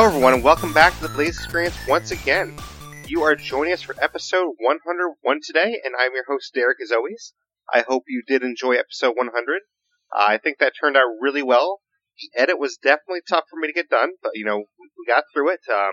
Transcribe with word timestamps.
Hello, 0.00 0.08
everyone, 0.08 0.32
and 0.32 0.42
welcome 0.42 0.72
back 0.72 0.94
to 0.94 1.02
the 1.02 1.12
Blaise 1.12 1.38
XPerience 1.38 1.86
once 1.86 2.10
again. 2.10 2.56
You 3.06 3.22
are 3.22 3.34
joining 3.36 3.74
us 3.74 3.82
for 3.82 3.94
episode 4.00 4.54
101 4.58 5.40
today, 5.44 5.78
and 5.84 5.94
I'm 5.94 6.14
your 6.14 6.24
host, 6.26 6.54
Derreck, 6.56 6.80
as 6.82 6.90
always. 6.90 7.34
I 7.70 7.84
hope 7.86 8.04
you 8.08 8.22
did 8.26 8.42
enjoy 8.42 8.76
episode 8.76 9.12
100. 9.14 9.60
Uh, 10.10 10.24
I 10.26 10.38
think 10.38 10.56
that 10.56 10.72
turned 10.80 10.96
out 10.96 11.04
really 11.20 11.42
well. 11.42 11.80
The 12.18 12.40
edit 12.40 12.58
was 12.58 12.78
definitely 12.82 13.20
tough 13.28 13.44
for 13.50 13.60
me 13.60 13.68
to 13.68 13.74
get 13.74 13.90
done, 13.90 14.12
but, 14.22 14.32
you 14.36 14.46
know, 14.46 14.64
we 14.78 15.04
got 15.06 15.24
through 15.34 15.50
it. 15.50 15.60
Um, 15.70 15.92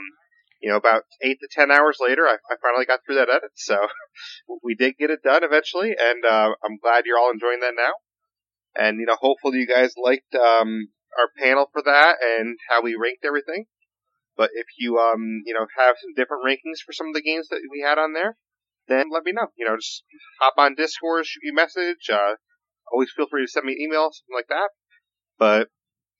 you 0.61 0.69
know, 0.69 0.77
about 0.77 1.03
8 1.21 1.39
to 1.41 1.49
10 1.51 1.69
hours 1.69 1.97
later, 1.99 2.25
I, 2.27 2.35
I 2.49 2.55
finally 2.61 2.85
got 2.85 3.01
through 3.05 3.15
that 3.15 3.29
edit, 3.29 3.51
so 3.55 3.75
we 4.63 4.73
did 4.73 4.95
get 4.97 5.09
it 5.09 5.21
done 5.21 5.43
eventually, 5.43 5.89
and 5.99 6.23
uh, 6.23 6.55
I'm 6.63 6.77
glad 6.81 7.03
you're 7.05 7.19
all 7.19 7.31
enjoying 7.33 7.59
that 7.59 7.75
now. 7.75 7.91
And, 8.73 9.01
you 9.01 9.05
know, 9.05 9.17
hopefully 9.19 9.57
you 9.57 9.67
guys 9.67 9.95
liked 10.01 10.33
um, 10.33 10.87
our 11.19 11.27
panel 11.37 11.67
for 11.73 11.81
that 11.81 12.15
and 12.23 12.57
how 12.69 12.81
we 12.81 12.95
ranked 12.95 13.25
everything. 13.25 13.65
But 14.37 14.51
if 14.53 14.67
you 14.77 14.97
um 14.97 15.41
you 15.45 15.53
know 15.53 15.65
have 15.77 15.95
some 15.99 16.13
different 16.15 16.45
rankings 16.45 16.85
for 16.85 16.93
some 16.93 17.07
of 17.07 17.13
the 17.13 17.25
games 17.25 17.47
that 17.49 17.61
we 17.71 17.81
had 17.81 17.97
on 17.97 18.13
there, 18.13 18.37
then 18.87 19.09
let 19.11 19.23
me 19.23 19.31
know. 19.33 19.47
You 19.57 19.65
know, 19.65 19.75
just 19.75 20.03
hop 20.39 20.53
on 20.57 20.75
Discord, 20.75 21.25
shoot 21.25 21.41
me 21.43 21.49
a 21.49 21.53
message. 21.53 22.09
Uh, 22.11 22.35
always 22.91 23.11
feel 23.15 23.27
free 23.27 23.43
to 23.43 23.51
send 23.51 23.65
me 23.65 23.73
an 23.73 23.81
email, 23.81 24.09
something 24.13 24.35
like 24.35 24.47
that. 24.49 24.69
But 25.37 25.69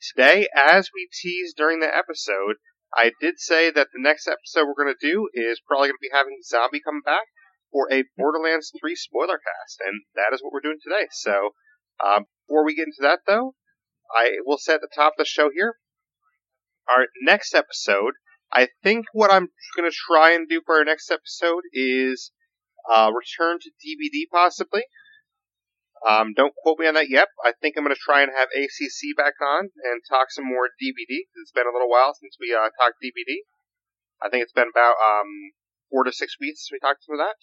today, 0.02 0.48
as 0.56 0.90
we 0.94 1.08
teased 1.14 1.56
during 1.56 1.80
the 1.80 1.96
episode, 1.96 2.58
I 2.94 3.12
did 3.22 3.40
say 3.40 3.70
that 3.72 3.90
the 3.94 4.02
next 4.02 4.28
episode 4.28 4.66
we're 4.66 4.84
going 4.84 4.96
to 4.96 5.08
do 5.08 5.30
is 5.34 5.62
probably 5.66 5.90
going 5.90 6.00
to 6.02 6.10
be 6.10 6.14
having 6.14 6.40
Zombie 6.44 6.81
come 6.84 7.02
back 7.06 7.28
for 7.72 7.92
a 7.92 8.04
Borderlands 8.18 8.72
3 8.80 8.96
spoiler 8.96 9.38
cast, 9.38 9.81
and 9.86 10.04
that 10.16 10.34
is 10.34 10.42
what 10.42 10.54
we're 10.54 10.62
doing 10.64 10.80
today. 10.81 11.08
So, 11.12 11.52
um, 12.04 12.26
before 12.48 12.66
we 12.66 12.76
get 12.76 12.88
into 12.88 13.02
that, 13.02 13.20
though, 13.28 13.56
I 14.16 14.38
will 14.46 14.58
at 14.70 14.80
the 14.80 14.90
top 14.94 15.14
of 15.14 15.18
the 15.18 15.26
show 15.26 15.50
here, 15.54 15.76
our 16.90 17.08
next 17.22 17.54
episode, 17.54 18.14
I 18.52 18.70
think 18.84 19.06
what 19.14 19.32
I'm 19.32 19.50
going 19.76 19.90
to 19.90 19.96
try 19.96 20.32
and 20.32 20.48
do 20.48 20.62
for 20.66 20.78
our 20.78 20.86
next 20.86 21.12
episode 21.12 21.64
is 21.74 22.32
uh, 22.88 23.12
return 23.12 23.60
to 23.60 23.70
DBD 23.70 24.32
possibly. 24.32 24.84
Um, 26.08 26.34
don't 26.36 26.54
quote 26.56 26.80
me 26.80 26.88
on 26.88 26.94
that 26.94 27.10
yet. 27.10 27.28
I 27.44 27.54
think 27.60 27.76
I'm 27.76 27.84
going 27.84 27.96
to 27.96 28.00
try 28.00 28.22
and 28.22 28.32
have 28.32 28.50
ACC 28.54 29.18
back 29.18 29.34
on 29.42 29.70
and 29.84 30.02
talk 30.08 30.30
some 30.30 30.46
more 30.46 30.70
DBD. 30.78 31.26
It's 31.42 31.52
been 31.52 31.68
a 31.68 31.74
little 31.74 31.90
while 31.90 32.14
since 32.14 32.38
we 32.40 32.54
uh, 32.54 32.70
talked 32.80 33.02
DBD. 33.04 33.50
I 34.22 34.30
think 34.30 34.44
it's 34.44 34.54
been 34.54 34.70
about 34.70 34.96
um, 35.02 35.58
four 35.90 36.04
to 36.04 36.14
six 36.14 36.38
weeks 36.40 36.62
since 36.62 36.72
we 36.72 36.80
talked 36.80 37.04
of 37.10 37.18
that. 37.18 37.38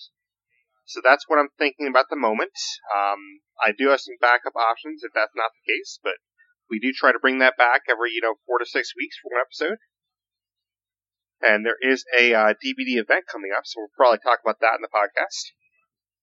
So 0.86 1.00
that's 1.02 1.24
what 1.28 1.38
I'm 1.38 1.52
thinking 1.58 1.88
about 1.88 2.06
the 2.10 2.16
moment. 2.16 2.54
Um, 2.94 3.40
I 3.58 3.72
do 3.72 3.88
have 3.88 4.00
some 4.00 4.20
backup 4.20 4.54
options 4.54 5.02
if 5.02 5.12
that's 5.14 5.34
not 5.34 5.50
the 5.56 5.72
case, 5.72 5.98
but 6.02 6.20
we 6.70 6.78
do 6.78 6.92
try 6.92 7.12
to 7.12 7.18
bring 7.18 7.38
that 7.38 7.56
back 7.56 7.82
every, 7.88 8.12
you 8.12 8.20
know, 8.20 8.34
four 8.46 8.58
to 8.58 8.66
six 8.66 8.92
weeks 8.96 9.16
for 9.20 9.30
one 9.32 9.42
episode. 9.42 9.78
And 11.42 11.64
there 11.64 11.76
is 11.80 12.04
a 12.18 12.32
uh, 12.32 12.54
DBD 12.54 12.96
event 12.96 13.24
coming 13.30 13.50
up, 13.56 13.66
so 13.66 13.80
we'll 13.80 13.96
probably 13.96 14.18
talk 14.18 14.40
about 14.42 14.60
that 14.60 14.76
in 14.76 14.82
the 14.82 14.88
podcast. 14.88 15.52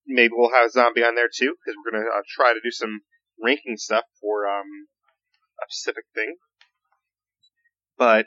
Maybe 0.08 0.34
we'll 0.36 0.53
have 0.53 0.67
a 0.67 0.72
Zombie 0.72 1.03
on 1.03 1.16
there 1.16 1.30
too, 1.30 1.53
because 1.53 1.78
we're 1.78 1.92
going 1.92 2.03
to 2.03 2.09
uh, 2.09 2.23
try 2.28 2.53
to 2.53 2.64
do 2.64 2.72
some 2.72 3.02
ranking 3.42 3.78
stuff 3.78 4.06
for 4.19 4.47
um, 4.47 4.88
a 5.62 5.66
specific 5.69 6.06
thing. 6.16 6.38
But 7.97 8.25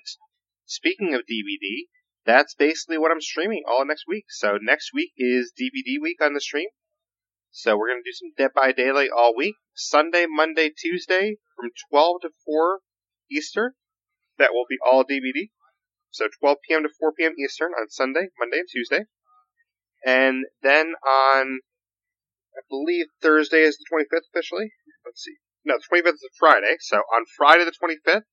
speaking 0.66 1.14
of 1.14 1.22
DBD, 1.22 1.90
that's 2.24 2.54
basically 2.54 2.98
what 2.98 3.10
I'm 3.10 3.20
streaming 3.20 3.64
all 3.66 3.84
next 3.84 4.04
week. 4.06 4.26
So 4.28 4.58
next 4.60 4.90
week 4.94 5.10
is 5.18 5.52
DBD 5.52 6.00
week 6.00 6.22
on 6.22 6.32
the 6.34 6.40
stream. 6.40 6.68
So 7.56 7.76
we're 7.78 7.86
going 7.86 8.02
to 8.02 8.10
do 8.10 8.12
some 8.12 8.32
Dead 8.36 8.50
by 8.52 8.72
Daylight 8.72 9.10
all 9.16 9.32
week. 9.36 9.54
Sunday, 9.74 10.26
Monday, 10.28 10.70
Tuesday 10.76 11.36
from 11.54 11.70
12 11.88 12.22
to 12.22 12.30
4 12.44 12.80
Eastern. 13.30 13.70
That 14.38 14.50
will 14.52 14.66
be 14.68 14.76
all 14.84 15.04
DBD. 15.04 15.50
So 16.10 16.26
12 16.40 16.58
p.m. 16.66 16.82
to 16.82 16.88
4 16.98 17.12
p.m. 17.12 17.34
Eastern 17.38 17.70
on 17.78 17.88
Sunday, 17.90 18.26
Monday, 18.40 18.58
and 18.58 18.68
Tuesday. 18.68 19.04
And 20.04 20.46
then 20.64 20.94
on, 21.06 21.60
I 22.58 22.62
believe 22.68 23.06
Thursday 23.22 23.62
is 23.62 23.78
the 23.78 23.86
25th 23.86 24.26
officially. 24.34 24.72
Let's 25.06 25.22
see. 25.22 25.36
No, 25.64 25.76
the 25.78 26.02
25th 26.02 26.14
is 26.14 26.28
Friday. 26.36 26.74
So 26.80 26.96
on 26.96 27.24
Friday 27.36 27.64
the 27.64 27.70
25th, 27.70 28.24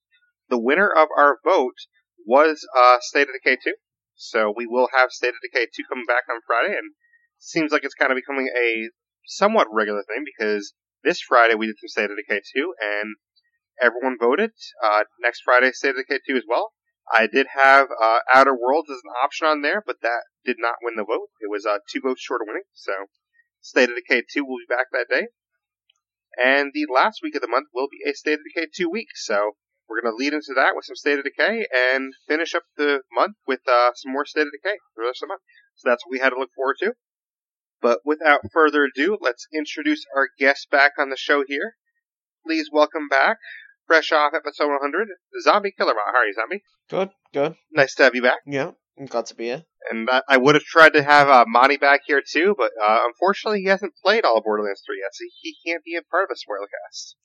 the 0.50 0.59
winner 0.59 0.90
of 0.90 1.09
our 1.16 1.38
vote 1.46 1.78
was 2.26 2.68
uh, 2.76 2.98
State 3.02 3.28
of 3.28 3.36
Decay 3.36 3.58
2. 3.64 3.74
So 4.16 4.52
we 4.56 4.66
will 4.66 4.90
have 4.98 5.12
State 5.12 5.30
of 5.30 5.42
Decay 5.44 5.68
2 5.76 5.84
coming 5.88 6.06
back 6.08 6.24
on 6.28 6.42
Friday, 6.48 6.74
and 6.76 6.94
seems 7.38 7.72
like 7.72 7.84
it's 7.84 7.94
kind 7.94 8.12
of 8.12 8.16
becoming 8.16 8.50
a 8.58 8.90
somewhat 9.26 9.68
regular 9.72 10.04
thing 10.04 10.24
because 10.26 10.74
this 11.04 11.22
Friday 11.22 11.56
we 11.56 11.68
did 11.68 11.80
some 11.80 11.88
State 11.88 12.12
of 12.12 12.18
Decay 12.18 12.42
2, 12.56 12.74
and 12.80 13.16
everyone 13.82 14.18
voted. 14.20 14.52
Uh, 14.84 15.04
next 15.20 15.42
Friday, 15.44 15.72
State 15.72 15.92
of 15.92 16.06
Decay 16.08 16.20
2 16.28 16.38
as 16.38 16.44
well. 16.48 16.74
I 17.12 17.28
did 17.28 17.48
have 17.56 17.88
uh, 17.92 18.20
Outer 18.34 18.56
Worlds 18.56 18.90
as 18.90 19.02
an 19.04 19.12
option 19.24 19.48
on 19.48 19.62
there, 19.62 19.84
but 19.86 20.02
that 20.02 20.24
did 20.46 20.58
not 20.59 20.76
win 20.82 20.96
the 20.96 21.04
vote. 21.04 21.30
It 21.42 21.50
was 21.50 21.66
uh, 21.66 21.80
two 21.92 22.02
votes 22.02 22.22
short 22.22 22.42
of 22.42 22.48
winning, 22.48 22.70
so 22.74 22.94
State 23.59 23.90
of 23.90 23.96
Decay 23.96 24.24
2 24.32 24.46
will 24.46 24.58
be 24.58 24.70
back 24.70 24.88
that 24.92 25.09
day. 25.09 25.28
And 26.42 26.72
the 26.74 26.88
last 26.94 27.20
week 27.22 27.36
of 27.36 27.42
the 27.42 27.50
month 27.50 27.68
will 27.74 27.90
be 27.90 28.09
a 28.09 28.14
State 28.14 28.40
of 28.40 28.46
Decay 28.53 28.68
2 28.74 28.90
week, 28.90 29.09
so 29.16 29.58
we're 29.90 30.02
going 30.02 30.14
to 30.14 30.18
lead 30.18 30.34
into 30.34 30.53
that 30.56 30.76
with 30.76 30.86
some 30.86 30.96
State 30.96 31.20
of 31.20 31.26
Decay 31.26 31.68
and 31.74 32.14
finish 32.28 32.56
up 32.56 32.64
the 32.78 33.02
month 33.12 33.36
with 33.48 33.62
uh, 33.68 33.92
some 33.96 34.14
more 34.14 34.26
State 34.26 34.48
of 34.48 34.53
Decay 34.53 34.78
for 34.94 35.03
the 35.03 35.08
rest 35.08 35.24
of 35.24 35.28
the 35.28 35.34
month. 35.34 35.42
So 35.76 35.90
that's 35.90 36.06
what 36.06 36.12
we 36.12 36.20
had 36.20 36.30
to 36.30 36.40
look 36.40 36.53
forward 36.56 36.78
to. 36.80 36.94
But 37.81 38.00
without 38.06 38.42
further 38.53 38.86
ado, 38.86 39.18
let's 39.19 39.47
introduce 39.53 40.06
our 40.16 40.30
guest 40.38 40.69
back 40.69 40.94
on 41.00 41.09
the 41.09 41.18
show 41.18 41.44
here. 41.47 41.75
Please 42.46 42.69
welcome 42.72 43.08
back, 43.08 43.38
fresh 43.88 44.12
off 44.12 44.34
episode 44.36 44.69
100, 44.69 45.08
Zombie 45.42 45.74
Killer 45.75 45.94
Bot. 45.94 46.14
How 46.14 46.20
are 46.20 46.25
you, 46.25 46.34
Zombie? 46.34 46.64
Good, 46.90 47.09
good. 47.34 47.56
Nice 47.72 47.96
to 47.96 48.03
have 48.03 48.16
you 48.16 48.22
back. 48.22 48.40
Yeah, 48.46 48.72
I'm 49.00 49.06
glad 49.08 49.25
to 49.28 49.36
be 49.36 49.46
here. 49.46 49.64
And 49.90 50.09
I, 50.12 50.22
I 50.30 50.38
would 50.38 50.53
have 50.56 50.64
tried 50.64 50.94
to 50.94 51.03
have 51.03 51.28
uh, 51.28 51.46
Monty 51.47 51.78
back 51.78 52.02
here 52.06 52.22
too, 52.22 52.53
but 52.56 52.72
uh, 52.81 53.00
unfortunately 53.08 53.62
he 53.62 53.68
hasn't 53.68 53.94
played 54.03 54.25
all 54.25 54.38
of 54.38 54.44
Borderlands 54.44 54.84
3 54.86 54.97
yet, 55.00 55.09
so 55.14 55.25
he 55.41 55.56
can't 55.66 55.84
be 55.84 55.96
a 55.96 56.03
part 56.03 56.25
of 56.25 56.30
a 56.31 56.38
spoiler 56.38 56.68
cast. 56.68 57.16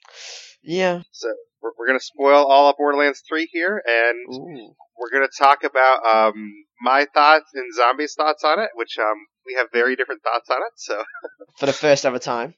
Yeah. 0.63 1.03
So 1.13 1.29
we're, 1.63 1.73
we're 1.79 1.87
going 1.87 1.99
to 1.99 2.05
spoil 2.05 2.47
all 2.47 2.71
of 2.71 2.77
Borderlands 2.79 3.23
3 3.29 3.49
here, 3.53 3.83
and 3.87 4.35
Ooh. 4.35 4.75
we're 4.99 5.11
going 5.11 5.29
to 5.29 5.39
talk 5.39 5.65
about 5.65 6.01
um, 6.07 6.51
my 6.81 7.07
thoughts 7.13 7.51
and 7.53 7.75
Zombie's 7.75 8.15
thoughts 8.15 8.43
on 8.43 8.59
it, 8.59 8.71
which 8.75 8.97
um, 8.99 9.27
we 9.47 9.55
have 9.55 9.69
very 9.73 9.97
different 9.97 10.23
thoughts 10.23 10.51
on 10.51 10.59
it. 10.59 10.73
So, 10.77 11.03
For 11.59 11.67
the 11.67 11.73
first 11.73 12.05
ever 12.05 12.19
time. 12.19 12.55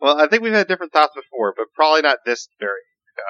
well, 0.00 0.20
I 0.20 0.28
think 0.28 0.42
we've 0.42 0.52
had 0.52 0.68
different 0.68 0.92
thoughts 0.92 1.14
before, 1.14 1.54
but 1.56 1.66
probably 1.74 2.02
not 2.02 2.18
this 2.24 2.48
very. 2.60 2.80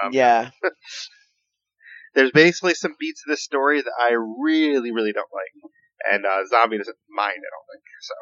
Um, 0.02 0.12
yeah. 0.12 0.50
There's 2.14 2.32
basically 2.32 2.74
some 2.74 2.96
beats 2.98 3.22
of 3.26 3.30
this 3.30 3.44
story 3.44 3.82
that 3.82 3.92
I 4.00 4.14
really, 4.14 4.90
really 4.90 5.12
don't 5.12 5.28
like, 5.32 5.70
and 6.10 6.24
uh, 6.24 6.46
Zombie 6.48 6.78
doesn't 6.78 6.96
mind. 7.14 7.34
I 7.36 7.50
don't 7.52 7.68
think 7.70 7.84
so. 8.00 8.14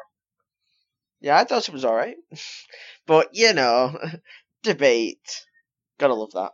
Yeah, 1.21 1.39
I 1.39 1.43
thought 1.45 1.67
it 1.67 1.73
was 1.73 1.85
alright. 1.85 2.17
but, 3.07 3.29
you 3.33 3.53
know, 3.53 3.97
debate. 4.63 5.45
Gotta 5.97 6.13
love 6.13 6.31
that. 6.33 6.51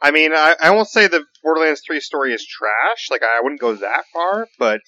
I 0.00 0.10
mean, 0.10 0.32
I, 0.34 0.54
I 0.62 0.70
won't 0.72 0.88
say 0.88 1.06
the 1.06 1.24
Borderlands 1.42 1.82
3 1.86 1.98
story 2.00 2.34
is 2.34 2.46
trash. 2.46 3.08
Like, 3.10 3.22
I 3.22 3.40
wouldn't 3.42 3.60
go 3.60 3.74
that 3.74 4.04
far, 4.12 4.46
but 4.58 4.80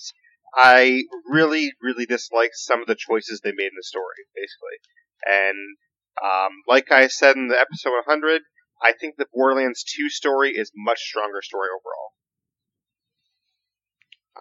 I 0.56 1.04
really, 1.28 1.72
really 1.82 2.06
dislike 2.06 2.52
some 2.54 2.80
of 2.80 2.86
the 2.86 2.96
choices 2.96 3.40
they 3.40 3.52
made 3.52 3.66
in 3.66 3.76
the 3.76 3.82
story, 3.82 4.24
basically. 4.34 4.78
And, 5.26 5.76
um, 6.22 6.52
like 6.66 6.90
I 6.90 7.08
said 7.08 7.36
in 7.36 7.48
the 7.48 7.60
episode 7.60 7.90
100, 8.06 8.42
I 8.82 8.92
think 8.92 9.16
the 9.16 9.26
Borderlands 9.32 9.84
2 9.84 10.08
story 10.08 10.52
is 10.52 10.72
much 10.74 11.00
stronger 11.00 11.42
story 11.42 11.68
overall. 11.68 12.12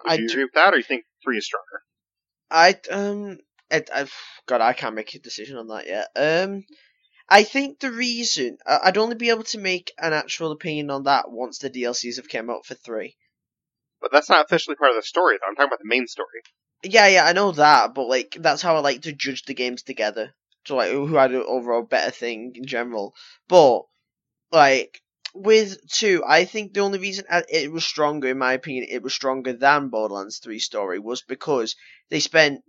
Would 0.03 0.11
I 0.11 0.15
you 0.15 0.27
d- 0.27 0.33
agree 0.33 0.43
with 0.45 0.53
that, 0.53 0.73
or 0.73 0.77
you 0.77 0.83
think 0.83 1.05
3 1.23 1.37
is 1.37 1.45
stronger? 1.45 1.83
I, 2.49 2.79
um, 2.91 3.39
it, 3.69 3.89
I, 3.93 4.07
God, 4.45 4.61
I 4.61 4.73
can't 4.73 4.95
make 4.95 5.13
a 5.15 5.19
decision 5.19 5.57
on 5.57 5.67
that 5.67 5.87
yet. 5.87 6.09
Um, 6.15 6.63
I 7.27 7.43
think 7.43 7.79
the 7.79 7.91
reason, 7.91 8.57
I'd 8.65 8.97
only 8.97 9.15
be 9.15 9.29
able 9.31 9.43
to 9.45 9.57
make 9.57 9.91
an 9.97 10.13
actual 10.13 10.51
opinion 10.51 10.91
on 10.91 11.03
that 11.03 11.31
once 11.31 11.57
the 11.57 11.69
DLCs 11.69 12.17
have 12.17 12.29
came 12.29 12.49
out 12.49 12.65
for 12.65 12.75
3. 12.75 13.17
But 14.05 14.11
that's 14.11 14.29
not 14.29 14.45
officially 14.45 14.75
part 14.75 14.91
of 14.91 14.97
the 14.97 15.01
story, 15.01 15.37
though. 15.37 15.49
I'm 15.49 15.55
talking 15.55 15.69
about 15.69 15.79
the 15.79 15.87
main 15.89 16.05
story. 16.05 16.43
Yeah, 16.83 17.07
yeah, 17.07 17.25
I 17.25 17.33
know 17.33 17.51
that, 17.53 17.95
but 17.95 18.07
like 18.07 18.37
that's 18.39 18.61
how 18.61 18.75
I 18.75 18.79
like 18.79 19.01
to 19.01 19.13
judge 19.13 19.45
the 19.45 19.55
games 19.55 19.81
together. 19.81 20.35
So 20.67 20.75
like 20.75 20.91
who 20.91 21.15
had 21.15 21.31
an 21.31 21.43
overall 21.47 21.81
better 21.81 22.11
thing 22.11 22.51
in 22.53 22.67
general. 22.67 23.15
But 23.47 23.81
like 24.51 25.01
with 25.33 25.79
two, 25.89 26.21
I 26.23 26.45
think 26.45 26.75
the 26.75 26.81
only 26.81 26.99
reason 26.99 27.25
it 27.49 27.71
was 27.71 27.83
stronger, 27.83 28.27
in 28.27 28.37
my 28.37 28.53
opinion, 28.53 28.85
it 28.91 29.01
was 29.01 29.15
stronger 29.15 29.53
than 29.53 29.89
Borderlands 29.89 30.37
Three 30.37 30.59
story 30.59 30.99
was 30.99 31.23
because 31.23 31.75
they 32.11 32.19
spent 32.19 32.61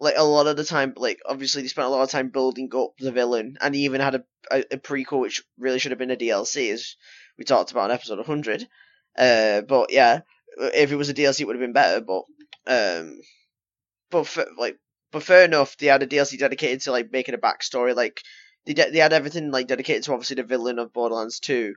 like 0.00 0.14
a 0.16 0.24
lot 0.24 0.46
of 0.46 0.56
the 0.56 0.64
time, 0.64 0.94
like 0.96 1.20
obviously 1.28 1.60
they 1.60 1.68
spent 1.68 1.88
a 1.88 1.90
lot 1.90 2.04
of 2.04 2.08
time 2.08 2.30
building 2.30 2.70
up 2.74 2.92
the 2.98 3.12
villain, 3.12 3.58
and 3.60 3.74
he 3.74 3.82
even 3.82 4.00
had 4.00 4.14
a, 4.14 4.24
a, 4.50 4.60
a 4.70 4.78
prequel 4.78 5.20
which 5.20 5.42
really 5.58 5.78
should 5.78 5.92
have 5.92 5.98
been 5.98 6.10
a 6.10 6.16
DLC, 6.16 6.72
as 6.72 6.96
we 7.36 7.44
talked 7.44 7.70
about 7.70 7.90
in 7.90 7.94
episode 7.94 8.16
100. 8.16 8.66
Uh, 9.18 9.60
but 9.60 9.92
yeah, 9.92 10.20
if 10.60 10.92
it 10.92 10.96
was 10.96 11.08
a 11.08 11.14
DLC, 11.14 11.42
it 11.42 11.46
would 11.46 11.56
have 11.56 11.60
been 11.62 11.72
better. 11.72 12.00
But 12.00 12.24
um, 12.66 13.20
but 14.10 14.26
fa- 14.26 14.46
like, 14.58 14.78
but 15.12 15.22
fair 15.22 15.44
enough. 15.44 15.76
They 15.76 15.86
had 15.86 16.02
a 16.02 16.06
DLC 16.06 16.36
dedicated 16.38 16.82
to 16.82 16.92
like 16.92 17.12
making 17.12 17.34
a 17.34 17.38
backstory. 17.38 17.94
Like 17.96 18.22
they 18.66 18.74
de- 18.74 18.90
they 18.90 18.98
had 18.98 19.12
everything 19.12 19.50
like 19.50 19.66
dedicated 19.68 20.04
to 20.04 20.12
obviously 20.12 20.36
the 20.36 20.44
villain 20.44 20.78
of 20.78 20.92
Borderlands 20.92 21.40
Two. 21.40 21.74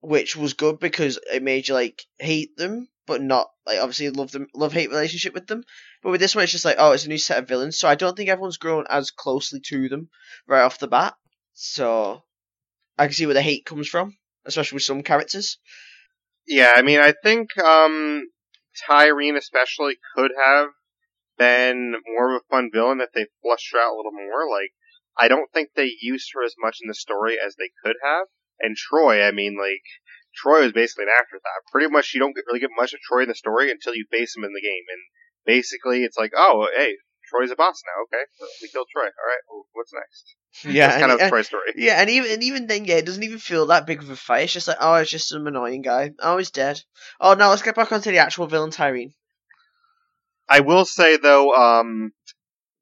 which 0.00 0.36
was 0.36 0.54
good 0.54 0.78
because 0.80 1.18
it 1.32 1.42
made 1.42 1.68
you 1.68 1.74
like 1.74 2.04
hate 2.18 2.56
them, 2.56 2.88
but 3.06 3.22
not 3.22 3.48
like 3.66 3.80
obviously 3.80 4.10
love 4.10 4.30
them, 4.32 4.48
love 4.54 4.72
hate 4.72 4.90
relationship 4.90 5.34
with 5.34 5.46
them. 5.46 5.64
But 6.02 6.10
with 6.10 6.20
this 6.20 6.34
one, 6.34 6.44
it's 6.44 6.52
just 6.52 6.64
like 6.64 6.76
oh, 6.78 6.92
it's 6.92 7.06
a 7.06 7.08
new 7.08 7.18
set 7.18 7.38
of 7.38 7.48
villains, 7.48 7.78
so 7.78 7.88
I 7.88 7.94
don't 7.96 8.16
think 8.16 8.30
everyone's 8.30 8.58
grown 8.58 8.86
as 8.90 9.10
closely 9.10 9.60
to 9.66 9.88
them 9.88 10.08
right 10.46 10.62
off 10.62 10.78
the 10.78 10.88
bat. 10.88 11.14
So 11.54 12.22
I 12.98 13.06
can 13.06 13.14
see 13.14 13.26
where 13.26 13.34
the 13.34 13.42
hate 13.42 13.64
comes 13.66 13.88
from, 13.88 14.16
especially 14.44 14.76
with 14.76 14.82
some 14.84 15.02
characters. 15.02 15.58
Yeah, 16.48 16.72
I 16.74 16.80
mean, 16.80 16.98
I 16.98 17.12
think 17.12 17.56
um, 17.58 18.30
Tyreen 18.88 19.36
especially 19.36 19.98
could 20.16 20.30
have 20.42 20.68
been 21.36 21.94
more 22.06 22.34
of 22.34 22.40
a 22.40 22.48
fun 22.50 22.70
villain 22.72 23.02
if 23.02 23.12
they 23.12 23.26
flushed 23.42 23.72
her 23.72 23.78
out 23.78 23.92
a 23.92 23.96
little 23.96 24.12
more. 24.12 24.48
Like, 24.50 24.72
I 25.20 25.28
don't 25.28 25.52
think 25.52 25.70
they 25.76 25.92
used 26.00 26.30
her 26.32 26.42
as 26.42 26.54
much 26.58 26.78
in 26.82 26.88
the 26.88 26.94
story 26.94 27.36
as 27.38 27.56
they 27.56 27.70
could 27.84 27.96
have. 28.02 28.28
And 28.60 28.76
Troy, 28.76 29.22
I 29.22 29.30
mean, 29.30 29.58
like, 29.58 29.84
Troy 30.34 30.62
was 30.62 30.72
basically 30.72 31.04
an 31.04 31.16
afterthought. 31.20 31.68
Pretty 31.70 31.90
much, 31.92 32.14
you 32.14 32.20
don't 32.20 32.34
really 32.46 32.60
get 32.60 32.70
much 32.74 32.94
of 32.94 33.00
Troy 33.00 33.22
in 33.24 33.28
the 33.28 33.34
story 33.34 33.70
until 33.70 33.94
you 33.94 34.06
face 34.10 34.34
him 34.34 34.44
in 34.44 34.54
the 34.54 34.62
game. 34.62 34.84
And 34.88 35.02
basically, 35.44 36.02
it's 36.02 36.16
like, 36.16 36.32
oh, 36.34 36.68
hey, 36.74 36.96
Troy's 37.28 37.50
a 37.50 37.56
boss 37.56 37.82
now. 37.86 38.02
Okay, 38.04 38.24
we 38.62 38.68
killed 38.68 38.88
Troy. 38.92 39.04
All 39.04 39.08
right, 39.08 39.42
well, 39.50 39.66
what's 39.72 39.92
next? 39.92 40.34
Yeah, 40.64 40.88
That's 40.88 41.00
kind 41.00 41.12
and, 41.12 41.20
of 41.20 41.28
Troy 41.28 41.42
story. 41.42 41.72
yeah, 41.76 42.00
and 42.00 42.10
even 42.10 42.32
and 42.32 42.42
even 42.42 42.66
then, 42.66 42.84
yeah, 42.84 42.96
it 42.96 43.06
doesn't 43.06 43.22
even 43.22 43.38
feel 43.38 43.66
that 43.66 43.86
big 43.86 44.02
of 44.02 44.10
a 44.10 44.16
fight. 44.16 44.44
It's 44.44 44.52
just 44.52 44.66
like, 44.66 44.78
oh, 44.80 44.94
it's 44.94 45.10
just 45.10 45.28
some 45.28 45.46
annoying 45.46 45.82
guy. 45.82 46.12
Oh, 46.20 46.38
he's 46.38 46.50
dead. 46.50 46.80
Oh, 47.20 47.34
now 47.34 47.50
let's 47.50 47.62
get 47.62 47.76
back 47.76 47.92
onto 47.92 48.10
the 48.10 48.18
actual 48.18 48.46
villain, 48.46 48.70
Tyreen. 48.70 49.12
I 50.48 50.60
will 50.60 50.84
say 50.84 51.16
though, 51.18 51.54
um, 51.54 52.12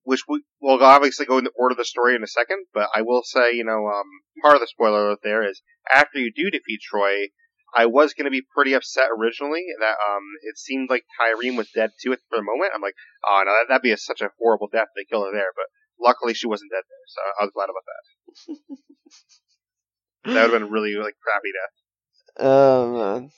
which 0.04 0.22
we 0.28 0.43
will 0.60 0.82
obviously 0.82 1.26
go 1.26 1.38
in 1.38 1.44
the 1.44 1.50
order 1.56 1.72
of 1.72 1.78
the 1.78 1.84
story 1.84 2.14
in 2.14 2.22
a 2.22 2.28
second, 2.28 2.64
but 2.72 2.88
I 2.94 3.02
will 3.02 3.22
say, 3.25 3.52
you 3.52 3.64
know, 3.64 3.88
um, 3.88 4.06
part 4.40 4.54
of 4.54 4.60
the 4.60 4.69
spoiler 4.69 5.08
alert 5.08 5.19
there 5.22 5.48
is 5.48 5.60
after 5.93 6.19
you 6.19 6.32
do 6.34 6.50
defeat 6.50 6.81
Troy, 6.81 7.26
I 7.74 7.86
was 7.86 8.14
going 8.14 8.24
to 8.24 8.30
be 8.30 8.42
pretty 8.54 8.74
upset 8.74 9.08
originally 9.16 9.64
that 9.80 9.96
um, 10.08 10.22
it 10.42 10.58
seemed 10.58 10.88
like 10.90 11.04
Tyreen 11.20 11.56
was 11.56 11.70
dead 11.74 11.90
too 12.02 12.16
for 12.28 12.38
the 12.38 12.42
moment. 12.42 12.72
I'm 12.74 12.82
like, 12.82 12.94
oh 13.28 13.42
no, 13.44 13.52
that, 13.52 13.66
that'd 13.68 13.82
be 13.82 13.92
a, 13.92 13.96
such 13.96 14.20
a 14.20 14.30
horrible 14.38 14.68
death 14.70 14.88
if 14.94 15.06
they 15.06 15.10
kill 15.10 15.24
her 15.24 15.32
there. 15.32 15.52
But 15.54 15.66
luckily, 16.00 16.34
she 16.34 16.46
wasn't 16.46 16.70
dead 16.72 16.84
there, 16.88 17.06
so 17.08 17.20
I 17.40 17.44
was 17.44 17.52
glad 17.54 17.68
about 17.70 17.86
that. 17.86 17.96
that 20.34 20.42
would 20.42 20.52
have 20.52 20.60
been 20.60 20.68
a 20.68 20.72
really 20.72 20.94
like 20.94 21.16
crappy 21.22 21.52
death. 21.52 22.46
Oh 22.46 22.92
man. 22.92 23.30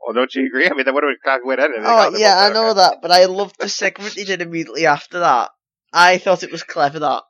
Well, 0.00 0.14
don't 0.14 0.34
you 0.34 0.46
agree? 0.46 0.66
I 0.66 0.74
mean, 0.74 0.84
that 0.84 0.94
would 0.94 1.02
have 1.02 1.10
been 1.10 1.18
a 1.20 1.24
crappy 1.24 1.44
way 1.44 1.56
to 1.56 1.62
end 1.62 1.74
it. 1.74 1.82
Oh 1.84 2.16
yeah, 2.16 2.38
I 2.38 2.52
know 2.52 2.70
okay. 2.70 2.80
that, 2.80 2.98
but 3.02 3.10
I 3.10 3.24
loved 3.24 3.56
the 3.58 3.68
segment 3.68 4.14
they 4.14 4.24
did 4.24 4.42
immediately 4.42 4.86
after 4.86 5.20
that. 5.20 5.50
I 5.92 6.18
thought 6.18 6.42
it 6.42 6.52
was 6.52 6.62
clever 6.62 6.98
that. 7.00 7.22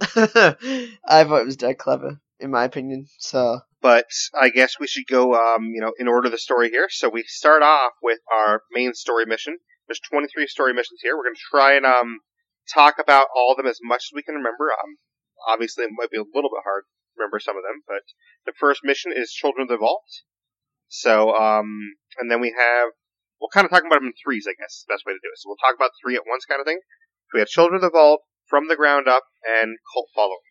I 0.00 1.24
thought 1.24 1.40
it 1.40 1.46
was 1.46 1.56
dead 1.56 1.78
clever, 1.78 2.20
in 2.40 2.50
my 2.50 2.64
opinion. 2.64 3.06
So 3.18 3.60
but 3.82 4.06
I 4.38 4.48
guess 4.48 4.80
we 4.80 4.86
should 4.86 5.06
go, 5.06 5.34
um, 5.34 5.70
you 5.74 5.80
know, 5.80 5.92
in 5.98 6.08
order 6.08 6.26
of 6.26 6.32
the 6.32 6.38
story 6.38 6.70
here. 6.70 6.86
So 6.90 7.08
we 7.08 7.24
start 7.26 7.62
off 7.62 7.92
with 8.02 8.20
our 8.32 8.62
main 8.72 8.94
story 8.94 9.26
mission. 9.26 9.58
There's 9.86 10.00
23 10.10 10.46
story 10.46 10.72
missions 10.72 11.00
here. 11.02 11.16
We're 11.16 11.24
going 11.24 11.36
to 11.36 11.50
try 11.50 11.76
and 11.76 11.86
um, 11.86 12.20
talk 12.72 12.96
about 12.98 13.28
all 13.34 13.52
of 13.52 13.56
them 13.56 13.66
as 13.66 13.78
much 13.82 14.10
as 14.10 14.14
we 14.14 14.22
can 14.22 14.34
remember. 14.34 14.72
Um, 14.72 14.96
obviously, 15.48 15.84
it 15.84 15.90
might 15.94 16.10
be 16.10 16.18
a 16.18 16.26
little 16.26 16.50
bit 16.50 16.64
hard 16.64 16.84
to 16.84 17.20
remember 17.20 17.38
some 17.38 17.56
of 17.56 17.62
them, 17.62 17.82
but 17.86 18.02
the 18.44 18.56
first 18.58 18.80
mission 18.82 19.12
is 19.14 19.30
Children 19.32 19.62
of 19.64 19.68
the 19.68 19.78
Vault. 19.78 20.08
So, 20.88 21.34
um, 21.34 21.96
and 22.18 22.30
then 22.30 22.40
we 22.40 22.54
have, 22.56 22.90
we'll 23.40 23.52
kind 23.52 23.64
of 23.64 23.70
talk 23.70 23.84
about 23.84 24.00
them 24.00 24.08
in 24.10 24.14
threes, 24.22 24.46
I 24.48 24.54
guess, 24.58 24.84
the 24.86 24.94
best 24.94 25.04
way 25.06 25.12
to 25.12 25.22
do 25.22 25.30
it. 25.30 25.38
So 25.38 25.50
we'll 25.50 25.62
talk 25.62 25.76
about 25.76 25.90
three 26.02 26.16
at 26.16 26.26
once 26.26 26.44
kind 26.46 26.60
of 26.60 26.66
thing. 26.66 26.80
So 27.30 27.38
we 27.38 27.40
have 27.40 27.48
Children 27.48 27.76
of 27.76 27.82
the 27.82 27.90
Vault, 27.90 28.22
From 28.46 28.68
the 28.68 28.76
Ground 28.76 29.08
Up, 29.08 29.24
and 29.42 29.76
Cult 29.92 30.08
Following. 30.14 30.46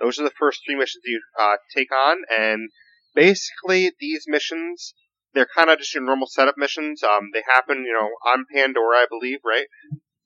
Those 0.00 0.18
are 0.18 0.24
the 0.24 0.30
first 0.38 0.62
three 0.64 0.76
missions 0.76 1.02
you 1.04 1.20
uh, 1.38 1.56
take 1.76 1.92
on, 1.92 2.18
and 2.36 2.70
basically 3.14 3.92
these 4.00 4.24
missions 4.26 4.94
they're 5.34 5.48
kind 5.56 5.70
of 5.70 5.78
just 5.78 5.94
your 5.94 6.04
normal 6.04 6.26
setup 6.26 6.56
missions. 6.56 7.02
Um, 7.02 7.30
they 7.32 7.42
happen, 7.46 7.84
you 7.86 7.92
know, 7.92 8.10
on 8.30 8.46
Pandora, 8.52 8.98
I 8.98 9.06
believe, 9.08 9.38
right? 9.44 9.66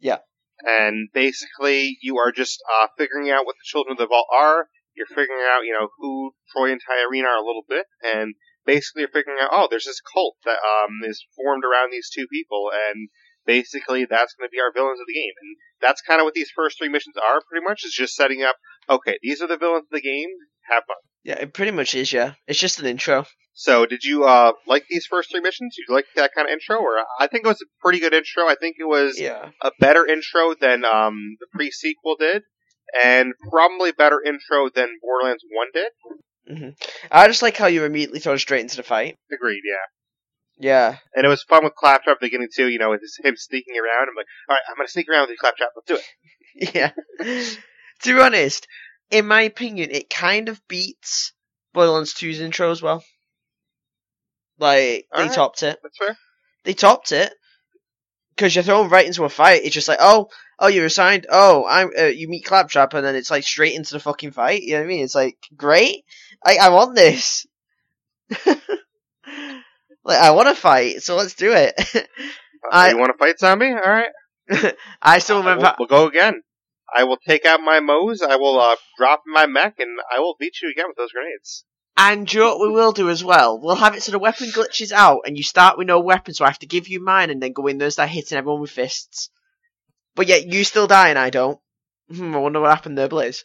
Yeah. 0.01 0.19
And 0.65 1.09
basically, 1.13 1.99
you 2.03 2.17
are 2.19 2.33
just 2.33 2.63
uh, 2.71 2.87
figuring 2.97 3.31
out 3.31 3.45
what 3.45 3.57
the 3.57 3.67
Children 3.67 3.93
of 3.93 3.99
the 3.99 4.07
Vault 4.07 4.27
are. 4.33 4.69
You're 4.95 5.07
figuring 5.07 5.43
out, 5.43 5.65
you 5.65 5.73
know, 5.73 5.89
who 5.99 6.33
Troy 6.53 6.71
and 6.71 6.81
Tyreen 6.81 7.25
are 7.25 7.37
a 7.37 7.45
little 7.45 7.65
bit, 7.69 7.87
and 8.03 8.35
basically 8.65 9.03
you're 9.03 9.09
figuring 9.09 9.39
out, 9.43 9.51
oh, 9.53 9.67
there's 9.69 9.87
this 9.87 10.01
cult 10.01 10.37
that 10.45 10.59
um 10.63 11.03
is 11.03 11.27
formed 11.35 11.65
around 11.65 11.91
these 11.91 12.09
two 12.15 12.27
people, 12.31 12.71
and 12.73 13.09
basically 13.47 14.05
that's 14.05 14.35
going 14.35 14.49
to 14.49 14.53
be 14.53 14.61
our 14.61 14.73
villains 14.73 15.01
of 15.01 15.07
the 15.07 15.15
game. 15.15 15.33
And 15.41 15.57
that's 15.81 16.01
kind 16.03 16.21
of 16.21 16.25
what 16.25 16.35
these 16.35 16.51
first 16.55 16.79
three 16.79 16.89
missions 16.89 17.17
are, 17.17 17.41
pretty 17.49 17.65
much, 17.65 17.85
is 17.85 17.93
just 17.93 18.15
setting 18.15 18.43
up, 18.43 18.57
okay, 18.89 19.19
these 19.23 19.43
are 19.43 19.47
the 19.49 19.57
villains 19.59 19.85
of 19.91 19.91
the 19.93 20.01
game, 20.01 20.29
have 20.71 20.85
fun. 20.87 20.97
yeah, 21.25 21.35
it 21.41 21.53
pretty 21.53 21.73
much 21.73 21.95
is. 21.95 22.13
Yeah, 22.13 22.35
it's 22.47 22.59
just 22.59 22.81
an 22.81 22.87
intro. 22.87 23.27
So, 23.57 23.87
did 23.87 24.03
you 24.03 24.25
uh, 24.25 24.53
like 24.67 24.85
these 24.91 25.07
first 25.07 25.31
three 25.31 25.41
missions? 25.41 25.77
Did 25.77 25.85
you 25.89 25.95
like 25.95 26.07
that 26.17 26.33
kind 26.35 26.49
of 26.49 26.53
intro? 26.53 26.79
Or 26.79 26.97
I 27.21 27.29
think 27.29 27.45
it 27.45 27.49
was 27.49 27.63
a 27.63 27.67
pretty 27.83 28.01
good 28.01 28.13
intro. 28.15 28.49
I 28.49 28.57
think 28.57 28.77
it 28.81 28.85
was 28.85 29.21
Yeah. 29.21 29.51
a 29.63 29.71
better 29.79 30.05
intro 30.07 30.55
than 30.61 30.85
um, 30.85 31.37
the 31.39 31.47
pre 31.53 31.71
sequel 31.71 32.17
did, 32.19 32.43
and 33.05 33.33
probably 33.51 33.93
better 33.93 34.21
intro 34.25 34.71
than 34.75 34.89
Borderlands 35.01 35.45
One 35.53 35.69
did. 35.73 36.75
I 37.11 37.27
just 37.29 37.43
like 37.43 37.57
how 37.57 37.67
you 37.69 37.85
immediately 37.85 38.21
throw 38.21 38.37
straight 38.37 38.61
into 38.63 38.77
the 38.77 38.83
fight. 38.83 39.17
Agreed, 39.33 39.63
yeah. 39.65 39.77
Yeah. 40.59 40.97
And 41.15 41.27
it 41.27 41.29
was 41.29 41.43
fun 41.43 41.65
with 41.65 41.75
Claptrap 41.75 42.17
at 42.17 42.21
the 42.21 42.27
beginning 42.27 42.49
too. 42.55 42.69
You 42.69 42.79
know, 42.79 42.91
with 42.91 43.01
his, 43.01 43.19
him 43.23 43.37
sneaking 43.37 43.75
around. 43.77 44.09
I'm 44.09 44.17
like, 44.17 44.27
all 44.49 44.55
right, 44.55 44.63
I'm 44.69 44.77
gonna 44.77 44.89
sneak 44.89 45.09
around 45.09 45.23
with 45.23 45.31
you, 45.31 45.37
Claptrap. 45.39 45.71
Let's 45.77 45.87
do 45.89 45.97
it. 45.97 46.05
Yeah. 46.75 46.93
to 48.03 48.15
be 48.15 48.21
honest, 48.21 48.69
in 49.11 49.27
my 49.27 49.43
opinion, 49.43 49.91
it 49.91 50.09
kind 50.09 50.49
of 50.49 50.61
beats 50.69 51.33
Borderlands 51.73 52.15
2's 52.15 52.41
intro 52.41 52.71
as 52.71 52.81
well. 52.81 53.03
Like, 54.59 54.79
they 54.79 55.05
Alright. 55.13 55.33
topped 55.33 55.65
it. 55.65 55.81
That's 55.83 55.99
fair. 55.99 56.17
They 56.63 56.75
topped 56.75 57.11
it. 57.11 57.35
Because 58.37 58.55
you're 58.55 58.63
thrown 58.65 58.89
right 58.89 59.07
into 59.07 59.25
a 59.25 59.29
fight. 59.29 59.63
It's 59.65 59.75
just 59.75 59.89
like, 59.89 59.99
oh, 60.01 60.29
oh, 60.59 60.69
you're 60.69 60.87
assigned. 60.87 61.27
Oh, 61.29 61.65
I'm. 61.69 61.91
Uh, 61.97 62.05
you 62.05 62.29
meet 62.29 62.45
Claptrap, 62.45 62.95
and 62.95 63.05
then 63.07 63.15
it's 63.15 63.31
like 63.31 63.45
straight 63.45 63.75
into 63.75 63.93
the 63.93 64.01
fucking 64.01 64.33
fight. 64.33 64.63
You 64.63 64.73
know 64.75 64.79
what 64.81 64.85
I 64.85 64.89
mean? 64.89 65.05
It's 65.05 65.15
like 65.15 65.39
great. 65.57 66.05
I 66.45 66.57
I 66.57 66.69
want 66.71 66.97
this. 66.97 67.47
like 70.05 70.19
I 70.19 70.31
want 70.33 70.49
to 70.49 70.55
fight, 70.55 71.03
so 71.03 71.17
let's 71.17 71.35
do 71.35 71.53
it. 71.53 71.75
Uh, 71.95 72.01
I- 72.73 72.91
you 72.91 72.99
want 72.99 73.13
to 73.13 73.19
fight 73.19 73.39
zombie? 73.39 73.67
All 73.73 73.75
right. 73.75 74.11
I 75.03 75.19
still 75.21 75.39
remember. 75.39 75.75
we'll, 75.79 75.89
we'll 75.91 76.03
go 76.03 76.07
again. 76.09 76.43
I 76.97 77.05
will 77.05 77.17
take 77.27 77.45
out 77.47 77.61
my 77.61 77.81
Moze. 77.81 78.23
I 78.23 78.37
will 78.37 78.59
uh, 78.61 78.77
drop 78.99 79.23
my 79.27 79.47
mech, 79.47 79.77
and 79.81 79.99
I 80.15 80.21
will 80.21 80.37
beat 80.39 80.61
you 80.63 80.71
again 80.71 80.85
with 80.89 80.97
those 80.97 81.13
grenades. 81.13 81.65
And 81.97 82.31
you 82.33 82.41
know 82.41 82.57
what 82.57 82.69
we 82.69 82.75
will 82.75 82.93
do 82.93 83.09
as 83.09 83.23
well? 83.25 83.61
We'll 83.61 83.77
have 83.77 83.95
it 83.95 84.03
so 84.03 84.11
the 84.13 84.19
weapon 84.19 84.49
glitches 84.49 84.91
out 84.93 85.21
and 85.27 85.37
you 85.37 85.45
start 85.45 85.79
with 85.79 85.87
no 85.87 86.01
weapon, 86.01 86.35
so 86.35 86.45
I 86.45 86.49
have 86.49 86.59
to 86.59 86.67
give 86.67 86.89
you 86.89 87.03
mine 87.03 87.31
and 87.31 87.41
then 87.41 87.53
go 87.53 87.69
in 87.69 87.79
there 87.79 87.87
and 87.87 87.93
start 87.93 88.11
hitting 88.11 88.37
everyone 88.37 88.61
with 88.61 88.71
fists. 88.73 89.31
But 90.17 90.27
yet 90.27 90.47
you 90.47 90.65
still 90.65 90.89
die 90.89 91.11
and 91.11 91.19
I 91.19 91.31
don't. 91.31 91.59
Hmm, 92.13 92.35
I 92.35 92.39
wonder 92.39 92.61
what 92.61 92.71
happened 92.71 92.99
there, 92.99 93.09
Blaise. 93.09 93.45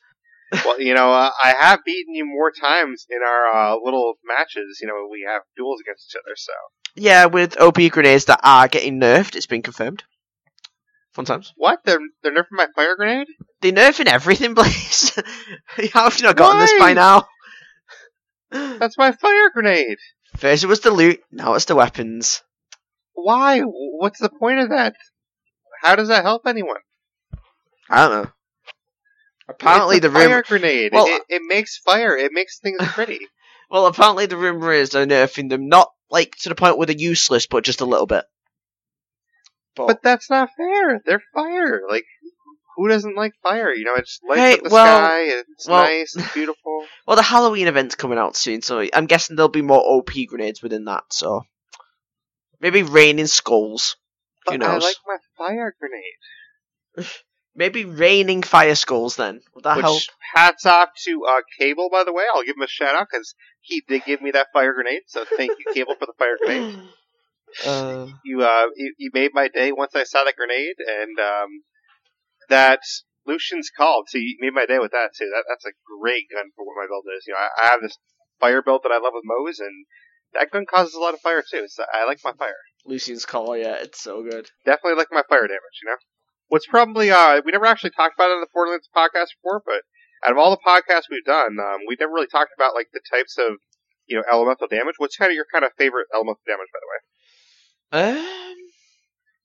Well, 0.51 0.81
you 0.81 0.93
know, 0.93 1.11
uh, 1.11 1.29
I 1.43 1.53
have 1.59 1.79
beaten 1.85 2.15
you 2.15 2.25
more 2.25 2.51
times 2.51 3.05
in 3.09 3.19
our 3.21 3.47
uh, 3.47 3.75
little 3.83 4.15
matches. 4.25 4.79
You 4.81 4.87
know, 4.87 5.07
we 5.11 5.25
have 5.27 5.41
duels 5.55 5.79
against 5.81 6.09
each 6.09 6.19
other. 6.19 6.35
So 6.35 6.53
Yeah, 6.95 7.25
with 7.27 7.59
OP 7.61 7.77
grenades 7.91 8.25
that 8.25 8.39
are 8.43 8.67
getting 8.67 8.99
nerfed, 8.99 9.35
it's 9.35 9.45
been 9.45 9.61
confirmed. 9.61 10.03
Fun 11.13 11.25
times. 11.25 11.53
what? 11.55 11.79
They're 11.85 11.99
they're 12.23 12.33
nerfing 12.33 12.51
my 12.51 12.67
fire 12.75 12.95
grenade? 12.95 13.27
They're 13.61 13.71
nerfing 13.71 14.07
everything, 14.07 14.53
Blaise. 14.55 15.11
How 15.93 16.03
have 16.05 16.17
you 16.17 16.23
not 16.23 16.35
gotten 16.37 16.59
this 16.59 16.73
by 16.79 16.93
now? 16.93 17.27
That's 18.51 18.97
my 18.97 19.11
fire 19.11 19.49
grenade. 19.53 19.97
First 20.37 20.63
it 20.63 20.67
was 20.67 20.79
the 20.79 20.91
loot, 20.91 21.21
now 21.31 21.55
it's 21.55 21.65
the 21.65 21.75
weapons. 21.75 22.41
Why? 23.13 23.61
What's 23.61 24.19
the 24.19 24.29
point 24.29 24.59
of 24.59 24.69
that? 24.69 24.95
How 25.81 25.95
does 25.95 26.07
that 26.07 26.23
help 26.23 26.43
anyone? 26.45 26.77
I 27.89 28.07
don't 28.07 28.23
know. 28.23 28.31
Apparently 29.49 29.99
the 29.99 30.09
room 30.09 30.29
fire 30.29 30.43
grenade. 30.43 30.91
Well, 30.93 31.07
it, 31.07 31.23
it 31.27 31.41
makes 31.45 31.77
fire. 31.77 32.15
It 32.15 32.31
makes 32.31 32.59
things 32.59 32.77
pretty. 32.93 33.19
Well, 33.69 33.87
apparently 33.87 34.25
the 34.27 34.37
rumor 34.37 34.71
is 34.71 34.91
they're 34.91 35.05
nerfing 35.05 35.49
them, 35.49 35.67
not 35.67 35.89
like 36.11 36.35
to 36.41 36.49
the 36.49 36.55
point 36.55 36.77
where 36.77 36.85
they're 36.87 36.95
useless, 36.95 37.47
but 37.47 37.63
just 37.63 37.81
a 37.81 37.85
little 37.85 38.05
bit. 38.07 38.25
But, 39.75 39.87
but 39.87 40.03
that's 40.03 40.29
not 40.29 40.49
fair. 40.55 41.01
They're 41.05 41.23
fire. 41.33 41.81
Like 41.89 42.05
who 42.77 42.87
doesn't 42.87 43.15
like 43.15 43.33
fire? 43.43 43.73
You 43.73 43.85
know, 43.85 43.95
it 43.95 44.05
just 44.05 44.21
lights 44.27 44.39
Hey, 44.41 44.53
up 44.53 44.63
the 44.63 44.69
well- 44.69 44.97
sky. 44.97 45.21
It's 45.23 45.67
well- 45.67 45.83
nice. 45.83 46.15
It's 46.15 46.33
beautiful. 46.33 46.85
well, 47.07 47.17
the 47.17 47.23
Halloween 47.23 47.67
event's 47.67 47.95
coming 47.95 48.17
out 48.17 48.35
soon, 48.35 48.61
so 48.61 48.85
I'm 48.93 49.05
guessing 49.07 49.35
there'll 49.35 49.49
be 49.49 49.61
more 49.61 49.81
OP 49.83 50.11
grenades 50.27 50.61
within 50.63 50.85
that. 50.85 51.03
So 51.11 51.43
maybe 52.61 52.83
raining 52.83 53.27
skulls. 53.27 53.95
Who 54.47 54.57
But 54.57 54.65
I 54.67 54.77
like 54.77 54.95
my 55.07 55.17
fire 55.37 55.75
grenade. 55.79 57.09
Maybe 57.59 57.83
raining 57.83 58.41
fire 58.41 58.73
skulls. 58.75 59.17
Then 59.17 59.41
would 59.53 59.65
that 59.65 59.75
Which 59.75 59.83
help? 59.83 60.01
hats 60.33 60.65
off 60.65 60.89
to 61.05 61.25
uh, 61.25 61.41
Cable, 61.59 61.89
by 61.91 62.05
the 62.05 62.13
way. 62.13 62.23
I'll 62.33 62.43
give 62.43 62.55
him 62.55 62.63
a 62.63 62.67
shout 62.67 62.95
out 62.95 63.07
because 63.11 63.35
he 63.59 63.83
did 63.87 64.05
give 64.05 64.21
me 64.21 64.31
that 64.31 64.47
fire 64.53 64.73
grenade. 64.73 65.01
So 65.07 65.25
thank 65.37 65.51
you, 65.59 65.65
Cable, 65.73 65.95
for 65.99 66.05
the 66.05 66.13
fire 66.17 66.37
grenade. 66.43 66.73
uh, 67.65 68.07
You 68.23 68.41
uh, 68.43 68.67
you, 68.77 68.93
you 68.97 69.11
made 69.13 69.31
my 69.33 69.49
day 69.49 69.71
once 69.73 69.93
I 69.93 70.05
saw 70.05 70.23
that 70.23 70.35
grenade, 70.37 70.75
and 70.79 71.19
um, 71.19 71.49
that 72.49 72.79
Lucian's 73.27 73.69
Call. 73.75 74.03
So 74.07 74.17
you 74.17 74.37
made 74.39 74.53
my 74.53 74.65
day 74.65 74.79
with 74.79 74.91
that 74.91 75.11
too. 75.17 75.29
That 75.33 75.43
that's 75.49 75.65
a 75.65 75.75
great 75.99 76.25
gun 76.33 76.51
for 76.55 76.65
what 76.65 76.75
my 76.81 76.87
build 76.87 77.05
is. 77.17 77.25
You 77.27 77.33
know, 77.33 77.39
I, 77.39 77.65
I 77.65 77.69
have 77.71 77.81
this 77.81 77.97
fire 78.39 78.61
belt 78.61 78.83
that 78.83 78.91
I 78.91 78.99
love 79.03 79.13
with 79.13 79.25
Moze's, 79.25 79.59
and 79.59 79.85
That 80.33 80.49
gun 80.51 80.65
causes 80.69 80.93
a 80.95 80.99
lot 80.99 81.13
of 81.13 81.19
fire 81.21 81.43
too. 81.43 81.65
So 81.67 81.83
I 81.93 82.05
like 82.05 82.19
my 82.23 82.33
fire. 82.39 82.55
Lucian's 82.85 83.25
Call, 83.25 83.57
yeah, 83.57 83.75
it's 83.75 84.01
so 84.01 84.23
good. 84.23 84.47
Definitely 84.65 84.95
like 84.97 85.09
my 85.11 85.23
fire 85.27 85.47
damage. 85.47 85.77
You 85.83 85.89
know, 85.89 85.97
what's 86.49 86.67
probably 86.67 87.09
uh 87.09 87.41
we 87.45 87.51
never 87.51 87.65
actually 87.65 87.91
talked 87.91 88.15
about 88.15 88.29
it 88.29 88.35
on 88.35 88.41
the 88.41 88.47
Borderlands 88.53 88.89
podcast 88.95 89.33
before, 89.41 89.61
but 89.65 89.81
out 90.25 90.31
of 90.33 90.37
all 90.37 90.51
the 90.51 90.57
podcasts 90.65 91.07
we've 91.09 91.23
done, 91.23 91.57
um, 91.59 91.79
we 91.87 91.95
never 91.99 92.11
really 92.11 92.27
talked 92.27 92.51
about 92.57 92.75
like 92.75 92.87
the 92.93 93.01
types 93.09 93.37
of 93.37 93.57
you 94.05 94.17
know 94.17 94.23
elemental 94.31 94.67
damage. 94.67 94.95
What's 94.97 95.15
kind 95.15 95.31
of 95.31 95.35
your 95.35 95.45
kind 95.51 95.63
of 95.63 95.71
favorite 95.77 96.07
elemental 96.13 96.41
damage, 96.45 96.67
by 96.73 96.79
the 96.81 96.89
way? 96.91 98.19
Um, 98.19 98.55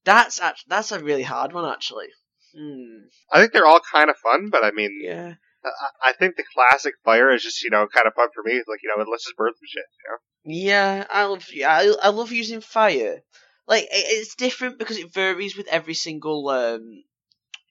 that's 0.05 0.41
actually, 0.41 0.67
that's 0.69 0.93
a 0.93 0.99
really 0.99 1.23
hard 1.23 1.53
one 1.53 1.71
actually. 1.71 2.09
Hmm. 2.57 3.07
I 3.33 3.41
think 3.41 3.53
they're 3.53 3.67
all 3.67 3.81
kind 3.81 4.11
of 4.11 4.17
fun, 4.17 4.51
but 4.51 4.65
I 4.65 4.71
mean, 4.71 5.01
Yeah. 5.03 5.35
I, 5.65 6.11
I 6.11 6.13
think 6.13 6.37
the 6.37 6.45
classic 6.55 6.95
fire 7.05 7.35
is 7.35 7.43
just 7.43 7.63
you 7.63 7.71
know 7.71 7.87
kind 7.93 8.07
of 8.07 8.15
fun 8.15 8.29
for 8.35 8.43
me. 8.45 8.53
It's 8.57 8.69
like 8.69 8.81
you 8.83 8.93
know 8.95 9.05
let's 9.11 9.25
just 9.25 9.37
burn 9.37 9.53
some 9.55 9.67
shit. 9.67 9.85
You 10.05 10.11
know. 10.11 10.19
Yeah, 10.47 11.07
I 11.11 11.25
love 11.25 11.47
yeah, 11.53 11.71
I, 11.71 11.95
I 12.03 12.09
love 12.11 12.33
using 12.33 12.61
fire. 12.61 13.23
Like 13.67 13.89
it's 13.91 14.35
different 14.35 14.79
because 14.79 14.99
it 14.99 15.13
varies 15.13 15.57
with 15.57 15.69
every 15.69 15.95
single 15.95 16.49
um 16.49 17.05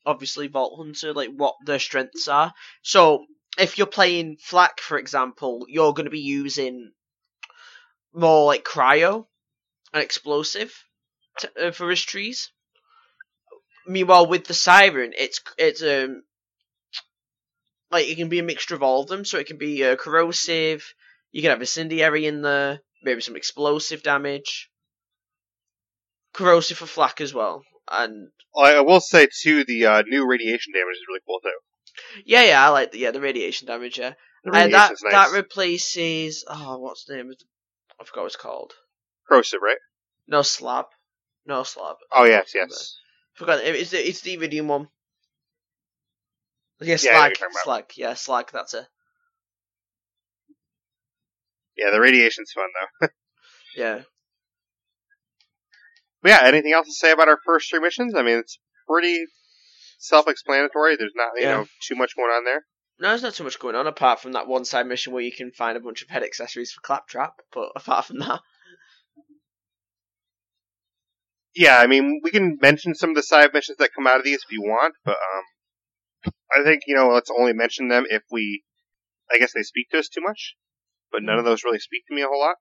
obviously 0.06 0.48
Vault 0.48 0.78
Hunter 0.78 1.14
like 1.14 1.30
what 1.30 1.56
their 1.66 1.80
strengths 1.80 2.28
are. 2.28 2.54
So 2.82 3.26
if 3.58 3.78
you're 3.78 3.88
playing 3.88 4.38
FL4K 4.38 4.80
for 4.80 4.98
example, 4.98 5.66
you're 5.68 5.94
going 5.94 6.06
to 6.06 6.12
be 6.12 6.20
using 6.20 6.92
more 8.14 8.46
like 8.46 8.64
cryo 8.64 9.28
and 9.94 10.04
explosive 10.04 10.74
to, 11.40 11.68
uh, 11.68 11.72
for 11.72 11.90
his 11.90 12.02
trees. 12.02 12.52
Meanwhile, 13.86 14.28
with 14.28 14.46
the 14.46 14.54
Siren, 14.54 15.14
it's 15.18 15.42
it's 15.58 15.84
um 15.84 16.24
like 17.92 18.08
it 18.08 18.16
can 18.16 18.30
be 18.30 18.40
a 18.40 18.44
mixture 18.44 18.76
of 18.76 18.84
all 18.84 19.02
of 19.04 19.10
them. 19.10 19.26
So 19.26 19.38
it 19.38 19.48
can 19.48 19.58
be 19.58 19.84
uh, 19.84 19.96
corrosive. 19.96 20.94
You 21.32 21.42
can 21.42 21.52
have 21.52 21.62
incendiary 21.62 22.26
in 22.26 22.42
there, 22.42 22.82
maybe 23.04 23.22
some 23.22 23.36
explosive 23.36 24.04
damage, 24.04 24.70
corrosive 26.34 26.78
for 26.78 26.86
FL4K 26.86 27.22
as 27.22 27.34
well, 27.34 27.64
and 27.92 28.30
I, 28.58 28.76
I 28.76 28.82
will 28.82 29.00
say 29.02 29.28
too, 29.42 29.64
the 29.66 29.86
uh, 29.86 30.02
new 30.04 30.28
radiation 30.28 30.74
damage 30.74 30.96
is 30.96 31.06
really 31.08 31.22
cool 31.26 31.40
too. 31.42 32.22
yeah, 32.26 32.44
yeah, 32.44 32.66
I 32.66 32.70
like 32.70 32.92
the 32.92 33.00
yeah 33.00 33.12
the 33.12 33.22
radiation 33.22 33.68
damage. 33.68 33.98
Yeah, 34.00 34.14
and 34.46 34.74
that 34.74 34.92
nice. 34.92 35.02
that 35.12 35.32
replaces 35.32 36.44
oh 36.48 36.78
what's 36.80 37.06
the 37.06 37.16
name? 37.16 37.30
of 37.32 37.38
the- 37.38 37.46
I 38.02 38.06
forgot 38.06 38.22
what 38.22 38.28
it's 38.28 38.36
called. 38.36 38.74
corrosive, 39.28 39.62
right? 39.62 39.78
No 40.28 40.42
slab, 40.42 40.86
no 41.46 41.64
slab. 41.64 41.98
Oh 42.12 42.24
yes, 42.26 42.52
yes. 42.56 42.98
Forgot 43.36 43.60
it- 43.64 43.76
it's 43.76 43.92
the 43.92 44.08
it's 44.08 44.22
the 44.22 44.34
iridium 44.34 44.68
one. 44.68 44.88
Yeah, 46.82 46.88
Yeah, 46.88 46.98
slag, 46.98 47.38
about. 47.38 47.64
slag, 47.64 47.86
yeah, 47.96 48.14
slag. 48.16 48.50
That's 48.52 48.74
it. 48.74 48.86
Yeah, 51.78 51.92
the 51.92 52.00
radiation's 52.02 52.52
fun 52.52 52.66
though. 53.00 53.08
Yeah. 53.76 54.02
But 56.24 56.30
yeah, 56.30 56.40
anything 56.46 56.72
else 56.72 56.88
to 56.88 56.94
say 56.94 57.12
about 57.12 57.28
our 57.28 57.38
first 57.46 57.70
three 57.70 57.82
missions? 57.82 58.16
I 58.16 58.24
mean, 58.24 58.38
it's 58.40 58.58
pretty 58.88 59.26
self-explanatory. 60.00 60.96
There's 60.96 61.12
not, 61.16 61.32
you 61.36 61.44
Yeah. 61.44 61.58
know, 61.58 61.66
too 61.86 61.96
much 61.96 62.16
going 62.16 62.32
on 62.32 62.46
there. 62.46 62.66
No, 62.98 63.10
there's 63.10 63.24
not 63.24 63.34
too 63.34 63.44
much 63.44 63.60
going 63.60 63.76
on 63.76 63.88
apart 63.88 64.22
from 64.22 64.32
that 64.32 64.48
one 64.48 64.64
side 64.64 64.88
mission 64.88 65.12
where 65.12 65.22
you 65.22 65.34
can 65.34 65.52
find 65.52 65.76
a 65.76 65.82
bunch 65.82 66.02
of 66.02 66.10
head 66.10 66.24
accessories 66.24 66.72
for 66.72 66.80
Claptrap. 66.80 67.42
But 67.52 67.74
apart 67.76 68.06
from 68.06 68.20
that, 68.20 68.40
Yeah, 71.54 71.78
I 71.78 71.88
mean, 71.88 72.22
we 72.24 72.32
can 72.32 72.58
mention 72.62 72.96
some 72.96 73.12
of 73.12 73.16
the 73.16 73.22
side 73.22 73.54
missions 73.54 73.78
that 73.78 73.94
come 73.94 74.08
out 74.08 74.18
of 74.18 74.24
these 74.24 74.40
if 74.44 74.52
you 74.52 74.62
want, 74.62 74.96
but 75.04 75.18
um, 75.18 76.34
I 76.56 76.64
think 76.64 76.84
you 76.88 76.96
know, 76.96 77.10
let's 77.10 77.30
only 77.30 77.54
mention 77.54 77.90
them 77.90 78.06
if 78.10 78.24
we, 78.32 78.64
I 79.32 79.38
guess 79.38 79.54
they 79.54 79.62
speak 79.62 79.90
to 79.90 80.00
us 80.00 80.08
too 80.08 80.22
much. 80.22 80.56
But 81.12 81.22
none 81.22 81.38
of 81.38 81.46
those 81.46 81.64
really 81.64 81.80
speak 81.80 82.08
to 82.08 82.16
me 82.16 82.24
a 82.24 82.28
whole 82.28 82.40
lot. 82.40 82.56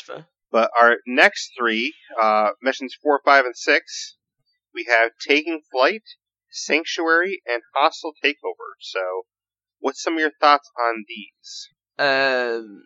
for 0.00 0.26
But 0.54 0.70
our 0.80 0.98
next 1.04 1.50
three 1.58 1.96
uh, 2.22 2.50
missions 2.62 2.96
four, 3.02 3.20
five, 3.24 3.44
and 3.44 3.56
six, 3.56 4.14
we 4.72 4.86
have 4.88 5.10
taking 5.18 5.60
flight, 5.72 6.04
sanctuary, 6.48 7.42
and 7.44 7.60
hostile 7.74 8.12
takeover. 8.24 8.70
So, 8.78 9.00
what's 9.80 10.00
some 10.00 10.14
of 10.14 10.20
your 10.20 10.30
thoughts 10.40 10.70
on 10.78 11.04
these? 11.08 11.70
Um, 11.98 12.84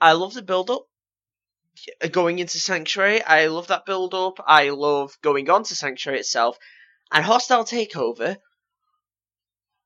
I 0.00 0.14
love 0.14 0.34
the 0.34 0.42
build 0.42 0.70
up. 0.70 0.86
Going 2.10 2.40
into 2.40 2.58
Sanctuary, 2.58 3.22
I 3.22 3.46
love 3.46 3.68
that 3.68 3.86
build 3.86 4.12
up. 4.12 4.40
I 4.44 4.70
love 4.70 5.16
going 5.22 5.48
on 5.48 5.62
to 5.62 5.76
Sanctuary 5.76 6.18
itself. 6.18 6.58
And 7.12 7.24
Hostile 7.24 7.64
Takeover. 7.64 8.38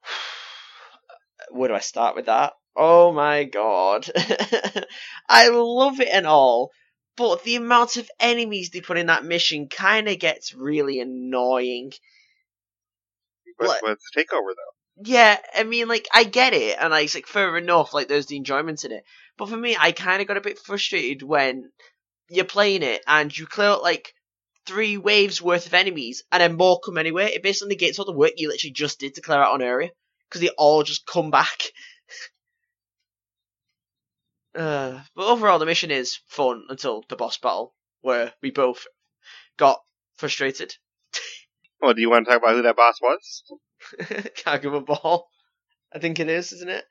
Where 1.51 1.69
do 1.69 1.75
I 1.75 1.81
start 1.81 2.17
with 2.17 2.25
that? 2.25 2.55
Oh 2.75 3.13
my 3.13 3.45
god. 3.45 4.11
I 5.29 5.51
love 5.51 6.01
it 6.01 6.09
and 6.11 6.27
all, 6.27 6.71
but 7.17 7.45
the 7.45 7.57
amount 7.57 7.97
of 7.97 8.11
enemies 8.21 8.71
they 8.71 8.81
put 8.81 8.99
in 8.99 9.07
that 9.07 9.25
mission 9.25 9.69
kind 9.69 10.09
of 10.09 10.19
gets 10.19 10.55
really 10.55 11.01
annoying. 11.01 11.93
What, 13.57 13.69
What? 13.69 13.83
what's 13.83 14.11
the 14.15 14.21
takeover 14.23 14.55
though? 14.55 14.73
Yeah, 15.05 15.39
I 15.55 15.65
mean, 15.65 15.89
like, 15.89 16.07
I 16.13 16.25
get 16.25 16.53
it, 16.55 16.77
and 16.79 16.91
like, 16.91 17.07
it's 17.07 17.15
like 17.15 17.27
fair 17.27 17.57
enough, 17.57 17.95
like, 17.95 18.09
there's 18.09 18.27
the 18.27 18.37
enjoyment 18.37 18.85
in 18.85 18.93
it. 18.93 19.05
But 19.39 19.49
for 19.49 19.57
me, 19.57 19.77
I 19.79 19.93
kind 19.93 20.21
of 20.21 20.29
got 20.29 20.37
a 20.37 20.43
bit 20.43 20.59
frustrated 20.59 21.23
when 21.23 21.71
you're 22.29 22.45
playing 22.45 22.83
it 22.83 23.03
and 23.07 23.37
you 23.37 23.47
clear 23.47 23.69
out 23.69 23.83
like 23.83 24.15
three 24.67 24.99
waves 24.99 25.41
worth 25.43 25.67
of 25.67 25.75
enemies, 25.75 26.23
and 26.33 26.41
then 26.43 26.57
more 26.57 26.81
come 26.81 26.99
anyway. 26.99 27.33
It 27.33 27.43
basically 27.43 27.71
negates 27.75 27.99
all 27.99 28.05
the 28.05 28.13
work 28.13 28.33
you 28.37 28.49
literally 28.49 28.73
just 28.73 29.01
did 29.01 29.15
to 29.15 29.23
clear 29.23 29.39
out 29.39 29.55
an 29.55 29.63
area 29.63 29.91
because 30.29 30.41
they 30.41 30.51
all 30.51 30.83
just 30.83 31.07
come 31.07 31.31
back. 31.31 31.63
Uh, 34.55 35.01
but 35.17 35.27
overall, 35.27 35.59
the 35.59 35.67
mission 35.67 35.91
is 35.91 36.19
fun 36.27 36.65
until 36.69 37.05
the 37.09 37.17
boss 37.17 37.39
battle, 37.39 37.75
where 38.01 38.33
we 38.43 38.51
both 38.51 38.87
got 39.57 39.81
frustrated. 40.17 40.75
Well, 41.81 41.95
do 41.95 42.01
you 42.01 42.11
want 42.11 42.27
to 42.27 42.31
talk 42.31 42.43
about 42.43 42.55
who 42.55 42.63
that 42.63 42.77
boss 42.77 43.01
was? 43.03 43.43
Katagawa 44.01 44.87
Ball. 44.87 45.27
I 45.93 45.99
think 45.99 46.21
it 46.21 46.29
is, 46.29 46.53
isn't 46.53 46.71
it? 46.71 46.85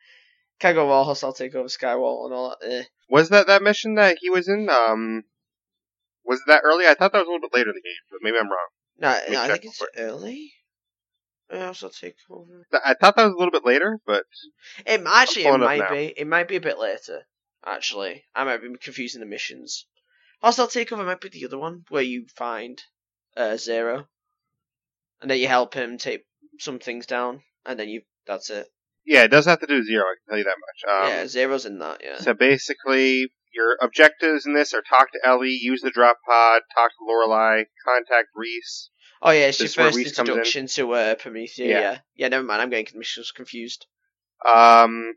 Katagawa 0.59 0.87
Ball, 0.87 1.03
Hostile 1.05 1.33
Takeover, 1.33 1.71
Skywell, 1.71 2.25
and 2.25 2.33
all 2.33 2.57
that. 2.59 2.67
Eh. 2.69 2.83
Was 3.09 3.29
that 3.29 3.47
that 3.47 3.63
mission 3.63 3.95
that 3.95 4.17
he 4.19 4.29
was 4.29 4.47
in? 4.47 4.69
Um, 4.69 5.23
was 6.25 6.39
it 6.39 6.47
that 6.47 6.61
early? 6.65 6.87
I 6.87 6.93
thought 6.93 7.13
that 7.13 7.19
was 7.19 7.27
a 7.27 7.31
little 7.31 7.47
bit 7.47 7.57
later 7.57 7.69
in 7.69 7.75
the 7.75 7.81
game, 7.81 7.93
but 8.09 8.19
maybe 8.21 8.37
I'm 8.37 8.49
wrong. 8.49 8.67
No, 8.97 9.33
no 9.33 9.41
I 9.43 9.47
think 9.47 9.65
it's 9.65 9.81
real 9.81 10.09
early. 10.09 10.53
Hostile 11.51 11.89
Takeover. 11.89 12.63
Th- 12.71 12.83
I 12.85 12.93
thought 12.93 13.15
that 13.15 13.25
was 13.25 13.33
a 13.33 13.37
little 13.37 13.51
bit 13.51 13.65
later, 13.65 13.99
but 14.05 14.23
It 14.85 15.01
actually 15.05 15.45
it 15.45 15.57
might 15.57 15.89
be. 15.89 16.13
It 16.17 16.27
might 16.27 16.47
be 16.47 16.55
a 16.55 16.61
bit 16.61 16.79
later. 16.79 17.23
Actually, 17.65 18.23
I 18.35 18.43
might 18.43 18.61
be 18.61 18.69
confusing 18.81 19.19
the 19.19 19.27
missions. 19.27 19.85
Hostile 20.41 20.67
Takeover 20.67 21.05
might 21.05 21.21
be 21.21 21.29
the 21.29 21.45
other 21.45 21.59
one 21.59 21.83
where 21.89 22.01
you 22.01 22.25
find 22.35 22.81
uh, 23.37 23.57
Zero, 23.57 24.07
and 25.21 25.29
then 25.29 25.37
you 25.37 25.47
help 25.47 25.73
him 25.73 25.97
take 25.97 26.23
some 26.59 26.79
things 26.79 27.05
down, 27.05 27.41
and 27.65 27.79
then 27.79 27.89
you. 27.89 28.01
That's 28.27 28.49
it. 28.49 28.67
yeah, 29.05 29.23
it 29.23 29.29
does 29.31 29.45
have 29.45 29.59
to 29.61 29.67
do 29.67 29.75
with 29.77 29.87
zero. 29.87 30.03
I 30.03 30.13
can 30.15 30.29
tell 30.29 30.37
you 30.37 30.43
that 30.43 30.49
much. 30.49 31.03
Um, 31.03 31.09
yeah, 31.09 31.27
Zero's 31.27 31.65
in 31.65 31.79
that. 31.79 32.01
Yeah. 32.03 32.19
So 32.19 32.33
basically, 32.35 33.31
your 33.53 33.77
objectives 33.81 34.45
in 34.45 34.53
this 34.53 34.73
are 34.73 34.83
talk 34.87 35.11
to 35.11 35.19
Ellie, 35.27 35.57
use 35.61 35.81
the 35.81 35.89
drop 35.89 36.17
pod, 36.27 36.61
talk 36.75 36.91
to 36.91 37.05
Lorelei, 37.07 37.63
contact 37.85 38.27
Rhys. 38.35 38.89
Oh 39.23 39.31
yeah, 39.31 39.47
it's 39.47 39.59
your 39.59 39.65
This 39.65 39.71
is 39.71 39.77
where 39.77 39.91
first 39.91 40.15
comes 40.15 40.29
in. 40.29 40.33
introduction 40.33 40.67
to 40.67 40.91
uh, 40.93 41.15
Promethea. 41.15 41.67
Yeah. 41.67 41.79
Yeah. 41.79 41.97
yeah, 42.15 42.27
Never 42.29 42.43
mind. 42.43 42.61
I'm 42.61 42.69
getting 42.69 42.97
missions 42.97 43.31
confused. 43.31 43.85
Um, 44.47 45.13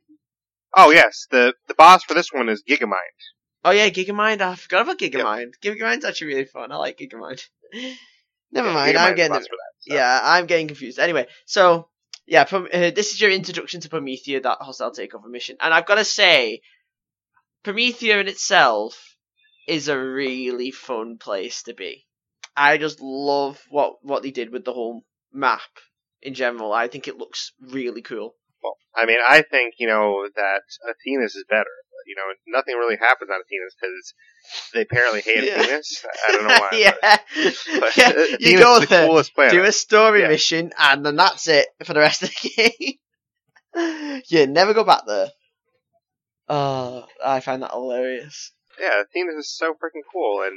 oh 0.77 0.91
yes, 0.91 1.27
the 1.31 1.55
the 1.69 1.75
boss 1.75 2.05
for 2.05 2.15
this 2.15 2.33
one 2.33 2.49
is 2.49 2.63
Gigamind. 2.69 3.19
Oh 3.65 3.71
yeah, 3.71 3.89
Gigamind. 3.89 4.41
I 4.41 4.55
forgot 4.57 4.83
about 4.83 4.99
Gigamind. 4.99 5.53
Gigamind's 5.63 6.05
actually 6.05 6.29
really 6.29 6.45
fun. 6.45 6.73
I 6.73 6.77
like 6.77 6.99
Gigamind. 6.99 7.43
Never 8.53 8.69
Yeah, 8.69 8.75
mind. 8.75 8.95
Gigamind's 8.97 8.99
I'm 9.11 9.17
getting 9.17 9.33
that. 9.33 9.43
so. 9.81 9.95
yeah, 9.95 10.21
I'm 10.23 10.47
getting 10.47 10.67
confused. 10.69 10.99
Anyway, 10.99 11.27
so 11.47 11.89
yeah, 12.27 12.45
Prom- 12.45 12.69
uh, 12.73 12.91
this 12.91 13.13
is 13.13 13.21
your 13.21 13.31
introduction 13.31 13.81
to 13.83 13.89
Promethea, 13.89 14.41
that 14.43 14.59
hostile 14.61 14.93
takeover 14.93 15.29
mission, 15.31 15.57
and 15.61 15.73
I've 15.75 15.87
got 15.87 15.97
to 15.97 16.05
say, 16.05 16.61
Promethea 17.65 18.21
in 18.21 18.29
itself 18.29 19.17
is 19.67 19.89
a 19.89 19.99
really 19.99 20.71
fun 20.71 21.19
place 21.19 21.63
to 21.65 21.75
be. 21.75 22.07
I 22.57 22.77
just 22.79 23.01
love 23.01 23.61
what 23.69 23.95
what 24.03 24.23
they 24.23 24.31
did 24.31 24.51
with 24.51 24.65
the 24.65 24.73
whole 24.73 25.05
map 25.33 25.63
in 26.23 26.35
general. 26.35 26.73
I 26.73 26.89
think 26.89 27.09
it 27.09 27.19
looks 27.19 27.53
really 27.61 28.03
cool. 28.03 28.37
I 28.95 29.07
mean, 29.07 29.19
I 29.27 29.43
think 29.43 29.75
you 29.79 29.87
know 29.89 30.27
that 30.37 30.63
Athenas 30.89 31.35
is 31.35 31.45
better. 31.49 31.71
You 32.07 32.15
know, 32.17 32.59
nothing 32.59 32.75
really 32.77 32.97
happens 33.01 33.31
on 33.31 33.41
Athenas 33.41 33.75
because 33.81 34.15
they 34.75 34.83
apparently 34.83 35.23
hate 35.23 35.45
Yeah. 35.45 35.61
Athenas. 35.61 36.05
I 36.29 36.33
don't 36.33 36.43
know 36.43 36.49
why. 36.61 36.69
yeah, 36.73 36.93
But, 37.01 37.21
but 37.81 37.97
yeah. 37.97 38.09
Athenas 38.11 38.37
You 38.41 38.59
go 38.59 38.81
the 38.81 38.87
there, 38.87 39.07
coolest 39.09 39.35
planet. 39.35 39.53
do 39.55 39.63
a 39.65 39.73
story 39.73 40.21
Yeah. 40.21 40.29
mission, 40.29 40.73
and 40.79 41.05
then 41.07 41.17
that's 41.17 41.49
it 41.49 41.67
for 41.85 41.95
the 41.95 42.01
rest 42.01 42.23
of 42.23 42.31
the 42.31 42.51
game. 43.77 44.23
you 44.29 44.47
never 44.47 44.75
go 44.75 44.85
back 44.85 45.03
there. 45.07 45.29
Oh, 46.49 47.07
I 47.25 47.41
find 47.41 47.63
that 47.63 47.71
hilarious. 47.73 48.53
Yeah, 48.79 49.01
Athenas 49.03 49.37
is 49.47 49.57
so 49.57 49.73
freaking 49.73 50.03
cool, 50.13 50.43
and 50.43 50.53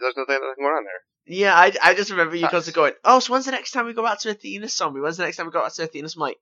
there's 0.00 0.14
nothing, 0.16 0.34
nothing 0.34 0.54
going 0.64 0.74
on 0.74 0.84
there. 0.84 1.02
Yeah, 1.26 1.54
I, 1.56 1.72
I 1.82 1.94
just 1.94 2.10
remember 2.10 2.36
you 2.36 2.48
guys 2.48 2.68
are 2.68 2.72
going, 2.72 2.92
oh, 3.04 3.18
so 3.20 3.32
when's 3.32 3.46
the 3.46 3.52
next 3.52 3.70
time 3.72 3.86
we 3.86 3.94
go 3.94 4.02
back 4.04 4.20
to 4.20 4.30
Athenas 4.30 4.76
zombie? 4.76 5.00
When's 5.00 5.16
the 5.16 5.24
next 5.24 5.36
time 5.36 5.46
we 5.46 5.52
go 5.52 5.62
back 5.62 5.72
to 5.74 5.84
Athenas? 5.84 6.14
I'm 6.14 6.20
like, 6.20 6.36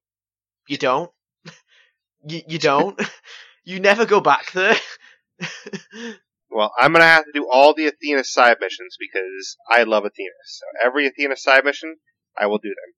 you 0.70 0.78
don't. 0.78 1.10
you, 2.26 2.42
you 2.46 2.58
don't. 2.58 3.00
you 3.64 3.80
never 3.80 4.06
go 4.06 4.20
back 4.20 4.52
there. 4.52 4.76
Well, 6.52 6.72
I'm 6.80 6.92
gonna 6.92 7.04
have 7.04 7.24
to 7.26 7.32
do 7.32 7.48
all 7.50 7.74
the 7.74 7.86
Athena 7.86 8.24
side 8.24 8.56
missions 8.60 8.96
because 8.98 9.56
I 9.70 9.84
love 9.84 10.04
Athena. 10.04 10.30
So 10.46 10.64
every 10.84 11.06
Athena 11.06 11.36
side 11.36 11.64
mission, 11.64 11.96
I 12.36 12.46
will 12.46 12.58
do 12.58 12.70
them. 12.70 12.94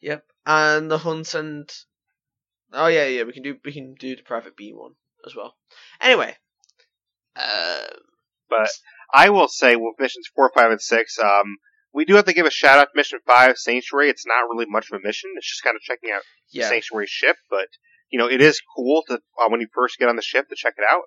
yep. 0.00 0.24
And 0.46 0.90
the 0.90 0.98
hunt 0.98 1.34
and 1.34 1.70
oh 2.72 2.88
yeah, 2.88 3.06
yeah, 3.06 3.22
we 3.24 3.32
can 3.32 3.42
do 3.42 3.56
we 3.64 3.72
can 3.72 3.94
do 3.94 4.16
the 4.16 4.22
private 4.22 4.56
B 4.56 4.72
one 4.74 4.96
as 5.26 5.34
well. 5.34 5.56
Anyway, 6.00 6.36
uh, 7.36 7.86
But 8.48 8.70
I 9.12 9.30
will 9.30 9.48
say 9.48 9.76
with 9.76 9.94
missions 9.98 10.28
four, 10.34 10.50
five, 10.54 10.70
and 10.70 10.80
six, 10.80 11.18
um, 11.18 11.58
we 11.94 12.04
do 12.04 12.16
have 12.16 12.24
to 12.26 12.32
give 12.32 12.46
a 12.46 12.50
shout 12.50 12.78
out 12.78 12.88
to 12.92 12.96
mission 12.96 13.20
five, 13.26 13.56
Sanctuary. 13.56 14.10
It's 14.10 14.26
not 14.26 14.48
really 14.50 14.66
much 14.68 14.90
of 14.90 15.00
a 15.00 15.06
mission. 15.06 15.30
It's 15.36 15.48
just 15.48 15.62
kind 15.62 15.76
of 15.76 15.82
checking 15.82 16.10
out 16.10 16.22
the 16.52 16.60
Sanctuary 16.68 17.06
ship, 17.08 17.36
but 17.48 17.68
you 18.10 18.18
know, 18.18 18.28
it 18.28 18.40
is 18.40 18.60
cool 18.76 19.02
to 19.08 19.14
uh, 19.14 19.48
when 19.48 19.60
you 19.60 19.68
first 19.74 19.98
get 19.98 20.08
on 20.08 20.16
the 20.16 20.22
ship 20.22 20.48
to 20.48 20.56
check 20.56 20.74
it 20.76 20.84
out. 20.90 21.02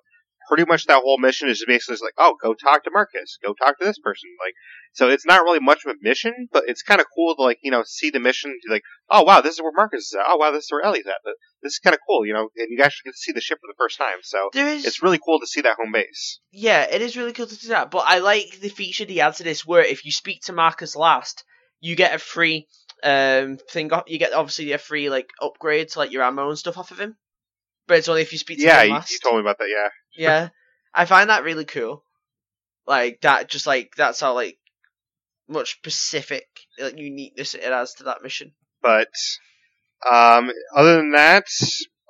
Pretty 0.48 0.64
much 0.64 0.86
that 0.86 1.02
whole 1.02 1.18
mission 1.18 1.48
is 1.48 1.64
basically 1.66 1.94
just 1.94 2.02
like, 2.02 2.14
oh, 2.16 2.36
go 2.42 2.54
talk 2.54 2.84
to 2.84 2.90
Marcus, 2.90 3.38
go 3.44 3.52
talk 3.52 3.78
to 3.78 3.84
this 3.84 3.98
person. 3.98 4.30
Like, 4.44 4.54
so 4.92 5.08
it's 5.08 5.26
not 5.26 5.42
really 5.42 5.60
much 5.60 5.84
of 5.84 5.92
a 5.92 5.94
mission, 6.00 6.48
but 6.52 6.64
it's 6.66 6.82
kind 6.82 7.00
of 7.00 7.06
cool 7.14 7.36
to 7.36 7.42
like, 7.42 7.58
you 7.62 7.70
know, 7.70 7.82
see 7.86 8.10
the 8.10 8.20
mission. 8.20 8.58
Like, 8.68 8.82
oh 9.10 9.22
wow, 9.22 9.40
this 9.40 9.54
is 9.54 9.62
where 9.62 9.72
Marcus 9.74 10.06
is 10.06 10.16
at. 10.18 10.26
Oh 10.26 10.36
wow, 10.36 10.50
this 10.50 10.64
is 10.64 10.72
where 10.72 10.82
Ellie's 10.82 11.06
at. 11.06 11.20
But 11.22 11.34
This 11.62 11.74
is 11.74 11.78
kind 11.78 11.94
of 11.94 12.00
cool, 12.08 12.26
you 12.26 12.32
know, 12.32 12.48
and 12.56 12.68
you 12.70 12.82
actually 12.82 13.08
get 13.10 13.14
to 13.14 13.18
see 13.18 13.32
the 13.32 13.40
ship 13.40 13.58
for 13.60 13.68
the 13.68 13.78
first 13.78 13.98
time. 13.98 14.18
So 14.22 14.50
is 14.54 14.86
it's 14.86 15.02
really 15.02 15.20
cool 15.24 15.40
to 15.40 15.46
see 15.46 15.60
that 15.60 15.76
home 15.76 15.92
base. 15.92 16.40
Yeah, 16.50 16.82
it 16.90 17.02
is 17.02 17.16
really 17.16 17.32
cool 17.32 17.46
to 17.46 17.54
see 17.54 17.68
that. 17.68 17.90
But 17.90 18.04
I 18.06 18.18
like 18.18 18.58
the 18.60 18.68
feature 18.70 19.04
they 19.04 19.20
add 19.20 19.34
to 19.34 19.44
this 19.44 19.66
where 19.66 19.84
if 19.84 20.04
you 20.04 20.12
speak 20.12 20.42
to 20.42 20.52
Marcus 20.52 20.96
last, 20.96 21.44
you 21.80 21.94
get 21.94 22.14
a 22.14 22.18
free 22.18 22.66
um 23.04 23.58
thing 23.70 23.92
off 23.92 24.02
you 24.08 24.18
get 24.18 24.32
obviously 24.32 24.72
a 24.72 24.78
free 24.78 25.08
like 25.08 25.28
upgrade 25.40 25.88
to 25.88 26.00
like 26.00 26.10
your 26.10 26.24
ammo 26.24 26.48
and 26.48 26.58
stuff 26.58 26.78
off 26.78 26.90
of 26.90 26.98
him. 26.98 27.16
But 27.88 27.98
it's 27.98 28.08
only 28.08 28.22
if 28.22 28.32
you 28.32 28.38
speak 28.38 28.58
to 28.58 28.64
Yeah, 28.64 28.82
you, 28.82 28.94
you 28.94 29.18
told 29.22 29.34
me 29.36 29.40
about 29.40 29.58
that. 29.58 29.68
Yeah. 29.68 29.88
yeah. 30.14 30.48
I 30.94 31.04
find 31.06 31.30
that 31.30 31.42
really 31.42 31.64
cool. 31.64 32.04
Like 32.86 33.20
that 33.22 33.48
just 33.50 33.66
like 33.66 33.94
that's 33.96 34.20
how 34.20 34.34
like 34.34 34.58
much 35.48 35.72
specific 35.72 36.44
like 36.78 36.96
uniqueness 36.98 37.54
it 37.54 37.64
adds 37.64 37.94
to 37.94 38.04
that 38.04 38.22
mission. 38.22 38.52
But 38.82 39.08
um, 40.08 40.50
other 40.76 40.96
than 40.96 41.12
that, 41.12 41.44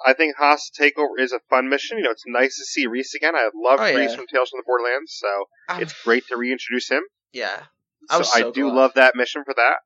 I 0.04 0.12
think 0.12 0.36
Haas 0.36 0.70
Takeover 0.78 1.18
is 1.18 1.32
a 1.32 1.40
fun 1.50 1.68
mission. 1.68 1.98
You 1.98 2.04
know, 2.04 2.10
it's 2.10 2.24
nice 2.26 2.56
to 2.58 2.64
see 2.64 2.86
Rhys 2.86 3.14
again. 3.14 3.34
I 3.34 3.48
love 3.54 3.80
Oh, 3.80 3.84
Rhys 3.84 4.10
yeah. 4.10 4.16
from 4.16 4.26
Tales 4.26 4.50
from 4.50 4.58
the 4.60 4.64
Borderlands, 4.66 5.16
so 5.18 5.44
Um, 5.68 5.82
it's 5.82 5.94
great 6.04 6.26
to 6.28 6.36
reintroduce 6.36 6.88
him. 6.90 7.02
yeah. 7.32 7.62
I 8.10 8.14
So 8.14 8.18
was 8.20 8.32
I 8.34 8.42
do 8.50 8.64
glad. 8.64 8.74
love 8.74 8.94
that 8.94 9.16
mission 9.16 9.42
for 9.44 9.54
that. 9.54 9.76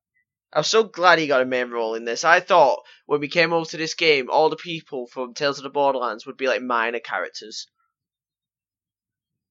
I 0.52 0.60
was 0.60 0.68
so 0.68 0.84
glad 0.84 1.18
he 1.18 1.26
got 1.26 1.40
a 1.40 1.46
main 1.46 1.70
role 1.70 1.94
in 1.94 2.04
this. 2.04 2.24
I 2.24 2.40
thought 2.40 2.84
when 3.06 3.20
we 3.20 3.28
came 3.28 3.52
over 3.52 3.64
to 3.70 3.76
this 3.76 3.94
game, 3.94 4.30
all 4.30 4.50
the 4.50 4.56
people 4.56 5.06
from 5.06 5.34
Tales 5.34 5.58
of 5.58 5.62
the 5.64 5.70
Borderlands 5.70 6.26
would 6.26 6.36
be 6.36 6.46
like 6.46 6.62
minor 6.62 7.00
characters. 7.00 7.68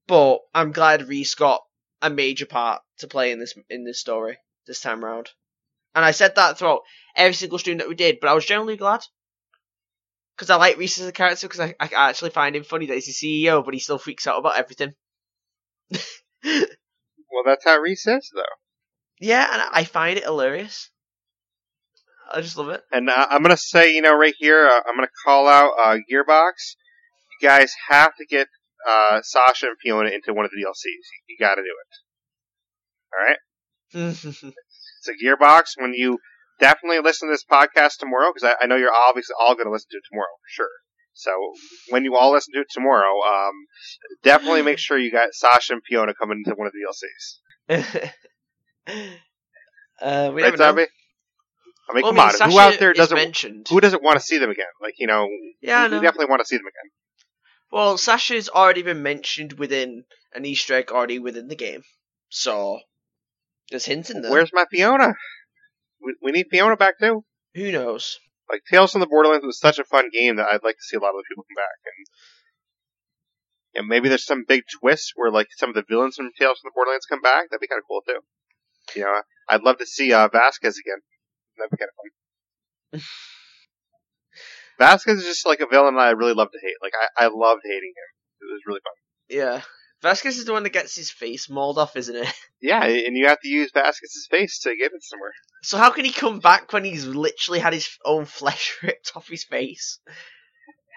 But 0.08 0.40
I'm 0.54 0.72
glad 0.72 1.08
Rhys 1.08 1.34
got 1.36 1.64
a 2.02 2.10
major 2.10 2.46
part 2.46 2.84
to 3.00 3.08
play 3.08 3.32
in 3.32 3.40
this 3.40 3.56
in 3.70 3.84
this 3.84 4.00
story 4.00 4.38
this 4.68 4.80
time 4.82 5.04
round. 5.04 5.30
And 5.96 6.06
I 6.06 6.12
said 6.12 6.36
that 6.36 6.58
throughout 6.60 6.84
every 7.16 7.34
single 7.34 7.60
stream 7.60 7.78
that 7.80 7.90
we 7.90 7.96
did, 7.96 8.20
but 8.20 8.30
I 8.30 8.34
was 8.34 8.46
generally 8.46 8.78
glad. 8.78 9.04
Because 10.36 10.50
I 10.50 10.56
like 10.56 10.78
Rhys 10.78 11.00
as 11.00 11.08
a 11.08 11.12
character, 11.12 11.48
because 11.48 11.60
I, 11.60 11.76
I 11.80 12.10
actually 12.10 12.32
find 12.32 12.56
him 12.56 12.64
funny 12.64 12.86
that 12.88 12.96
he's 12.96 13.08
the 13.08 13.46
CEO, 13.46 13.64
but 13.66 13.74
he 13.74 13.80
still 13.80 13.98
freaks 13.98 14.28
out 14.28 14.40
about 14.40 14.58
everything. 14.58 14.94
Well, 17.32 17.44
that's 17.46 17.66
how 17.66 17.78
Rhys 17.80 18.06
is, 18.06 18.32
though. 18.36 18.44
Yeah, 19.22 19.48
and 19.52 19.62
I 19.72 19.84
find 19.84 20.18
it 20.18 20.24
hilarious. 20.24 20.90
I 22.34 22.42
just 22.42 22.58
love 22.58 22.70
it. 22.70 22.82
And 22.92 23.10
uh, 23.10 23.28
I'm 23.30 23.42
gonna 23.42 23.58
say, 23.58 23.94
you 23.94 24.02
know, 24.02 24.16
right 24.16 24.34
here, 24.38 24.68
uh, 24.68 24.82
I'm 24.88 24.96
gonna 24.96 25.08
call 25.26 25.48
out 25.48 25.72
uh, 25.84 25.98
Gearbox. 26.12 26.76
You 27.42 27.48
guys 27.48 27.74
have 27.90 28.16
to 28.18 28.26
get 28.26 28.48
uh, 28.88 29.22
Sasha 29.22 29.68
and 29.68 29.78
Fiona 29.82 30.10
into 30.10 30.34
one 30.34 30.46
of 30.46 30.52
the 30.52 30.62
DLCs. 30.62 30.86
You, 30.86 31.22
you 31.30 31.38
got 31.40 31.56
to 31.56 31.62
do 31.62 31.76
it. 31.82 31.92
All 33.14 33.26
right. 33.26 34.54
So 35.02 35.14
Gearbox, 35.14 35.72
when 35.78 35.96
you 35.96 36.20
definitely 36.60 37.00
listen 37.00 37.28
to 37.28 37.34
this 37.34 37.44
podcast 37.44 37.98
tomorrow, 37.98 38.32
because 38.32 38.56
I, 38.62 38.64
I 38.64 38.68
know 38.68 38.76
you're 38.76 38.94
obviously 38.94 39.34
all 39.40 39.56
going 39.56 39.66
to 39.66 39.72
listen 39.72 39.88
to 39.90 39.98
it 39.98 40.04
tomorrow 40.08 40.30
for 40.30 40.48
sure. 40.48 40.70
So 41.14 41.32
when 41.90 42.06
you 42.06 42.16
all 42.16 42.32
listen 42.32 42.54
to 42.54 42.60
it 42.62 42.68
tomorrow, 42.72 43.10
um, 43.28 43.54
definitely 44.24 44.62
make 44.62 44.78
sure 44.78 45.00
you 45.00 45.12
got 45.12 45.34
Sasha 45.34 45.74
and 45.74 45.82
Fiona 45.84 46.14
coming 46.14 46.44
into 46.46 46.56
one 46.56 46.68
of 46.68 46.74
the 46.74 46.86
DLCs. 46.86 48.12
uh, 48.88 50.32
we 50.34 50.44
right. 50.44 50.58
Zombie? 50.58 50.88
I 51.90 51.94
mean, 51.94 52.04
Well, 52.04 52.12
come 52.14 52.20
I 52.20 52.24
mean, 52.24 52.30
on, 52.30 52.38
Sasha 52.38 52.52
who 52.52 52.60
out 52.60 52.80
there 52.80 52.94
doesn't? 52.94 53.16
mentioned? 53.16 53.68
Who 53.70 53.82
doesn't 53.82 54.04
want 54.04 54.20
to 54.20 54.26
see 54.26 54.38
them 54.38 54.50
again? 54.50 54.66
Like 54.82 54.96
you 54.98 55.08
know, 55.08 55.28
Yeah, 55.62 55.82
I 55.82 55.84
we 55.86 56.00
definitely 56.00 56.28
want 56.28 56.42
to 56.42 56.46
see 56.46 56.58
them 56.58 56.66
again. 56.66 56.92
Well, 57.72 57.98
Sasha's 57.98 58.50
already 58.50 58.82
been 58.84 59.02
mentioned 59.04 59.54
within 59.54 60.04
an 60.34 60.46
Easter 60.46 60.74
egg 60.76 60.92
already 60.92 61.20
within 61.20 61.48
the 61.48 61.56
game, 61.56 61.84
so 62.30 62.80
there's 63.70 63.86
hints 63.86 64.10
in 64.10 64.22
there. 64.22 64.32
Where's 64.32 64.52
my 64.54 64.66
Fiona? 64.72 65.16
We, 66.02 66.16
we 66.22 66.32
need 66.32 66.48
Fiona 66.50 66.76
back 66.76 67.00
too. 67.00 67.24
Who 67.56 67.72
knows? 67.72 68.18
Like 68.50 68.62
Tales 68.70 68.92
from 68.92 69.02
the 69.02 69.08
Borderlands 69.08 69.46
was 69.46 69.60
such 69.60 69.80
a 69.80 69.84
fun 69.86 70.10
game 70.12 70.38
that 70.38 70.48
I'd 70.48 70.64
like 70.64 70.76
to 70.76 70.84
see 70.84 70.98
a 70.98 71.00
lot 71.00 71.10
of 71.10 71.18
the 71.18 71.24
people 71.30 71.44
come 71.44 71.56
back 71.56 71.80
and. 71.86 72.06
And 73.74 73.88
maybe 73.88 74.10
there's 74.10 74.26
some 74.26 74.44
big 74.46 74.64
twist 74.82 75.14
where 75.16 75.32
like 75.32 75.48
some 75.56 75.70
of 75.70 75.76
the 75.76 75.86
villains 75.88 76.18
from 76.18 76.30
Tales 76.38 76.60
from 76.60 76.68
the 76.68 76.76
Borderlands 76.76 77.06
come 77.06 77.22
back. 77.22 77.50
That'd 77.50 77.62
be 77.62 77.68
kind 77.68 77.80
of 77.80 77.88
cool 77.88 78.02
too. 78.06 78.20
You 78.96 79.04
know, 79.04 79.22
I'd 79.50 79.64
love 79.64 79.78
to 79.80 79.86
see 79.86 80.14
uh, 80.14 80.28
Vasquez 80.28 80.78
again. 80.78 81.02
That'd 81.58 81.72
be 81.72 81.78
kind 81.78 81.90
of 81.90 83.02
fun. 83.02 83.02
Vasquez 84.80 85.20
is 85.20 85.26
just 85.26 85.46
like 85.46 85.60
a 85.60 85.68
villain 85.68 85.96
that 85.96 86.02
I 86.02 86.12
really 86.12 86.34
love 86.34 86.52
to 86.52 86.60
hate. 86.62 86.76
Like 86.82 86.94
I, 87.00 87.26
I 87.26 87.28
loved 87.28 87.62
hating 87.64 87.94
him. 87.96 88.10
It 88.42 88.52
was 88.52 88.62
really 88.66 88.80
fun. 88.84 88.94
Yeah, 89.30 89.62
Vasquez 90.02 90.40
is 90.40 90.46
the 90.46 90.54
one 90.54 90.64
that 90.64 90.74
gets 90.74 90.96
his 90.96 91.12
face 91.12 91.50
mauled 91.50 91.78
off, 91.78 91.96
isn't 91.96 92.16
it? 92.16 92.28
Yeah, 92.64 92.84
and 92.84 93.18
you 93.18 93.26
have 93.26 93.40
to 93.42 93.48
use 93.48 93.72
Vasquez's 93.74 94.28
face 94.30 94.60
to 94.60 94.76
get 94.76 94.92
it 94.94 95.02
somewhere. 95.02 95.34
So 95.64 95.80
how 95.80 95.90
can 95.90 96.06
he 96.06 96.12
come 96.12 96.38
back 96.38 96.72
when 96.72 96.84
he's 96.84 97.08
literally 97.08 97.58
had 97.58 97.74
his 97.74 97.90
own 98.06 98.26
flesh 98.26 98.78
ripped 98.84 99.14
off 99.16 99.28
his 99.28 99.46
face? 99.46 99.98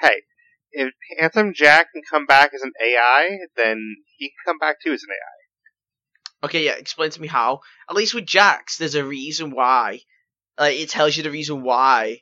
Hey, 0.02 0.24
if 0.72 0.92
Handsome 1.18 1.54
Jack 1.54 1.86
can 1.94 2.02
come 2.02 2.26
back 2.26 2.52
as 2.52 2.60
an 2.60 2.72
AI, 2.84 3.38
then 3.56 3.96
he 4.18 4.28
can 4.28 4.36
come 4.44 4.58
back 4.58 4.76
too 4.84 4.92
as 4.92 5.02
an 5.04 5.08
AI. 5.08 5.33
Okay, 6.44 6.64
yeah, 6.64 6.72
explain 6.72 7.10
to 7.10 7.20
me 7.20 7.28
how. 7.28 7.60
At 7.88 7.96
least 7.96 8.14
with 8.14 8.26
Jax, 8.26 8.76
there's 8.78 8.94
a 8.94 9.04
reason 9.04 9.50
why. 9.50 10.00
Like 10.58 10.76
it 10.76 10.88
tells 10.88 11.16
you 11.16 11.22
the 11.22 11.30
reason 11.30 11.62
why, 11.62 12.20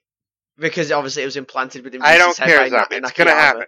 because 0.59 0.91
obviously 0.91 1.23
it 1.23 1.27
was 1.27 1.37
implanted 1.37 1.85
within. 1.85 2.03
I 2.03 2.19
don't 2.19 2.37
care, 2.37 2.59
by 2.59 2.69
Na- 2.69 2.79
Zombie. 2.79 2.97
It's 2.97 3.13
gonna 3.13 3.31
happen. 3.33 3.67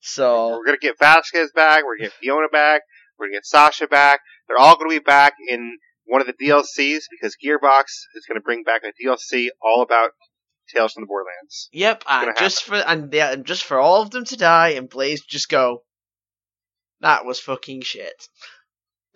So 0.00 0.50
We're 0.50 0.64
gonna 0.64 0.78
get 0.78 0.98
Vasquez 0.98 1.52
back. 1.54 1.84
We're 1.84 1.96
gonna 1.98 2.08
get 2.08 2.14
Fiona 2.20 2.48
back. 2.50 2.82
We're 3.18 3.26
gonna 3.26 3.36
get 3.36 3.46
Sasha 3.46 3.86
back. 3.86 4.20
They're 4.48 4.58
all 4.58 4.76
gonna 4.76 4.90
be 4.90 4.98
back 4.98 5.34
in 5.48 5.76
one 6.06 6.20
of 6.20 6.26
the 6.26 6.32
DLCs 6.32 7.02
because 7.10 7.36
Gearbox 7.44 7.84
is 8.14 8.24
gonna 8.26 8.40
bring 8.40 8.64
back 8.64 8.82
a 8.84 8.92
DLC 9.04 9.48
all 9.62 9.82
about 9.82 10.12
Tales 10.74 10.92
from 10.92 11.02
the 11.02 11.06
Borderlands. 11.06 11.68
Yep, 11.72 12.04
and 12.08 12.32
just 12.38 12.64
for 12.64 12.76
and 12.76 13.12
yeah, 13.12 13.32
and 13.32 13.44
just 13.44 13.64
for 13.64 13.78
all 13.78 14.02
of 14.02 14.10
them 14.10 14.24
to 14.24 14.36
die 14.36 14.70
and 14.70 14.88
Blaise 14.88 15.22
just 15.24 15.48
go. 15.48 15.82
That 17.00 17.24
was 17.24 17.38
fucking 17.40 17.82
shit. 17.82 18.28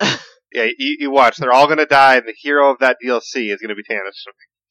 Yeah, 0.54 0.68
you, 0.78 0.96
you 1.00 1.10
watch. 1.10 1.36
They're 1.36 1.52
all 1.52 1.66
gonna 1.66 1.84
die, 1.86 2.16
and 2.16 2.26
the 2.26 2.34
hero 2.36 2.70
of 2.70 2.78
that 2.78 2.98
DLC 3.04 3.52
is 3.52 3.60
gonna 3.60 3.74
be 3.74 3.82
Tannis. 3.82 4.24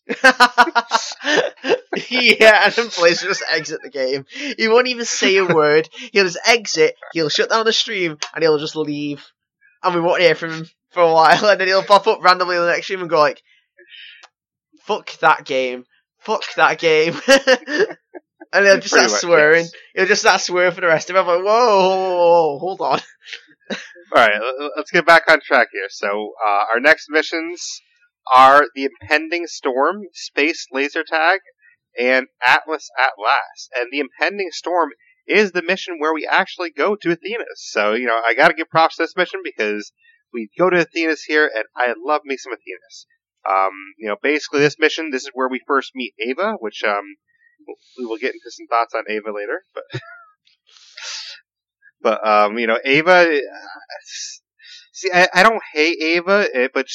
yeah, 2.09 2.61
and 2.65 2.73
then 2.73 2.89
Blaise 2.97 3.21
will 3.21 3.29
just 3.29 3.43
exit 3.49 3.81
the 3.83 3.89
game. 3.89 4.25
He 4.57 4.67
won't 4.67 4.87
even 4.87 5.05
say 5.05 5.37
a 5.37 5.45
word. 5.45 5.89
He'll 6.11 6.25
just 6.25 6.39
exit. 6.45 6.95
He'll 7.13 7.29
shut 7.29 7.49
down 7.49 7.65
the 7.65 7.73
stream 7.73 8.17
and 8.33 8.43
he'll 8.43 8.57
just 8.57 8.75
leave, 8.75 9.25
and 9.83 9.93
we 9.95 10.01
won't 10.01 10.21
hear 10.21 10.35
from 10.35 10.51
him 10.51 10.65
for 10.91 11.03
a 11.03 11.11
while. 11.13 11.45
And 11.49 11.59
then 11.59 11.67
he'll 11.67 11.83
pop 11.83 12.07
up 12.07 12.23
randomly 12.23 12.55
in 12.55 12.61
the 12.61 12.67
next 12.69 12.85
stream 12.85 13.01
and 13.01 13.09
go 13.09 13.19
like, 13.19 13.41
"Fuck 14.83 15.17
that 15.19 15.45
game. 15.45 15.85
Fuck 16.19 16.43
that 16.55 16.79
game." 16.79 17.15
and 17.27 18.65
he'll 18.65 18.79
just 18.79 18.93
Pretty 18.93 19.07
start 19.07 19.11
much, 19.11 19.21
swearing. 19.21 19.63
yes. 19.63 19.71
He'll 19.95 20.05
just 20.05 20.21
start 20.21 20.41
swearing 20.41 20.71
for 20.73 20.81
the 20.81 20.87
rest 20.87 21.09
of 21.09 21.15
it. 21.15 21.19
I'm 21.19 21.27
like, 21.27 21.39
whoa, 21.39 21.43
whoa, 21.45 21.89
whoa, 21.89 22.15
whoa, 22.15 22.59
hold 22.59 22.81
on. 22.81 22.99
All 24.11 24.25
right, 24.25 24.41
let's 24.75 24.91
get 24.91 25.05
back 25.05 25.23
on 25.29 25.39
track 25.39 25.69
here. 25.71 25.87
So, 25.89 26.33
uh, 26.45 26.65
our 26.73 26.79
next 26.79 27.07
missions 27.09 27.81
are 28.33 28.65
the 28.75 28.85
impending 28.85 29.47
storm, 29.47 30.03
space 30.13 30.67
laser 30.71 31.03
tag, 31.03 31.39
and 31.97 32.27
Atlas 32.45 32.89
at 32.99 33.11
last. 33.23 33.69
And 33.75 33.89
the 33.91 33.99
impending 33.99 34.49
storm 34.51 34.89
is 35.27 35.51
the 35.51 35.61
mission 35.61 35.95
where 35.99 36.13
we 36.13 36.27
actually 36.29 36.71
go 36.71 36.95
to 36.95 37.11
Athenas. 37.11 37.69
So, 37.71 37.93
you 37.93 38.05
know, 38.07 38.19
I 38.25 38.33
got 38.33 38.49
to 38.49 38.53
give 38.53 38.69
props 38.69 38.97
to 38.97 39.03
this 39.03 39.15
mission 39.15 39.41
because 39.43 39.91
we 40.33 40.49
go 40.57 40.69
to 40.69 40.81
Athenas 40.81 41.23
here, 41.23 41.49
and 41.53 41.65
I 41.75 41.93
love 42.03 42.21
me 42.25 42.37
some 42.37 42.53
Athenas. 42.53 43.07
Um, 43.47 43.73
you 43.97 44.07
know, 44.07 44.17
basically 44.21 44.59
this 44.61 44.79
mission, 44.79 45.11
this 45.11 45.23
is 45.23 45.31
where 45.33 45.49
we 45.49 45.61
first 45.67 45.91
meet 45.95 46.13
Ava, 46.19 46.53
which 46.59 46.83
um, 46.83 47.15
we 47.97 48.05
will 48.05 48.17
get 48.17 48.33
into 48.33 48.49
some 48.49 48.67
thoughts 48.67 48.93
on 48.93 49.03
Ava 49.09 49.31
later, 49.31 49.63
but. 49.73 49.83
But 52.03 52.25
um, 52.27 52.57
you 52.59 52.67
know, 52.67 52.77
Ava. 52.85 53.11
uh, 53.39 53.39
See, 54.95 55.09
I, 55.11 55.27
I 55.33 55.43
don't 55.43 55.61
hate 55.73 55.97
Ava, 56.01 56.47
eh, 56.53 56.67
but 56.73 56.85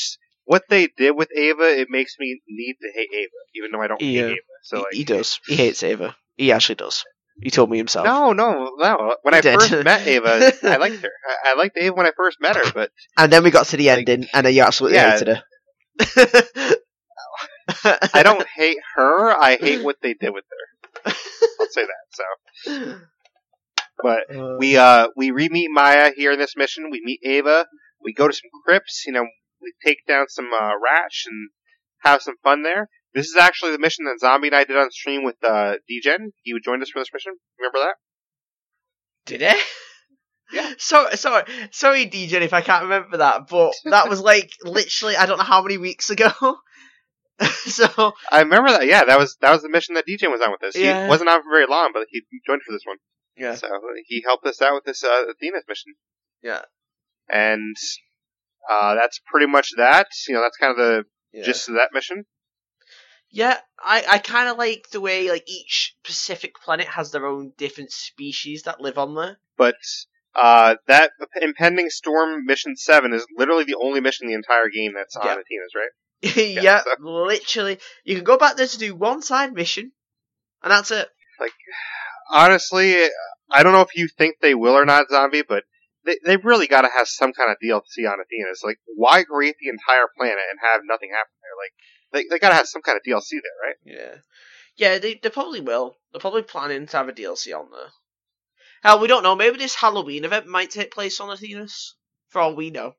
what 0.45 0.63
they 0.69 0.87
did 0.97 1.13
with 1.17 1.31
Ava, 1.37 1.65
it 1.81 1.89
makes 1.91 2.15
me 2.21 2.41
need 2.49 2.77
to 2.81 2.93
hate 2.95 3.09
Ava, 3.13 3.31
even 3.57 3.71
though 3.73 3.83
I 3.83 3.89
don't 3.89 4.01
Yeah. 4.01 4.23
hate 4.23 4.31
Ava. 4.31 4.39
So 4.63 4.77
like, 4.79 4.87
he 4.93 5.05
does. 5.05 5.41
He 5.47 5.57
hates 5.57 5.83
Ava. 5.83 6.15
He 6.37 6.53
actually 6.53 6.77
does. 6.77 7.05
He 7.41 7.51
told 7.51 7.71
me 7.71 7.77
himself. 7.77 8.07
No, 8.07 8.33
no, 8.33 8.71
no. 8.79 9.17
When 9.23 9.35
You 9.35 9.39
I 9.39 9.41
did. 9.41 9.59
first 9.59 9.85
met 9.85 10.07
Ava, 10.07 10.53
I 10.65 10.77
liked 10.79 11.03
her. 11.03 11.11
I, 11.45 11.51
I 11.51 11.55
liked 11.55 11.77
Ava 11.77 11.95
when 11.95 12.07
I 12.07 12.13
first 12.17 12.39
met 12.41 12.57
her, 12.57 12.71
but 12.73 12.91
And 13.17 13.33
then 13.33 13.43
we 13.43 13.51
got 13.51 13.67
to 13.67 13.77
the 13.77 13.89
Like, 13.89 13.99
ending, 14.09 14.29
and 14.33 14.47
you 14.55 14.63
absolutely 14.63 14.99
yeah. 14.99 15.13
hated 15.13 15.29
her. 15.29 15.43
I 18.15 18.23
don't 18.23 18.47
hate 18.57 18.79
her. 18.95 19.33
I 19.33 19.57
hate 19.57 19.83
what 19.83 19.97
they 20.03 20.15
did 20.15 20.31
with 20.31 20.45
her. 20.51 21.13
I'll 21.61 21.67
say 21.71 21.83
that. 21.83 22.07
So, 22.11 22.25
but 24.03 24.35
Uh, 24.35 24.57
we 24.59 24.77
uh 24.77 25.09
we 25.17 25.31
re-meet 25.31 25.69
Maya 25.71 26.13
here 26.15 26.33
in 26.33 26.39
this 26.39 26.57
mission. 26.57 26.91
We 26.91 27.01
meet 27.05 27.21
Ava. 27.25 27.67
We 28.03 28.13
go 28.13 28.29
to 28.29 28.35
some 28.35 28.51
crypts. 28.65 29.05
You 29.07 29.13
know, 29.13 29.27
we 29.61 29.73
take 29.85 30.07
down 30.07 30.27
some 30.29 30.51
uh, 30.53 30.73
rats 30.83 31.25
and 31.27 31.51
have 32.03 32.23
some 32.23 32.37
fun 32.43 32.63
there. 32.63 32.89
This 33.15 33.27
is 33.27 33.37
actually 33.37 33.73
the 33.73 33.79
mission 33.79 34.05
that 34.05 34.21
Zombie 34.21 34.49
and 34.49 34.57
I 34.57 34.65
did 34.65 34.77
on 34.77 34.91
stream 34.91 35.25
with 35.25 35.37
uh, 35.43 35.77
DGen. 35.91 36.33
He 36.43 36.53
would 36.53 36.63
join 36.63 36.83
us 36.83 36.91
for 36.91 37.01
this 37.01 37.09
mission. 37.13 37.33
Remember 37.59 37.79
that? 37.79 37.95
Did 39.27 39.43
I? 39.43 39.55
Yeah. 40.53 40.73
So 40.79 41.09
sorry, 41.15 41.45
sorry, 41.73 42.07
DJ, 42.07 42.41
if 42.41 42.55
I 42.55 42.63
can't 42.63 42.85
remember 42.85 43.19
that, 43.19 43.49
but 43.51 43.75
that 43.85 44.09
was 44.09 44.23
like 44.23 44.51
literally 44.65 45.15
I 45.15 45.27
don't 45.27 45.37
know 45.37 45.45
how 45.45 45.61
many 45.61 45.77
weeks 45.77 46.09
ago. 46.09 46.31
so 47.67 48.15
I 48.33 48.41
remember 48.41 48.71
that. 48.71 48.87
Yeah, 48.87 49.05
that 49.05 49.19
was 49.19 49.37
that 49.43 49.53
was 49.53 49.61
the 49.61 49.69
mission 49.69 49.95
that 49.97 50.07
DJ 50.07 50.31
was 50.31 50.41
on 50.41 50.51
with 50.51 50.63
us. 50.65 50.75
Yeah. 50.75 51.05
He 51.05 51.09
wasn't 51.11 51.29
on 51.29 51.43
for 51.43 51.51
very 51.53 51.67
long, 51.67 51.91
but 51.93 52.07
he 52.09 52.23
joined 52.47 52.63
for 52.63 52.73
this 52.73 52.81
one. 52.87 52.97
Yeah, 53.39 53.55
So 53.55 53.69
he 54.07 54.23
helped 54.25 54.47
us 54.47 54.61
out 54.61 54.75
with 54.75 54.85
this 54.85 55.05
uh, 55.05 55.25
Athenas 55.31 55.65
mission. 55.69 55.95
Yeah. 56.43 56.63
And 57.29 57.77
uh, 58.71 58.95
that's 58.95 59.21
pretty 59.31 59.47
much 59.47 59.71
that. 59.77 60.09
You 60.29 60.35
know, 60.35 60.43
that's 60.43 60.57
kind 60.57 60.73
of 60.73 60.77
the 60.77 61.05
yeah. 61.33 61.45
gist 61.45 61.69
of 61.69 61.75
that 61.77 61.91
mission. 61.93 62.25
Yeah, 63.31 63.59
I, 63.79 64.05
I 64.09 64.19
kind 64.19 64.49
of 64.49 64.57
like 64.57 64.89
the 64.91 65.01
way 65.03 65.31
like 65.31 65.45
each 65.47 65.95
Pacific 66.03 66.55
planet 66.65 66.87
has 66.89 67.11
their 67.11 67.27
own 67.27 67.53
different 67.59 67.93
species 67.93 68.63
that 68.63 68.81
live 68.81 68.97
on 68.97 69.15
there. 69.15 69.39
But 69.59 69.75
uh, 70.35 70.77
that 70.87 71.11
impending 71.43 71.91
storm 71.91 72.47
mission 72.47 72.75
seven 72.77 73.13
is 73.13 73.27
literally 73.37 73.65
the 73.65 73.77
only 73.83 74.01
mission 74.01 74.25
in 74.27 74.29
the 74.31 74.37
entire 74.37 74.71
game 74.71 74.93
that's 74.95 75.15
on 75.17 75.27
Yeah. 75.27 75.33
Athenas, 75.33 75.75
right? 75.75 76.37
yeah, 76.63 76.83
so- 76.83 76.95
literally. 77.01 77.79
You 78.05 78.15
can 78.15 78.25
go 78.25 78.39
back 78.39 78.57
there 78.57 78.67
to 78.67 78.79
do 78.79 78.95
one 78.95 79.21
side 79.23 79.53
mission, 79.53 79.93
and 80.63 80.71
that's 80.71 80.91
it. 80.91 81.09
Honestly, 82.31 82.95
I 83.51 83.63
don't 83.63 83.73
know 83.73 83.81
if 83.83 83.97
you 83.97 84.09
think 84.09 84.37
they 84.41 84.55
will 84.55 84.75
or 84.75 84.85
not, 84.85 85.09
Zombie, 85.11 85.43
but 85.43 85.65
they 86.05 86.17
they 86.25 86.37
really 86.37 86.67
got 86.67 86.83
to 86.83 86.89
have 86.97 87.09
some 87.09 87.33
kind 87.33 87.51
of 87.51 87.57
DLC 87.63 88.11
on 88.11 88.21
Athena. 88.21 88.51
It's 88.51 88.63
Like, 88.65 88.79
why 88.97 89.25
create 89.25 89.57
the 89.61 89.69
entire 89.69 90.07
planet 90.17 90.39
and 90.51 90.59
have 90.63 90.83
nothing 90.85 91.11
happen 91.11 91.33
there? 91.43 91.57
Like, 91.59 91.73
they 92.13 92.29
they 92.35 92.39
got 92.39 92.51
to 92.51 92.55
have 92.55 92.69
some 92.69 92.83
kind 92.83 92.97
of 92.97 93.03
DLC 93.03 93.31
there, 93.33 93.41
right? 93.65 93.77
Yeah, 93.85 94.15
yeah, 94.77 94.99
they 94.99 95.15
they 95.15 95.31
probably 95.31 95.61
will. 95.61 95.97
They're 96.13 96.21
probably 96.21 96.43
planning 96.43 96.87
to 96.87 96.97
have 96.97 97.09
a 97.09 97.13
DLC 97.13 97.55
on 97.59 97.71
there. 97.71 97.89
Hell, 98.83 99.01
we 99.01 99.09
don't 99.09 99.23
know. 99.25 99.35
Maybe 99.35 99.59
this 99.59 99.75
Halloween 99.75 100.25
event 100.25 100.47
might 100.47 100.71
take 100.71 100.93
place 100.93 101.19
on 101.21 101.31
Athenas, 101.31 101.97
for 102.29 102.41
all 102.41 102.55
we 102.55 102.71
know. 102.71 102.95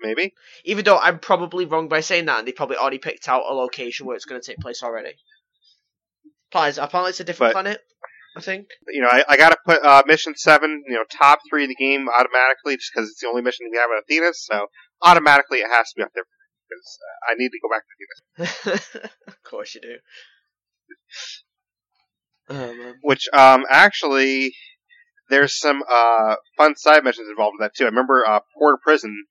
Maybe. 0.00 0.34
Even 0.64 0.84
though 0.84 0.98
I'm 0.98 1.18
probably 1.18 1.64
wrong 1.64 1.88
by 1.88 2.00
saying 2.00 2.26
that, 2.26 2.40
and 2.40 2.46
they 2.48 2.52
probably 2.52 2.76
already 2.76 2.98
picked 2.98 3.26
out 3.28 3.44
a 3.48 3.54
location 3.54 4.04
where 4.06 4.16
it's 4.16 4.26
going 4.26 4.40
to 4.40 4.46
take 4.46 4.58
place 4.58 4.82
already. 4.82 5.14
Apparently, 6.52 6.82
apparently 6.82 7.10
it's 7.10 7.20
a 7.20 7.24
different 7.24 7.54
But- 7.54 7.62
planet. 7.62 7.80
I 8.36 8.40
think. 8.40 8.66
You 8.88 9.02
know, 9.02 9.08
I, 9.08 9.24
I 9.28 9.36
got 9.36 9.50
to 9.50 9.58
put 9.64 9.84
uh, 9.84 10.02
mission 10.06 10.34
seven, 10.36 10.82
you 10.88 10.94
know, 10.94 11.04
top 11.10 11.38
three 11.48 11.64
of 11.64 11.68
the 11.68 11.74
game 11.76 12.08
automatically, 12.08 12.76
just 12.76 12.90
because 12.94 13.08
it's 13.08 13.20
the 13.20 13.28
only 13.28 13.42
mission 13.42 13.68
we 13.70 13.78
have 13.78 13.90
at 13.90 14.02
Athenas. 14.02 14.44
So 14.44 14.66
automatically, 15.02 15.58
it 15.58 15.70
has 15.70 15.90
to 15.90 15.94
be 15.96 16.02
up 16.02 16.10
there 16.14 16.24
because 16.68 16.98
uh, 17.00 17.32
I 17.32 17.34
need 17.36 17.50
to 17.50 17.60
go 17.62 17.68
back 17.68 17.84
to 17.84 17.94
Athenas. 18.42 19.10
of 19.28 19.42
course 19.44 19.74
you 19.74 19.80
do. 19.80 19.96
Man. 22.50 22.94
Which, 23.02 23.28
um, 23.32 23.64
actually, 23.70 24.52
there's 25.30 25.58
some 25.58 25.82
uh 25.90 26.36
fun 26.56 26.76
side 26.76 27.04
missions 27.04 27.28
involved 27.28 27.56
with 27.58 27.66
that 27.66 27.74
too. 27.76 27.84
I 27.84 27.88
remember 27.88 28.26
uh, 28.26 28.40
Porta 28.58 28.78
Prison. 28.82 29.24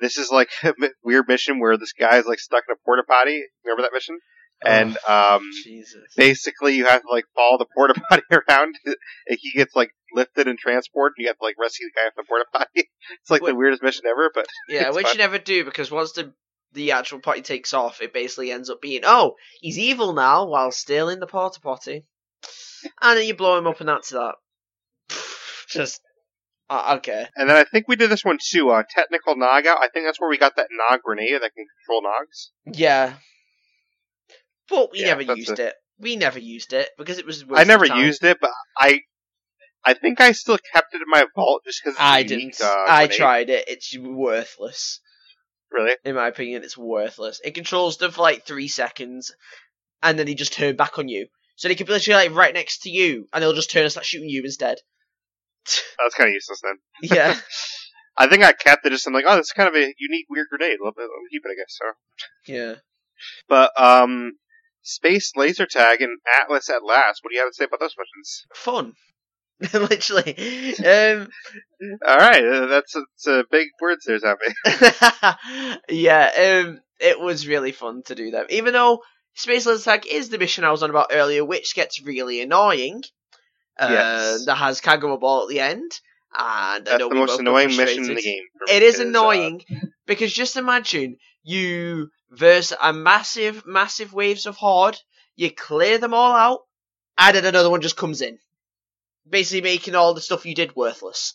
This 0.00 0.18
is 0.18 0.30
like 0.30 0.50
a 0.62 0.72
weird 1.04 1.26
mission 1.28 1.58
where 1.58 1.76
this 1.76 1.92
guy's 1.92 2.26
like 2.26 2.38
stuck 2.38 2.64
in 2.68 2.74
a 2.74 2.78
porta 2.84 3.02
potty. 3.06 3.42
Remember 3.64 3.82
that 3.82 3.92
mission? 3.92 4.18
And 4.64 4.96
um, 5.06 5.42
Jesus. 5.64 6.02
basically, 6.16 6.76
you 6.76 6.86
have 6.86 7.02
to 7.02 7.08
like 7.10 7.26
follow 7.34 7.58
the 7.58 7.66
porta 7.74 7.94
potty 8.08 8.22
around. 8.48 8.74
he 9.28 9.52
gets 9.52 9.76
like 9.76 9.90
lifted 10.14 10.48
and 10.48 10.58
transported. 10.58 11.14
You 11.18 11.28
have 11.28 11.38
to 11.38 11.44
like 11.44 11.56
rescue 11.60 11.86
the 11.88 11.92
guy 12.00 12.10
from 12.14 12.24
the 12.24 12.28
porta 12.28 12.44
potty. 12.52 12.88
It's 13.20 13.30
like 13.30 13.44
the 13.44 13.54
weirdest 13.54 13.82
mission 13.82 14.04
ever. 14.06 14.30
But 14.34 14.46
Yeah, 14.68 14.90
which 14.90 15.06
fun. 15.06 15.12
you 15.14 15.18
never 15.18 15.38
do 15.38 15.64
because 15.64 15.90
once 15.90 16.12
the 16.12 16.32
the 16.72 16.92
actual 16.92 17.20
potty 17.20 17.42
takes 17.42 17.72
off, 17.74 18.00
it 18.02 18.12
basically 18.12 18.50
ends 18.50 18.70
up 18.70 18.80
being 18.80 19.02
oh 19.04 19.34
he's 19.60 19.78
evil 19.78 20.12
now 20.14 20.46
while 20.46 20.72
still 20.72 21.08
in 21.08 21.20
the 21.20 21.26
porta 21.26 21.60
potty, 21.60 22.04
and 23.02 23.18
then 23.18 23.26
you 23.26 23.34
blow 23.34 23.58
him 23.58 23.66
up 23.66 23.78
and 23.80 23.88
that's 23.88 24.10
that. 24.10 24.34
Just 25.68 26.00
uh, 26.68 26.94
okay. 26.96 27.26
and 27.36 27.48
then 27.48 27.56
I 27.56 27.64
think 27.64 27.86
we 27.86 27.94
did 27.96 28.10
this 28.10 28.24
one 28.24 28.38
too. 28.42 28.70
Uh, 28.70 28.82
technical 28.88 29.36
NOGout. 29.36 29.78
I 29.80 29.88
think 29.92 30.06
that's 30.06 30.20
where 30.20 30.30
we 30.30 30.38
got 30.38 30.56
that 30.56 30.68
nog 30.70 31.00
grenade 31.02 31.34
that 31.42 31.54
can 31.54 31.66
control 31.84 32.02
nogs. 32.02 32.48
Yeah, 32.76 33.14
but 34.68 34.92
we 34.92 35.00
Yeah, 35.00 35.14
never 35.14 35.22
used 35.22 35.58
a- 35.58 35.68
it. 35.68 35.74
We 35.98 36.16
never 36.16 36.38
used 36.38 36.72
it 36.74 36.90
because 36.98 37.18
it 37.18 37.24
was. 37.26 37.44
I 37.54 37.64
never 37.64 37.86
used 37.86 38.22
it, 38.22 38.36
but 38.40 38.50
I, 38.78 39.00
I 39.84 39.94
think 39.94 40.20
I 40.20 40.32
still 40.32 40.58
kept 40.74 40.94
it 40.94 41.00
in 41.00 41.08
my 41.08 41.24
vault 41.34 41.62
just 41.64 41.82
because 41.82 41.96
I 41.98 42.18
unique, 42.18 42.58
didn't. 42.58 42.60
Uh, 42.60 42.84
I 42.86 43.06
tried 43.06 43.48
it. 43.48 43.64
It's 43.68 43.96
worthless. 43.96 45.00
Really? 45.70 45.92
In 46.04 46.14
my 46.14 46.28
opinion, 46.28 46.64
it's 46.64 46.76
worthless. 46.76 47.40
It 47.44 47.54
controls 47.54 47.96
them 47.96 48.10
for 48.10 48.20
like 48.22 48.44
three 48.44 48.68
seconds, 48.68 49.32
and 50.02 50.18
then 50.18 50.26
they 50.26 50.34
just 50.34 50.52
turn 50.52 50.76
back 50.76 50.98
on 50.98 51.08
you. 51.08 51.28
So 51.56 51.68
they 51.68 51.74
could 51.74 51.86
be 51.86 51.94
literally 51.94 52.26
like 52.28 52.36
right 52.36 52.52
next 52.52 52.82
to 52.82 52.90
you, 52.90 53.26
and 53.32 53.42
they'll 53.42 53.54
just 53.54 53.70
turn 53.70 53.82
and 53.82 53.90
start 53.90 54.04
shooting 54.04 54.28
you 54.28 54.42
instead. 54.44 54.76
That's 55.64 56.14
kind 56.14 56.28
of 56.28 56.34
useless 56.34 56.60
then. 56.62 56.76
Yeah, 57.02 57.34
I 58.18 58.26
think 58.28 58.44
I 58.44 58.52
kept 58.52 58.84
it 58.84 58.90
just. 58.90 59.06
I'm 59.06 59.14
like, 59.14 59.24
oh, 59.26 59.36
this 59.36 59.46
is 59.46 59.52
kind 59.52 59.68
of 59.68 59.74
a 59.74 59.94
unique, 59.98 60.26
weird 60.28 60.48
grenade. 60.50 60.76
Let 60.84 60.94
me 60.96 61.04
keep 61.30 61.42
it, 61.44 61.48
I 61.50 61.54
guess. 61.56 61.78
So, 61.78 62.52
yeah. 62.52 62.74
but 63.48 63.72
um, 63.80 64.32
space 64.86 65.32
laser 65.36 65.66
tag 65.66 66.00
and 66.00 66.18
Atlas 66.40 66.70
at 66.70 66.84
last. 66.84 67.20
What 67.22 67.30
do 67.30 67.36
you 67.36 67.42
have 67.42 67.50
to 67.50 67.54
say 67.54 67.64
about 67.64 67.80
those 67.80 67.96
missions? 67.98 68.46
Fun. 68.54 68.92
literally. 69.72 70.74
Um, 70.78 71.28
All 72.06 72.16
right, 72.18 72.44
uh, 72.44 72.66
that's 72.66 72.94
it's 72.94 73.26
uh, 73.26 73.42
big 73.50 73.68
words 73.80 74.04
there, 74.04 74.18
Zombie. 74.18 74.44
yeah, 75.88 76.64
um, 76.66 76.80
it 77.00 77.18
was 77.18 77.48
really 77.48 77.72
fun 77.72 78.02
to 78.04 78.14
do 78.14 78.30
them. 78.30 78.46
Even 78.50 78.74
though 78.74 79.00
Space 79.34 79.66
Laser 79.66 79.82
Tag 79.82 80.06
is 80.06 80.28
the 80.28 80.38
mission 80.38 80.64
I 80.64 80.70
was 80.70 80.82
on 80.82 80.90
about 80.90 81.10
earlier, 81.10 81.44
which 81.44 81.74
gets 81.74 82.02
really 82.02 82.40
annoying. 82.40 83.02
Uh, 83.78 83.88
Yes. 83.90 84.44
That 84.46 84.56
has 84.56 84.80
Katagawa 84.80 85.20
Ball 85.20 85.42
at 85.42 85.48
the 85.48 85.60
end. 85.60 85.92
And 86.38 86.42
I 86.42 86.78
That's 86.84 86.98
know 86.98 87.08
the 87.08 87.14
most 87.14 87.40
annoying 87.40 87.76
mission 87.76 88.04
in 88.04 88.14
the 88.14 88.22
game. 88.22 88.42
It 88.68 88.82
is 88.82 89.00
uh, 89.00 89.06
annoying 89.06 89.62
because 90.06 90.32
just 90.32 90.56
imagine 90.56 91.16
you 91.46 92.10
verse 92.30 92.72
a 92.82 92.92
massive, 92.92 93.64
massive 93.66 94.12
waves 94.12 94.46
of 94.46 94.56
horde, 94.56 94.98
you 95.36 95.50
clear 95.50 95.96
them 95.96 96.12
all 96.12 96.32
out, 96.32 96.60
and 97.16 97.36
then 97.36 97.44
another 97.44 97.70
one 97.70 97.80
just 97.80 97.96
comes 97.96 98.20
in, 98.20 98.38
basically 99.28 99.62
making 99.62 99.94
all 99.94 100.12
the 100.12 100.20
stuff 100.20 100.44
you 100.44 100.56
did 100.56 100.74
worthless. 100.74 101.34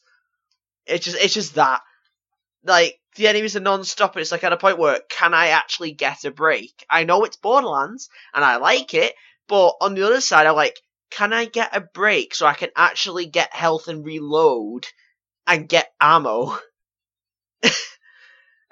It's 0.86 1.06
just, 1.06 1.18
it's 1.18 1.34
just 1.34 1.56
that. 1.56 1.82
Like 2.64 3.00
the 3.16 3.28
enemies 3.28 3.56
are 3.56 3.62
non-stop. 3.62 4.18
It's 4.18 4.34
like 4.34 4.44
at 4.44 4.54
a 4.54 4.58
point 4.58 4.78
where 4.78 5.00
can 5.10 5.34
I 5.34 5.48
actually 5.48 5.94
get 5.94 6.26
a 6.26 6.32
break? 6.32 6.86
I 6.90 7.06
know 7.06 7.24
it's 7.24 7.38
Borderlands 7.38 8.10
and 8.34 8.44
I 8.44 8.58
like 8.58 8.94
it, 8.94 9.16
but 9.48 9.76
on 9.80 9.96
the 9.96 10.06
other 10.06 10.22
side, 10.22 10.46
I'm 10.46 10.56
like, 10.56 10.78
can 11.10 11.32
I 11.32 11.46
get 11.46 11.76
a 11.76 11.82
break 11.82 12.36
so 12.36 12.46
I 12.46 12.54
can 12.54 12.70
actually 12.76 13.28
get 13.28 13.54
health 13.54 13.88
and 13.88 14.06
reload 14.06 14.88
and 15.48 15.70
get 15.70 15.92
ammo? 16.02 16.58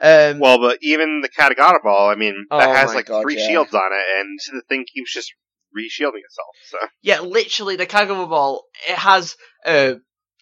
um, 0.01 0.39
well, 0.39 0.59
but 0.59 0.79
even 0.81 1.21
the 1.21 1.29
Katagawa 1.29 1.83
ball, 1.83 2.09
I 2.09 2.15
mean, 2.15 2.45
that 2.49 2.69
Oh 2.69 2.73
has 2.73 2.95
like 2.95 3.07
God, 3.07 3.21
three 3.23 3.37
yeah. 3.37 3.47
shields 3.47 3.73
on 3.73 3.91
it, 3.91 4.19
and 4.19 4.39
the 4.53 4.63
thing 4.67 4.85
keeps 4.93 5.13
just 5.13 5.33
re-shielding 5.73 6.21
itself. 6.23 6.55
So 6.67 6.77
Yeah, 7.01 7.19
literally, 7.21 7.75
the 7.75 7.85
Katagawa 7.85 8.29
Ball, 8.29 8.63
it 8.87 8.97
has 8.97 9.35
uh, 9.65 9.95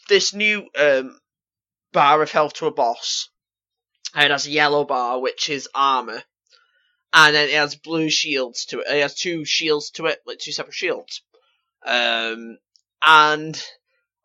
this 0.07 0.33
new 0.33 0.67
um, 0.79 1.19
bar 1.91 2.21
of 2.21 2.31
health 2.31 2.53
to 2.55 2.67
a 2.67 2.71
boss. 2.71 3.29
And 4.15 4.25
it 4.25 4.31
has 4.31 4.47
a 4.47 4.51
yellow 4.51 4.85
bar, 4.85 5.19
which 5.19 5.49
is 5.49 5.67
armor. 5.75 6.23
And 7.13 7.35
then 7.35 7.49
it 7.49 7.55
has 7.55 7.75
blue 7.75 8.09
shields 8.09 8.65
to 8.67 8.79
it. 8.79 8.87
It 8.87 9.01
has 9.01 9.15
two 9.15 9.43
shields 9.43 9.91
to 9.91 10.05
it, 10.05 10.19
like 10.25 10.39
two 10.39 10.51
separate 10.53 10.73
shields. 10.73 11.21
Um, 11.85 12.57
and, 13.05 13.61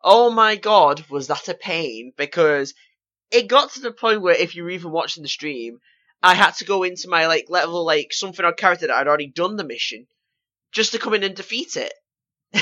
oh 0.01 0.31
my 0.31 0.55
god, 0.55 1.05
was 1.09 1.27
that 1.27 1.49
a 1.49 1.53
pain, 1.53 2.13
because 2.17 2.73
it 3.33 3.47
got 3.47 3.71
to 3.73 3.81
the 3.81 3.91
point 3.91 4.21
where 4.21 4.35
if 4.35 4.55
you 4.55 4.63
were 4.63 4.69
even 4.69 4.91
watching 4.91 5.23
the 5.23 5.29
stream, 5.29 5.79
I 6.21 6.35
had 6.35 6.55
to 6.55 6.65
go 6.65 6.83
into 6.83 7.09
my, 7.09 7.27
like, 7.27 7.45
level, 7.49 7.85
like, 7.85 8.13
something 8.13 8.45
on 8.45 8.53
character 8.53 8.87
that 8.87 8.95
I'd 8.95 9.07
already 9.07 9.27
done 9.27 9.57
the 9.57 9.63
mission, 9.65 10.07
just 10.71 10.93
to 10.93 10.99
come 10.99 11.13
in 11.13 11.23
and 11.23 11.35
defeat 11.35 11.75
it. 11.75 11.93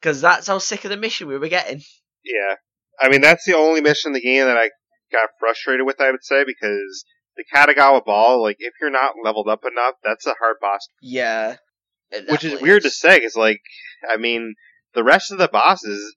Because 0.00 0.20
that's 0.20 0.48
how 0.48 0.58
sick 0.58 0.84
of 0.84 0.90
the 0.90 0.98
mission 0.98 1.28
we 1.28 1.38
were 1.38 1.48
getting. 1.48 1.80
yeah, 2.22 2.56
I 3.00 3.08
mean 3.08 3.22
that's 3.22 3.46
the 3.46 3.54
only 3.56 3.80
mission 3.80 4.10
in 4.10 4.12
the 4.12 4.20
game 4.20 4.44
that 4.44 4.58
I 4.58 4.68
got 5.10 5.30
frustrated 5.40 5.86
with. 5.86 5.98
I 5.98 6.10
would 6.10 6.22
say 6.22 6.44
because 6.44 7.06
the 7.38 7.44
Katagawa 7.54 8.04
ball, 8.04 8.42
like 8.42 8.56
if 8.58 8.74
you're 8.82 8.90
not 8.90 9.14
leveled 9.24 9.48
up 9.48 9.64
enough, 9.64 9.94
that's 10.04 10.26
a 10.26 10.34
hard 10.38 10.56
boss. 10.60 10.86
Yeah. 11.00 11.56
Which 12.28 12.44
is 12.44 12.60
weird 12.60 12.82
to 12.82 12.90
say, 12.90 13.16
because 13.18 13.34
like 13.34 13.62
I 14.06 14.18
mean 14.18 14.56
the 14.94 15.02
rest 15.02 15.32
of 15.32 15.38
the 15.38 15.48
bosses, 15.48 16.14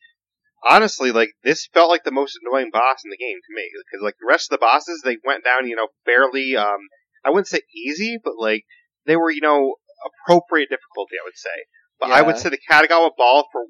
honestly, 0.68 1.12
like 1.12 1.32
this 1.44 1.68
felt 1.74 1.90
like 1.90 2.04
the 2.04 2.12
most 2.12 2.38
annoying 2.42 2.70
boss 2.72 3.04
in 3.04 3.12
the 3.12 3.18
game 3.18 3.38
to 3.38 3.56
me 3.56 3.70
because 3.74 4.04
like 4.04 4.16
the 4.20 4.28
rest 4.28 4.52
of 4.52 4.60
the 4.60 4.66
bosses, 4.66 5.02
they 5.04 5.18
went 5.26 5.44
down, 5.44 5.68
you 5.68 5.76
know, 5.76 5.88
fairly. 6.06 6.56
Um, 6.56 6.80
I 7.26 7.30
wouldn't 7.30 7.48
say 7.48 7.62
easy, 7.76 8.18
but 8.24 8.34
like 8.38 8.64
they 9.06 9.16
were, 9.16 9.32
you 9.32 9.42
know, 9.42 9.76
appropriate 10.06 10.70
difficulty. 10.70 11.16
I 11.22 11.26
would 11.26 11.38
say, 11.38 11.58
but 12.00 12.12
I 12.12 12.22
would 12.22 12.38
say 12.38 12.50
the 12.50 12.60
Katagawa 12.70 13.12
ball 13.18 13.48
for 13.52 13.64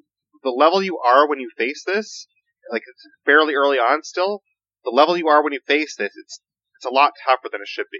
the 0.43 0.51
level 0.51 0.83
you 0.83 0.99
are 0.99 1.27
when 1.27 1.39
you 1.39 1.49
face 1.57 1.83
this, 1.85 2.27
like 2.71 2.83
it's 2.87 3.03
fairly 3.25 3.55
early 3.55 3.77
on 3.77 4.03
still. 4.03 4.41
The 4.83 4.91
level 4.91 5.17
you 5.17 5.27
are 5.27 5.43
when 5.43 5.53
you 5.53 5.59
face 5.65 5.95
this, 5.97 6.11
it's 6.15 6.41
it's 6.75 6.85
a 6.85 6.93
lot 6.93 7.13
tougher 7.25 7.49
than 7.51 7.61
it 7.61 7.67
should 7.67 7.87
be. 7.91 7.99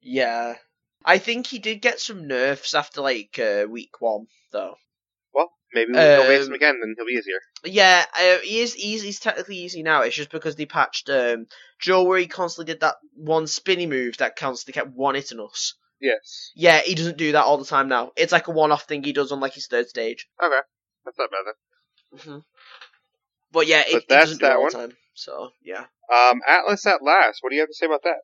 Yeah. 0.00 0.54
I 1.04 1.18
think 1.18 1.48
he 1.48 1.58
did 1.58 1.82
get 1.82 1.98
some 2.00 2.28
nerfs 2.28 2.74
after 2.74 3.00
like 3.00 3.38
uh, 3.38 3.66
week 3.68 4.00
one, 4.00 4.26
though. 4.52 4.76
Well, 5.74 5.84
maybe 5.84 5.92
we 5.92 5.98
can 5.98 6.16
go 6.16 6.26
face 6.26 6.46
him 6.46 6.52
Um, 6.52 6.54
again, 6.54 6.78
then 6.80 6.94
he'll 6.96 7.06
be 7.06 7.12
easier. 7.12 7.38
Yeah, 7.64 8.04
uh, 8.18 8.38
he 8.42 8.60
is 8.60 8.76
easy. 8.76 9.06
He's 9.06 9.20
technically 9.20 9.56
easy 9.56 9.82
now. 9.82 10.02
It's 10.02 10.16
just 10.16 10.30
because 10.30 10.56
they 10.56 10.66
patched 10.66 11.08
um, 11.10 11.46
Joe 11.80 12.04
where 12.04 12.18
he 12.18 12.26
constantly 12.26 12.72
did 12.72 12.80
that 12.80 12.96
one 13.14 13.46
spinny 13.46 13.86
move 13.86 14.16
that 14.18 14.36
constantly 14.36 14.80
kept 14.80 14.94
one 14.96 15.14
hitting 15.14 15.40
us. 15.40 15.74
Yes, 16.00 16.50
Yeah, 16.56 16.80
he 16.80 16.96
doesn't 16.96 17.16
do 17.16 17.30
that 17.32 17.44
all 17.44 17.58
the 17.58 17.64
time 17.64 17.88
now. 17.88 18.10
It's 18.16 18.32
like 18.32 18.48
a 18.48 18.50
one-off 18.50 18.84
thing 18.84 19.04
he 19.04 19.12
does 19.12 19.30
on 19.30 19.38
like 19.38 19.54
his 19.54 19.68
third 19.68 19.88
stage. 19.88 20.26
Okay, 20.42 20.58
that's 21.04 21.16
not 21.18 21.30
bad 21.30 21.44
then. 21.46 22.34
hmm 22.34 22.38
But 23.52 23.68
yeah, 23.68 23.82
it, 23.86 23.92
But 23.92 24.02
it 24.02 24.08
that's 24.08 24.22
doesn't 24.24 24.38
do 24.40 24.46
that 24.46 24.56
all 24.56 24.62
one. 24.62 24.72
the 24.72 24.78
time. 24.78 24.96
So 25.14 25.50
yeah. 25.62 25.84
Um, 26.12 26.40
Atlas 26.46 26.84
at 26.86 27.02
last. 27.04 27.38
What 27.40 27.50
do 27.50 27.54
you 27.54 27.62
have 27.62 27.68
to 27.68 27.74
say 27.74 27.86
about 27.86 28.02
that? 28.02 28.16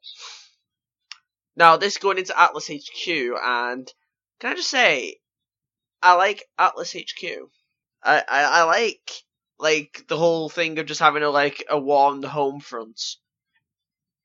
Now 1.54 1.76
this 1.76 1.98
going 1.98 2.18
into 2.18 2.38
Atlas 2.38 2.68
HQ, 2.68 3.08
and 3.42 3.92
can 4.40 4.52
I 4.52 4.54
just 4.56 4.70
say, 4.70 5.18
I 6.02 6.14
like 6.14 6.44
Atlas 6.58 6.92
HQ. 6.94 7.24
I 8.02 8.18
I, 8.28 8.42
I 8.44 8.62
like 8.64 9.10
like 9.58 10.04
the 10.08 10.16
whole 10.16 10.48
thing 10.48 10.78
of 10.78 10.86
just 10.86 11.00
having 11.00 11.22
a 11.22 11.30
like 11.30 11.64
a 11.68 11.78
warm 11.78 12.22
home 12.22 12.60
front. 12.60 13.00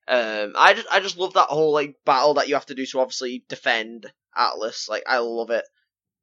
Um, 0.08 0.54
I 0.58 0.74
just 0.74 0.88
I 0.92 1.00
just 1.00 1.18
love 1.18 1.34
that 1.34 1.48
whole 1.48 1.74
like 1.74 1.96
battle 2.06 2.36
that 2.36 2.48
you 2.48 2.56
have 2.56 2.66
to 2.68 2.76
do 2.76 2.86
to 2.86 3.00
obviously 3.00 3.44
defend 3.48 4.12
Atlas. 4.36 4.88
Like 4.90 5.04
I 5.08 5.20
love 5.20 5.50
it. 5.50 5.64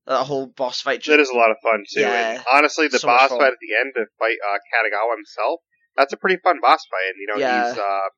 That 0.06 0.24
whole 0.24 0.46
boss 0.46 0.80
fight. 0.80 1.00
Just, 1.00 1.10
That 1.10 1.20
is 1.20 1.30
a 1.30 1.36
lot 1.36 1.50
of 1.50 1.56
fun 1.62 1.84
too. 1.92 2.00
Yeah. 2.00 2.32
And 2.32 2.44
honestly, 2.52 2.88
the 2.88 2.98
So 2.98 3.08
boss 3.08 3.30
fight 3.30 3.52
at 3.52 3.58
the 3.60 3.76
end 3.78 3.92
to 3.96 4.06
fight 4.18 4.36
uh, 4.42 4.58
Katagawa 4.58 5.16
himself, 5.16 5.60
that's 5.96 6.12
a 6.12 6.16
pretty 6.16 6.36
fun 6.42 6.58
boss 6.60 6.84
fight. 6.90 7.12
And 7.12 7.16
you 7.20 7.26
know, 7.28 7.40
Yeah. 7.40 7.68
he's 7.70 7.78
uh, 7.78 8.08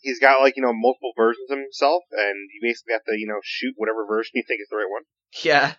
he's 0.00 0.20
got 0.20 0.40
like 0.40 0.56
you 0.56 0.62
know 0.62 0.72
multiple 0.72 1.12
versions 1.16 1.50
of 1.50 1.58
himself, 1.58 2.02
and 2.12 2.34
you 2.52 2.60
basically 2.62 2.92
have 2.92 3.04
to 3.04 3.16
you 3.16 3.26
know 3.26 3.40
shoot 3.42 3.74
whatever 3.76 4.06
version 4.06 4.32
you 4.34 4.44
think 4.46 4.60
is 4.60 4.68
the 4.70 4.76
right 4.76 4.90
one. 4.90 5.02
Yeah. 5.42 5.74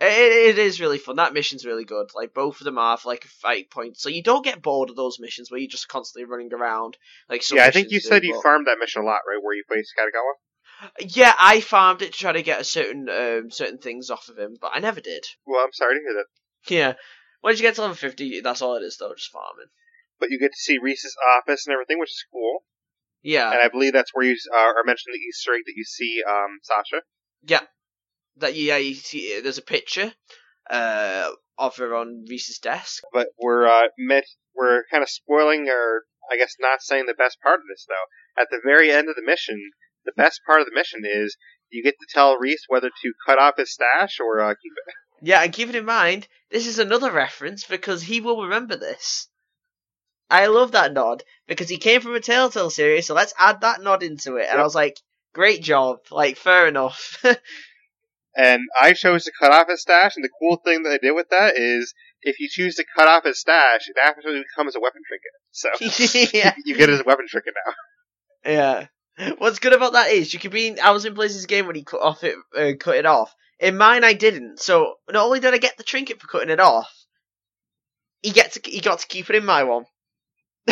It, 0.00 0.56
it 0.56 0.58
is 0.58 0.80
really 0.80 0.98
fun. 0.98 1.16
That 1.16 1.34
mission's 1.34 1.66
really 1.66 1.84
good. 1.84 2.10
Like 2.14 2.32
both 2.32 2.60
of 2.60 2.64
them 2.64 2.78
are 2.78 2.96
for 2.96 3.08
like 3.10 3.24
a 3.24 3.28
fight 3.28 3.70
point, 3.70 3.98
so 3.98 4.08
you 4.08 4.22
don't 4.22 4.44
get 4.44 4.62
bored 4.62 4.88
of 4.90 4.96
those 4.96 5.18
missions 5.20 5.50
where 5.50 5.60
you're 5.60 5.68
just 5.68 5.88
constantly 5.88 6.24
running 6.30 6.52
around. 6.54 6.96
Like 7.28 7.42
yeah, 7.50 7.64
I 7.66 7.70
think 7.70 7.90
you 7.90 8.00
said 8.00 8.24
you 8.24 8.34
but- 8.34 8.42
farmed 8.42 8.66
that 8.66 8.78
mission 8.80 9.02
a 9.02 9.04
lot, 9.04 9.20
right? 9.28 9.42
Where 9.42 9.54
you 9.54 9.64
face 9.68 9.92
Katagawa. 9.98 10.32
Yeah, 11.00 11.34
I 11.38 11.60
farmed 11.60 12.00
it 12.00 12.12
to 12.14 12.18
try 12.18 12.32
to 12.32 12.42
get 12.42 12.60
a 12.60 12.64
certain 12.64 13.08
um, 13.10 13.50
certain 13.50 13.76
things 13.78 14.08
off 14.08 14.28
of 14.30 14.38
him, 14.38 14.56
but 14.58 14.70
I 14.74 14.78
never 14.80 15.00
did. 15.00 15.24
Well, 15.46 15.62
I'm 15.62 15.72
sorry 15.72 15.96
to 15.96 16.00
hear 16.00 16.14
that, 16.14 16.74
Yeah. 16.74 16.92
Once 17.42 17.58
you 17.58 17.62
get 17.62 17.74
to 17.74 17.82
level 17.82 17.96
fifty, 17.96 18.40
that's 18.40 18.62
all 18.62 18.76
it 18.76 18.82
is 18.82 18.96
though, 18.98 19.12
just 19.14 19.30
farming. 19.30 19.66
but 20.18 20.30
you 20.30 20.38
get 20.38 20.52
to 20.52 20.58
see 20.58 20.78
Rhys's 20.78 21.16
office 21.38 21.66
and 21.66 21.74
everything, 21.74 21.98
which 21.98 22.10
is 22.12 22.24
cool. 22.32 22.64
Yeah. 23.22 23.50
And 23.50 23.60
I 23.60 23.68
believe 23.68 23.92
that's 23.92 24.10
where 24.14 24.24
you 24.24 24.34
uh, 24.54 24.56
are 24.56 24.84
mentioning 24.86 25.12
the 25.18 25.26
Easter 25.28 25.52
egg 25.54 25.62
that 25.66 25.74
you 25.76 25.84
see 25.84 26.22
um, 26.26 26.58
Sasha. 26.62 27.02
That 28.40 28.56
yeah, 28.56 28.76
you 28.76 28.94
see 28.94 29.40
there's 29.40 29.58
a 29.58 29.62
picture 29.62 30.12
uh 30.68 31.30
of 31.58 31.76
her 31.76 31.94
on 31.94 32.24
Rhys's 32.28 32.58
desk. 32.58 33.02
but 33.12 33.28
we're 33.38 33.66
uh, 33.66 33.88
met, 33.98 34.24
we're 34.56 34.84
kind 34.90 35.02
of 35.02 35.10
spoiling, 35.10 35.68
or 35.68 36.04
I 36.32 36.36
guess 36.36 36.56
not 36.58 36.80
saying 36.80 37.04
the 37.06 37.14
best 37.14 37.38
part 37.42 37.60
of 37.60 37.66
this 37.68 37.86
though. 37.86 38.42
At 38.42 38.48
the 38.50 38.60
very 38.64 38.90
end 38.90 39.08
of 39.08 39.14
the 39.14 39.22
mission, 39.24 39.60
the 40.04 40.12
best 40.16 40.40
part 40.46 40.60
of 40.60 40.66
the 40.66 40.74
mission 40.74 41.00
is 41.04 41.36
you 41.68 41.84
get 41.84 41.96
to 42.00 42.06
tell 42.08 42.38
Reese 42.38 42.64
whether 42.68 42.88
to 42.88 43.12
cut 43.26 43.38
off 43.38 43.58
his 43.58 43.72
stash 43.72 44.18
or 44.20 44.40
uh, 44.40 44.54
keep 44.54 44.72
it. 44.86 44.94
Yeah, 45.22 45.42
and 45.42 45.52
keep 45.52 45.68
it 45.68 45.74
in 45.74 45.84
mind, 45.84 46.28
this 46.50 46.66
is 46.66 46.78
another 46.78 47.12
reference 47.12 47.64
because 47.64 48.02
he 48.02 48.20
will 48.20 48.42
remember 48.44 48.76
this. 48.76 49.28
I 50.30 50.46
love 50.46 50.72
that 50.72 50.92
nod 50.92 51.24
because 51.46 51.68
he 51.68 51.76
came 51.76 52.00
from 52.00 52.14
a 52.14 52.20
Telltale 52.20 52.70
series, 52.70 53.06
so 53.06 53.14
let's 53.14 53.34
add 53.38 53.60
that 53.60 53.82
nod 53.82 54.02
into 54.02 54.36
it. 54.36 54.46
And 54.48 54.58
I 54.58 54.62
was 54.62 54.74
like, 54.74 54.96
great 55.34 55.62
job, 55.62 55.98
like 56.10 56.36
fair 56.36 56.68
enough. 56.68 57.22
And 58.36 58.62
I 58.80 58.92
chose 58.92 59.24
to 59.24 59.32
cut 59.38 59.52
off 59.52 59.68
his 59.68 59.82
stash, 59.82 60.14
and 60.16 60.24
the 60.24 60.30
cool 60.40 60.56
thing 60.64 60.84
that 60.84 60.92
I 60.92 60.98
did 60.98 61.12
with 61.12 61.28
that 61.30 61.56
is 61.56 61.94
if 62.22 62.38
you 62.38 62.48
choose 62.48 62.76
to 62.76 62.84
cut 62.96 63.08
off 63.08 63.24
his 63.24 63.40
stash, 63.40 63.88
it 63.88 63.96
actually 64.00 64.42
becomes 64.42 64.76
a 64.76 64.80
weapon 64.80 65.02
trinket. 65.06 65.32
So 65.50 66.30
yeah. 66.32 66.54
you 66.64 66.76
get 66.76 66.88
it 66.88 66.94
as 66.94 67.00
a 67.00 67.04
weapon 67.04 67.26
trinket 67.28 67.54
now. 67.66 67.72
Yeah. 68.50 68.86
What's 69.38 69.58
good 69.58 69.72
about 69.72 69.94
that 69.94 70.10
is 70.10 70.32
you 70.32 70.40
could 70.40 70.52
be. 70.52 70.68
In, 70.68 70.78
I 70.80 70.92
was 70.92 71.04
in 71.04 71.14
Blaise's 71.14 71.46
game 71.46 71.66
when 71.66 71.76
he 71.76 71.82
cut 71.82 72.00
off 72.00 72.24
it, 72.24 72.36
uh, 72.56 72.72
cut 72.78 72.96
it 72.96 73.06
off. 73.06 73.34
In 73.58 73.76
mine, 73.76 74.04
I 74.04 74.14
didn't. 74.14 74.60
So 74.60 74.94
not 75.10 75.26
only 75.26 75.40
did 75.40 75.52
I 75.52 75.58
get 75.58 75.76
the 75.76 75.82
trinket 75.82 76.20
for 76.20 76.26
cutting 76.26 76.48
it 76.48 76.60
off, 76.60 76.90
he 78.22 78.30
get 78.30 78.52
to 78.52 78.60
he 78.64 78.80
got 78.80 79.00
to 79.00 79.06
keep 79.06 79.28
it 79.28 79.36
in 79.36 79.44
my 79.44 79.64
one. 79.64 79.84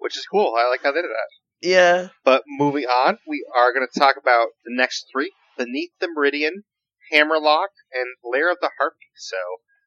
Which 0.00 0.16
is 0.16 0.26
cool. 0.30 0.54
I 0.58 0.68
like 0.68 0.82
how 0.82 0.92
they 0.92 1.00
did 1.00 1.10
that. 1.10 1.66
Yeah. 1.66 2.08
But 2.24 2.42
moving 2.46 2.84
on, 2.84 3.18
we 3.26 3.46
are 3.56 3.72
going 3.72 3.86
to 3.90 3.98
talk 3.98 4.16
about 4.20 4.48
the 4.64 4.74
next 4.74 5.06
three: 5.10 5.32
Beneath 5.56 5.92
the 6.00 6.08
Meridian, 6.08 6.64
Hammerlock, 7.10 7.70
and 7.92 8.06
Lair 8.24 8.50
of 8.50 8.58
the 8.60 8.70
Harpy. 8.78 9.10
So, 9.16 9.36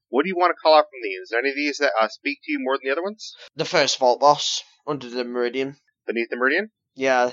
what 0.10 0.24
do 0.24 0.30
you 0.30 0.36
want 0.36 0.52
to 0.52 0.60
call 0.62 0.76
out 0.78 0.86
from 0.86 1.02
these? 1.04 1.20
Is 1.24 1.30
there 1.30 1.40
any 1.40 1.50
of 1.50 1.56
these 1.56 1.78
that 1.78 1.92
uh, 2.00 2.08
speak 2.08 2.40
to 2.44 2.52
you 2.52 2.60
more 2.62 2.76
than 2.78 2.82
the 2.86 2.92
other 2.92 3.04
ones? 3.04 3.34
The 3.56 3.66
first 3.66 3.98
vault 4.00 4.20
boss 4.20 4.64
under 4.86 5.10
the 5.10 5.24
meridian. 5.24 5.78
Beneath 6.06 6.30
the 6.30 6.36
Meridian. 6.36 6.70
Yeah. 6.96 7.32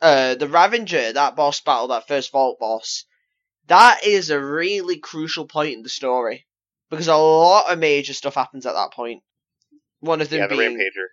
Uh, 0.00 0.34
the 0.34 0.46
Ravenger, 0.46 1.14
that 1.14 1.36
boss 1.36 1.60
battle, 1.60 1.88
that 1.88 2.06
first 2.08 2.30
vault 2.32 2.58
boss, 2.58 3.04
that 3.66 4.00
is 4.04 4.30
a 4.30 4.40
really 4.40 4.98
crucial 4.98 5.46
point 5.46 5.74
in 5.74 5.82
the 5.82 5.88
story 5.88 6.46
because 6.90 7.08
a 7.08 7.16
lot 7.16 7.72
of 7.72 7.78
major 7.78 8.12
stuff 8.12 8.34
happens 8.34 8.66
at 8.66 8.74
that 8.74 8.92
point. 8.92 9.22
One 10.00 10.20
of 10.20 10.28
them 10.28 10.40
Yeah, 10.40 10.46
the 10.48 10.56
being 10.56 10.76
Rampager. 10.78 11.06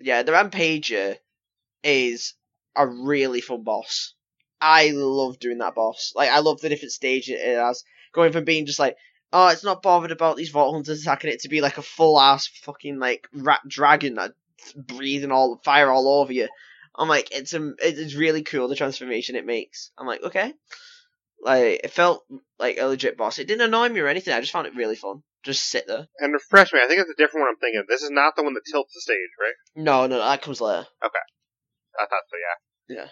yeah, 0.00 0.22
the 0.22 0.32
Rampager 0.32 1.18
is 1.82 2.34
a 2.74 2.86
really 2.86 3.40
fun 3.40 3.62
boss. 3.64 4.14
I 4.62 4.92
love 4.94 5.40
doing 5.40 5.58
that 5.58 5.74
boss. 5.74 6.12
Like, 6.14 6.30
I 6.30 6.38
love 6.38 6.60
the 6.60 6.68
different 6.68 6.92
stages 6.92 7.40
it 7.40 7.56
has. 7.58 7.82
Going 8.14 8.32
from 8.32 8.44
being 8.44 8.64
just 8.64 8.78
like, 8.78 8.96
oh, 9.32 9.48
it's 9.48 9.64
not 9.64 9.82
bothered 9.82 10.12
about 10.12 10.36
these 10.36 10.50
Vault 10.50 10.72
Hunters 10.72 11.02
attacking 11.02 11.30
it 11.30 11.40
to 11.40 11.48
be 11.48 11.60
like 11.60 11.78
a 11.78 11.82
full 11.82 12.20
ass 12.20 12.46
fucking 12.46 12.98
like 13.00 13.26
rat 13.34 13.60
dragon 13.66 14.14
that's 14.14 14.34
breathing 14.76 15.32
all 15.32 15.60
fire 15.64 15.90
all 15.90 16.20
over 16.20 16.32
you. 16.32 16.48
I'm 16.94 17.08
like, 17.08 17.32
it's 17.32 17.54
um, 17.54 17.74
it's 17.80 18.14
really 18.14 18.42
cool 18.42 18.68
the 18.68 18.76
transformation 18.76 19.34
it 19.34 19.46
makes. 19.46 19.90
I'm 19.98 20.06
like, 20.06 20.22
okay. 20.22 20.54
Like, 21.42 21.80
it 21.82 21.90
felt 21.90 22.24
like 22.60 22.78
a 22.78 22.86
legit 22.86 23.16
boss. 23.16 23.40
It 23.40 23.48
didn't 23.48 23.66
annoy 23.66 23.88
me 23.88 23.98
or 23.98 24.06
anything. 24.06 24.32
I 24.32 24.40
just 24.40 24.52
found 24.52 24.68
it 24.68 24.76
really 24.76 24.94
fun. 24.94 25.24
Just 25.42 25.64
sit 25.64 25.88
there. 25.88 26.06
And 26.20 26.32
refresh 26.32 26.72
me. 26.72 26.78
I 26.80 26.86
think 26.86 27.00
it's 27.00 27.10
a 27.10 27.20
different 27.20 27.42
one 27.42 27.48
I'm 27.48 27.56
thinking. 27.58 27.82
This 27.88 28.02
is 28.02 28.10
not 28.10 28.36
the 28.36 28.44
one 28.44 28.54
that 28.54 28.62
tilts 28.70 28.94
the 28.94 29.00
stage, 29.00 29.16
right? 29.40 29.54
No, 29.74 30.06
no, 30.06 30.18
that 30.18 30.42
comes 30.42 30.60
later. 30.60 30.86
Okay, 31.04 31.24
I 31.98 32.06
thought 32.06 32.22
so. 32.30 32.36
Yeah. 32.36 33.02
Yeah. 33.02 33.08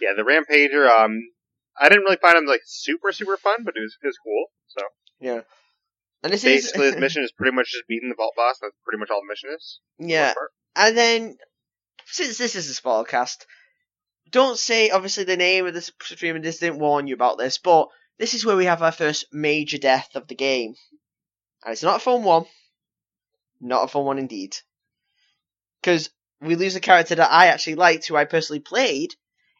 Yeah. 0.00 0.12
The 0.16 0.22
Rampager. 0.22 0.88
Um, 0.88 1.20
I 1.80 1.88
didn't 1.88 2.04
really 2.04 2.16
find 2.20 2.36
him 2.36 2.46
like 2.46 2.62
super 2.64 3.12
super 3.12 3.36
fun, 3.36 3.64
but 3.64 3.74
it 3.76 3.80
was 3.80 3.96
it 4.02 4.06
was 4.06 4.18
cool. 4.24 4.46
So 4.68 4.82
yeah, 5.20 5.40
And 6.22 6.32
this 6.32 6.42
basically, 6.44 6.86
is 6.88 6.94
his 6.94 7.00
mission 7.00 7.22
is 7.22 7.32
pretty 7.32 7.54
much 7.54 7.70
just 7.72 7.86
beating 7.88 8.08
the 8.08 8.14
vault 8.16 8.34
boss. 8.36 8.58
That's 8.60 8.74
pretty 8.84 8.98
much 8.98 9.10
all 9.10 9.20
the 9.20 9.28
mission 9.30 9.50
is. 9.56 9.80
yeah. 9.98 10.32
And 10.76 10.96
then, 10.96 11.36
since 12.06 12.38
this 12.38 12.54
is 12.54 12.70
a 12.70 12.80
spoilercast, 12.80 13.46
don't 14.30 14.58
say 14.58 14.90
obviously 14.90 15.24
the 15.24 15.36
name 15.36 15.66
of 15.66 15.74
the 15.74 15.80
stream 15.80 16.36
and 16.36 16.44
this 16.44 16.58
didn't 16.58 16.78
warn 16.78 17.06
you 17.06 17.14
about 17.14 17.38
this, 17.38 17.58
but 17.58 17.88
this 18.18 18.34
is 18.34 18.44
where 18.44 18.56
we 18.56 18.66
have 18.66 18.82
our 18.82 18.92
first 18.92 19.26
major 19.32 19.78
death 19.78 20.10
of 20.14 20.28
the 20.28 20.34
game. 20.34 20.74
And 21.64 21.72
it's 21.72 21.82
not 21.82 21.96
a 21.96 22.00
fun 22.00 22.22
one. 22.22 22.44
Not 23.60 23.84
a 23.84 23.88
fun 23.88 24.04
one 24.04 24.18
indeed. 24.18 24.56
Because 25.80 26.10
we 26.40 26.54
lose 26.54 26.76
a 26.76 26.80
character 26.80 27.16
that 27.16 27.32
I 27.32 27.46
actually 27.46 27.76
liked, 27.76 28.06
who 28.06 28.16
I 28.16 28.24
personally 28.24 28.60
played 28.60 29.14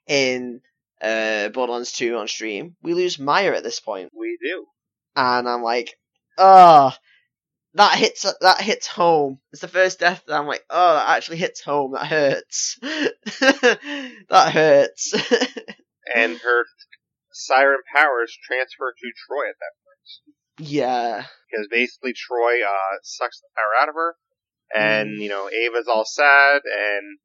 in 0.08 0.60
uh, 1.00 1.48
Borderlands 1.50 1.92
2 1.92 2.16
on 2.16 2.26
stream. 2.28 2.74
We 2.82 2.94
lose 2.94 3.18
Maya 3.18 3.54
at 3.54 3.62
this 3.62 3.78
point 3.80 4.10
We 4.18 4.36
do. 4.42 4.66
and 5.14 5.48
I'm 5.48 5.62
like, 5.62 5.94
oh, 6.38 6.92
that 7.74 7.98
hits 7.98 8.22
that 8.40 8.60
hits 8.60 8.86
home. 8.88 9.38
It's 9.52 9.60
the 9.60 9.68
first 9.68 10.00
death 10.00 10.24
that 10.26 10.34
I'm 10.38 10.46
like, 10.46 10.64
oh, 10.70 10.94
that 10.94 11.16
actually 11.16 11.36
hits 11.36 11.60
home. 11.62 11.92
That 11.92 12.06
hurts. 12.06 12.78
that 12.82 14.50
hurts. 14.52 15.14
And 16.14 16.38
her 16.38 16.64
siren 17.32 17.80
powers 17.94 18.34
transfer 18.42 18.94
to 18.98 19.12
Troy 19.26 19.50
at 19.50 19.56
that 19.60 19.74
point. 19.84 20.70
yeah, 20.70 21.26
because 21.50 21.68
basically 21.70 22.14
Troy 22.14 22.62
uh, 22.64 22.96
sucks 23.02 23.40
the 23.40 23.48
power 23.54 23.82
out 23.82 23.88
of 23.90 23.94
her, 23.94 24.14
and 24.74 25.10
Mm. 25.18 25.22
you 25.22 25.28
know 25.28 25.50
Ava's 25.50 25.86
all 25.86 26.06
sad, 26.06 26.62
and 26.64 27.18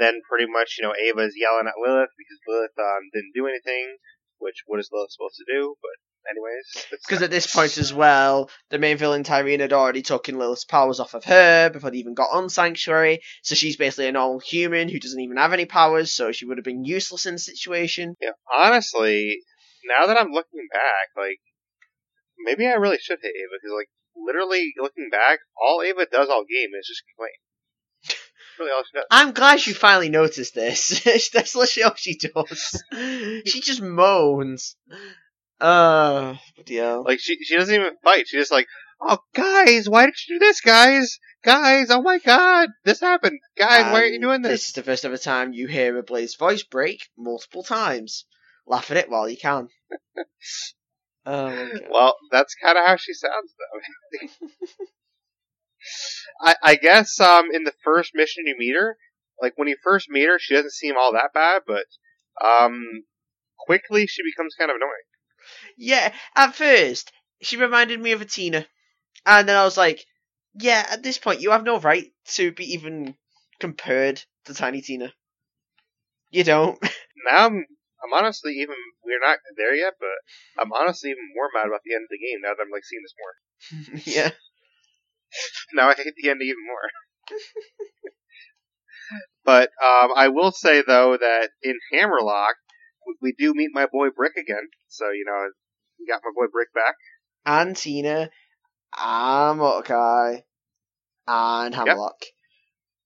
then 0.00 0.20
pretty 0.28 0.50
much 0.50 0.76
you 0.78 0.84
know 0.86 0.94
Ava's 0.96 1.34
yelling 1.36 1.68
at 1.68 1.78
Lilith 1.78 2.10
because 2.16 2.40
Lilith 2.48 2.76
um, 2.78 3.10
didn't 3.12 3.34
do 3.34 3.46
anything, 3.46 3.96
which 4.38 4.64
what 4.66 4.80
is 4.80 4.90
Lilith 4.92 5.12
supposed 5.12 5.36
to 5.36 5.52
do? 5.52 5.76
But 5.80 5.96
anyways. 6.28 6.86
Because 6.90 7.22
at 7.22 7.30
this 7.30 7.52
point 7.52 7.78
as 7.78 7.92
well, 7.92 8.50
the 8.70 8.78
main 8.78 8.96
villain 8.96 9.24
Tyreen 9.24 9.60
had 9.60 9.72
already 9.72 10.02
taken 10.02 10.38
Lilith's 10.38 10.64
powers 10.64 11.00
off 11.00 11.14
of 11.14 11.24
her 11.24 11.70
before 11.70 11.90
they 11.90 11.98
even 11.98 12.14
got 12.14 12.30
on 12.32 12.48
Sanctuary. 12.48 13.20
So 13.42 13.54
she's 13.54 13.76
basically 13.76 14.08
a 14.08 14.12
normal 14.12 14.40
human 14.40 14.88
who 14.88 14.98
doesn't 14.98 15.20
even 15.20 15.36
have 15.36 15.52
any 15.52 15.66
powers, 15.66 16.12
so 16.12 16.32
she 16.32 16.46
would 16.46 16.58
have 16.58 16.64
been 16.64 16.84
useless 16.84 17.26
in 17.26 17.34
the 17.34 17.38
situation. 17.38 18.16
Yeah, 18.20 18.30
honestly, 18.52 19.38
now 19.84 20.06
that 20.06 20.16
I'm 20.16 20.32
looking 20.32 20.68
back, 20.72 21.08
like 21.16 21.40
maybe 22.38 22.66
I 22.66 22.74
really 22.74 22.98
should 22.98 23.18
hate 23.22 23.28
Ava 23.28 23.56
because, 23.60 23.74
like, 23.76 23.90
literally 24.16 24.72
looking 24.78 25.08
back, 25.10 25.40
all 25.60 25.82
Ava 25.82 26.06
does 26.10 26.28
all 26.28 26.44
game 26.44 26.70
is 26.78 26.86
just 26.86 27.02
complain. 27.14 27.36
Really 28.60 28.72
all 28.72 28.82
she 28.84 28.98
does. 28.98 29.06
I'm 29.10 29.32
glad 29.32 29.66
you 29.66 29.72
finally 29.74 30.10
noticed 30.10 30.54
this. 30.54 31.00
That's 31.32 31.56
literally 31.56 31.84
all 31.84 31.94
she 31.96 32.16
does. 32.16 32.82
she 33.46 33.60
just 33.60 33.80
moans. 33.80 34.76
Uh, 35.60 36.34
yeah. 36.66 36.94
Like 36.96 37.20
she 37.20 37.38
she 37.42 37.56
doesn't 37.56 37.74
even 37.74 37.94
fight. 38.04 38.28
She's 38.28 38.42
just 38.42 38.52
like, 38.52 38.66
oh 39.00 39.18
guys, 39.34 39.88
why 39.88 40.06
did 40.06 40.14
you 40.28 40.38
do 40.38 40.44
this, 40.44 40.60
guys? 40.60 41.18
Guys, 41.42 41.90
oh 41.90 42.02
my 42.02 42.18
god, 42.18 42.68
this 42.84 43.00
happened. 43.00 43.40
Guys, 43.56 43.90
why 43.92 44.02
are 44.02 44.06
you 44.06 44.20
doing 44.20 44.42
This 44.42 44.52
this? 44.52 44.66
is 44.68 44.72
the 44.74 44.82
first 44.82 45.06
ever 45.06 45.16
time 45.16 45.54
you 45.54 45.66
hear 45.66 45.96
a 45.96 46.02
Blaise 46.02 46.34
voice 46.34 46.62
break 46.62 47.08
multiple 47.16 47.62
times. 47.62 48.26
Laugh 48.66 48.90
at 48.90 48.98
it 48.98 49.08
while 49.10 49.26
you 49.26 49.38
can. 49.38 49.68
oh. 51.26 51.68
Well, 51.90 52.16
that's 52.30 52.54
kind 52.62 52.76
of 52.76 52.84
how 52.86 52.96
she 52.96 53.14
sounds, 53.14 53.54
though. 53.58 54.28
I, 56.40 56.54
I 56.62 56.74
guess 56.76 57.18
um 57.20 57.50
in 57.52 57.64
the 57.64 57.74
first 57.84 58.12
mission 58.14 58.44
you 58.46 58.56
meet 58.58 58.74
her, 58.76 58.96
like 59.40 59.54
when 59.56 59.68
you 59.68 59.76
first 59.82 60.08
meet 60.10 60.26
her, 60.28 60.38
she 60.38 60.54
doesn't 60.54 60.72
seem 60.72 60.96
all 60.96 61.12
that 61.12 61.32
bad, 61.34 61.62
but 61.66 61.86
um 62.44 63.04
quickly 63.58 64.06
she 64.06 64.22
becomes 64.22 64.54
kind 64.54 64.70
of 64.70 64.76
annoying. 64.76 65.08
Yeah, 65.76 66.12
at 66.36 66.54
first, 66.54 67.12
she 67.42 67.56
reminded 67.56 68.00
me 68.00 68.12
of 68.12 68.20
a 68.20 68.24
Tina. 68.24 68.66
And 69.26 69.48
then 69.48 69.56
I 69.56 69.64
was 69.64 69.76
like, 69.76 70.04
yeah, 70.54 70.86
at 70.90 71.02
this 71.02 71.18
point, 71.18 71.40
you 71.40 71.50
have 71.50 71.64
no 71.64 71.78
right 71.78 72.10
to 72.34 72.52
be 72.52 72.74
even 72.74 73.14
compared 73.58 74.22
to 74.46 74.54
Tiny 74.54 74.80
Tina. 74.80 75.12
You 76.30 76.44
don't. 76.44 76.78
Now 77.30 77.44
I'm 77.44 77.66
I'm 78.02 78.14
honestly 78.14 78.52
even 78.60 78.76
we're 79.04 79.20
not 79.20 79.36
there 79.58 79.74
yet, 79.74 79.92
but 80.00 80.08
I'm 80.58 80.72
honestly 80.72 81.10
even 81.10 81.22
more 81.34 81.50
mad 81.52 81.66
about 81.66 81.82
the 81.84 81.94
end 81.94 82.04
of 82.04 82.08
the 82.08 82.16
game 82.16 82.40
now 82.42 82.54
that 82.56 82.62
I'm 82.62 82.72
like 82.72 82.82
seeing 82.82 83.02
this 83.04 83.14
more. 83.20 84.00
yeah. 84.06 84.30
now 85.74 85.88
I 85.88 85.94
hate 85.94 86.14
the 86.16 86.30
end 86.30 86.40
even 86.42 86.64
more. 86.66 87.38
but 89.44 89.70
um, 89.82 90.10
I 90.14 90.28
will 90.28 90.52
say 90.52 90.82
though 90.86 91.16
that 91.16 91.50
in 91.62 91.78
Hammerlock 91.92 92.56
we- 93.20 93.34
do 93.38 93.54
meet 93.54 93.70
my 93.72 93.86
boy 93.86 94.10
Brick 94.10 94.36
again, 94.36 94.68
so 94.88 95.10
you 95.10 95.24
know 95.26 95.50
we 95.98 96.06
got 96.06 96.22
my 96.24 96.30
boy 96.34 96.50
Brick 96.50 96.72
back. 96.74 96.94
And 97.46 97.76
Tina, 97.76 98.30
and 98.98 99.58
Mordecai, 99.58 100.40
and 101.26 101.74
Hammerlock. 101.74 102.22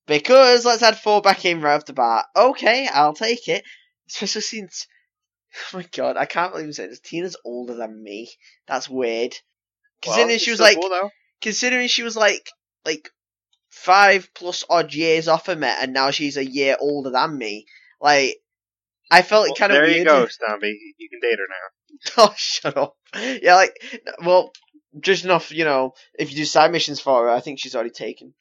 Because 0.07 0.65
let's 0.65 0.83
add 0.83 0.99
four 0.99 1.23
back 1.23 1.45
in 1.45 1.61
right 1.61 1.75
off 1.75 1.87
the 1.87 1.93
bat. 1.95 2.27
Okay, 2.37 2.89
I'll 2.93 3.15
take 3.15 3.49
it. 3.49 3.65
Especially 4.09 4.43
since, 4.43 4.87
oh 5.73 5.79
my 5.79 5.87
god, 5.97 6.17
I 6.19 6.27
can't 6.27 6.53
believe 6.53 6.67
I'm 6.67 6.73
saying 6.73 6.91
this. 6.91 7.01
Tina's 7.01 7.37
older 7.45 7.75
than 7.75 8.03
me. 8.03 8.31
That's 8.67 8.89
weird. 8.89 9.35
Because 10.01 10.17
Well, 10.17 10.39
she 10.39 10.51
was 10.51 10.61
like, 10.61 10.79
cool. 10.79 11.11
Considering 11.41 11.89
she 11.89 12.03
was 12.03 12.17
like, 12.17 12.49
like 12.85 13.11
five 13.71 14.29
plus 14.35 14.65
odd 14.69 14.95
years 14.95 15.29
off 15.29 15.49
of 15.49 15.59
me, 15.59 15.69
and 15.69 15.93
now 15.93 16.11
she's 16.11 16.37
a 16.37 16.45
year 16.45 16.77
older 16.81 17.11
than 17.11 17.37
me. 17.37 17.67
Like, 18.01 18.37
I 19.11 19.23
felt 19.23 19.45
Well, 19.45 19.53
it 19.55 19.59
kind 19.59 19.73
of 19.73 19.77
there 19.77 19.85
weird. 19.87 19.99
you 19.99 20.05
go, 20.05 20.27
Stumpy. 20.27 20.95
You 20.99 21.09
can 21.09 21.21
date 21.21 21.39
her 21.39 21.47
now. 21.49 21.71
Oh, 22.31 22.35
shut 22.37 22.77
up. 22.77 22.97
Yeah, 23.15 23.55
like, 23.55 23.73
well, 24.25 24.51
just 25.01 25.25
enough, 25.25 25.53
you 25.53 25.65
know, 25.65 25.95
if 26.19 26.31
you 26.31 26.37
do 26.37 26.45
side 26.45 26.73
missions 26.73 27.01
for 27.01 27.23
her, 27.25 27.31
I 27.31 27.41
think 27.41 27.59
she's 27.61 27.75
already 27.75 27.91
taken. 27.91 28.35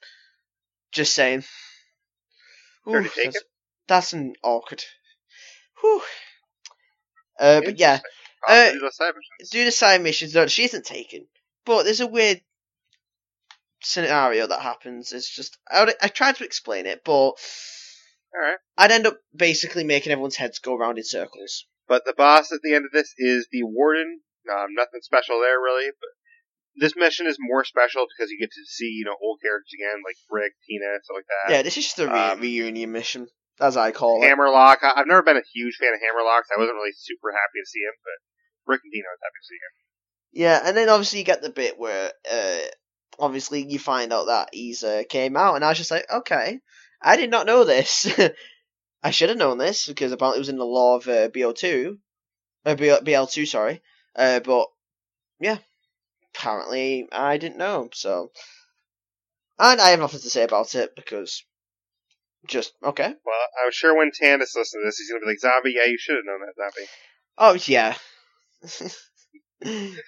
Just 0.91 1.13
saying. 1.13 1.43
Already 2.87 3.07
Ooh, 3.07 3.11
taken? 3.11 3.31
That's, 3.33 3.43
that's 3.87 4.13
an 4.13 4.33
awkward. 4.43 4.83
Whew. 5.81 6.01
Uh, 7.39 7.61
but 7.61 7.79
yeah, 7.79 7.99
Uh, 8.47 8.71
do 8.71 8.79
those 8.79 8.95
side 8.95 9.13
missions. 9.15 9.49
do 9.51 9.65
the 9.65 9.71
side 9.71 10.01
missions. 10.01 10.33
No, 10.35 10.47
she 10.47 10.63
isn't 10.65 10.85
taken. 10.85 11.25
But 11.65 11.83
there's 11.83 12.01
a 12.01 12.07
weird 12.07 12.41
scenario 13.83 14.47
that 14.47 14.61
happens. 14.61 15.11
is 15.11 15.29
just 15.29 15.57
I, 15.71 15.83
would- 15.85 15.95
I 16.01 16.07
tried 16.07 16.35
to 16.37 16.45
explain 16.45 16.85
it, 16.85 17.01
but 17.05 17.11
All 17.11 17.35
right. 18.41 18.57
I'd 18.77 18.91
end 18.91 19.05
up 19.07 19.17
basically 19.35 19.83
making 19.83 20.11
everyone's 20.11 20.35
heads 20.37 20.59
go 20.59 20.75
around 20.75 20.97
in 20.97 21.03
circles. 21.03 21.65
But 21.87 22.03
the 22.05 22.13
boss 22.17 22.51
at 22.51 22.61
the 22.63 22.73
end 22.73 22.85
of 22.85 22.91
this 22.91 23.13
is 23.17 23.47
the 23.51 23.63
Warden. 23.63 24.21
Um, 24.49 24.67
nothing 24.75 24.99
special 25.01 25.39
there 25.39 25.59
really, 25.59 25.87
but 25.91 26.09
this 26.75 26.95
mission 26.95 27.27
is 27.27 27.37
more 27.39 27.63
special 27.63 28.05
because 28.09 28.31
you 28.31 28.39
get 28.39 28.49
to 28.51 28.65
see 28.65 28.85
you 28.91 29.05
know 29.05 29.15
old 29.21 29.39
characters 29.41 29.71
again, 29.73 30.01
like 30.05 30.15
Brick, 30.29 30.53
Tina, 30.67 30.99
stuff 31.03 31.15
like 31.15 31.25
that. 31.29 31.53
Yeah, 31.53 31.61
this 31.61 31.77
is 31.77 31.85
just 31.85 31.99
a 31.99 32.07
re- 32.07 32.31
Um, 32.31 32.39
reunion 32.41 32.91
mission, 32.91 33.27
as 33.61 33.77
I 33.77 33.91
call 33.91 34.21
it. 34.23 34.27
Hammerlock. 34.27 34.79
I've 34.83 35.07
never 35.07 35.21
been 35.23 35.37
a 35.37 35.43
huge 35.53 35.75
fan 35.77 35.93
of 35.93 35.99
Hammerlock. 36.01 36.43
So 36.47 36.55
I 36.55 36.59
wasn't 36.59 36.75
really 36.75 36.91
super 36.97 37.31
happy 37.31 37.59
to 37.63 37.69
see 37.69 37.79
him, 37.79 37.95
but 38.03 38.17
Brick 38.65 38.81
and 38.83 38.91
Tina 38.91 39.05
was 39.07 39.21
happy 39.23 39.39
to 39.39 39.47
see 39.47 39.55
him. 39.61 39.73
Yeah, 40.33 40.61
and 40.67 40.75
then 40.75 40.89
obviously 40.89 41.19
you 41.19 41.25
get 41.25 41.41
the 41.43 41.51
bit 41.51 41.77
where, 41.77 42.11
uh, 42.31 42.57
obviously 43.19 43.65
you 43.67 43.79
find 43.79 44.13
out 44.13 44.27
that 44.27 44.49
he's 44.53 44.83
uh, 44.83 45.03
came 45.09 45.35
out, 45.35 45.55
and 45.55 45.63
I 45.63 45.69
was 45.69 45.77
just 45.77 45.91
like, 45.91 46.05
okay, 46.11 46.59
I 47.01 47.17
did 47.17 47.29
not 47.29 47.45
know 47.45 47.63
this. 47.63 48.07
I 49.03 49.11
should 49.11 49.29
have 49.29 49.37
known 49.37 49.57
this 49.57 49.87
because 49.87 50.11
apparently 50.11 50.37
it 50.37 50.41
was 50.41 50.49
in 50.49 50.57
the 50.57 50.65
lore 50.65 50.97
of 50.97 51.07
uh, 51.07 51.29
BO2, 51.29 51.97
uh, 52.65 52.75
BL, 52.75 53.03
BL2, 53.03 53.47
sorry. 53.47 53.81
Uh, 54.15 54.39
but 54.39 54.67
yeah, 55.39 55.57
apparently 56.33 57.07
I 57.11 57.37
didn't 57.37 57.57
know. 57.57 57.89
So, 57.93 58.31
and 59.59 59.81
I 59.81 59.89
have 59.89 59.99
nothing 59.99 60.21
to 60.21 60.29
say 60.29 60.43
about 60.43 60.75
it 60.75 60.95
because 60.95 61.43
just 62.47 62.73
okay. 62.83 63.13
Well, 63.25 63.47
I'm 63.63 63.71
sure 63.71 63.97
when 63.97 64.11
Tannis 64.13 64.55
listens 64.55 64.71
to 64.71 64.85
this, 64.85 64.97
he's 64.97 65.09
gonna 65.09 65.21
be 65.21 65.27
like, 65.27 65.39
"Zombie, 65.39 65.73
yeah, 65.75 65.85
you 65.85 65.97
should 65.97 66.15
have 66.15 66.25
known 66.25 66.39
that, 66.41 66.55
Zombie," 66.55 66.89
Oh 67.37 67.53
yeah. 67.65 67.95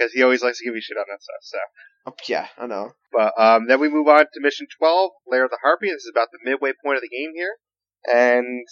because 0.00 0.12
he 0.12 0.22
always 0.22 0.42
likes 0.42 0.58
to 0.58 0.64
give 0.64 0.74
you 0.74 0.80
shit 0.80 0.96
on 0.96 1.04
that 1.08 1.22
stuff. 1.22 1.68
Oh, 2.06 2.14
yeah, 2.28 2.48
I 2.58 2.66
know. 2.66 2.92
But 3.12 3.32
um, 3.38 3.66
then 3.68 3.80
we 3.80 3.88
move 3.88 4.08
on 4.08 4.24
to 4.32 4.40
mission 4.40 4.66
12, 4.78 5.10
Lair 5.26 5.44
of 5.44 5.50
the 5.50 5.58
Harpy. 5.62 5.88
This 5.88 6.04
is 6.04 6.12
about 6.12 6.28
the 6.32 6.38
midway 6.42 6.72
point 6.82 6.96
of 6.96 7.02
the 7.02 7.12
game 7.12 7.32
here. 7.34 7.56
And 8.08 8.66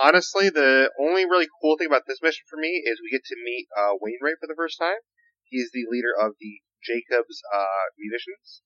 honestly, 0.00 0.50
the 0.50 0.90
only 0.98 1.24
really 1.24 1.46
cool 1.62 1.76
thing 1.78 1.86
about 1.86 2.02
this 2.08 2.18
mission 2.22 2.42
for 2.50 2.56
me 2.56 2.82
is 2.84 2.98
we 3.00 3.10
get 3.14 3.24
to 3.26 3.36
meet 3.44 3.68
uh, 3.76 3.94
Wainwright 4.00 4.40
for 4.40 4.48
the 4.48 4.56
first 4.56 4.78
time. 4.80 4.98
He's 5.44 5.70
the 5.72 5.86
leader 5.88 6.10
of 6.18 6.32
the 6.40 6.60
Jacobs 6.82 7.42
uh, 7.54 7.86
Munitions. 7.98 8.62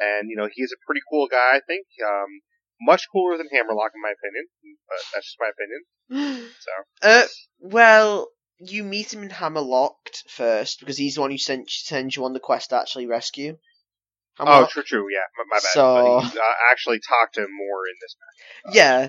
And, 0.00 0.30
you 0.30 0.36
know, 0.36 0.48
he's 0.50 0.72
a 0.72 0.80
pretty 0.86 1.02
cool 1.10 1.28
guy, 1.30 1.56
I 1.56 1.60
think. 1.66 1.86
Um, 2.02 2.42
much 2.80 3.06
cooler 3.12 3.36
than 3.36 3.48
Hammerlock, 3.52 3.92
in 3.94 4.02
my 4.02 4.10
opinion. 4.16 4.48
But 4.88 4.98
that's 5.14 5.26
just 5.26 5.38
my 5.38 5.50
opinion. 5.54 5.80
So, 6.60 6.72
Uh, 7.06 7.26
well, 7.60 8.28
you 8.60 8.84
meet 8.84 9.12
him 9.12 9.22
in 9.22 9.30
Hammerlocked 9.30 10.28
first 10.28 10.80
because 10.80 10.96
he's 10.96 11.14
the 11.14 11.20
one 11.22 11.30
who 11.30 11.38
sent 11.38 11.70
sends 11.70 12.14
you 12.16 12.24
on 12.24 12.32
the 12.32 12.40
quest 12.40 12.70
to 12.70 12.76
actually 12.80 13.06
rescue. 13.06 13.56
oh, 14.38 14.66
true, 14.70 14.82
true, 14.82 15.06
yeah, 15.10 15.18
my, 15.36 15.44
my 15.50 15.56
bad. 15.56 15.62
So- 15.62 16.20
you 16.34 16.40
uh, 16.40 16.54
actually 16.70 17.00
talked 17.00 17.34
to 17.34 17.42
him 17.42 17.50
more 17.56 17.86
in 17.88 17.96
this 18.00 18.16
match. 18.20 18.74
yeah, 18.74 19.08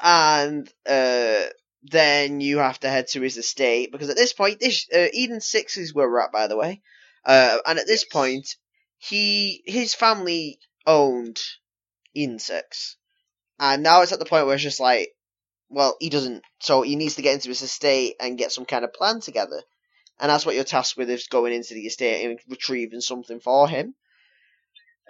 and 0.00 0.68
uh, 0.88 1.46
then 1.84 2.40
you 2.40 2.58
have 2.58 2.80
to 2.80 2.88
head 2.88 3.08
to 3.08 3.20
his 3.20 3.36
estate 3.36 3.90
because 3.92 4.10
at 4.10 4.16
this 4.16 4.32
point, 4.32 4.60
this 4.60 4.86
uh, 4.94 5.06
Eden 5.12 5.40
Six 5.40 5.76
is 5.76 5.94
where 5.94 6.08
we're 6.08 6.20
at, 6.20 6.32
by 6.32 6.46
the 6.46 6.56
way. 6.56 6.82
Uh, 7.24 7.58
and 7.66 7.78
at 7.78 7.86
this 7.86 8.04
Yes. 8.04 8.12
point, 8.12 8.56
he 8.98 9.62
his 9.66 9.94
family 9.94 10.58
owned 10.86 11.38
Eden 12.14 12.38
Six, 12.38 12.96
and 13.58 13.82
now 13.82 14.02
it's 14.02 14.12
at 14.12 14.18
the 14.18 14.24
point 14.24 14.46
where 14.46 14.54
it's 14.54 14.62
just 14.62 14.80
like, 14.80 15.08
well, 15.70 15.96
he 16.00 16.08
doesn't. 16.10 16.42
So 16.60 16.82
he 16.82 16.96
needs 16.96 17.16
to 17.16 17.22
get 17.22 17.34
into 17.34 17.48
his 17.48 17.62
estate 17.62 18.16
and 18.20 18.38
get 18.38 18.52
some 18.52 18.64
kind 18.64 18.84
of 18.84 18.92
plan 18.92 19.20
together, 19.20 19.62
and 20.20 20.30
that's 20.30 20.44
what 20.46 20.54
you're 20.54 20.64
tasked 20.64 20.96
with 20.96 21.10
is 21.10 21.26
going 21.28 21.52
into 21.52 21.74
the 21.74 21.86
estate 21.86 22.24
and 22.24 22.38
retrieving 22.48 23.00
something 23.00 23.40
for 23.40 23.68
him. 23.68 23.94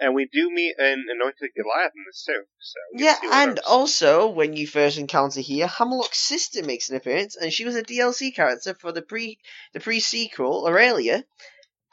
And 0.01 0.15
we 0.15 0.29
do 0.31 0.49
meet 0.49 0.75
an 0.77 1.05
anointed 1.09 1.51
Goliath 1.57 1.91
in 1.93 2.03
this 2.07 2.23
too. 2.25 2.43
So 2.59 2.79
Yeah, 2.93 3.15
to 3.15 3.19
see 3.19 3.27
one 3.27 3.35
of 3.37 3.43
and 3.49 3.57
those. 3.57 3.65
also 3.67 4.27
when 4.29 4.53
you 4.53 4.65
first 4.65 4.97
encounter 4.97 5.41
here, 5.41 5.67
Hammerlock's 5.67 6.19
sister 6.19 6.63
makes 6.63 6.89
an 6.89 6.95
appearance, 6.95 7.35
and 7.35 7.51
she 7.51 7.65
was 7.65 7.75
a 7.75 7.83
DLC 7.83 8.33
character 8.33 8.73
for 8.73 8.93
the 8.93 9.01
pre 9.01 9.39
the 9.73 9.81
pre 9.81 9.99
sequel 9.99 10.65
Aurelia, 10.65 11.25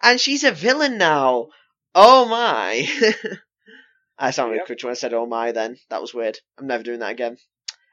and 0.03 0.21
she's 0.21 0.45
a 0.45 0.53
villain 0.53 0.99
now. 0.99 1.49
Oh 1.97 2.27
my! 2.27 2.87
I 4.19 4.31
sounded 4.31 4.61
Yep. 4.69 4.83
when 4.83 4.91
I 4.93 4.95
said 4.95 5.13
"oh 5.13 5.27
my." 5.27 5.51
Then 5.53 5.79
that 5.91 6.01
was 6.01 6.15
weird. 6.15 6.39
I'm 6.59 6.69
never 6.69 6.85
doing 6.85 7.01
that 7.01 7.11
again. 7.13 7.39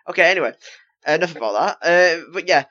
Okay, 0.09 0.29
anyway, 0.29 0.53
enough 1.07 1.35
about 1.35 1.79
that. 1.81 1.87
Uh, 1.87 2.23
but 2.33 2.47
yeah, 2.47 2.65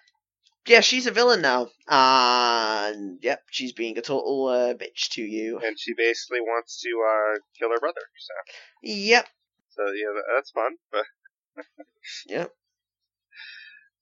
yeah, 0.67 0.81
she's 0.81 1.07
a 1.07 1.11
villain 1.11 1.41
now, 1.41 1.69
and 1.89 3.19
yep, 3.23 3.43
she's 3.51 3.73
being 3.73 3.99
a 3.99 4.03
total 4.03 4.49
uh, 4.49 4.75
bitch 4.75 5.11
to 5.13 5.23
you. 5.23 5.59
and 5.65 5.79
she 5.79 5.95
basically 5.95 6.41
wants 6.41 6.81
to 6.83 6.89
uh, 6.89 7.39
kill 7.59 7.71
her 7.71 7.81
brother. 7.81 8.01
So, 8.19 8.35
Yep, 8.83 9.27
so 9.71 9.83
yeah, 9.87 10.21
that's 10.37 10.51
fun. 10.51 10.77
But 10.91 11.05
yep. 12.29 12.53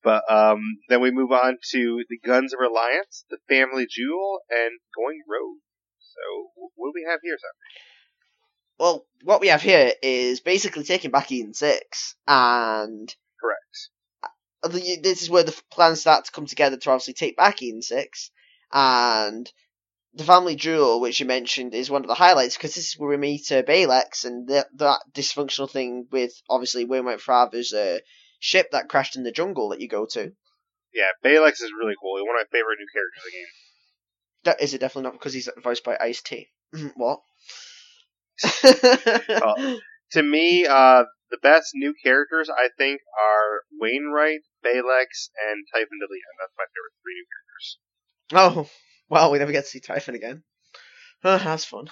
But 0.02 0.24
um, 0.32 0.60
then 0.88 1.02
we 1.02 1.10
move 1.10 1.30
on 1.30 1.58
to 1.72 2.04
the 2.08 2.18
Guns 2.24 2.54
of 2.54 2.60
Reliance, 2.60 3.24
the 3.28 3.38
Family 3.48 3.86
Jewel, 3.88 4.40
and 4.48 4.80
Going 4.96 5.20
Rogue. 5.28 5.60
So 5.98 6.70
what 6.74 6.88
do 6.88 6.92
we 6.94 7.06
have 7.08 7.20
here, 7.22 7.36
Sam? 7.38 7.50
Well, 8.80 9.06
what 9.24 9.42
we 9.42 9.48
have 9.48 9.60
here 9.60 9.92
is 10.02 10.40
basically 10.40 10.84
taking 10.84 11.10
back 11.10 11.30
Eden 11.30 11.52
Six, 11.52 12.16
and 12.26 13.14
Correct. 13.38 15.02
this 15.02 15.20
is 15.20 15.28
where 15.28 15.42
the 15.42 15.54
plans 15.70 16.00
start 16.00 16.24
to 16.24 16.32
come 16.32 16.46
together 16.46 16.78
to 16.78 16.90
obviously 16.90 17.12
take 17.12 17.36
back 17.36 17.60
Eden 17.60 17.82
Six, 17.82 18.30
and 18.72 19.52
the 20.14 20.24
family 20.24 20.56
jewel, 20.56 20.98
which 20.98 21.20
you 21.20 21.26
mentioned, 21.26 21.74
is 21.74 21.90
one 21.90 22.00
of 22.04 22.08
the 22.08 22.14
highlights 22.14 22.56
because 22.56 22.74
this 22.74 22.88
is 22.88 22.98
where 22.98 23.10
we 23.10 23.18
meet 23.18 23.52
uh, 23.52 23.62
Balex 23.62 24.24
and 24.24 24.48
the, 24.48 24.66
that 24.76 25.00
dysfunctional 25.12 25.70
thing 25.70 26.06
with 26.10 26.32
obviously 26.48 26.86
Wainwright 26.86 27.20
Father's 27.20 27.74
uh, 27.74 27.98
ship 28.38 28.70
that 28.72 28.88
crashed 28.88 29.14
in 29.14 29.24
the 29.24 29.30
jungle 29.30 29.68
that 29.68 29.82
you 29.82 29.88
go 29.88 30.06
to. 30.06 30.32
Yeah, 30.94 31.10
Balex 31.22 31.62
is 31.62 31.70
really 31.78 31.96
cool. 32.00 32.16
He's 32.16 32.26
one 32.26 32.36
of 32.36 32.46
my 32.50 32.58
favorite 32.58 32.78
new 32.78 32.88
characters 32.90 33.24
in 33.24 33.30
the 33.30 33.36
game. 33.36 33.46
That 34.44 34.62
is 34.62 34.72
it 34.72 34.80
definitely 34.80 35.10
not 35.10 35.18
because 35.20 35.34
he's 35.34 35.50
voiced 35.62 35.84
by 35.84 35.98
Ice 36.00 36.22
T. 36.22 36.48
what? 36.94 37.20
To 40.12 40.22
me, 40.24 40.66
uh, 40.66 41.04
the 41.30 41.38
best 41.40 41.70
new 41.74 41.94
characters 42.02 42.50
I 42.50 42.68
think 42.76 43.00
are 43.16 43.62
Wainwright, 43.78 44.40
Balex, 44.64 45.30
and 45.48 45.64
Typhon 45.72 45.98
DeLeon. 46.02 46.34
That's 46.40 46.56
my 46.58 46.64
favorite 46.66 46.96
three 47.00 47.14
new 47.14 47.26
characters. 47.30 47.78
oh, 48.32 48.70
well, 49.08 49.30
we 49.30 49.38
never 49.38 49.52
get 49.52 49.62
to 49.64 49.70
see 49.70 49.78
Typhon 49.78 50.16
again. 50.16 50.42
Oh, 51.22 51.38
that's 51.38 51.64
fun. 51.64 51.86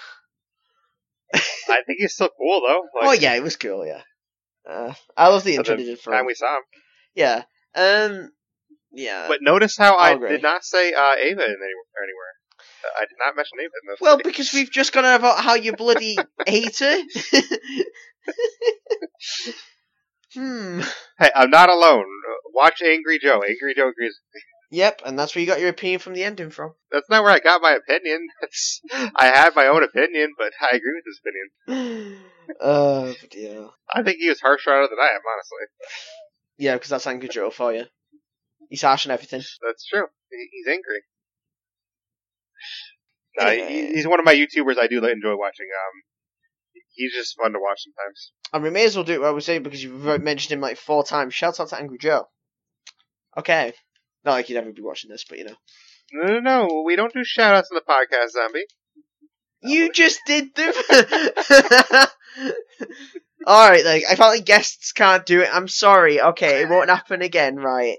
I 1.34 1.82
think 1.86 1.98
he's 2.00 2.14
still 2.14 2.30
cool 2.36 2.60
though. 2.66 2.82
oh 3.02 3.12
yeah, 3.12 3.34
it 3.34 3.42
was 3.44 3.54
cool. 3.56 3.86
Yeah, 3.86 4.02
uh, 4.68 4.94
I 5.16 5.28
love 5.28 5.44
the 5.44 5.54
intro 5.54 5.76
the 5.76 5.94
for 5.94 6.10
time 6.10 6.20
him. 6.20 6.26
we 6.26 6.34
saw 6.34 6.56
him. 6.56 6.62
Yeah, 7.14 7.42
um, 7.76 8.32
yeah. 8.90 9.26
But 9.28 9.42
notice 9.42 9.76
how 9.76 9.94
I 9.96 10.08
I 10.08 10.12
agree. 10.14 10.30
did 10.30 10.42
not 10.42 10.64
say 10.64 10.92
uh, 10.92 11.12
Ava 11.14 11.30
in 11.30 11.38
any, 11.38 11.44
anywhere. 11.44 12.34
Uh, 12.88 13.00
I 13.00 13.00
did 13.02 13.16
not 13.24 13.36
mention 13.36 13.58
in 13.60 13.68
those. 13.86 13.98
Well, 14.00 14.18
because 14.22 14.52
we've 14.52 14.70
just 14.70 14.92
gone 14.92 15.04
on 15.04 15.16
about 15.16 15.40
how 15.40 15.54
you 15.54 15.72
bloody 15.72 16.16
hate 16.46 16.78
her. 16.78 16.98
hmm. 20.34 20.80
hey, 21.18 21.30
I'm 21.34 21.50
not 21.50 21.68
alone. 21.68 22.04
Uh, 22.04 22.34
Watch 22.54 22.82
Angry 22.82 23.18
Joe. 23.18 23.42
Angry 23.42 23.74
Joe 23.76 23.88
agrees. 23.88 24.18
Yep, 24.70 25.02
and 25.06 25.18
that's 25.18 25.34
where 25.34 25.40
you 25.40 25.46
got 25.46 25.60
your 25.60 25.70
opinion 25.70 25.98
from 26.00 26.12
the 26.12 26.24
ending 26.24 26.50
from. 26.50 26.74
That's 26.92 27.08
not 27.08 27.22
where 27.22 27.32
I 27.32 27.38
got 27.38 27.62
my 27.62 27.72
opinion. 27.72 28.28
That's, 28.40 28.82
I 28.92 29.26
had 29.26 29.56
my 29.56 29.66
own 29.66 29.82
opinion, 29.82 30.34
but 30.36 30.52
I 30.60 30.76
agree 30.76 30.92
with 30.94 31.04
his 31.06 31.20
opinion. 31.24 32.20
uh, 32.60 33.14
but 33.18 33.34
yeah. 33.34 33.68
I 33.90 34.02
think 34.02 34.18
he 34.18 34.28
was 34.28 34.42
harsher 34.42 34.70
on 34.70 34.84
it 34.84 34.90
than 34.90 34.98
I 35.00 35.14
am, 35.14 35.22
honestly. 35.24 35.66
Yeah, 36.58 36.74
because 36.74 36.90
that's 36.90 37.06
Angry 37.06 37.30
Joe 37.30 37.48
for 37.48 37.72
you. 37.72 37.84
He's 38.68 38.82
harsh 38.82 39.06
on 39.06 39.12
everything. 39.12 39.40
That's 39.64 39.86
true. 39.86 40.04
He's 40.30 40.66
angry. 40.66 41.00
He- 43.40 43.94
he's 43.94 44.06
one 44.06 44.18
of 44.18 44.24
my 44.26 44.34
YouTubers 44.34 44.78
I 44.78 44.86
do 44.88 44.98
enjoy 45.04 45.36
watching. 45.36 45.66
Um, 45.66 46.02
he's 46.94 47.12
just 47.14 47.36
fun 47.40 47.52
to 47.52 47.58
watch 47.60 47.82
sometimes. 47.84 48.32
And 48.52 48.62
we 48.62 48.70
may 48.70 48.84
as 48.84 48.96
well 48.96 49.04
do 49.04 49.20
what 49.20 49.28
I 49.28 49.32
was 49.32 49.44
saying 49.44 49.62
because 49.62 49.82
you've 49.82 50.22
mentioned 50.22 50.52
him 50.52 50.60
like 50.60 50.76
four 50.78 51.04
times. 51.04 51.34
Shout 51.34 51.60
out 51.60 51.68
to 51.68 51.78
Angry 51.78 51.98
Joe. 51.98 52.26
Okay. 53.36 53.72
Not 54.24 54.32
like 54.32 54.48
you'd 54.48 54.58
ever 54.58 54.72
be 54.72 54.82
watching 54.82 55.10
this, 55.10 55.24
but 55.28 55.38
you 55.38 55.44
know. 55.44 55.54
No, 56.12 56.26
no, 56.34 56.40
no. 56.40 56.82
We 56.84 56.96
don't 56.96 57.12
do 57.12 57.22
shout 57.24 57.54
outs 57.54 57.70
on 57.70 57.76
the 57.76 57.82
podcast, 57.82 58.30
Zombie. 58.30 58.64
You 59.60 59.92
just 59.92 60.20
did 60.26 60.54
them! 60.54 60.72
Alright, 63.46 63.84
like, 63.84 64.04
I 64.10 64.14
felt 64.16 64.34
like 64.36 64.44
guests 64.44 64.92
can't 64.92 65.24
do 65.24 65.40
it. 65.40 65.48
I'm 65.52 65.68
sorry. 65.68 66.20
Okay, 66.20 66.62
it 66.62 66.68
won't 66.68 66.90
happen 66.90 67.22
again, 67.22 67.56
right? 67.56 67.96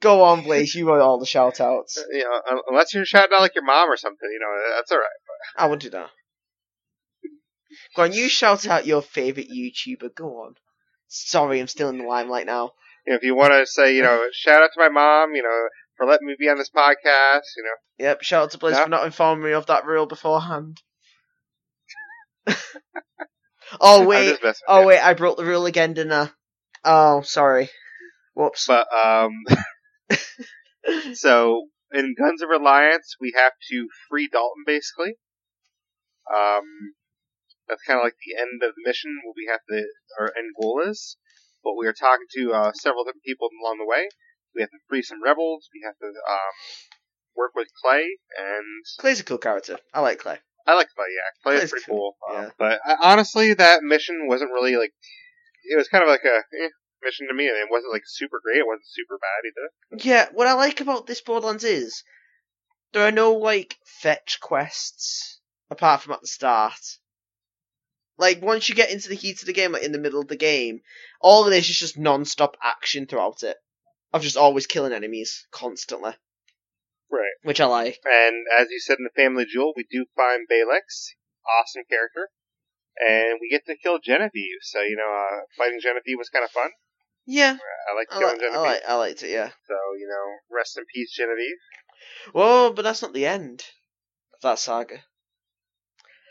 Go 0.00 0.22
on, 0.22 0.42
Blaise. 0.42 0.74
You 0.74 0.86
want 0.86 1.00
all 1.02 1.18
the 1.18 1.26
shout 1.26 1.60
outs. 1.60 2.02
You 2.12 2.24
know, 2.24 2.62
unless 2.68 2.94
you're 2.94 3.04
shouting 3.04 3.34
out 3.34 3.40
like 3.42 3.54
your 3.54 3.64
mom 3.64 3.90
or 3.90 3.96
something, 3.96 4.28
you 4.32 4.38
know, 4.38 4.76
that's 4.76 4.92
alright. 4.92 5.06
I 5.56 5.66
would 5.66 5.80
do 5.80 5.90
that. 5.90 6.10
Go 7.96 8.02
on, 8.02 8.12
you 8.12 8.28
shout 8.28 8.66
out 8.66 8.86
your 8.86 9.02
favourite 9.02 9.50
YouTuber. 9.50 10.14
Go 10.14 10.42
on. 10.42 10.54
Sorry, 11.08 11.60
I'm 11.60 11.68
still 11.68 11.88
in 11.88 11.98
the 11.98 12.04
limelight 12.04 12.46
now. 12.46 12.72
You 13.06 13.12
know, 13.12 13.16
if 13.16 13.22
you 13.22 13.34
want 13.34 13.52
to 13.52 13.66
say, 13.66 13.94
you 13.96 14.02
know, 14.02 14.26
shout 14.32 14.62
out 14.62 14.70
to 14.74 14.80
my 14.80 14.88
mom, 14.88 15.34
you 15.34 15.42
know, 15.42 15.68
for 15.96 16.06
letting 16.06 16.26
me 16.26 16.36
be 16.38 16.48
on 16.48 16.58
this 16.58 16.70
podcast, 16.70 17.42
you 17.56 17.64
know. 17.64 18.04
Yep, 18.06 18.22
shout 18.22 18.42
out 18.44 18.50
to 18.52 18.58
Blaise 18.58 18.76
Yeah. 18.76 18.84
for 18.84 18.90
not 18.90 19.06
informing 19.06 19.44
me 19.44 19.52
of 19.52 19.66
that 19.66 19.84
rule 19.84 20.06
beforehand. 20.06 20.80
oh 23.80 24.04
wait, 24.06 24.28
just 24.30 24.42
messing 24.42 24.44
with 24.44 24.62
oh 24.68 24.86
wait, 24.86 25.00
I 25.00 25.14
broke 25.14 25.36
the 25.36 25.44
rule 25.44 25.66
again, 25.66 25.94
didn't 25.94 26.12
I? 26.12 26.30
Oh, 26.84 27.22
sorry. 27.22 27.70
Whoops. 28.34 28.66
But 28.66 28.86
um, 28.94 29.32
so 31.14 31.68
in 31.92 32.14
Guns 32.18 32.42
of 32.42 32.48
Reliance, 32.48 33.16
we 33.20 33.32
have 33.36 33.52
to 33.70 33.88
free 34.08 34.28
Dalton 34.30 34.64
basically. 34.66 35.14
Um, 36.28 36.94
that's 37.68 37.82
kind 37.82 37.98
of 37.98 38.04
like 38.04 38.16
the 38.24 38.40
end 38.40 38.62
of 38.62 38.74
the 38.74 38.82
mission. 38.84 39.20
What 39.24 39.36
we 39.36 39.48
have 39.50 39.60
to 39.68 39.86
our 40.18 40.32
end 40.36 40.54
goal 40.60 40.82
is. 40.86 41.16
But 41.64 41.74
we 41.76 41.86
are 41.86 41.92
talking 41.92 42.26
to 42.36 42.52
uh, 42.52 42.72
several 42.72 43.04
different 43.04 43.24
people 43.24 43.48
along 43.62 43.78
the 43.78 43.86
way. 43.86 44.08
We 44.54 44.62
have 44.62 44.70
to 44.70 44.78
free 44.88 45.02
some 45.02 45.22
rebels. 45.22 45.68
We 45.74 45.82
have 45.84 45.98
to 45.98 46.06
um, 46.06 46.54
work 47.36 47.52
with 47.54 47.68
Clay, 47.82 48.06
and 48.38 48.84
Clay's 48.98 49.20
a 49.20 49.24
cool 49.24 49.38
character. 49.38 49.78
I 49.92 50.00
like 50.00 50.18
Clay. 50.18 50.38
I 50.66 50.74
like 50.74 50.88
Clay. 50.94 51.06
Yeah, 51.10 51.30
Clay 51.42 51.54
is 51.54 51.60
Clay's 51.60 51.70
pretty 51.70 51.86
cool, 51.86 52.16
cool. 52.26 52.36
Um, 52.36 52.44
yeah. 52.44 52.50
But 52.58 52.80
I, 52.84 52.96
honestly, 53.12 53.54
that 53.54 53.82
mission 53.82 54.28
wasn't 54.28 54.52
really 54.52 54.76
like. 54.76 54.92
It 55.64 55.76
was 55.76 55.88
kind 55.88 56.02
of 56.02 56.08
like 56.08 56.24
a 56.24 56.36
eh, 56.36 56.68
mission 57.02 57.28
to 57.28 57.34
me. 57.34 57.48
And 57.48 57.56
it 57.56 57.68
wasn't 57.70 57.92
like 57.92 58.02
super 58.06 58.40
great. 58.42 58.58
It 58.58 58.66
wasn't 58.66 58.86
super 58.86 59.18
bad 59.18 59.48
either. 59.48 60.04
Yeah, 60.04 60.28
what 60.32 60.46
I 60.46 60.54
like 60.54 60.80
about 60.80 61.06
this 61.06 61.20
Borderlands 61.20 61.64
is 61.64 62.02
there 62.92 63.06
are 63.06 63.12
no 63.12 63.32
like 63.34 63.76
fetch 63.84 64.38
quests 64.40 65.40
apart 65.70 66.02
from 66.02 66.14
at 66.14 66.20
the 66.20 66.26
start. 66.26 66.80
Like 68.16 68.42
once 68.42 68.68
you 68.68 68.74
get 68.74 68.90
into 68.90 69.08
the 69.08 69.14
heat 69.14 69.40
of 69.40 69.46
the 69.46 69.52
game, 69.52 69.72
like 69.72 69.82
in 69.84 69.92
the 69.92 69.98
middle 69.98 70.20
of 70.20 70.28
the 70.28 70.36
game, 70.36 70.80
all 71.20 71.44
of 71.44 71.50
this 71.50 71.68
is 71.70 71.78
just 71.78 71.96
non-stop 71.98 72.56
action 72.62 73.06
throughout 73.06 73.42
it. 73.42 73.56
Of 74.10 74.22
just 74.22 74.38
always 74.38 74.66
killing 74.66 74.94
enemies 74.94 75.46
constantly, 75.50 76.12
Right. 77.10 77.34
which 77.42 77.60
I 77.60 77.66
like. 77.66 77.98
And 78.06 78.46
as 78.58 78.68
you 78.70 78.80
said 78.80 78.96
in 78.98 79.04
the 79.04 79.10
Family 79.22 79.44
Jewel, 79.44 79.74
we 79.76 79.84
do 79.90 80.06
find 80.16 80.48
Balex, 80.50 81.12
awesome 81.60 81.82
character, 81.90 82.30
and 83.06 83.38
we 83.38 83.50
get 83.50 83.66
to 83.66 83.76
kill 83.76 83.98
Genevieve. 83.98 84.60
So 84.62 84.80
you 84.80 84.96
know, 84.96 85.04
uh, 85.12 85.40
fighting 85.58 85.80
Genevieve 85.82 86.16
was 86.16 86.30
kind 86.30 86.42
of 86.42 86.50
fun. 86.50 86.70
Yeah, 87.30 87.58
I 87.90 87.94
like 87.94 88.08
I, 88.10 88.18
killing 88.18 88.32
like, 88.32 88.40
Genevieve. 88.40 88.58
I 88.58 88.62
like, 88.62 88.82
I 88.88 88.94
liked 88.94 89.22
it. 89.22 89.30
Yeah. 89.30 89.50
So 89.66 89.74
you 89.98 90.08
know, 90.08 90.56
rest 90.56 90.78
in 90.78 90.84
peace, 90.92 91.12
Genevieve. 91.14 91.58
Whoa, 92.32 92.72
but 92.72 92.82
that's 92.82 93.02
not 93.02 93.12
the 93.12 93.26
end 93.26 93.62
of 94.32 94.40
that 94.40 94.58
saga. 94.58 95.02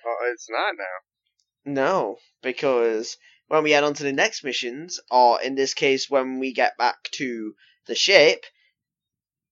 Oh, 0.04 0.32
it's 0.32 0.48
not 0.50 0.74
now. 0.76 1.72
No, 1.72 2.18
because 2.42 3.16
when 3.48 3.62
we 3.62 3.72
head 3.72 3.84
on 3.84 3.94
to 3.94 4.04
the 4.04 4.12
next 4.12 4.44
missions, 4.44 5.00
or 5.12 5.40
in 5.40 5.54
this 5.54 5.76
case, 5.76 6.10
when 6.10 6.40
we 6.40 6.52
get 6.52 6.80
back 6.80 6.96
to 7.12 7.54
the 7.86 7.94
ship, 7.94 8.46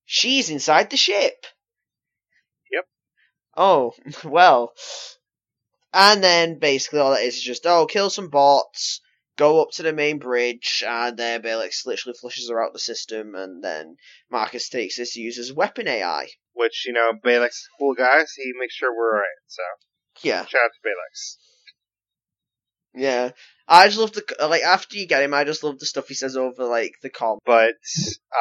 she's 0.03 0.49
inside 0.49 0.89
the 0.89 0.97
ship. 0.97 1.45
Yep. 2.71 2.85
Oh, 3.55 3.93
well. 4.23 4.73
And 5.93 6.23
then 6.23 6.57
basically 6.57 6.99
all 6.99 7.11
that 7.11 7.21
is 7.21 7.35
is 7.35 7.43
just, 7.43 7.67
oh, 7.67 7.85
kill 7.85 8.09
some 8.09 8.29
bots, 8.29 8.99
go 9.37 9.61
up 9.61 9.69
to 9.73 9.83
the 9.83 9.93
main 9.93 10.19
bridge, 10.19 10.83
and 10.87 11.17
then 11.17 11.41
Balex 11.41 11.85
literally 11.85 12.17
flushes 12.19 12.49
her 12.49 12.63
out 12.63 12.73
the 12.73 12.79
system, 12.79 13.35
and 13.35 13.63
then 13.63 13.97
Marcus 14.29 14.69
takes 14.69 14.97
this 14.97 15.13
to 15.13 15.21
use 15.21 15.37
as 15.37 15.53
weapon 15.53 15.87
AI. 15.87 16.27
Which 16.53 16.85
you 16.85 16.93
know, 16.93 17.11
is 17.11 17.43
a 17.43 17.77
cool 17.79 17.93
guy, 17.95 18.19
so 18.19 18.41
he 18.41 18.53
makes 18.57 18.75
sure 18.75 18.95
we're 18.95 19.15
alright. 19.15 19.27
So 19.47 19.63
Yeah. 20.21 20.45
shout 20.45 20.61
out 20.63 20.71
to 20.73 20.89
Balex. 20.89 21.37
Yeah. 22.95 23.31
I 23.67 23.87
just 23.87 23.99
love 23.99 24.13
the, 24.13 24.23
like, 24.47 24.61
after 24.61 24.95
you 24.97 25.07
get 25.07 25.23
him, 25.23 25.33
I 25.33 25.43
just 25.43 25.63
love 25.63 25.79
the 25.79 25.85
stuff 25.85 26.07
he 26.07 26.13
says 26.13 26.37
over, 26.37 26.65
like, 26.65 26.93
the 27.01 27.09
com. 27.09 27.39
But 27.45 27.75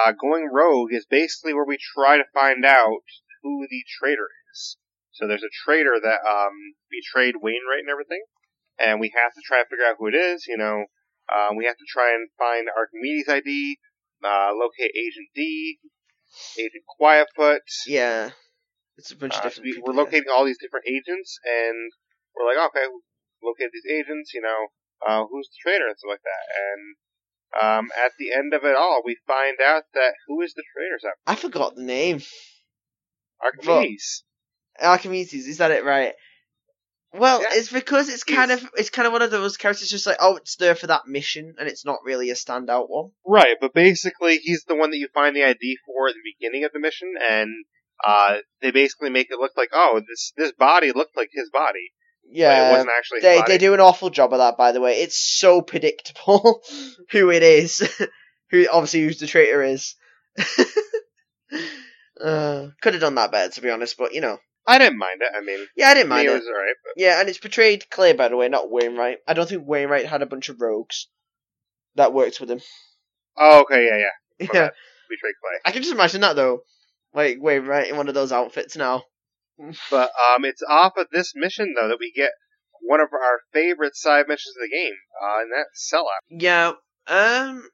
uh, 0.07 0.13
going 0.13 0.49
rogue 0.53 0.93
is 0.93 1.07
basically 1.07 1.55
where 1.55 1.65
we 1.65 1.79
try 1.79 2.19
to 2.19 2.25
find 2.35 2.65
out 2.65 3.03
who 3.43 3.67
the 3.69 3.83
traitor 3.99 4.29
is. 4.53 4.77
So 5.13 5.27
there's 5.27 5.43
a 5.43 5.65
traitor 5.65 5.99
that 6.03 6.21
um, 6.29 6.53
betrayed 6.91 7.37
Wainwright 7.37 7.81
and 7.81 7.91
everything, 7.91 8.23
and 8.79 9.01
we 9.01 9.13
have 9.15 9.33
to 9.35 9.41
try 9.45 9.63
to 9.63 9.69
figure 9.69 9.85
out 9.85 9.97
who 9.99 10.09
it 10.09 10.15
is. 10.15 10.47
You 10.47 10.57
know, 10.57 10.85
uh, 11.29 11.49
we 11.57 11.67
have 11.67 11.77
to 11.77 11.85
try 11.89 12.13
and 12.13 12.29
find 12.39 12.69
Archimedes' 12.69 13.29
ID, 13.29 13.79
uh, 14.25 14.51
locate 14.55 14.93
Agent 14.97 15.29
D, 15.35 15.79
Agent 16.59 16.85
Quietfoot. 16.99 17.63
Yeah. 17.87 18.31
It's 18.97 19.11
a 19.11 19.17
bunch 19.17 19.35
of 19.35 19.41
Uh, 19.41 19.51
so 19.51 19.63
different 19.63 19.77
we, 19.77 19.83
we're 19.83 19.99
locating 19.99 20.31
all 20.31 20.45
these 20.45 20.59
different 20.59 20.87
agents, 20.87 21.39
and 21.45 21.91
we're 22.35 22.47
like, 22.47 22.59
okay, 22.71 22.87
locate 23.43 23.71
these 23.73 23.91
agents. 23.91 24.33
You 24.35 24.43
know, 24.43 24.69
uh, 25.07 25.25
who's 25.31 25.49
the 25.49 25.59
traitor 25.63 25.89
and 25.89 25.99
stuff 25.99 26.11
like 26.11 26.23
that. 26.23 26.45
And 26.63 26.97
um, 27.63 27.91
at 28.05 28.13
the 28.19 28.33
end 28.33 28.55
of 28.55 28.65
it 28.65 28.77
all, 28.77 29.03
we 29.05 29.17
find 29.27 29.59
out 29.65 29.85
that 29.95 30.15
who 30.27 30.43
is 30.43 30.55
the 30.55 30.63
traitor? 30.75 30.99
Sam? 31.01 31.13
I 31.27 31.35
forgot 31.35 31.77
the 31.77 31.83
name. 31.83 32.23
Archimedes. 33.43 34.25
Archimedes, 34.81 35.47
is 35.47 35.59
that 35.59 35.71
it 35.71 35.85
right? 35.85 36.15
Well, 37.17 37.43
Yeah. 37.43 37.49
it's 37.53 37.71
because 37.71 38.09
it's 38.09 38.25
kind 38.25 38.51
He's- 38.51 38.63
of 38.65 38.71
it's 38.77 38.91
kind 38.91 39.07
of 39.07 39.13
one 39.13 39.23
of 39.23 39.31
those 39.31 39.57
characters 39.57 39.89
just 39.89 40.07
like 40.07 40.17
oh 40.21 40.37
it's 40.37 40.57
there 40.57 40.75
for 40.75 40.89
that 40.89 41.07
mission 41.07 41.55
and 41.59 41.69
it's 41.69 41.85
not 41.85 41.99
really 42.05 42.31
a 42.31 42.35
standout 42.35 42.89
one. 42.89 43.13
Right, 43.25 43.57
but 43.61 43.73
basically 43.73 44.39
he's 44.39 44.65
the 44.65 44.75
one 44.75 44.91
that 44.91 44.99
you 44.99 45.09
find 45.15 45.35
the 45.37 45.45
ID 45.45 45.79
for 45.87 46.09
at 46.09 46.15
the 46.15 46.33
beginning 46.39 46.65
of 46.65 46.73
the 46.73 46.81
mission, 46.81 47.15
and 47.31 47.51
uh, 48.05 48.39
they 48.61 48.73
basically 48.73 49.11
make 49.11 49.31
it 49.31 49.39
look 49.39 49.53
like, 49.57 49.71
oh, 49.73 50.01
this 50.07 50.33
this 50.37 50.53
body 50.53 50.91
looked 50.93 51.17
like 51.17 51.31
his 51.33 51.51
body, 51.51 51.93
but 52.25 52.69
it 52.69 52.71
wasn't 52.73 52.91
actually 52.99 53.19
his 53.19 53.23
they 53.23 53.39
body. 53.39 53.53
they 53.53 53.59
do 53.59 53.75
an 53.75 53.81
awful 53.81 54.11
job 54.11 54.33
of 54.33 54.41
that 54.41 54.57
by 54.59 54.73
the 54.73 54.81
way. 54.81 55.01
It's 55.01 55.17
so 55.17 55.63
predictable 55.63 56.63
who 57.13 57.31
it 57.31 57.45
is, 57.45 57.89
who 58.51 58.67
obviously 58.71 59.03
who's 59.03 59.19
the 59.21 59.29
traitor 59.29 59.63
is. 59.63 59.95
uh, 62.21 62.69
could 62.81 62.95
have 62.95 63.01
done 63.01 63.15
that 63.17 63.31
better 63.33 63.53
to 63.53 63.61
be 63.61 63.71
honest, 63.71 63.97
but 63.97 64.15
you 64.15 64.21
know, 64.21 64.39
I 64.67 64.79
didn't 64.79 64.99
mind 64.99 65.21
it. 65.21 65.31
I 65.37 65.41
mean, 65.43 65.67
yeah, 65.77 65.89
I 65.89 65.95
didn't 65.95 66.09
mind 66.09 66.27
it 66.29 66.33
it. 66.33 66.35
was 66.35 66.47
alright, 66.47 66.75
but 66.83 66.93
Yeah, 66.97 67.21
and 67.21 67.29
it's 67.29 67.39
portrayed 67.39 67.89
Clay, 67.91 68.13
by 68.13 68.29
the 68.29 68.37
way, 68.37 68.49
not 68.49 68.71
Wainwright. 68.71 69.19
I 69.29 69.35
don't 69.35 69.49
think 69.49 69.67
Wainwright 69.67 70.07
had 70.07 70.23
a 70.23 70.27
bunch 70.27 70.49
of 70.49 70.61
rogues 70.61 71.09
that 71.97 72.13
worked 72.15 72.41
with 72.41 72.51
him. 72.51 72.61
oh, 73.37 73.61
okay, 73.63 73.85
yeah, 73.87 73.99
yeah, 73.99 74.47
My 74.49 74.55
Yeah, 74.55 74.65
bad. 74.67 74.73
betray 75.09 75.31
Clay. 75.41 75.61
I 75.65 75.71
can 75.73 75.83
just 75.83 75.95
imagine 75.95 76.21
that 76.23 76.37
though. 76.37 76.61
Like 77.13 77.39
Wainwright 77.41 77.89
in 77.89 77.97
one 77.97 78.09
of 78.09 78.15
those 78.15 78.33
outfits 78.33 78.77
now. 78.77 79.05
But 79.91 80.11
um, 80.35 80.45
it's 80.45 80.63
off 80.69 80.95
of 80.97 81.07
this 81.13 81.33
mission 81.37 81.75
though 81.79 81.89
that 81.89 81.99
we 82.01 82.11
get 82.13 82.33
one 82.81 83.01
of 83.01 83.09
our 83.13 83.41
favorite 83.53 83.95
side 83.97 84.27
missions 84.29 84.57
of 84.57 84.63
the 84.63 84.69
game, 84.77 84.95
uh, 85.23 85.41
and 85.43 85.51
that's 85.55 85.93
sellout. 85.93 86.21
Yeah, 86.29 86.73
um, 87.07 87.69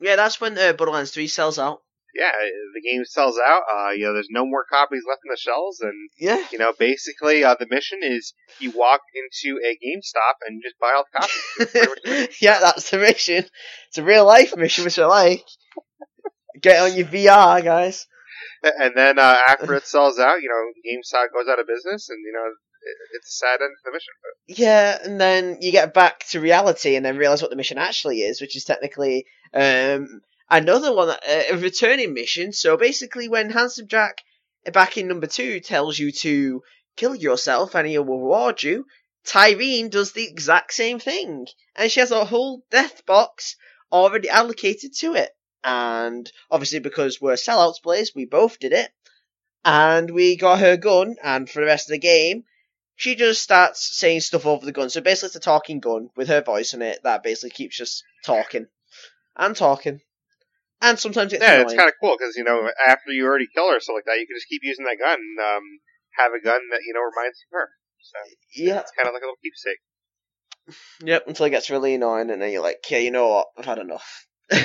yeah, 0.00 0.14
that's 0.16 0.40
when 0.40 0.56
uh, 0.56 0.72
Borderlands 0.74 1.10
3 1.10 1.26
sells 1.26 1.58
out. 1.58 1.80
Yeah, 2.14 2.30
the 2.74 2.80
game 2.80 3.04
sells 3.04 3.38
out. 3.38 3.62
Uh, 3.72 3.90
you 3.90 4.04
know, 4.06 4.14
there's 4.14 4.28
no 4.30 4.46
more 4.46 4.64
copies 4.70 5.02
left 5.08 5.20
in 5.24 5.30
the 5.30 5.36
shelves, 5.36 5.80
and 5.80 5.92
Yeah. 6.18 6.42
you 6.50 6.58
know, 6.58 6.72
basically, 6.78 7.44
uh, 7.44 7.54
the 7.58 7.66
mission 7.70 7.98
is 8.02 8.32
you 8.58 8.70
walk 8.70 9.00
into 9.14 9.58
a 9.64 9.72
GameStop 9.76 10.34
and 10.46 10.62
just 10.62 10.78
buy 10.80 10.92
all 10.96 11.04
the 11.12 11.18
copies. 11.20 11.42
That's 11.58 11.70
pretty 11.72 11.88
much 11.88 11.98
the 12.04 12.10
mission. 12.10 12.34
yeah, 12.40 12.58
that's 12.60 12.90
the 12.90 12.98
mission. 12.98 13.44
It's 13.88 13.98
a 13.98 14.02
real 14.02 14.24
life 14.24 14.56
mission, 14.56 14.84
which 14.84 14.98
I 14.98 15.06
like. 15.06 15.44
Get 16.60 16.82
on 16.82 16.96
your 16.96 17.06
VR, 17.06 17.62
guys. 17.62 18.06
And 18.62 18.92
then 18.96 19.18
uh, 19.18 19.38
after 19.46 19.74
it 19.74 19.86
sells 19.86 20.18
out, 20.18 20.42
you 20.42 20.48
know, 20.48 20.90
GameStop 20.90 21.26
goes 21.32 21.48
out 21.48 21.60
of 21.60 21.66
business, 21.66 22.08
and 22.08 22.18
you 22.24 22.32
know, 22.32 22.50
it's 23.16 23.28
a 23.28 23.36
sad 23.36 23.60
end 23.60 23.70
to 23.76 23.82
the 23.84 23.92
mission. 23.92 24.12
But 24.22 24.58
Yeah, 24.58 24.98
and 25.04 25.20
then 25.20 25.58
you 25.60 25.70
get 25.72 25.94
back 25.94 26.26
to 26.30 26.40
reality 26.40 26.96
and 26.96 27.04
then 27.04 27.16
realize 27.16 27.42
what 27.42 27.50
the 27.50 27.56
mission 27.56 27.78
actually 27.78 28.22
is, 28.22 28.40
which 28.40 28.56
is 28.56 28.64
technically 28.64 29.26
um, 29.52 30.20
another 30.50 30.94
one, 30.94 31.10
uh, 31.10 31.42
a 31.50 31.56
returning 31.56 32.14
mission. 32.14 32.52
So 32.52 32.76
basically, 32.76 33.28
when 33.28 33.50
Handsome 33.50 33.88
Jack 33.88 34.22
uh, 34.66 34.70
back 34.70 34.96
in 34.96 35.08
number 35.08 35.26
two 35.26 35.60
tells 35.60 35.98
you 35.98 36.12
to 36.12 36.62
kill 36.96 37.14
yourself 37.14 37.74
and 37.74 37.86
he 37.86 37.98
will 37.98 38.18
reward 38.18 38.62
you, 38.62 38.86
Tyreen 39.24 39.90
does 39.90 40.12
the 40.12 40.26
exact 40.26 40.72
same 40.72 40.98
thing, 40.98 41.46
and 41.76 41.90
she 41.90 42.00
has 42.00 42.10
a 42.10 42.24
whole 42.24 42.62
death 42.70 43.04
box 43.04 43.56
already 43.92 44.28
allocated 44.28 44.94
to 44.96 45.14
it. 45.14 45.30
And 45.64 46.30
obviously, 46.50 46.78
because 46.78 47.20
we're 47.20 47.34
sellouts 47.34 47.82
players, 47.82 48.12
we 48.14 48.24
both 48.24 48.58
did 48.58 48.72
it, 48.72 48.90
and 49.64 50.10
we 50.10 50.36
got 50.36 50.60
her 50.60 50.76
gun. 50.76 51.16
And 51.22 51.50
for 51.50 51.60
the 51.60 51.66
rest 51.66 51.88
of 51.88 51.92
the 51.92 51.98
game, 51.98 52.44
she 52.96 53.16
just 53.16 53.42
starts 53.42 53.98
saying 53.98 54.20
stuff 54.20 54.46
over 54.46 54.64
the 54.64 54.72
gun. 54.72 54.88
So 54.88 55.00
basically, 55.00 55.26
it's 55.28 55.36
a 55.36 55.40
talking 55.40 55.80
gun 55.80 56.10
with 56.16 56.28
her 56.28 56.40
voice 56.42 56.74
in 56.74 56.82
it 56.82 57.00
that 57.02 57.22
basically 57.22 57.50
keeps 57.50 57.80
us 57.80 58.02
talking 58.24 58.66
and 59.36 59.54
talking, 59.54 60.00
and 60.80 60.98
sometimes 60.98 61.32
it's 61.32 61.42
yeah, 61.42 61.54
annoying. 61.54 61.66
it's 61.66 61.74
kind 61.74 61.88
of 61.88 61.94
cool 62.00 62.16
because 62.18 62.36
you 62.36 62.44
know, 62.44 62.70
after 62.86 63.10
you 63.10 63.26
already 63.26 63.48
kill 63.54 63.68
her 63.70 63.76
or 63.76 63.80
something 63.80 63.98
like 63.98 64.06
that, 64.06 64.20
you 64.20 64.26
can 64.26 64.36
just 64.36 64.48
keep 64.48 64.62
using 64.62 64.84
that 64.84 64.98
gun. 64.98 65.18
And, 65.18 65.38
um, 65.38 65.62
have 66.18 66.32
a 66.32 66.42
gun 66.42 66.60
that 66.70 66.80
you 66.86 66.92
know 66.94 67.00
reminds 67.00 67.38
you 67.38 67.46
of 67.52 67.60
her. 67.60 67.68
So 68.00 68.18
yeah, 68.56 68.80
it's 68.80 68.92
kind 68.96 69.08
of 69.08 69.14
like 69.14 69.22
a 69.22 69.26
little 69.26 69.42
keepsake. 69.42 69.78
yep. 71.04 71.24
Until 71.26 71.46
it 71.46 71.50
gets 71.50 71.70
really 71.70 71.94
annoying, 71.94 72.30
and 72.30 72.42
then 72.42 72.52
you're 72.52 72.62
like, 72.62 72.84
yeah, 72.90 72.98
you 72.98 73.10
know 73.10 73.28
what? 73.28 73.46
I've 73.56 73.64
had 73.64 73.78
enough. 73.78 74.26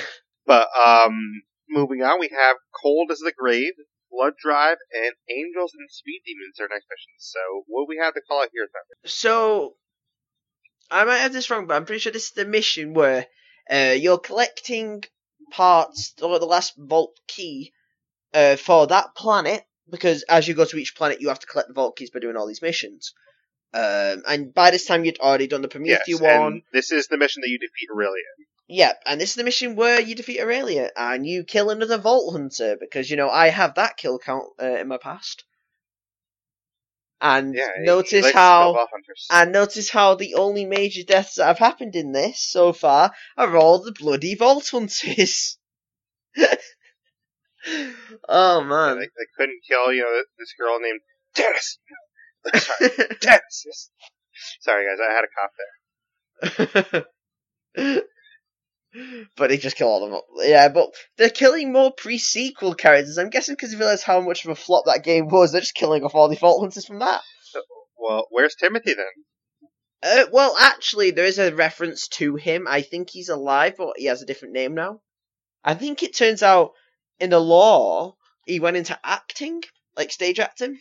But 0.45 0.67
um, 0.75 1.43
moving 1.69 2.01
on, 2.03 2.19
we 2.19 2.29
have 2.29 2.57
Cold 2.81 3.11
as 3.11 3.19
the 3.19 3.31
Grave, 3.31 3.73
Blood 4.11 4.33
Drive, 4.41 4.77
and 4.93 5.13
Angels 5.29 5.71
and 5.73 5.89
Speed 5.89 6.21
Demons 6.25 6.59
are 6.59 6.67
next 6.67 6.87
missions. 6.89 7.19
So 7.19 7.63
what 7.67 7.83
do 7.83 7.85
we 7.87 7.97
have 8.03 8.13
to 8.15 8.21
call 8.27 8.41
out 8.41 8.49
here? 8.51 8.67
Then? 8.71 9.09
So, 9.09 9.75
I 10.91 11.05
might 11.05 11.19
have 11.19 11.33
this 11.33 11.49
wrong, 11.49 11.65
but 11.65 11.75
I'm 11.75 11.85
pretty 11.85 11.99
sure 11.99 12.11
this 12.11 12.25
is 12.25 12.31
the 12.31 12.45
mission 12.45 12.93
where 12.93 13.27
uh, 13.71 13.95
you're 13.97 14.19
collecting 14.19 15.03
parts 15.51 16.13
or 16.21 16.39
the 16.39 16.45
last 16.45 16.73
vault 16.77 17.19
key 17.27 17.71
uh, 18.33 18.55
for 18.55 18.87
that 18.87 19.15
planet. 19.15 19.63
Because 19.89 20.23
as 20.23 20.47
you 20.47 20.53
go 20.53 20.65
to 20.65 20.77
each 20.77 20.95
planet, 20.95 21.19
you 21.21 21.27
have 21.27 21.39
to 21.39 21.47
collect 21.47 21.67
the 21.67 21.73
vault 21.73 21.97
keys 21.97 22.09
by 22.09 22.19
doing 22.19 22.37
all 22.37 22.47
these 22.47 22.61
missions. 22.61 23.13
Um, 23.73 24.23
and 24.27 24.53
by 24.53 24.71
this 24.71 24.85
time, 24.85 25.03
you'd 25.03 25.19
already 25.19 25.47
done 25.47 25.61
the 25.61 25.67
Yes, 25.67 25.71
Prometheus 26.05 26.21
one. 26.21 26.53
and 26.53 26.61
this 26.71 26.91
is 26.91 27.07
the 27.07 27.17
mission 27.17 27.41
that 27.41 27.49
you 27.49 27.59
defeat 27.59 27.89
Aurelia. 27.93 28.23
Yep, 28.69 29.01
and 29.05 29.19
this 29.19 29.31
is 29.31 29.35
the 29.35 29.43
mission 29.43 29.75
where 29.75 29.99
you 29.99 30.15
defeat 30.15 30.39
Aurelia 30.39 30.89
and 30.95 31.27
you 31.27 31.43
kill 31.43 31.69
another 31.69 31.97
Vault 31.97 32.31
Hunter 32.33 32.77
because 32.79 33.09
you 33.11 33.17
know 33.17 33.29
I 33.29 33.49
have 33.49 33.75
that 33.75 33.97
kill 33.97 34.19
count 34.19 34.45
uh, 34.61 34.77
in 34.79 34.87
my 34.87 34.97
past. 34.97 35.43
And 37.23 37.55
Yeah, 37.55 37.69
notice 37.79 38.31
how 38.31 38.63
kill 38.65 38.73
Vault 38.73 38.89
hunters. 38.91 39.27
and 39.31 39.51
notice 39.53 39.89
how 39.89 40.15
the 40.15 40.35
only 40.35 40.65
major 40.65 41.03
deaths 41.03 41.35
that 41.35 41.45
have 41.45 41.57
happened 41.59 41.95
in 41.95 42.11
this 42.11 42.39
so 42.39 42.73
far 42.73 43.13
are 43.37 43.55
all 43.57 43.81
the 43.81 43.93
bloody 43.93 44.35
Vault 44.35 44.67
Hunters. 44.69 45.57
oh 48.27 48.59
Yeah, 48.59 48.65
man. 48.65 48.99
they, 48.99 49.05
they 49.05 49.27
couldn't 49.37 49.61
kill 49.67 49.93
you 49.93 50.01
know 50.03 50.21
this 50.37 50.53
girl 50.59 50.79
named 50.81 50.99
Dennis. 51.35 51.79
Sorry, 52.55 52.89
Dennis. 53.21 53.89
Sorry 54.61 54.85
guys, 54.85 54.99
I 54.99 55.13
had 55.13 55.23
a 55.23 55.31
cough 56.59 57.03
there. 57.75 58.01
but 59.35 59.49
they 59.49 59.57
just 59.57 59.75
kill 59.75 59.87
all 59.87 60.03
of 60.03 60.11
them. 60.11 60.21
Yeah, 60.37 60.69
but 60.69 60.89
they're 61.17 61.29
killing 61.29 61.71
more 61.71 61.91
pre-sequel 61.91 62.75
characters. 62.75 63.17
I'm 63.17 63.29
guessing 63.29 63.55
because 63.55 63.71
they 63.71 63.77
realize 63.77 64.03
how 64.03 64.21
much 64.21 64.45
of 64.45 64.51
a 64.51 64.55
flop 64.55 64.85
that 64.85 65.03
game 65.03 65.27
was. 65.27 65.51
They're 65.51 65.61
just 65.61 65.75
killing 65.75 66.03
off 66.03 66.15
all 66.15 66.29
the 66.29 66.35
Vault 66.35 66.61
Hunters 66.61 66.85
from 66.85 66.99
that. 66.99 67.21
Well, 67.97 68.27
where's 68.29 68.55
Timothy 68.55 68.93
then? 68.93 69.05
Uh, 70.03 70.25
well, 70.31 70.55
actually, 70.59 71.11
there 71.11 71.25
is 71.25 71.39
a 71.39 71.55
reference 71.55 72.09
to 72.09 72.35
him. 72.35 72.67
I 72.67 72.81
think 72.81 73.09
he's 73.09 73.29
alive, 73.29 73.75
but 73.77 73.93
he 73.95 74.05
has 74.05 74.21
a 74.21 74.25
different 74.25 74.53
name 74.53 74.75
now. 74.75 74.99
I 75.63 75.75
think 75.75 76.03
it 76.03 76.15
turns 76.15 76.43
out 76.43 76.73
in 77.19 77.29
the 77.29 77.39
lore 77.39 78.15
he 78.45 78.59
went 78.59 78.75
into 78.75 78.99
acting, 79.03 79.63
like 79.95 80.11
stage 80.11 80.39
acting, 80.39 80.79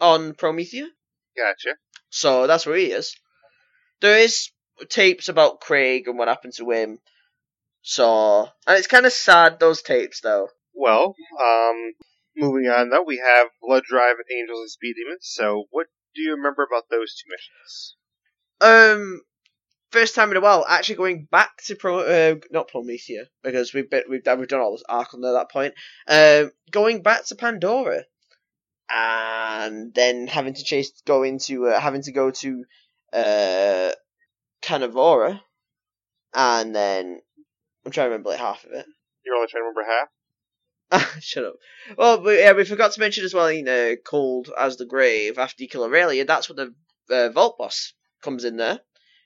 on 0.00 0.34
Promethea. 0.34 0.88
Gotcha. 1.36 1.76
So 2.10 2.46
that's 2.46 2.66
where 2.66 2.76
he 2.76 2.92
is. 2.92 3.16
There 4.02 4.18
is 4.18 4.50
tapes 4.90 5.28
about 5.28 5.60
Craig 5.60 6.06
and 6.06 6.18
what 6.18 6.28
happened 6.28 6.52
to 6.58 6.70
him. 6.70 6.98
So, 7.88 8.48
and 8.66 8.76
it's 8.76 8.88
kind 8.88 9.06
of 9.06 9.12
sad 9.12 9.60
those 9.60 9.80
tapes 9.80 10.20
though. 10.20 10.48
Well, 10.74 11.14
um, 11.40 11.92
moving 12.36 12.68
on 12.68 12.90
though, 12.90 13.04
we 13.06 13.18
have 13.18 13.46
Blood 13.62 13.84
Drive 13.84 14.16
and 14.16 14.38
Angels 14.40 14.58
and 14.58 14.70
Speed 14.70 14.96
Demons. 14.96 15.20
So 15.22 15.66
what 15.70 15.86
do 16.12 16.20
you 16.20 16.34
remember 16.34 16.64
about 16.64 16.90
those 16.90 17.14
two 17.14 17.30
missions? 17.30 17.96
Um, 18.60 19.20
first 19.92 20.16
time 20.16 20.32
in 20.32 20.36
a 20.36 20.40
while, 20.40 20.66
actually 20.68 20.96
going 20.96 21.28
back 21.30 21.62
to 21.66 21.76
Pro, 21.76 22.00
uh, 22.00 22.34
not 22.50 22.66
Promethea 22.66 23.26
because 23.44 23.72
we've 23.72 23.88
been, 23.88 24.02
we've 24.10 24.24
done, 24.24 24.40
we've 24.40 24.48
done 24.48 24.60
all 24.60 24.72
this 24.72 24.82
arc 24.88 25.14
under 25.14 25.34
that 25.34 25.52
point. 25.52 25.74
Um, 26.08 26.50
going 26.72 27.02
back 27.02 27.26
to 27.26 27.36
Pandora, 27.36 28.02
and 28.90 29.94
then 29.94 30.26
having 30.26 30.54
to 30.54 30.64
chase, 30.64 30.90
go 31.06 31.22
into, 31.22 31.66
uh, 31.66 31.78
having 31.78 32.02
to 32.02 32.10
go 32.10 32.32
to, 32.32 32.64
uh, 33.12 33.92
Carnivora, 34.60 35.40
and 36.34 36.74
then 36.74 37.20
I'm 37.86 37.92
trying 37.92 38.06
to 38.06 38.10
remember 38.10 38.30
like 38.30 38.40
half 38.40 38.64
of 38.64 38.72
it. 38.72 38.84
You're 39.24 39.36
only 39.36 39.46
trying 39.46 39.62
to 39.62 39.68
remember 39.68 39.84
half. 40.90 41.20
Shut 41.22 41.44
up. 41.44 41.54
Well, 41.96 42.18
but, 42.18 42.36
yeah, 42.36 42.52
we 42.52 42.64
forgot 42.64 42.92
to 42.92 43.00
mention 43.00 43.24
as 43.24 43.32
well, 43.32 43.50
you 43.50 43.62
know, 43.62 43.94
Cold 44.04 44.50
as 44.58 44.76
the 44.76 44.86
Grave, 44.86 45.38
after 45.38 45.62
you 45.62 45.68
kill 45.68 45.84
Aurelia, 45.84 46.24
that's 46.24 46.48
when 46.48 46.56
the 47.08 47.14
uh, 47.14 47.30
Vault 47.30 47.58
Boss 47.58 47.92
comes 48.22 48.44
in 48.44 48.56
there. 48.56 48.80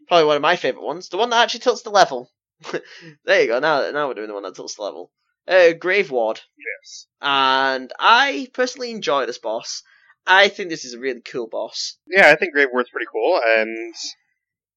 Probably 0.08 0.26
one 0.26 0.36
of 0.36 0.42
my 0.42 0.56
favourite 0.56 0.84
ones. 0.84 1.08
The 1.08 1.16
one 1.16 1.30
that 1.30 1.42
actually 1.42 1.61
tilts 1.61 1.82
the 1.82 1.90
level. 1.90 2.30
there 3.24 3.40
you 3.40 3.46
go, 3.46 3.61
now, 3.61 3.90
now 3.90 4.08
we're 4.08 4.14
doing 4.14 4.28
the 4.28 4.34
one 4.34 4.42
that 4.42 4.54
tilts 4.54 4.74
the 4.74 4.82
level. 4.82 5.11
Uh, 5.48 5.72
Graveward. 5.72 6.40
Yes. 6.58 7.06
And 7.22 7.90
I 7.98 8.48
personally 8.52 8.90
enjoy 8.90 9.24
this 9.24 9.38
boss. 9.38 9.82
I 10.26 10.48
think 10.48 10.68
this 10.68 10.84
is 10.84 10.92
a 10.92 10.98
really 10.98 11.22
cool 11.22 11.48
boss. 11.48 11.96
Yeah, 12.06 12.28
I 12.30 12.36
think 12.36 12.52
Graveward's 12.52 12.90
pretty 12.90 13.06
cool, 13.11 13.40
and 13.42 13.94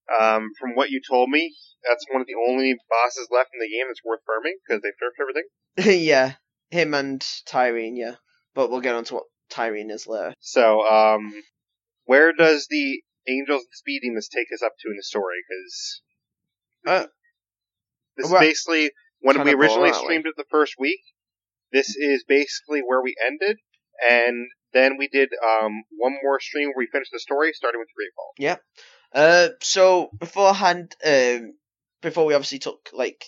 um, 0.10 0.50
from 0.60 0.76
what 0.76 0.90
you 0.90 1.02
told 1.08 1.30
me, 1.30 1.54
that's 1.88 2.06
one 2.12 2.22
of 2.22 2.28
the 2.28 2.36
only 2.50 2.76
bosses 2.90 3.28
left 3.32 3.50
in 3.54 3.60
the 3.60 3.70
game 3.70 3.88
that's 3.88 4.04
worth 4.04 4.22
farming 4.26 4.58
because 4.66 4.82
they've 4.82 4.94
nerfed 5.02 5.22
everything. 5.22 6.04
yeah, 6.08 6.34
him 6.70 6.94
and 6.94 7.22
Tyreen, 7.48 7.94
yeah. 7.96 8.16
But 8.56 8.70
we'll 8.70 8.82
get 8.82 8.96
on 8.96 9.04
to 9.06 9.16
what 9.16 9.24
Tyreen 9.52 9.92
is 9.92 10.08
later. 10.08 10.34
So, 10.40 10.88
um, 10.88 11.34
where 12.06 12.34
does 12.34 12.68
the 12.70 13.02
Angels 13.28 13.62
and 13.62 13.74
Speed 13.74 14.02
Demons 14.04 14.30
take 14.30 14.48
us 14.54 14.62
up 14.62 14.74
to 14.80 14.90
in 14.90 14.98
the 14.98 15.04
story? 15.04 15.38
Because 15.48 16.02
Uh, 16.86 17.08
this 18.18 18.30
well, 18.30 18.42
is 18.42 18.48
basically 18.48 18.92
when 19.22 19.42
we 19.44 19.54
originally 19.54 19.94
streamed 19.94 20.26
it 20.28 20.36
the 20.38 20.46
first 20.52 20.76
week. 20.78 21.00
This 21.72 21.96
is 21.96 22.24
basically 22.28 22.82
where 22.82 23.02
we 23.02 23.16
ended, 23.26 23.58
and 24.08 24.48
then 24.74 24.98
we 24.98 25.08
did 25.08 25.30
um, 25.44 25.84
one 25.98 26.18
more 26.22 26.40
stream 26.40 26.68
where 26.70 26.78
we 26.78 26.88
finished 26.92 27.12
the 27.12 27.20
story, 27.20 27.52
starting 27.54 27.80
with 27.80 27.88
Great 27.96 28.12
Vault. 28.16 28.36
Uh, 29.14 29.50
so 29.62 30.10
beforehand, 30.20 30.96
um, 31.06 31.54
before 32.02 32.26
we 32.26 32.34
obviously 32.34 32.60
took 32.60 32.90
like, 32.94 33.26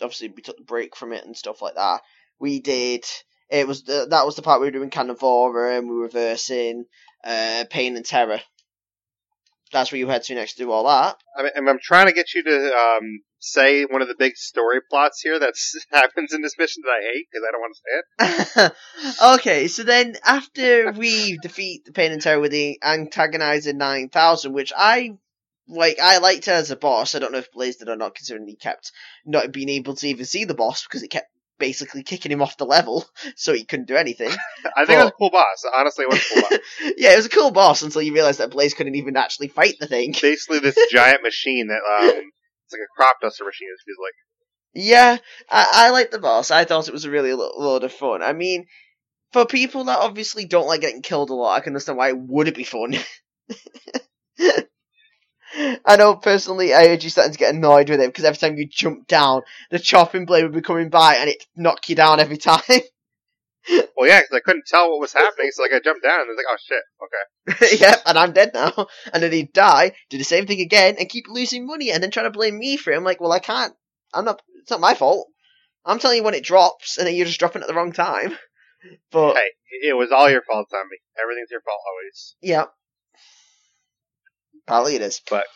obviously 0.00 0.28
we 0.28 0.42
took 0.42 0.56
the 0.56 0.64
break 0.64 0.94
from 0.96 1.12
it 1.12 1.24
and 1.24 1.36
stuff 1.36 1.60
like 1.62 1.74
that. 1.74 2.02
We 2.38 2.60
did. 2.60 3.04
It 3.50 3.66
was 3.66 3.84
the, 3.84 4.06
that 4.10 4.26
was 4.26 4.36
the 4.36 4.42
part 4.42 4.60
we 4.60 4.66
were 4.66 4.72
doing 4.72 4.90
Carnivora 4.90 5.78
and 5.78 5.88
we 5.88 5.94
were 5.96 6.02
reversing, 6.02 6.84
uh, 7.24 7.64
Pain 7.70 7.96
and 7.96 8.04
Terror. 8.04 8.40
That's 9.72 9.90
where 9.90 9.98
you 9.98 10.08
had 10.08 10.22
to 10.24 10.34
next 10.34 10.56
do 10.56 10.70
all 10.70 10.84
that. 10.84 11.16
I 11.36 11.42
mean, 11.42 11.52
I'm- 11.56 11.68
I'm 11.68 11.78
trying 11.82 12.06
to 12.06 12.12
get 12.12 12.34
you 12.34 12.42
to 12.44 12.76
um, 12.76 13.22
say 13.46 13.84
one 13.84 14.02
of 14.02 14.08
the 14.08 14.16
big 14.18 14.36
story 14.36 14.80
plots 14.90 15.20
here 15.20 15.38
that 15.38 15.54
happens 15.92 16.32
in 16.32 16.42
this 16.42 16.58
mission 16.58 16.82
that 16.84 16.90
I 16.90 17.02
hate 17.12 17.26
because 17.30 17.44
I 17.46 17.52
don't 17.52 17.60
want 17.60 17.76
to 17.76 17.82
say 17.84 18.64
it. 18.64 19.40
okay, 19.40 19.68
so 19.68 19.82
then 19.84 20.16
after 20.24 20.92
we 20.96 21.38
defeat 21.38 21.84
the 21.84 21.92
Pain 21.92 22.12
and 22.12 22.20
Terror 22.20 22.40
with 22.40 22.52
the 22.52 22.78
Antagonizer 22.82 23.74
9000, 23.74 24.52
which 24.52 24.72
I 24.76 25.12
like, 25.68 25.98
I 26.00 26.18
liked 26.18 26.46
her 26.46 26.52
as 26.52 26.70
a 26.70 26.76
boss. 26.76 27.14
I 27.14 27.18
don't 27.18 27.32
know 27.32 27.38
if 27.38 27.52
Blaise 27.52 27.76
did 27.76 27.88
or 27.88 27.96
not, 27.96 28.14
considering 28.14 28.46
he 28.46 28.56
kept 28.56 28.92
not 29.24 29.50
being 29.52 29.68
able 29.68 29.94
to 29.96 30.08
even 30.08 30.24
see 30.24 30.44
the 30.44 30.54
boss 30.54 30.84
because 30.84 31.02
it 31.02 31.08
kept 31.08 31.28
basically 31.58 32.02
kicking 32.02 32.30
him 32.30 32.42
off 32.42 32.56
the 32.56 32.66
level, 32.66 33.04
so 33.36 33.52
he 33.52 33.64
couldn't 33.64 33.88
do 33.88 33.96
anything. 33.96 34.30
I 34.76 34.84
think 34.84 34.98
it 34.98 35.04
was 35.04 35.08
a 35.08 35.18
cool 35.18 35.30
boss. 35.30 35.64
Honestly, 35.74 36.04
it 36.04 36.10
was 36.10 36.18
a 36.18 36.34
cool 36.34 36.42
boss. 36.42 36.58
yeah, 36.96 37.12
it 37.12 37.16
was 37.16 37.26
a 37.26 37.30
cool 37.30 37.50
boss 37.50 37.82
until 37.82 38.02
you 38.02 38.12
realized 38.12 38.40
that 38.40 38.50
Blaise 38.50 38.74
couldn't 38.74 38.94
even 38.94 39.16
actually 39.16 39.48
fight 39.48 39.74
the 39.80 39.86
thing. 39.86 40.14
Basically, 40.20 40.58
this 40.58 40.78
giant 40.90 41.22
machine 41.22 41.68
that 41.68 42.14
um, 42.14 42.30
it's 42.66 42.74
like 42.74 42.82
a 42.82 42.96
crop 42.96 43.16
duster 43.22 43.44
machine. 43.44 43.68
It 43.68 43.84
feels 43.86 43.98
like. 44.02 44.14
Yeah, 44.74 45.16
I, 45.50 45.88
I 45.88 45.90
like 45.90 46.10
the 46.10 46.18
boss. 46.18 46.50
I 46.50 46.64
thought 46.64 46.88
it 46.88 46.92
was 46.94 47.06
a 47.06 47.10
really 47.10 47.32
lo- 47.32 47.52
load 47.56 47.84
of 47.84 47.92
fun. 47.92 48.22
I 48.22 48.32
mean, 48.34 48.66
for 49.32 49.46
people 49.46 49.84
that 49.84 50.00
obviously 50.00 50.46
don't 50.46 50.66
like 50.68 50.82
getting 50.82 51.02
killed 51.02 51.30
a 51.30 51.34
lot, 51.34 51.56
I 51.56 51.60
can 51.60 51.72
understand 51.72 51.98
why 51.98 52.10
it 52.10 52.18
would 52.18 52.48
it 52.48 52.56
be 52.56 52.64
fun. 52.64 52.94
I 55.84 55.96
know 55.96 56.16
personally, 56.16 56.74
I 56.74 56.92
you 56.92 57.10
starting 57.10 57.32
to 57.32 57.38
get 57.38 57.54
annoyed 57.54 57.88
with 57.88 58.00
it 58.00 58.08
because 58.08 58.24
every 58.24 58.36
time 58.36 58.56
you 58.56 58.66
jump 58.66 59.06
down, 59.06 59.42
the 59.70 59.78
chopping 59.78 60.26
blade 60.26 60.42
would 60.44 60.52
be 60.52 60.60
coming 60.60 60.90
by 60.90 61.16
and 61.16 61.30
it 61.30 61.44
knock 61.56 61.88
you 61.88 61.96
down 61.96 62.20
every 62.20 62.36
time. 62.36 62.60
Well, 63.96 64.08
yeah, 64.08 64.20
because 64.20 64.36
I 64.36 64.40
couldn't 64.40 64.66
tell 64.66 64.90
what 64.90 65.00
was 65.00 65.12
happening, 65.12 65.50
so 65.52 65.62
like 65.62 65.72
I 65.72 65.80
jumped 65.80 66.02
down 66.02 66.20
and 66.20 66.28
I 66.28 66.32
was 66.32 66.36
like, 66.36 66.46
oh 66.50 66.56
shit, 66.66 67.58
okay. 67.66 67.76
yep, 67.80 68.02
and 68.06 68.18
I'm 68.18 68.32
dead 68.32 68.50
now. 68.54 68.86
And 69.12 69.22
then 69.22 69.32
he'd 69.32 69.52
die, 69.52 69.92
do 70.10 70.18
the 70.18 70.24
same 70.24 70.46
thing 70.46 70.60
again, 70.60 70.96
and 70.98 71.08
keep 71.08 71.24
losing 71.28 71.66
money, 71.66 71.90
and 71.90 72.02
then 72.02 72.10
try 72.10 72.22
to 72.24 72.30
blame 72.30 72.58
me 72.58 72.76
for 72.76 72.92
it. 72.92 72.96
I'm 72.96 73.04
like, 73.04 73.20
well, 73.20 73.32
I 73.32 73.38
can't. 73.38 73.72
I'm 74.12 74.24
not. 74.26 74.42
It's 74.60 74.70
not 74.70 74.80
my 74.80 74.94
fault. 74.94 75.28
I'm 75.84 75.98
telling 75.98 76.18
you 76.18 76.22
when 76.24 76.34
it 76.34 76.44
drops, 76.44 76.98
and 76.98 77.06
then 77.06 77.14
you're 77.14 77.26
just 77.26 77.38
dropping 77.38 77.62
at 77.62 77.68
the 77.68 77.74
wrong 77.74 77.92
time. 77.92 78.36
But 79.10 79.34
Hey, 79.34 79.50
it 79.88 79.94
was 79.96 80.12
all 80.12 80.30
your 80.30 80.42
fault, 80.42 80.68
Zombie. 80.70 81.00
Everything's 81.20 81.50
your 81.50 81.60
fault 81.62 81.80
always. 81.90 82.36
yeah, 82.40 82.66
probably 84.66 84.94
it 84.96 85.02
is. 85.02 85.20
But- 85.28 85.46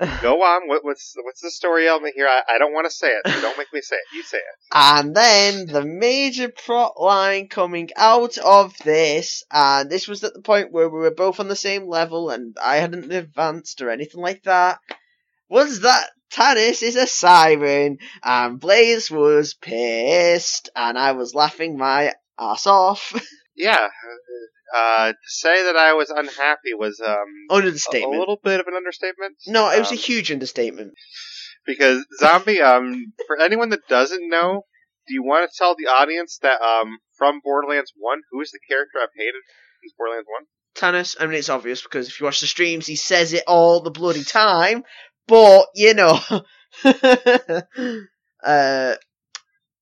Go 0.22 0.42
on. 0.42 0.66
What, 0.66 0.84
what's 0.84 1.14
what's 1.22 1.42
the 1.42 1.50
story 1.50 1.86
element 1.86 2.14
here? 2.16 2.26
I, 2.26 2.54
I 2.54 2.58
don't 2.58 2.72
want 2.72 2.86
to 2.86 2.90
say 2.90 3.08
it. 3.08 3.28
So 3.28 3.40
don't 3.40 3.58
make 3.58 3.72
me 3.72 3.82
say 3.82 3.96
it. 3.96 4.16
You 4.16 4.22
say 4.22 4.38
it. 4.38 4.44
And 4.72 5.14
then 5.14 5.66
the 5.66 5.84
major 5.84 6.48
plot 6.48 7.00
line 7.00 7.48
coming 7.48 7.90
out 7.96 8.38
of 8.38 8.74
this, 8.84 9.44
and 9.50 9.90
this 9.90 10.08
was 10.08 10.24
at 10.24 10.32
the 10.32 10.42
point 10.42 10.72
where 10.72 10.88
we 10.88 11.00
were 11.00 11.10
both 11.10 11.40
on 11.40 11.48
the 11.48 11.56
same 11.56 11.86
level, 11.86 12.30
and 12.30 12.56
I 12.62 12.76
hadn't 12.76 13.12
advanced 13.12 13.82
or 13.82 13.90
anything 13.90 14.20
like 14.20 14.44
that, 14.44 14.78
was 15.48 15.80
that 15.80 16.08
Tannis 16.30 16.82
is 16.82 16.96
a 16.96 17.06
siren, 17.06 17.98
and 18.22 18.60
Blaise 18.60 19.10
was 19.10 19.54
pissed, 19.54 20.70
and 20.76 20.96
I 20.96 21.12
was 21.12 21.34
laughing 21.34 21.76
my 21.76 22.14
ass 22.38 22.66
off. 22.66 23.12
Yeah. 23.56 23.88
Uh, 24.74 25.08
to 25.12 25.16
say 25.26 25.64
that 25.64 25.76
I 25.76 25.94
was 25.94 26.10
unhappy 26.10 26.74
was 26.74 27.00
um 27.00 27.26
a, 27.50 27.56
a 27.56 28.08
little 28.08 28.38
bit 28.42 28.60
of 28.60 28.66
an 28.66 28.74
understatement. 28.74 29.36
no, 29.46 29.68
it 29.70 29.78
was 29.78 29.88
Um, 29.90 29.94
a 29.98 30.00
huge 30.00 30.30
understatement. 30.30 30.92
because 31.66 32.04
zombie. 32.18 32.60
Um, 32.60 33.12
for 33.26 33.40
anyone 33.40 33.70
that 33.70 33.86
doesn't 33.88 34.28
know, 34.28 34.62
do 35.08 35.14
you 35.14 35.22
want 35.22 35.50
to 35.50 35.56
tell 35.56 35.74
the 35.76 35.86
audience 35.88 36.38
that 36.42 36.60
um 36.62 36.98
from 37.18 37.40
Borderlands 37.42 37.92
One, 37.96 38.20
who 38.30 38.40
is 38.40 38.50
the 38.52 38.60
character 38.68 38.98
I've 39.02 39.08
hated 39.16 39.42
since 39.82 39.92
Borderlands 39.98 40.28
One? 40.28 40.46
Tannis, 40.76 41.16
I 41.18 41.26
mean, 41.26 41.34
it's 41.38 41.48
obvious 41.48 41.82
because 41.82 42.08
if 42.08 42.20
you 42.20 42.24
watch 42.24 42.40
the 42.40 42.46
streams, 42.46 42.86
he 42.86 42.94
says 42.96 43.32
it 43.32 43.42
all 43.48 43.80
the 43.80 43.90
bloody 43.90 44.22
time. 44.24 44.84
But 45.26 45.66
you 45.74 45.94
know, 45.94 46.18
uh, 48.44 48.94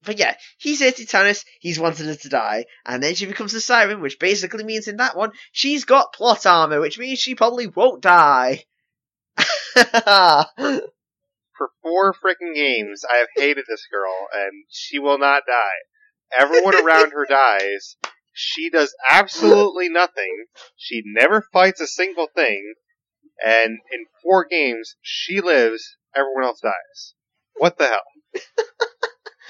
but 0.09 0.19
yeah, 0.19 0.35
he's 0.57 0.81
hated 0.81 1.07
Tannis. 1.07 1.45
He's 1.61 1.79
wanted 1.79 2.07
her 2.07 2.15
to 2.15 2.29
die, 2.31 2.65
and 2.87 3.03
then 3.03 3.15
she 3.15 3.27
becomes 3.27 3.53
a 3.53 3.61
siren, 3.61 4.01
which 4.01 4.19
basically 4.19 4.65
means 4.65 4.89
in 4.89 4.97
that 4.97 5.15
one 5.15 5.33
she's 5.53 5.85
got 5.85 6.15
plot 6.15 6.47
armor, 6.47 6.81
which 6.81 6.99
means 6.99 7.19
she 7.19 7.35
probably 7.35 7.67
won't 7.67 8.01
die. 8.01 8.65
For 9.37 10.47
four 11.83 12.15
freaking 12.15 12.55
games, 12.55 13.05
I 13.05 13.19
have 13.19 13.29
hated 13.37 13.67
this 13.69 13.87
girl, 13.93 14.15
and 14.33 14.65
she 14.71 14.99
will 14.99 15.19
not 15.19 15.43
die. 15.47 16.41
Everyone 16.41 16.75
around 16.75 17.13
her 17.13 17.27
dies. 17.29 17.97
She 18.33 18.71
does 18.71 18.95
absolutely 19.11 19.91
nothing. 19.91 20.47
She 20.75 21.03
never 21.05 21.45
fights 21.53 21.83
a 21.83 21.87
single 21.87 22.29
thing. 22.35 22.73
And 23.45 23.79
in 23.93 24.07
four 24.23 24.47
games, 24.51 24.95
she 25.03 25.43
lives. 25.43 25.99
Everyone 26.17 26.45
else 26.45 26.63
dies. 26.63 27.13
What 27.57 27.77
the 27.77 27.89
hell? 27.89 28.05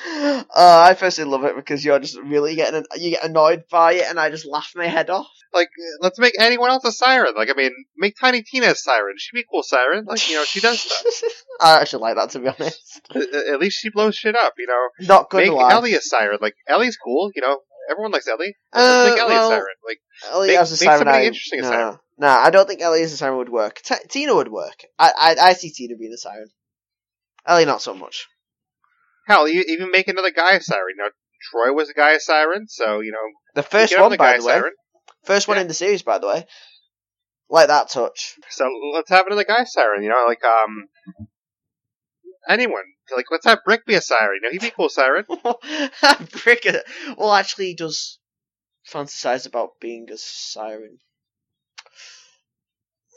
uh, 0.06 0.44
I 0.54 0.94
personally 0.98 1.30
love 1.30 1.44
it 1.44 1.56
because 1.56 1.84
you're 1.84 1.98
just 1.98 2.18
really 2.18 2.54
getting 2.54 2.84
you 2.96 3.10
get 3.10 3.24
annoyed 3.24 3.64
by 3.70 3.94
it, 3.94 4.04
and 4.08 4.18
I 4.18 4.30
just 4.30 4.46
laugh 4.46 4.70
my 4.74 4.86
head 4.86 5.10
off. 5.10 5.26
Like, 5.52 5.68
let's 6.00 6.18
make 6.18 6.34
anyone 6.38 6.70
else 6.70 6.84
a 6.84 6.92
siren. 6.92 7.32
Like, 7.36 7.48
I 7.50 7.54
mean, 7.54 7.72
make 7.96 8.14
Tiny 8.20 8.42
Tina 8.42 8.66
a 8.70 8.74
siren. 8.74 9.14
She'd 9.16 9.34
be 9.34 9.40
a 9.40 9.44
cool 9.50 9.62
siren. 9.62 10.04
Like, 10.06 10.28
you 10.28 10.36
know, 10.36 10.44
she 10.44 10.60
does 10.60 10.80
stuff. 10.80 11.32
I 11.60 11.80
actually 11.80 12.02
like 12.02 12.16
that 12.16 12.30
to 12.30 12.38
be 12.40 12.48
honest. 12.48 13.00
At- 13.14 13.58
least 13.58 13.78
she 13.80 13.88
blows 13.88 14.14
shit 14.14 14.36
up, 14.36 14.52
you 14.58 14.66
know. 14.66 15.06
Not 15.06 15.30
good 15.30 15.44
Make 15.48 15.52
lie. 15.52 15.72
Ellie 15.72 15.94
a 15.94 16.00
siren. 16.02 16.38
Like, 16.42 16.54
Ellie's 16.68 16.96
cool, 16.98 17.30
you 17.34 17.40
know. 17.42 17.60
Everyone 17.90 18.12
likes 18.12 18.28
Ellie. 18.28 18.54
Uh, 18.74 19.08
make 19.10 19.18
Ellie 19.18 19.30
well, 19.32 19.48
a 19.48 19.52
siren. 19.52 19.66
Like, 19.86 19.98
Ellie 20.30 20.48
Make- 20.48 20.58
as 20.58 20.70
a 20.70 20.74
make 20.74 20.78
siren. 20.80 20.98
somebody 20.98 21.18
I- 21.18 21.26
interesting 21.26 21.60
no, 21.62 21.68
siren. 21.68 21.98
no, 22.18 22.28
I 22.28 22.50
don't 22.50 22.68
think 22.68 22.82
Ellie 22.82 23.02
as 23.02 23.12
a 23.14 23.16
siren 23.16 23.38
would 23.38 23.48
work. 23.48 23.80
T- 23.82 23.94
Tina 24.10 24.34
would 24.34 24.48
work. 24.52 24.84
I, 24.98 25.12
I, 25.18 25.36
I 25.40 25.52
see 25.54 25.70
Tina 25.70 25.96
being 25.96 26.12
a 26.12 26.18
siren. 26.18 26.50
Ellie 27.46 27.64
not 27.64 27.80
so 27.80 27.94
much. 27.94 28.26
Hell, 29.28 29.46
you 29.48 29.64
even 29.68 29.90
make 29.92 30.08
another 30.08 30.32
guy 30.32 30.54
a 30.54 30.60
siren. 30.60 30.94
Now, 30.98 31.08
Troy 31.50 31.72
was 31.72 31.88
a 31.88 31.94
guy 31.94 32.12
a 32.12 32.20
siren, 32.20 32.66
so, 32.68 32.98
you 33.00 33.12
know, 33.12 33.18
The 33.54 33.62
first 33.62 33.96
one, 33.98 34.16
by 34.16 34.38
the 34.38 34.44
way. 34.44 34.52
siren. 34.54 34.72
First 35.24 35.46
one 35.46 35.56
Yeah. 35.58 35.62
in 35.62 35.68
the 35.68 35.74
series, 35.74 36.02
by 36.02 36.18
the 36.18 36.26
way. 36.26 36.46
Like 37.48 37.68
that 37.68 37.88
touch. 37.90 38.34
So 38.50 38.68
let's 38.94 39.10
have 39.10 39.26
another 39.26 39.44
guy 39.44 39.64
siren, 39.64 40.02
you 40.02 40.08
know, 40.08 40.24
like, 40.26 40.42
um, 40.44 40.88
anyone. 42.48 42.82
Like, 43.14 43.26
let's 43.30 43.46
have 43.46 43.60
Brick 43.64 43.86
be 43.86 43.94
a 43.94 44.00
siren. 44.00 44.40
You 44.42 44.48
know, 44.48 44.50
he'd 44.52 44.60
be 44.60 44.68
a 44.68 44.70
cool 44.72 44.88
siren. 44.88 45.24
Brick. 46.44 46.66
Well, 47.16 47.32
actually, 47.32 47.66
he 47.68 47.74
does 47.74 48.18
fantasize 48.90 49.46
about 49.46 49.80
being 49.80 50.10
a 50.10 50.16
siren. 50.18 50.98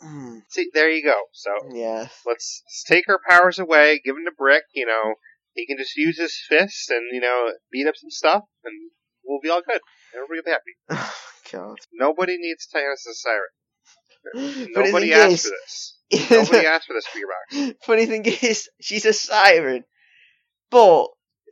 Hmm, 0.02 0.40
See, 0.50 0.70
there 0.74 0.90
you 0.90 1.04
go. 1.04 1.16
So, 1.34 1.52
yeah. 1.74 2.08
let's, 2.26 2.64
let's 2.66 2.84
take 2.88 3.06
her 3.08 3.20
powers 3.30 3.60
away, 3.60 4.02
give 4.04 4.16
him 4.16 4.26
to 4.26 4.32
Brick, 4.32 4.64
you 4.74 4.86
know, 4.86 5.16
he 5.54 5.68
can 5.68 5.78
just 5.78 5.96
use 5.96 6.18
his 6.18 6.38
fists 6.48 6.90
and, 6.90 7.02
you 7.12 7.22
know, 7.22 7.52
beat 7.72 7.88
up 7.88 7.96
some 7.96 8.10
stuff, 8.10 8.44
and 8.64 8.92
we'll 9.24 9.42
be 9.42 9.50
all 9.50 9.62
good. 9.62 9.82
Everybody 10.14 10.40
will 10.40 10.46
be 10.46 10.52
happy. 10.52 11.08
Oh, 11.54 11.58
God. 11.58 11.80
Nobody 11.92 12.38
needs 12.38 12.66
as 12.74 13.06
a 13.06 13.14
siren. 13.14 14.70
Nobody 14.74 15.12
asked 15.12 15.44
for 15.44 15.50
this. 15.50 15.98
Nobody 16.32 16.66
asked 16.66 16.88
for 16.88 16.94
this 16.94 17.08
box. 17.08 17.76
Funny 17.84 18.06
thing 18.06 18.24
is, 18.26 18.70
she's 18.80 19.06
a 19.06 19.12
siren, 19.12 19.84
but 20.70 21.08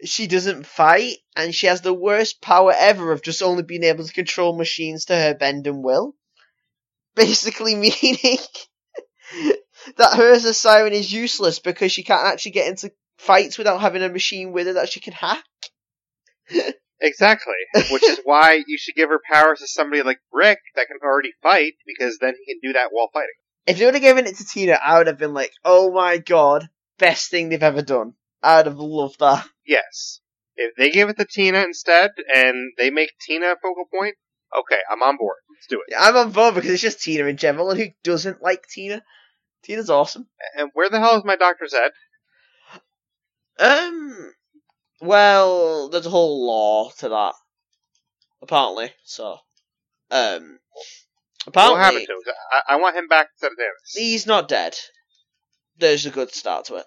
she 0.06 0.28
doesn't 0.28 0.66
fight, 0.66 1.18
and 1.36 1.54
she 1.54 1.68
has 1.68 1.82
the 1.82 1.93
worst 1.93 2.41
power 2.41 2.74
ever 2.78 3.12
of 3.12 3.22
just 3.22 3.41
only 3.41 3.64
being 3.64 3.84
able 3.84 4.06
to 4.06 4.14
control 4.14 4.58
machines 4.58 5.06
to 5.06 5.16
her 5.16 5.34
bend 5.34 5.68
and 5.68 5.84
will. 5.84 6.14
Basically 7.16 7.76
meaning 7.76 8.38
that 9.97 10.16
her 10.16 10.32
as 10.32 10.45
a 10.45 10.54
siren 10.54 10.93
is 10.93 11.12
useless 11.12 11.60
because 11.60 11.91
she 11.91 12.04
can't 12.04 12.26
actually 12.26 12.52
get 12.52 12.68
into 12.68 12.91
fights 13.20 13.57
without 13.57 13.82
having 13.82 14.01
a 14.01 14.09
machine 14.09 14.51
with 14.51 14.67
her 14.67 14.74
that 14.74 14.89
she 14.89 14.99
can 14.99 15.13
hack. 15.13 15.43
Exactly. 17.01 17.53
Which 17.91 18.03
is 18.03 18.20
why 18.24 18.61
you 18.67 18.78
should 18.78 18.95
give 18.95 19.09
her 19.09 19.22
powers 19.32 19.59
to 19.59 19.67
somebody 19.67 20.03
like 20.03 20.20
Rick 20.34 20.59
that 20.76 20.88
can 20.88 20.97
already 21.03 21.32
fight, 21.41 21.74
because 21.86 22.17
then 22.17 22.34
he 22.38 22.53
can 22.53 22.59
do 22.61 22.74
that 22.74 22.89
while 22.91 23.09
fighting. 23.13 23.30
If 23.65 23.78
they 23.78 23.86
would 23.86 23.93
have 23.93 24.03
given 24.03 24.26
it 24.26 24.36
to 24.38 24.45
Tina, 24.45 24.74
I 24.84 24.97
would 24.97 25.07
have 25.07 25.17
been 25.17 25.34
like, 25.34 25.51
oh 25.63 25.91
my 25.91 26.17
god, 26.17 26.70
best 26.97 27.32
thing 27.32 27.49
they've 27.49 27.63
ever 27.63 27.82
done. 27.82 28.15
I 28.43 28.57
would 28.57 28.65
have 28.65 28.80
loved 28.80 29.20
that. 29.20 29.47
Yes. 29.65 30.20
If 30.55 30.76
they 30.76 30.89
give 30.89 31.07
it 31.09 31.17
to 31.17 31.26
Tina 31.26 31.61
instead, 31.63 32.11
and 32.34 32.74
they 32.78 32.89
make 32.89 33.11
Tina 33.26 33.51
a 33.51 33.55
focal 33.55 33.86
point, 33.93 34.15
okay, 34.57 34.80
I'm 34.91 35.01
on 35.01 35.15
board. 35.17 35.38
Let's 35.49 35.67
do 35.67 35.78
it. 35.78 35.91
Yeah, 35.91 36.01
I'm 36.01 36.17
on 36.17 36.32
board 36.32 36.55
because 36.55 36.72
it's 36.72 36.82
just 36.82 37.01
Tina 37.01 37.26
in 37.26 37.38
general, 37.38 37.70
and 37.70 37.80
who 37.80 37.88
doesn't 38.03 38.41
like 38.41 38.67
Tina? 38.67 39.01
Tina's 39.63 39.89
awesome. 39.89 40.28
And 40.57 40.72
where 40.74 40.89
the 40.89 40.99
hell 40.99 41.17
is 41.17 41.24
my 41.24 41.36
Dr. 41.36 41.67
Zed? 41.67 41.91
Um, 43.60 44.34
well, 45.01 45.89
there's 45.89 46.05
a 46.05 46.10
whole 46.10 46.45
lore 46.47 46.91
to 46.99 47.10
that, 47.10 47.34
apparently. 48.41 48.91
So 49.03 49.38
Um, 50.12 50.60
what 51.45 51.47
apparently, 51.47 51.78
happened 51.84 52.07
to 52.07 52.14
him? 52.14 52.36
I, 52.51 52.74
I 52.74 52.76
want 52.78 52.95
him 52.95 53.07
back 53.07 53.30
of 53.43 53.55
Dennis. 53.57 53.93
he's 53.95 54.26
not 54.26 54.47
dead. 54.47 54.76
There's 55.78 56.05
a 56.05 56.12
good 56.12 56.34
start 56.34 56.66
to 56.66 56.76
it. 56.78 56.86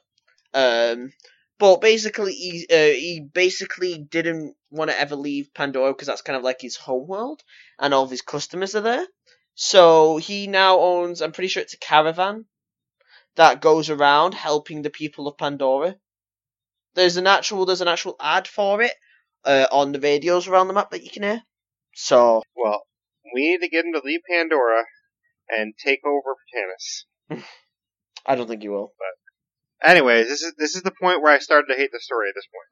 Um, 0.55 1.13
but 1.59 1.81
basically, 1.81 2.33
he 2.35 2.67
uh, 2.71 2.95
he 2.95 3.21
basically 3.33 3.99
didn't 3.99 4.57
want 4.71 4.91
to 4.91 4.99
ever 4.99 5.17
leave 5.17 5.55
Pandora 5.55 5.93
because 5.93 6.09
that's 6.09 6.23
kind 6.23 6.37
of 6.37 6.43
like 6.43 6.61
his 6.61 6.77
home 6.77 7.07
world, 7.07 7.43
and 7.79 7.95
all 7.95 8.05
of 8.05 8.11
his 8.11 8.23
customers 8.23 8.75
are 8.75 8.81
there. 8.81 9.07
So 9.55 10.17
he 10.17 10.47
now 10.47 10.79
owns. 10.81 11.23
I'm 11.23 11.33
pretty 11.33 11.49
sure 11.49 11.63
it's 11.63 11.75
a 11.75 11.79
caravan 11.79 12.47
that 13.37 13.61
goes 13.61 13.91
around 13.91 14.35
helping 14.35 14.83
the 14.83 14.91
people 14.91 15.29
of 15.29 15.39
Pandora. 15.39 15.97
There's 16.95 17.17
an 17.17 17.27
actual 17.27 17.67
there's 17.67 17.81
an 17.81 17.89
actual 17.89 18.17
ad 18.21 18.47
for 18.47 18.83
it 18.83 18.93
uh, 19.45 19.67
on 19.73 19.93
the 19.93 20.01
radios 20.01 20.47
around 20.49 20.69
the 20.69 20.75
map 20.75 20.91
that 20.91 21.05
you 21.05 21.11
can 21.11 21.23
hear. 21.23 21.43
So 21.95 22.43
Well, 22.57 22.83
we 23.35 23.51
need 23.51 23.61
to 23.61 23.69
get 23.69 23.85
him 23.85 23.93
to 23.93 24.03
leave 24.05 24.21
Pandora 24.29 24.85
and 25.49 25.75
take 25.85 26.01
over 26.05 26.37
Tannis. 26.53 27.45
I 28.27 28.37
don't 28.37 28.49
think 28.49 28.63
you 28.63 28.71
will. 28.71 28.93
But 28.99 29.89
Anyways, 29.91 30.29
this 30.29 30.43
is 30.43 30.55
this 30.57 30.77
is 30.77 30.83
the 30.83 30.95
point 30.95 31.23
where 31.23 31.33
I 31.33 31.39
started 31.39 31.67
to 31.69 31.79
hate 31.79 31.91
the 31.93 32.01
story 32.01 32.29
at 32.29 32.35
this 32.37 32.47
point. 32.47 32.71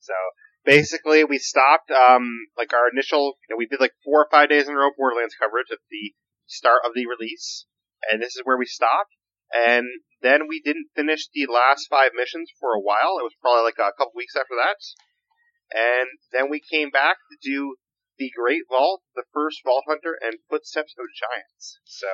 So 0.00 0.14
basically, 0.64 1.24
we 1.24 1.38
stopped 1.38 1.90
um 1.90 2.48
like 2.56 2.72
our 2.72 2.88
initial. 2.90 3.36
You 3.48 3.54
know, 3.54 3.58
we 3.58 3.66
did 3.66 3.80
like 3.80 3.92
four 4.04 4.22
or 4.22 4.28
five 4.30 4.48
days 4.48 4.66
in 4.66 4.74
a 4.74 4.78
row 4.78 4.90
Borderlands 4.96 5.36
coverage 5.38 5.68
at 5.70 5.78
the 5.90 6.14
start 6.46 6.80
of 6.86 6.92
the 6.94 7.04
release, 7.06 7.66
and 8.10 8.22
this 8.22 8.36
is 8.36 8.42
where 8.44 8.56
we 8.56 8.64
stopped. 8.64 9.12
And 9.52 9.84
then 10.22 10.48
we 10.48 10.60
didn't 10.60 10.90
finish 10.94 11.28
the 11.32 11.46
last 11.46 11.86
five 11.88 12.10
missions 12.14 12.50
for 12.58 12.74
a 12.74 12.80
while. 12.80 13.18
It 13.18 13.26
was 13.26 13.36
probably 13.40 13.64
like 13.64 13.78
a 13.78 13.96
couple 13.96 14.12
weeks 14.16 14.34
after 14.36 14.54
that. 14.56 14.78
And 15.70 16.08
then 16.32 16.50
we 16.50 16.60
came 16.60 16.90
back 16.90 17.16
to 17.30 17.36
do 17.42 17.76
the 18.18 18.30
Great 18.36 18.62
Vault, 18.68 19.02
the 19.14 19.24
first 19.32 19.60
Vault 19.64 19.84
Hunter, 19.86 20.18
and 20.20 20.34
Footsteps 20.50 20.94
of 20.98 21.06
Giants. 21.14 21.78
So, 21.84 22.08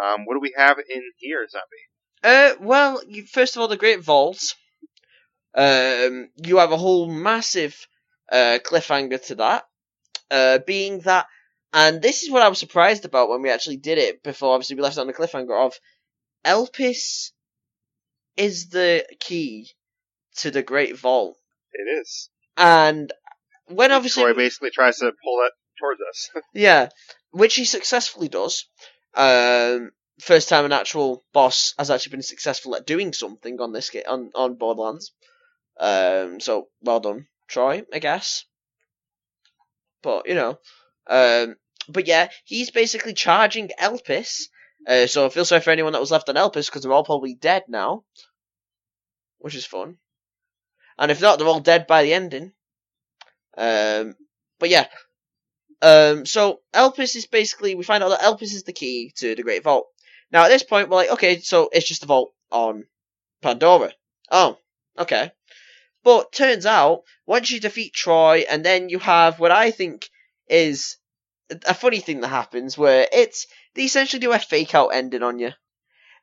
um, 0.00 0.24
what 0.24 0.34
do 0.34 0.40
we 0.40 0.54
have 0.56 0.78
in 0.78 1.02
here, 1.18 1.46
Zombie? 1.48 1.86
Uh, 2.22 2.54
well, 2.60 3.02
you, 3.06 3.24
first 3.26 3.56
of 3.56 3.62
all, 3.62 3.68
the 3.68 3.76
Great 3.76 4.02
Vault. 4.02 4.54
Um, 5.54 6.28
you 6.36 6.58
have 6.58 6.72
a 6.72 6.76
whole 6.76 7.08
massive 7.10 7.86
uh, 8.30 8.58
cliffhanger 8.62 9.24
to 9.26 9.34
that, 9.36 9.64
uh, 10.30 10.58
being 10.66 11.00
that, 11.00 11.26
and 11.72 12.02
this 12.02 12.22
is 12.22 12.30
what 12.30 12.42
I 12.42 12.48
was 12.48 12.58
surprised 12.58 13.04
about 13.04 13.28
when 13.28 13.42
we 13.42 13.50
actually 13.50 13.78
did 13.78 13.98
it. 13.98 14.22
Before, 14.22 14.54
obviously, 14.54 14.76
we 14.76 14.82
left 14.82 14.98
it 14.98 15.00
on 15.00 15.06
the 15.06 15.14
cliffhanger 15.14 15.66
of 15.66 15.74
Elpis 16.46 17.32
is 18.36 18.68
the 18.68 19.04
key 19.20 19.70
to 20.36 20.50
the 20.50 20.62
Great 20.62 20.96
Vault, 20.98 21.36
It 21.72 22.00
is. 22.00 22.30
and 22.56 23.12
when 23.66 23.90
obviously 23.92 24.22
Troy 24.22 24.34
basically 24.34 24.70
tries 24.70 24.98
to 24.98 25.12
pull 25.24 25.38
that 25.38 25.52
towards 25.80 26.00
us. 26.08 26.30
Yeah, 26.54 26.88
which 27.30 27.54
he 27.56 27.64
successfully 27.64 28.28
does. 28.28 28.66
Um, 29.14 29.90
first 30.20 30.48
time 30.48 30.64
an 30.64 30.72
actual 30.72 31.24
boss 31.32 31.74
has 31.78 31.90
actually 31.90 32.12
been 32.12 32.22
successful 32.22 32.76
at 32.76 32.86
doing 32.86 33.12
something 33.12 33.60
on 33.60 33.72
this 33.72 33.90
ga- 33.90 34.04
on 34.06 34.30
on 34.34 34.54
Borderlands. 34.54 35.12
Um, 35.78 36.40
so 36.40 36.68
well 36.82 37.00
done, 37.00 37.26
Troy, 37.48 37.84
I 37.92 37.98
guess. 37.98 38.44
But 40.02 40.28
you 40.28 40.34
know, 40.34 40.58
um, 41.08 41.56
but 41.88 42.06
yeah, 42.06 42.28
he's 42.44 42.70
basically 42.70 43.14
charging 43.14 43.70
Elpis. 43.80 44.48
Uh, 44.86 45.06
so 45.06 45.26
I 45.26 45.28
feel 45.30 45.44
sorry 45.44 45.60
for 45.60 45.70
anyone 45.70 45.92
that 45.92 46.00
was 46.00 46.10
left 46.10 46.28
on 46.28 46.36
Elpis 46.36 46.66
because 46.66 46.82
they're 46.82 46.92
all 46.92 47.04
probably 47.04 47.34
dead 47.34 47.64
now, 47.68 48.04
which 49.38 49.54
is 49.54 49.66
fun. 49.66 49.96
And 50.98 51.10
if 51.10 51.20
not, 51.20 51.38
they're 51.38 51.48
all 51.48 51.60
dead 51.60 51.86
by 51.86 52.04
the 52.04 52.14
ending. 52.14 52.52
Um, 53.56 54.14
but 54.58 54.68
yeah, 54.68 54.86
um, 55.82 56.24
so 56.24 56.60
Elpis 56.72 57.16
is 57.16 57.26
basically 57.26 57.74
we 57.74 57.84
find 57.84 58.02
out 58.02 58.10
that 58.10 58.20
Elpis 58.20 58.54
is 58.54 58.62
the 58.62 58.72
key 58.72 59.12
to 59.16 59.34
the 59.34 59.42
Great 59.42 59.62
Vault. 59.62 59.86
Now 60.30 60.44
at 60.44 60.48
this 60.48 60.62
point 60.62 60.88
we're 60.88 60.96
like, 60.96 61.10
okay, 61.12 61.40
so 61.40 61.68
it's 61.72 61.88
just 61.88 62.02
a 62.02 62.06
vault 62.06 62.32
on 62.50 62.84
Pandora. 63.42 63.92
Oh, 64.30 64.58
okay. 64.98 65.32
But 66.02 66.32
turns 66.32 66.66
out 66.66 67.02
once 67.26 67.50
you 67.50 67.60
defeat 67.60 67.92
Troy, 67.92 68.44
and 68.48 68.64
then 68.64 68.88
you 68.88 68.98
have 69.00 69.40
what 69.40 69.50
I 69.50 69.72
think 69.72 70.08
is 70.48 70.98
a 71.66 71.74
funny 71.74 72.00
thing 72.00 72.20
that 72.20 72.28
happens, 72.28 72.78
where 72.78 73.06
it's 73.12 73.46
they 73.76 73.82
essentially 73.84 74.20
do 74.20 74.32
a 74.32 74.38
fake 74.40 74.74
out 74.74 74.88
ending 74.88 75.22
on 75.22 75.38
you. 75.38 75.52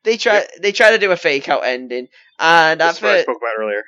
They 0.02 0.18
try 0.18 0.34
Yep. 0.34 0.50
they 0.60 0.72
try 0.72 0.90
to 0.90 0.98
do 0.98 1.12
a 1.12 1.16
fake 1.16 1.48
out 1.48 1.64
ending, 1.64 2.08
and 2.38 2.80
That's 2.80 2.98
at 2.98 3.02
what 3.02 3.12
I 3.16 3.22
spoke 3.22 3.38
about 3.38 3.62
earlier. 3.64 3.82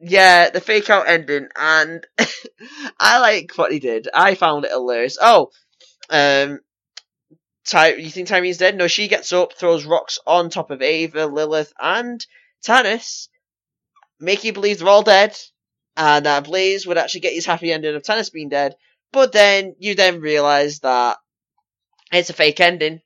yeah, 0.00 0.50
the 0.50 0.60
fake 0.60 0.90
out 0.90 1.08
ending, 1.08 1.46
and 1.56 2.04
I 2.98 3.20
like 3.20 3.52
what 3.56 3.70
he 3.70 3.78
did. 3.78 4.08
I 4.12 4.34
found 4.34 4.64
it 4.64 4.72
hilarious. 4.72 5.16
Oh, 5.20 5.50
um, 6.10 6.60
Ty, 7.66 7.94
you 7.94 8.10
think 8.10 8.26
Tyreen's 8.26 8.56
dead? 8.58 8.76
No, 8.76 8.88
she 8.88 9.06
gets 9.06 9.32
up, 9.32 9.52
throws 9.52 9.84
rocks 9.84 10.18
on 10.26 10.50
top 10.50 10.70
of 10.72 10.82
Ava, 10.82 11.26
Lilith, 11.26 11.72
and 11.78 12.24
Tannis, 12.64 13.28
make 14.18 14.42
you 14.42 14.52
believe 14.52 14.78
they're 14.80 14.88
all 14.88 15.02
dead, 15.02 15.36
and 15.96 16.26
that 16.26 16.44
Blaise 16.44 16.86
would 16.86 16.98
actually 16.98 17.20
get 17.20 17.34
his 17.34 17.46
happy 17.46 17.70
ending 17.72 17.94
of 17.94 18.02
Tannis 18.02 18.30
being 18.30 18.48
dead. 18.48 18.74
But 19.12 19.32
then 19.32 19.76
you 19.78 19.94
then 19.94 20.20
realise 20.20 20.80
that 20.80 21.18
it's 22.12 22.30
a 22.30 22.32
fake 22.32 22.58
ending, 22.60 23.02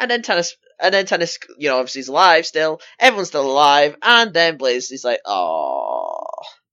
and 0.00 0.10
then 0.10 0.22
Tannis, 0.22 0.56
and 0.80 0.92
then 0.92 1.06
Tannis, 1.06 1.38
you 1.58 1.68
know, 1.68 1.76
obviously 1.76 2.00
is 2.00 2.08
alive 2.08 2.46
still. 2.46 2.80
Everyone's 2.98 3.28
still 3.28 3.48
alive, 3.48 3.96
and 4.02 4.32
then 4.34 4.56
Blaise 4.56 4.90
is 4.90 5.04
like, 5.04 5.20
oh. 5.26 6.16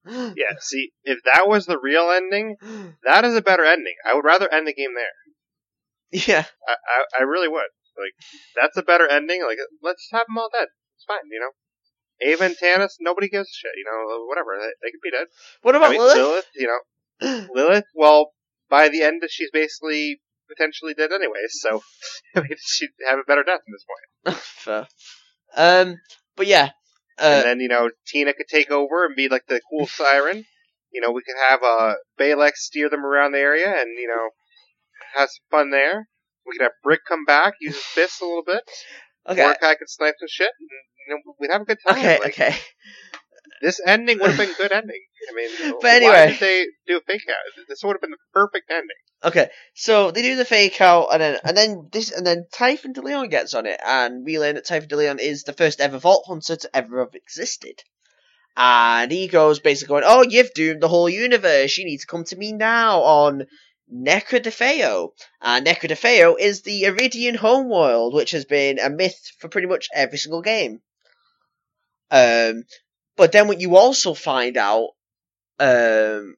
Yeah, 0.09 0.55
see, 0.61 0.91
if 1.03 1.19
that 1.25 1.49
was 1.49 1.65
the 1.65 1.77
real 1.77 2.09
ending, 2.11 2.55
that 3.03 3.25
is 3.25 3.35
a 3.35 3.41
better 3.41 3.65
ending. 3.65 3.95
I 4.09 4.15
would 4.15 4.23
rather 4.23 4.51
end 4.51 4.65
the 4.65 4.73
game 4.73 4.93
there. 4.95 6.23
Yeah, 6.27 6.45
I, 6.65 6.71
I, 6.71 7.19
I 7.19 7.23
really 7.23 7.49
would. 7.49 7.67
Like, 7.97 8.13
that's 8.55 8.77
a 8.77 8.83
better 8.83 9.05
ending. 9.05 9.43
Like, 9.45 9.57
let's 9.83 10.07
have 10.13 10.27
them 10.27 10.37
all 10.37 10.49
dead. 10.53 10.69
It's 10.95 11.03
fine, 11.05 11.29
you 11.29 11.41
know. 11.41 11.51
Ava 12.21 12.45
and 12.45 12.55
Tannis, 12.55 12.97
nobody 13.01 13.27
gives 13.27 13.49
a 13.49 13.53
shit, 13.53 13.71
you 13.75 13.83
know, 13.83 14.25
whatever. 14.27 14.57
They, 14.57 14.71
they 14.81 14.91
could 14.91 15.03
be 15.03 15.11
dead. 15.11 15.27
What 15.61 15.75
I 15.75 15.79
about 15.79 15.91
mean, 15.91 16.01
Lilith? 16.01 16.45
you 16.55 16.67
know. 16.67 17.47
Lilith, 17.53 17.85
well, 17.93 18.31
by 18.69 18.89
the 18.89 19.03
end, 19.03 19.21
she's 19.29 19.51
basically 19.51 20.21
potentially 20.47 20.93
dead 20.93 21.11
anyways, 21.11 21.59
so 21.61 21.83
she'd 22.59 22.89
have 23.09 23.19
a 23.19 23.23
better 23.27 23.43
death 23.43 23.59
at 23.59 23.71
this 23.71 23.85
point. 23.85 24.37
Fair. 24.41 24.87
Um, 25.55 25.97
but 26.35 26.47
yeah, 26.47 26.71
uh, 27.19 27.23
and 27.23 27.43
then, 27.45 27.59
you 27.59 27.67
know, 27.67 27.89
Tina 28.07 28.33
could 28.33 28.47
take 28.47 28.69
over 28.71 29.05
and 29.05 29.15
be 29.15 29.29
like 29.29 29.45
the 29.47 29.61
cool 29.69 29.87
siren. 29.87 30.45
You 30.91 31.01
know, 31.01 31.11
we 31.11 31.21
could 31.21 31.35
have 31.49 31.61
uh, 31.63 31.95
Balex 32.19 32.53
steer 32.57 32.89
them 32.89 33.05
around 33.05 33.33
the 33.33 33.39
area 33.39 33.67
and, 33.67 33.89
you 33.97 34.07
know, 34.07 34.29
have 35.15 35.29
some 35.29 35.43
fun 35.59 35.69
there. 35.71 36.07
We 36.45 36.57
could 36.57 36.63
have 36.63 36.71
Brick 36.83 37.01
come 37.07 37.25
back, 37.25 37.53
use 37.59 37.75
his 37.75 37.83
fists 37.83 38.21
a 38.21 38.25
little 38.25 38.43
bit. 38.45 38.61
okay, 39.27 39.41
Mordecai 39.43 39.75
could 39.75 39.89
snipe 39.89 40.15
some 40.19 40.27
shit. 40.29 40.49
And, 40.59 40.69
you 41.07 41.15
know, 41.15 41.33
we'd 41.39 41.51
have 41.51 41.61
a 41.61 41.65
good 41.65 41.77
time. 41.85 41.97
okay, 41.97 42.19
Like, 42.19 42.33
okay. 42.39 42.55
This 43.61 43.81
ending 43.85 44.19
would 44.19 44.29
have 44.29 44.37
been 44.39 44.51
a 44.51 44.53
good 44.53 44.71
ending. 44.71 45.01
I 45.29 45.33
mean, 45.35 45.71
But 45.81 45.83
why 45.83 45.95
anyway. 45.95 46.27
did 46.31 46.39
they 46.39 46.65
do 46.87 46.97
a 46.97 47.01
fake 47.01 47.21
out? 47.27 47.65
This 47.67 47.79
would 47.83 47.93
have 47.95 48.01
been 48.01 48.11
the 48.11 48.17
perfect 48.31 48.69
ending. 48.69 49.01
Okay, 49.23 49.49
so 49.73 50.11
they 50.11 50.21
do 50.21 50.35
the 50.35 50.45
fake 50.45 50.79
out, 50.79 51.07
and 51.11 51.21
then 51.21 51.39
and 51.43 51.57
then 51.57 51.89
this, 51.91 52.11
and 52.11 52.25
then 52.25 52.45
Typhon 52.51 52.93
DeLeon 52.93 53.31
gets 53.31 53.55
on 53.55 53.65
it, 53.65 53.79
and 53.83 54.23
we 54.23 54.37
learn 54.37 54.55
that 54.55 54.65
Typhon 54.65 54.89
DeLeon 54.89 55.19
is 55.19 55.43
the 55.43 55.53
first 55.53 55.81
ever 55.81 55.97
Vault 55.97 56.25
Hunter 56.27 56.55
to 56.55 56.75
ever 56.75 56.99
have 56.99 57.15
existed. 57.15 57.83
And 58.55 59.11
he 59.11 59.27
goes 59.27 59.59
basically 59.59 59.93
going, 59.93 60.03
"Oh, 60.05 60.21
you've 60.21 60.53
doomed 60.53 60.81
the 60.81 60.87
whole 60.87 61.09
universe. 61.09 61.77
You 61.77 61.85
need 61.85 61.97
to 61.99 62.07
come 62.07 62.25
to 62.25 62.35
me 62.35 62.53
now 62.53 63.01
on 63.01 63.47
Nekrotafeyo." 63.91 65.13
And 65.41 65.65
Nekrotafeyo 65.65 66.35
is 66.39 66.61
the 66.61 66.83
Eridian 66.83 67.37
homeworld, 67.37 68.13
which 68.13 68.31
has 68.31 68.45
been 68.45 68.77
a 68.77 68.89
myth 68.91 69.31
for 69.39 69.49
pretty 69.49 69.67
much 69.67 69.89
every 69.95 70.19
single 70.19 70.43
game. 70.43 70.81
Um, 72.11 72.65
but 73.15 73.31
then 73.31 73.47
what 73.47 73.59
you 73.59 73.77
also 73.77 74.13
find 74.13 74.57
out, 74.57 74.89
um, 75.59 76.35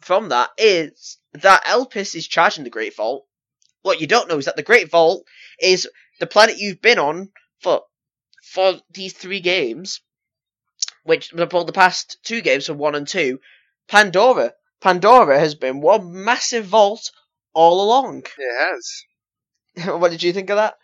from 0.00 0.30
that 0.30 0.50
is 0.58 1.19
that 1.32 1.64
Elpis 1.64 2.14
is 2.14 2.26
charging 2.26 2.64
the 2.64 2.70
Great 2.70 2.96
Vault. 2.96 3.26
What 3.82 4.00
you 4.00 4.06
don't 4.06 4.28
know 4.28 4.38
is 4.38 4.44
that 4.44 4.56
the 4.56 4.62
Great 4.62 4.90
Vault 4.90 5.24
is 5.60 5.88
the 6.18 6.26
planet 6.26 6.58
you've 6.58 6.82
been 6.82 6.98
on 6.98 7.30
for 7.60 7.82
for 8.42 8.80
these 8.90 9.12
three 9.12 9.40
games, 9.40 10.00
which 11.04 11.32
well, 11.32 11.64
the 11.64 11.72
past 11.72 12.18
two 12.24 12.40
games 12.40 12.66
for 12.66 12.74
one 12.74 12.94
and 12.94 13.06
two, 13.06 13.40
Pandora. 13.88 14.54
Pandora 14.80 15.38
has 15.38 15.54
been 15.54 15.80
one 15.80 16.24
massive 16.24 16.64
vault 16.64 17.10
all 17.52 17.84
along. 17.84 18.24
It 18.38 18.58
has. 18.58 19.04
what 20.00 20.10
did 20.10 20.22
you 20.22 20.32
think 20.32 20.50
of 20.50 20.56
that? 20.56 20.74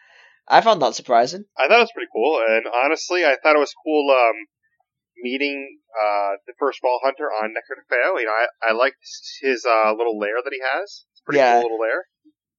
I 0.48 0.60
found 0.60 0.80
that 0.82 0.94
surprising. 0.94 1.44
I 1.58 1.66
thought 1.66 1.78
it 1.78 1.80
was 1.80 1.92
pretty 1.92 2.10
cool, 2.14 2.40
and 2.46 2.66
honestly, 2.84 3.24
I 3.24 3.36
thought 3.36 3.56
it 3.56 3.60
was 3.60 3.74
cool 3.84 4.10
um, 4.10 4.46
meeting 5.18 5.78
uh, 5.94 6.32
the 6.46 6.52
first 6.58 6.80
ball 6.82 7.00
hunter 7.02 7.24
on 7.24 7.50
Nekrotafeyo. 7.50 8.20
You 8.20 8.26
know, 8.26 8.32
I, 8.32 8.70
I 8.70 8.72
liked 8.72 8.96
his 9.40 9.64
uh, 9.64 9.92
little 9.96 10.18
lair 10.18 10.36
that 10.42 10.52
he 10.52 10.60
has. 10.60 11.04
It's 11.12 11.20
a 11.20 11.24
pretty 11.24 11.38
Yeah. 11.38 11.54
cool 11.54 11.62
little 11.62 11.78
lair 11.80 12.04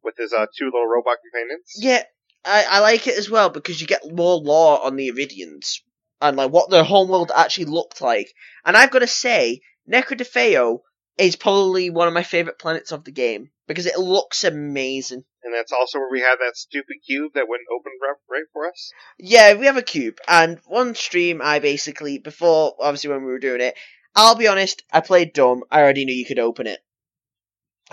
with 0.03 0.15
his 0.17 0.33
uh, 0.33 0.45
two 0.57 0.65
little 0.65 0.87
robot 0.87 1.17
companions. 1.23 1.73
Yeah, 1.77 2.03
I, 2.45 2.65
I 2.69 2.79
like 2.79 3.07
it 3.07 3.17
as 3.17 3.29
well 3.29 3.49
because 3.49 3.81
you 3.81 3.87
get 3.87 4.01
more 4.11 4.35
lore 4.37 4.83
on 4.85 4.95
the 4.95 5.11
Eridians 5.11 5.81
and 6.21 6.37
like 6.37 6.51
what 6.51 6.69
their 6.69 6.83
homeworld 6.83 7.31
actually 7.35 7.65
looked 7.65 8.01
like. 8.01 8.33
And 8.65 8.75
I've 8.77 8.91
got 8.91 8.99
to 8.99 9.07
say, 9.07 9.61
Nekrotafeyo 9.91 10.79
is 11.17 11.35
probably 11.35 11.89
one 11.89 12.07
of 12.07 12.13
my 12.13 12.23
favorite 12.23 12.59
planets 12.59 12.91
of 12.91 13.03
the 13.03 13.11
game 13.11 13.49
because 13.67 13.85
it 13.85 13.97
looks 13.97 14.43
amazing. 14.43 15.23
And 15.47 15.55
that's 15.55 15.71
also 15.71 15.99
where 15.99 16.11
we 16.11 16.19
had 16.19 16.35
that 16.41 16.57
stupid 16.57 16.97
cube 17.05 17.31
that 17.35 17.47
wouldn't 17.47 17.69
open 17.73 17.93
right, 18.29 18.43
for 18.51 18.67
us. 18.67 18.91
Yeah, 19.17 19.53
we 19.53 19.65
have 19.67 19.77
a 19.77 19.81
cube, 19.81 20.17
and 20.27 20.59
one 20.65 20.93
stream 20.93 21.41
I 21.41 21.59
basically 21.59 22.17
before 22.17 22.75
obviously 22.81 23.11
when 23.11 23.23
we 23.23 23.31
were 23.31 23.39
doing 23.39 23.61
it, 23.61 23.77
I'll 24.13 24.35
be 24.35 24.49
honest, 24.49 24.83
I 24.91 24.99
played 24.99 25.31
dumb. 25.31 25.63
I 25.71 25.81
already 25.81 26.03
knew 26.03 26.13
you 26.13 26.25
could 26.25 26.37
open 26.37 26.67
it. 26.67 26.81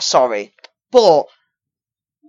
Sorry, 0.00 0.52
but 0.90 1.26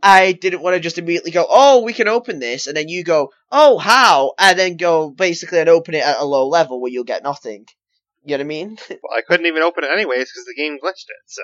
I 0.03 0.33
didn't 0.33 0.61
want 0.61 0.75
to 0.75 0.79
just 0.79 0.99
immediately 0.99 1.31
go, 1.31 1.47
oh, 1.49 1.81
we 1.81 1.93
can 1.93 2.07
open 2.07 2.37
this, 2.37 2.67
and 2.67 2.77
then 2.77 2.87
you 2.87 3.03
go, 3.03 3.31
oh, 3.51 3.79
how? 3.79 4.35
And 4.37 4.59
then 4.59 4.77
go 4.77 5.09
basically 5.09 5.57
and 5.57 5.69
open 5.69 5.95
it 5.95 6.03
at 6.03 6.19
a 6.19 6.23
low 6.23 6.47
level 6.47 6.79
where 6.79 6.91
you'll 6.91 7.03
get 7.03 7.23
nothing. 7.23 7.65
You 8.23 8.37
know 8.37 8.43
what 8.43 8.45
I 8.45 8.47
mean? 8.47 8.77
Well, 8.89 9.17
I 9.17 9.21
couldn't 9.27 9.47
even 9.47 9.63
open 9.63 9.85
it 9.85 9.91
anyways 9.91 10.31
because 10.31 10.45
the 10.45 10.53
game 10.55 10.77
glitched 10.77 11.09
it. 11.09 11.25
So 11.25 11.41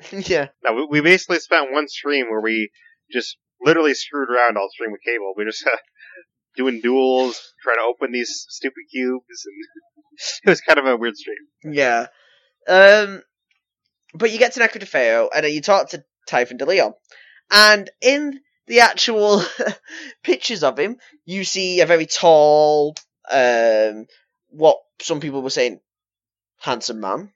yeah. 0.30 0.48
now 0.62 0.74
we, 0.74 0.86
we 0.90 1.00
basically 1.00 1.38
spent 1.38 1.72
one 1.72 1.88
stream 1.88 2.26
where 2.28 2.42
we 2.42 2.70
just 3.12 3.36
literally 3.62 3.94
screwed 3.94 4.30
around 4.30 4.56
all 4.56 4.68
stream 4.70 4.92
with 4.92 5.02
cable. 5.02 5.34
We 5.36 5.44
just 5.44 5.66
uh, 5.66 5.76
doing 6.56 6.80
duels, 6.80 7.40
trying 7.62 7.76
to 7.76 7.82
open 7.82 8.12
these 8.12 8.46
stupid 8.48 8.84
cubes, 8.90 9.46
and 9.46 9.54
it 10.44 10.50
was 10.50 10.60
kind 10.60 10.78
of 10.78 10.86
a 10.86 10.96
weird 10.96 11.16
stream. 11.16 11.36
Yeah. 11.64 12.06
Um, 12.68 13.22
but 14.14 14.30
you 14.30 14.38
get 14.38 14.52
to 14.52 14.60
Nekrotafeyo, 14.60 15.28
and 15.34 15.46
you 15.46 15.60
talk 15.60 15.90
to 15.90 16.04
Typhon 16.28 16.58
DeLeon. 16.58 16.94
And 17.50 17.90
in 18.00 18.40
the 18.66 18.80
actual 18.80 19.42
pictures 20.22 20.62
of 20.62 20.78
him, 20.78 20.98
you 21.24 21.44
see 21.44 21.80
a 21.80 21.86
very 21.86 22.06
tall, 22.06 22.94
um, 23.30 24.06
what 24.48 24.78
some 25.00 25.20
people 25.20 25.42
were 25.42 25.50
saying, 25.50 25.80
handsome 26.58 27.00
man. 27.00 27.32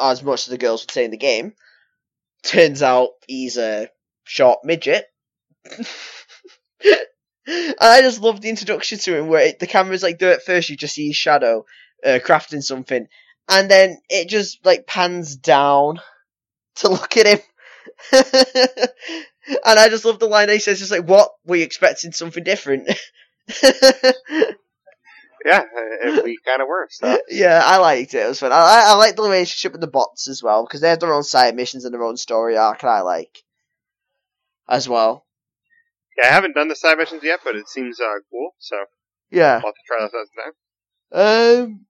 As 0.00 0.22
much 0.22 0.46
as 0.46 0.50
the 0.50 0.58
girls 0.58 0.82
would 0.82 0.90
say 0.90 1.04
in 1.04 1.10
the 1.10 1.16
game. 1.16 1.54
Turns 2.42 2.82
out 2.82 3.10
he's 3.26 3.56
a 3.56 3.88
short 4.28 4.60
midget. 4.64 5.06
and 5.70 5.86
I 7.80 8.00
just 8.02 8.20
love 8.20 8.40
the 8.40 8.50
introduction 8.50 8.98
to 9.00 9.16
him 9.16 9.28
where 9.28 9.46
it, 9.46 9.58
the 9.58 9.66
camera's 9.66 10.02
like 10.02 10.18
there 10.18 10.32
at 10.32 10.44
first, 10.44 10.68
you 10.68 10.76
just 10.76 10.94
see 10.94 11.08
his 11.08 11.16
shadow 11.16 11.64
uh, 12.04 12.18
crafting 12.24 12.62
something, 12.62 13.08
and 13.48 13.70
then 13.70 13.98
it 14.08 14.28
just 14.28 14.64
like 14.64 14.86
pans 14.86 15.36
down 15.36 16.00
to 16.76 16.88
look 16.88 17.16
at 17.16 17.26
him. 17.26 17.38
and 18.12 19.78
I 19.78 19.88
just 19.88 20.04
love 20.04 20.18
the 20.18 20.26
line 20.26 20.48
he 20.48 20.58
says, 20.58 20.78
just 20.78 20.92
like, 20.92 21.08
what? 21.08 21.30
Were 21.44 21.56
you 21.56 21.64
expecting 21.64 22.12
something 22.12 22.44
different? 22.44 22.88
Yeah, 25.44 25.62
uh, 26.06 26.20
we 26.24 26.38
kind 26.44 26.60
of 26.60 26.68
were. 26.68 26.88
So 26.90 27.20
yeah, 27.28 27.62
I 27.64 27.78
liked 27.78 28.14
it. 28.14 28.24
It 28.24 28.28
was 28.28 28.40
fun. 28.40 28.52
I, 28.52 28.56
I, 28.56 28.84
I 28.88 28.92
like 28.94 29.16
the 29.16 29.22
relationship 29.22 29.72
with 29.72 29.80
the 29.80 29.86
bots 29.86 30.28
as 30.28 30.42
well, 30.42 30.64
because 30.64 30.80
they 30.80 30.90
have 30.90 31.00
their 31.00 31.14
own 31.14 31.22
side 31.22 31.54
missions 31.54 31.84
and 31.84 31.94
their 31.94 32.02
own 32.02 32.16
story 32.16 32.56
arc, 32.56 32.82
and 32.82 32.90
I 32.90 33.00
like 33.02 33.42
as 34.68 34.88
well. 34.88 35.26
yeah, 36.20 36.28
I 36.28 36.32
haven't 36.32 36.54
done 36.54 36.68
the 36.68 36.76
side 36.76 36.98
missions 36.98 37.22
yet, 37.22 37.40
but 37.44 37.56
it 37.56 37.68
seems 37.68 38.00
uh, 38.00 38.18
cool. 38.30 38.50
So 38.58 38.76
Yeah. 39.30 39.54
I'll 39.56 39.60
have 39.60 39.74
to 39.74 39.80
try 39.86 40.04
out 40.04 40.10
now. 40.36 41.62
Um, 41.64 41.86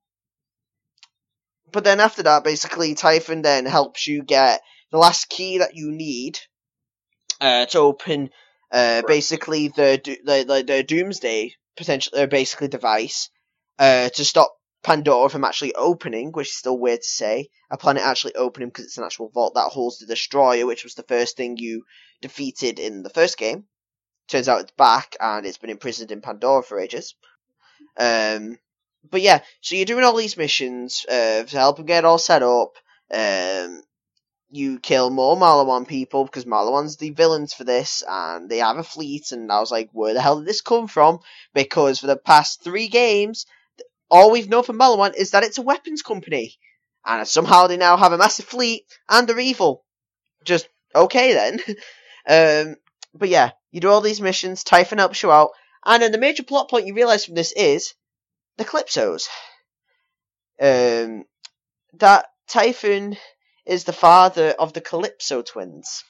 but 1.73 1.85
then 1.85 2.01
after 2.01 2.23
that, 2.23 2.45
basically, 2.45 2.95
Typhon 2.95 3.43
then 3.43 3.67
helps 3.67 4.07
you 4.07 4.23
get 4.23 4.61
the 4.91 4.99
last 4.99 5.29
key 5.29 5.59
that 5.59 5.75
you 5.75 5.91
need 5.91 6.39
uh, 7.41 7.67
to 7.67 7.79
open 7.79 8.31
uh, 8.71 9.03
basically 9.07 9.69
the, 9.69 10.01
the 10.25 10.45
the 10.45 10.65
the 10.67 10.83
Doomsday 10.83 11.55
potential, 11.77 12.19
uh, 12.19 12.27
basically 12.27 12.69
device 12.69 13.31
uh, 13.79 14.11
to 14.11 14.25
stop 14.25 14.55
Pandora 14.83 15.29
from 15.29 15.45
actually 15.45 15.75
opening, 15.75 16.33
which 16.33 16.49
is 16.49 16.57
still 16.57 16.79
weird 16.79 17.01
to 17.01 17.09
say. 17.09 17.49
A 17.71 17.77
planet 17.77 18.03
actually 18.03 18.35
opening 18.35 18.69
because 18.69 18.87
it's 18.87 18.99
an 18.99 19.05
actual 19.05 19.31
vault 19.31 19.55
that 19.55 19.71
holds 19.71 19.99
the 19.99 20.07
Destroyer, 20.07 20.67
which 20.67 20.85
was 20.85 20.95
the 20.95 21.03
first 21.03 21.37
thing 21.37 21.57
you 21.59 21.85
defeated 22.21 22.79
in 22.79 23.03
the 23.03 23.11
first 23.11 23.39
game. 23.39 23.65
Turns 24.29 24.49
out 24.49 24.61
it's 24.61 24.73
back 24.73 25.17
and 25.21 25.47
it's 25.47 25.59
been 25.59 25.71
imprisoned 25.71 26.13
in 26.13 26.21
Pandora 26.21 26.63
for 26.63 26.79
ages. 26.79 27.15
Um, 27.99 28.59
but 29.11 29.23
yeah, 29.23 29.41
so 29.61 29.75
you're 29.75 29.87
doing 29.87 30.05
all 30.05 30.17
these 30.17 30.37
missions 30.37 31.07
uh, 31.09 31.45
to 31.45 31.57
help 31.57 31.77
them 31.77 31.87
get 31.87 32.05
all 32.05 32.19
set 32.19 32.43
up. 32.43 32.75
Um, 33.11 33.83
you 34.51 34.79
kill 34.81 35.11
more 35.11 35.37
Maliwan 35.37 35.87
people 35.87 36.25
because 36.25 36.45
Maliwan's 36.45 36.97
the 36.97 37.11
villains 37.11 37.53
for 37.53 37.65
this, 37.65 38.03
and 38.07 38.49
they 38.49 38.59
have 38.59 38.79
a 38.79 38.83
fleet. 38.83 39.33
And 39.33 39.53
I 39.53 39.61
was 39.61 39.71
like, 39.71 39.91
where 39.93 40.15
the 40.15 40.21
hell 40.21 40.39
did 40.39 40.49
this 40.49 40.61
come 40.61 40.89
from? 40.89 41.21
Because 41.55 42.01
for 42.01 42.07
the 42.07 42.17
past 42.17 42.63
three 42.63 42.89
games, 42.89 43.47
all 44.11 44.31
we've 44.31 44.49
known 44.49 44.63
from 44.63 44.79
Maliwan 44.79 45.15
is 45.15 45.33
that 45.33 45.45
it's 45.45 45.59
a 45.59 45.63
weapons 45.63 46.03
company, 46.03 46.55
and 47.05 47.27
somehow 47.27 47.67
they 47.67 47.77
now 47.77 47.97
have 47.97 48.13
a 48.13 48.19
massive 48.19 48.47
fleet 48.47 48.85
and 49.09 49.29
they're 49.29 49.39
evil. 49.39 49.85
Just 50.45 50.69
okay 50.95 51.35
then. 51.35 51.61
um, 52.29 52.77
but 53.15 53.29
yeah, 53.29 53.53
you 53.73 53.81
do 53.81 53.89
all 53.89 54.01
these 54.01 54.21
missions. 54.21 54.65
Typhon 54.65 54.99
helps 54.99 55.23
you 55.23 55.33
out, 55.33 55.51
and 55.85 56.03
then 56.03 56.13
the 56.13 56.19
major 56.19 56.43
plot 56.43 56.69
point 56.71 56.87
you 56.87 56.95
realize 56.95 57.25
from 57.25 57.35
this 57.35 57.53
is 57.53 57.95
the 58.57 58.65
Calypsos. 58.65 59.29
Um, 60.61 61.25
that 61.95 62.27
Typhon 62.49 63.17
is 63.65 63.85
the 63.85 63.93
father 63.93 64.51
of 64.59 64.73
the 64.73 64.81
Calypso 64.81 65.43
twins. 65.43 66.05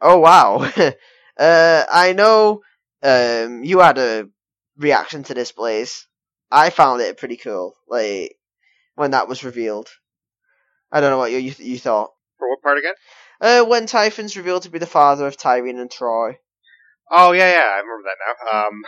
Oh 0.00 0.18
wow. 0.18 0.70
uh, 1.38 1.84
I 1.90 2.12
know 2.12 2.62
um, 3.02 3.64
you 3.64 3.80
had 3.80 3.98
a 3.98 4.28
reaction 4.76 5.22
to 5.24 5.34
this, 5.34 5.52
Blaise. 5.52 6.06
I 6.50 6.70
found 6.70 7.00
it 7.00 7.16
pretty 7.18 7.36
cool, 7.36 7.74
like 7.88 8.36
when 8.94 9.12
that 9.12 9.28
was 9.28 9.44
revealed. 9.44 9.88
I 10.90 11.00
don't 11.00 11.10
know 11.10 11.18
what 11.18 11.32
you 11.32 11.38
you, 11.38 11.54
you 11.58 11.78
thought. 11.78 12.12
For 12.38 12.48
what 12.48 12.62
part 12.62 12.78
again? 12.78 12.94
Uh, 13.42 13.64
when 13.64 13.86
Typhon's 13.86 14.36
revealed 14.36 14.62
to 14.62 14.70
be 14.70 14.78
the 14.78 14.86
father 14.86 15.26
of 15.26 15.36
Tyreen 15.36 15.80
and 15.80 15.90
Troy. 15.90 16.38
Oh 17.10 17.32
yeah, 17.32 17.50
yeah, 17.50 17.68
I 17.74 17.82
remember 17.82 18.06
that 18.06 18.22
now. 18.22 18.68
Um, 18.68 18.82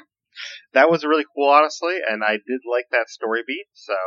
that 0.74 0.90
was 0.90 1.05
really 1.05 1.26
cool, 1.34 1.50
honestly, 1.50 1.98
and 1.98 2.22
I 2.22 2.38
did 2.38 2.62
like 2.62 2.86
that 2.92 3.11
story 3.11 3.42
beat. 3.44 3.66
So 3.74 3.98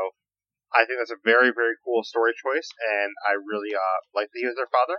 I 0.74 0.86
think 0.88 1.00
that's 1.00 1.12
a 1.12 1.20
very, 1.24 1.52
very 1.52 1.76
cool 1.84 2.04
story 2.04 2.32
choice, 2.32 2.70
and 2.80 3.12
I 3.28 3.36
really 3.36 3.76
uh 3.76 4.00
like 4.16 4.32
that 4.32 4.40
he 4.40 4.48
was 4.48 4.56
their 4.56 4.72
father. 4.72 4.98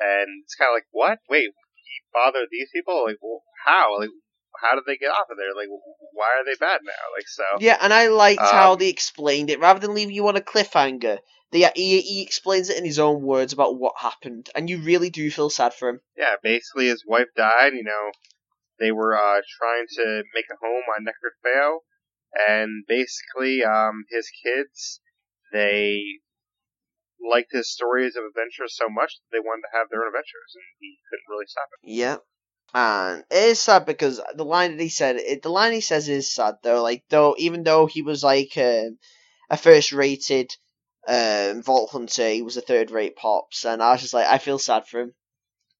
And 0.00 0.44
it's 0.44 0.54
kind 0.54 0.68
of 0.68 0.76
like, 0.76 0.86
what? 0.92 1.18
Wait, 1.28 1.48
he 1.48 1.94
fathered 2.12 2.48
these 2.52 2.68
people? 2.72 3.04
Like, 3.04 3.16
well, 3.20 3.42
how? 3.64 3.98
Like, 3.98 4.10
how 4.60 4.74
did 4.76 4.84
they 4.86 4.96
get 4.96 5.10
off 5.10 5.30
of 5.30 5.36
there? 5.36 5.56
Like, 5.56 5.68
why 6.12 6.28
are 6.38 6.44
they 6.44 6.54
bad 6.60 6.80
now? 6.84 7.04
Like, 7.16 7.26
so 7.26 7.42
Yeah, 7.58 7.78
and 7.80 7.92
I 7.92 8.08
liked 8.08 8.42
how 8.42 8.72
Um, 8.72 8.78
they 8.78 8.88
explained 8.88 9.50
it 9.50 9.60
rather 9.60 9.80
than 9.80 9.94
leaving 9.94 10.14
you 10.14 10.28
on 10.28 10.36
a 10.36 10.40
cliffhanger. 10.40 11.18
They, 11.50 11.70
he, 11.74 12.00
he 12.00 12.22
explains 12.22 12.68
it 12.68 12.76
in 12.76 12.84
his 12.84 12.98
own 12.98 13.22
words 13.22 13.52
about 13.52 13.78
what 13.78 13.94
happened, 13.98 14.50
and 14.54 14.68
you 14.68 14.78
really 14.78 15.10
do 15.10 15.30
feel 15.30 15.50
sad 15.50 15.72
for 15.72 15.88
him. 15.88 16.00
yeah, 16.16 16.34
basically 16.42 16.88
his 16.88 17.04
wife 17.06 17.28
died. 17.36 17.72
You 17.72 17.84
know, 17.84 18.10
they 18.78 18.92
were 18.92 19.16
uh 19.16 19.40
trying 19.58 19.86
to 19.96 20.22
make 20.34 20.46
a 20.50 20.60
home 20.60 20.84
on 20.94 21.06
Nekrotafeyo, 21.06 21.78
and 22.48 22.84
basically, 22.86 23.64
um, 23.64 24.04
his 24.10 24.30
kids 24.44 25.00
they 25.52 26.02
liked 27.20 27.52
his 27.52 27.70
stories 27.70 28.16
of 28.16 28.24
adventure 28.24 28.68
so 28.68 28.88
much 28.88 29.12
that 29.18 29.36
they 29.36 29.40
wanted 29.40 29.62
to 29.62 29.78
have 29.78 29.88
their 29.90 30.02
own 30.02 30.08
adventures, 30.08 30.52
and 30.54 30.64
he 30.80 30.98
couldn't 31.08 31.30
really 31.30 31.46
stop 31.46 31.68
it. 31.72 31.90
Yeah. 31.90 32.16
And 32.74 33.24
it 33.30 33.50
is 33.52 33.60
sad 33.60 33.86
because 33.86 34.20
the 34.34 34.44
line 34.44 34.76
that 34.76 34.82
he 34.82 34.90
said, 34.90 35.16
it, 35.16 35.42
the 35.42 35.48
line 35.48 35.72
he 35.72 35.80
says 35.80 36.08
is 36.08 36.32
sad 36.32 36.56
though. 36.62 36.82
Like 36.82 37.04
though, 37.08 37.34
even 37.38 37.62
though 37.62 37.86
he 37.86 38.02
was 38.02 38.22
like 38.22 38.52
um, 38.58 38.98
a 39.48 39.56
first-rated 39.56 40.54
um, 41.08 41.62
vault 41.62 41.90
hunter, 41.90 42.28
he 42.28 42.42
was 42.42 42.56
a 42.56 42.60
third-rate 42.60 43.16
pops, 43.16 43.64
and 43.64 43.82
I 43.82 43.92
was 43.92 44.02
just 44.02 44.14
like, 44.14 44.26
I 44.26 44.38
feel 44.38 44.58
sad 44.58 44.86
for 44.86 45.00
him 45.00 45.14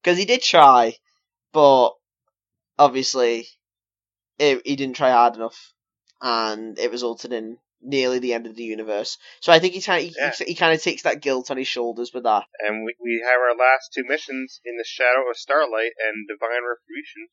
because 0.01 0.17
he 0.17 0.25
did 0.25 0.41
try, 0.41 0.95
but 1.53 1.91
obviously, 2.77 3.47
it, 4.39 4.61
he 4.65 4.75
didn't 4.75 4.95
try 4.95 5.11
hard 5.11 5.35
enough, 5.35 5.73
and 6.21 6.77
it 6.79 6.91
resulted 6.91 7.31
in 7.31 7.57
nearly 7.81 8.19
the 8.19 8.33
end 8.33 8.47
of 8.47 8.55
the 8.55 8.63
universe. 8.63 9.17
So 9.39 9.53
I 9.53 9.59
think 9.59 9.73
he 9.73 9.81
kind 9.81 10.07
of, 10.07 10.15
Yeah. 10.17 10.33
he, 10.37 10.45
he 10.45 10.55
kind 10.55 10.73
of 10.73 10.81
takes 10.81 11.03
that 11.03 11.21
guilt 11.21 11.51
on 11.51 11.57
his 11.57 11.67
shoulders 11.67 12.11
with 12.13 12.23
that. 12.23 12.43
And 12.67 12.83
we, 12.83 12.93
we 13.01 13.23
have 13.23 13.39
our 13.39 13.55
last 13.55 13.93
two 13.93 14.03
missions 14.05 14.59
in 14.65 14.77
the 14.77 14.83
Shadow 14.83 15.29
of 15.29 15.37
Starlight 15.37 15.91
and 16.05 16.27
Divine 16.27 16.63
Retribution, 16.65 17.27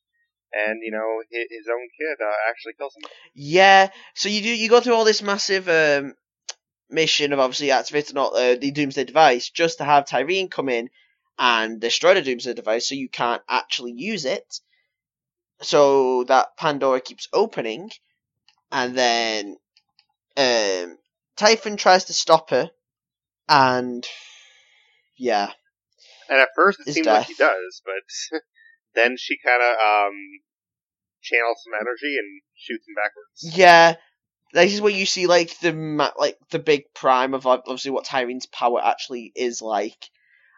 and 0.52 0.80
you 0.82 0.92
know 0.92 1.22
his, 1.30 1.46
his 1.50 1.66
own 1.68 1.88
kid 1.98 2.24
uh, 2.24 2.50
actually 2.50 2.74
kills 2.78 2.94
him. 2.94 3.08
Yeah, 3.34 3.88
so 4.14 4.28
you 4.28 4.42
do 4.42 4.50
you 4.50 4.68
go 4.68 4.80
through 4.80 4.94
all 4.94 5.04
this 5.04 5.22
massive 5.22 5.68
um, 5.68 6.14
mission 6.90 7.32
of 7.32 7.38
obviously 7.38 7.70
activating 7.70 8.16
all, 8.16 8.36
uh, 8.36 8.56
the 8.56 8.70
Doomsday 8.70 9.04
device 9.04 9.50
just 9.50 9.78
to 9.78 9.84
have 9.84 10.04
Tyreen 10.04 10.50
come 10.50 10.68
in 10.68 10.90
and 11.38 11.80
destroy 11.80 12.14
the 12.14 12.22
Doomsday 12.22 12.54
device, 12.54 12.88
so 12.88 12.94
you 12.94 13.08
can't 13.08 13.42
actually 13.48 13.92
use 13.92 14.24
it. 14.24 14.60
So 15.62 16.24
that 16.24 16.56
Pandora 16.56 17.00
keeps 17.00 17.28
opening, 17.32 17.90
and 18.70 18.96
then 18.96 19.56
um, 20.36 20.98
Typhon 21.36 21.76
tries 21.76 22.04
to 22.04 22.12
stop 22.12 22.50
her, 22.50 22.70
and 23.48 24.06
yeah, 25.16 25.50
And 26.28 26.40
at 26.40 26.48
first 26.54 26.80
it 26.80 26.92
seems 26.92 27.06
like 27.06 27.26
he 27.26 27.34
does, 27.34 27.82
but 27.84 28.40
then 28.94 29.16
she 29.18 29.38
kind 29.38 29.62
of 29.62 29.70
um 29.70 30.14
channels 31.22 31.58
some 31.64 31.72
energy 31.80 32.16
and 32.18 32.42
shoots 32.54 32.86
him 32.86 32.94
backwards. 32.94 33.58
yeah. 33.58 33.96
This 34.56 34.72
is 34.72 34.80
where 34.80 34.92
you 34.92 35.04
see 35.04 35.26
like 35.26 35.58
the 35.60 35.72
like 36.18 36.38
the 36.50 36.58
big 36.58 36.94
prime 36.94 37.34
of 37.34 37.46
obviously 37.46 37.90
what 37.90 38.06
Tyreen's 38.06 38.46
power 38.46 38.82
actually 38.82 39.30
is 39.36 39.60
like, 39.60 40.08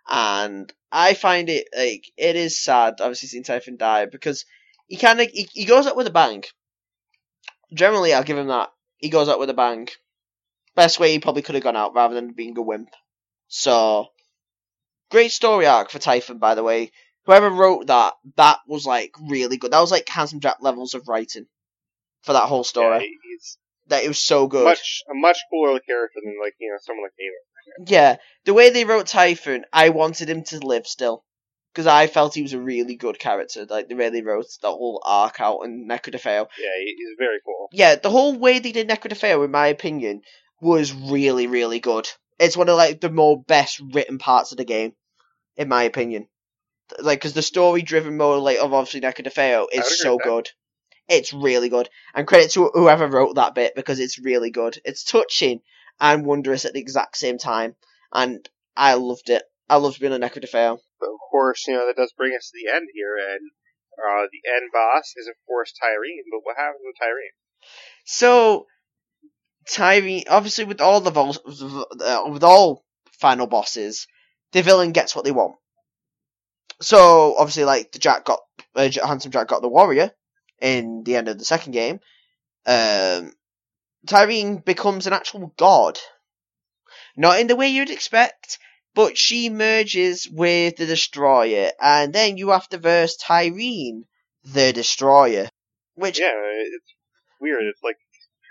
and 0.08 0.72
I 0.92 1.14
find 1.14 1.50
it 1.50 1.66
like 1.76 2.04
it 2.16 2.36
is 2.36 2.62
sad 2.62 3.00
obviously 3.00 3.28
seeing 3.28 3.42
Typhon 3.42 3.76
die 3.76 4.06
because 4.06 4.44
he 4.86 4.98
kind 4.98 5.20
of 5.20 5.28
he, 5.28 5.48
he 5.52 5.64
goes 5.64 5.88
up 5.88 5.96
with 5.96 6.06
a 6.06 6.12
bang. 6.12 6.44
Generally, 7.74 8.14
I'll 8.14 8.22
give 8.22 8.38
him 8.38 8.46
that. 8.46 8.70
He 8.98 9.08
goes 9.08 9.28
out 9.28 9.40
with 9.40 9.50
a 9.50 9.54
bang. 9.54 9.88
Best 10.76 11.00
way 11.00 11.10
he 11.10 11.18
probably 11.18 11.42
could 11.42 11.56
have 11.56 11.64
gone 11.64 11.74
out 11.74 11.92
rather 11.92 12.14
than 12.14 12.34
being 12.34 12.56
a 12.56 12.62
wimp. 12.62 12.90
So, 13.48 14.06
great 15.10 15.32
story 15.32 15.66
arc 15.66 15.90
for 15.90 15.98
Typhon, 15.98 16.38
by 16.38 16.54
the 16.54 16.62
way. 16.62 16.92
Whoever 17.24 17.50
wrote 17.50 17.88
that, 17.88 18.14
that 18.36 18.60
was 18.68 18.86
like 18.86 19.12
really 19.20 19.56
good. 19.56 19.72
That 19.72 19.80
was 19.80 19.90
like 19.90 20.08
Handsome 20.08 20.38
Jack 20.38 20.58
levels 20.60 20.94
of 20.94 21.08
writing 21.08 21.46
for 22.22 22.34
that 22.34 22.46
whole 22.46 22.62
story. 22.62 23.00
Yeah, 23.00 23.30
he's 23.34 23.58
that 23.88 24.04
it 24.04 24.08
was 24.08 24.18
so 24.18 24.46
good. 24.46 24.64
much 24.64 25.02
a 25.10 25.14
much 25.14 25.38
cooler 25.50 25.80
character 25.80 26.20
than 26.22 26.36
like 26.42 26.54
you 26.58 26.70
know 26.70 26.78
someone 26.80 27.04
like 27.04 27.12
Ava. 27.18 27.90
Yeah, 27.90 28.16
the 28.44 28.54
way 28.54 28.70
they 28.70 28.84
wrote 28.84 29.06
Typhon, 29.06 29.64
I 29.72 29.90
wanted 29.90 30.28
him 30.28 30.44
to 30.44 30.58
live 30.58 30.86
still. 30.86 31.24
Because 31.74 31.86
I 31.86 32.06
felt 32.06 32.34
he 32.34 32.42
was 32.42 32.54
a 32.54 32.60
really 32.60 32.96
good 32.96 33.18
character. 33.18 33.66
Like, 33.68 33.88
the 33.88 33.94
way 33.94 34.08
they 34.08 34.22
wrote 34.22 34.46
the 34.62 34.70
whole 34.70 35.00
arc 35.04 35.38
out 35.40 35.60
in 35.60 35.86
de 35.86 36.20
Yeah, 36.24 36.44
he's 36.82 37.16
very 37.18 37.38
cool. 37.44 37.68
Yeah, 37.70 37.94
the 37.94 38.10
whole 38.10 38.36
way 38.36 38.58
they 38.58 38.72
did 38.72 38.88
de 38.88 39.42
in 39.44 39.50
my 39.50 39.66
opinion, 39.68 40.22
was 40.60 40.92
really, 40.92 41.46
really 41.46 41.78
good. 41.78 42.08
It's 42.40 42.56
one 42.56 42.68
of, 42.68 42.76
like, 42.76 43.00
the 43.00 43.10
more 43.10 43.40
best 43.42 43.80
written 43.92 44.18
parts 44.18 44.50
of 44.50 44.58
the 44.58 44.64
game, 44.64 44.94
in 45.56 45.68
my 45.68 45.84
opinion. 45.84 46.26
Like, 46.98 47.20
because 47.20 47.34
the 47.34 47.42
story-driven 47.42 48.16
mode, 48.16 48.42
like, 48.42 48.58
of 48.58 48.72
obviously 48.72 49.02
Nekrotafeyo 49.02 49.38
I 49.38 49.60
would 49.60 49.68
agree 49.72 49.80
is 49.80 50.00
so 50.00 50.16
good. 50.16 50.50
It's 51.08 51.32
really 51.32 51.68
good. 51.68 51.88
And 52.14 52.26
credit 52.26 52.50
to 52.52 52.70
whoever 52.74 53.06
wrote 53.06 53.36
that 53.36 53.54
bit, 53.54 53.74
because 53.74 53.98
it's 53.98 54.18
really 54.18 54.50
good. 54.50 54.78
It's 54.84 55.04
touching 55.04 55.60
and 56.00 56.26
wondrous 56.26 56.64
at 56.64 56.74
the 56.74 56.80
exact 56.80 57.16
same 57.16 57.38
time. 57.38 57.74
And 58.12 58.48
I 58.76 58.94
loved 58.94 59.30
it. 59.30 59.42
I 59.68 59.76
loved 59.76 60.00
being 60.00 60.12
a 60.12 60.18
Neko 60.18 60.40
de. 60.40 60.48
But 61.00 61.06
of 61.06 61.18
course, 61.30 61.66
you 61.66 61.74
know 61.74 61.86
that 61.86 61.96
does 61.96 62.12
bring 62.16 62.34
us 62.36 62.50
to 62.50 62.58
the 62.62 62.74
end 62.74 62.88
here, 62.94 63.16
and 63.16 63.50
uh, 63.98 64.26
the 64.32 64.50
end 64.50 64.70
boss 64.72 65.12
is 65.16 65.28
of 65.28 65.34
course 65.46 65.72
Tyreen. 65.72 66.22
But 66.30 66.40
what 66.42 66.56
happens 66.56 66.80
with 66.84 66.96
Tyreen? 66.96 67.34
So, 68.04 68.66
Tyreen, 69.70 70.24
obviously, 70.28 70.64
with 70.64 70.80
all 70.80 71.00
the 71.00 71.10
vol- 71.10 71.36
uh, 72.00 72.30
with 72.30 72.44
all 72.44 72.84
final 73.20 73.46
bosses, 73.46 74.06
the 74.52 74.62
villain 74.62 74.92
gets 74.92 75.14
what 75.14 75.24
they 75.24 75.32
want. 75.32 75.56
So, 76.80 77.36
obviously, 77.36 77.64
like 77.64 77.92
the 77.92 77.98
Jack 77.98 78.24
got 78.24 78.40
uh, 78.74 78.88
handsome 79.04 79.32
Jack 79.32 79.48
got 79.48 79.62
the 79.62 79.68
warrior 79.68 80.12
in 80.60 81.02
the 81.04 81.16
end 81.16 81.28
of 81.28 81.38
the 81.38 81.44
second 81.44 81.72
game. 81.72 82.00
Um, 82.66 83.32
Tyreen 84.06 84.64
becomes 84.64 85.06
an 85.06 85.12
actual 85.12 85.52
god, 85.56 85.98
not 87.16 87.40
in 87.40 87.46
the 87.46 87.56
way 87.56 87.68
you'd 87.68 87.90
expect, 87.90 88.58
but 88.94 89.18
she 89.18 89.50
merges 89.50 90.28
with 90.28 90.76
the 90.76 90.86
Destroyer, 90.86 91.72
and 91.80 92.12
then 92.12 92.36
you 92.36 92.50
have 92.50 92.68
to 92.68 92.78
verse 92.78 93.16
Tyreen, 93.16 94.02
the 94.44 94.72
Destroyer, 94.72 95.48
which 95.94 96.18
Yeah, 96.18 96.32
it's 96.34 96.94
weird. 97.40 97.62
It's 97.64 97.82
like 97.82 97.96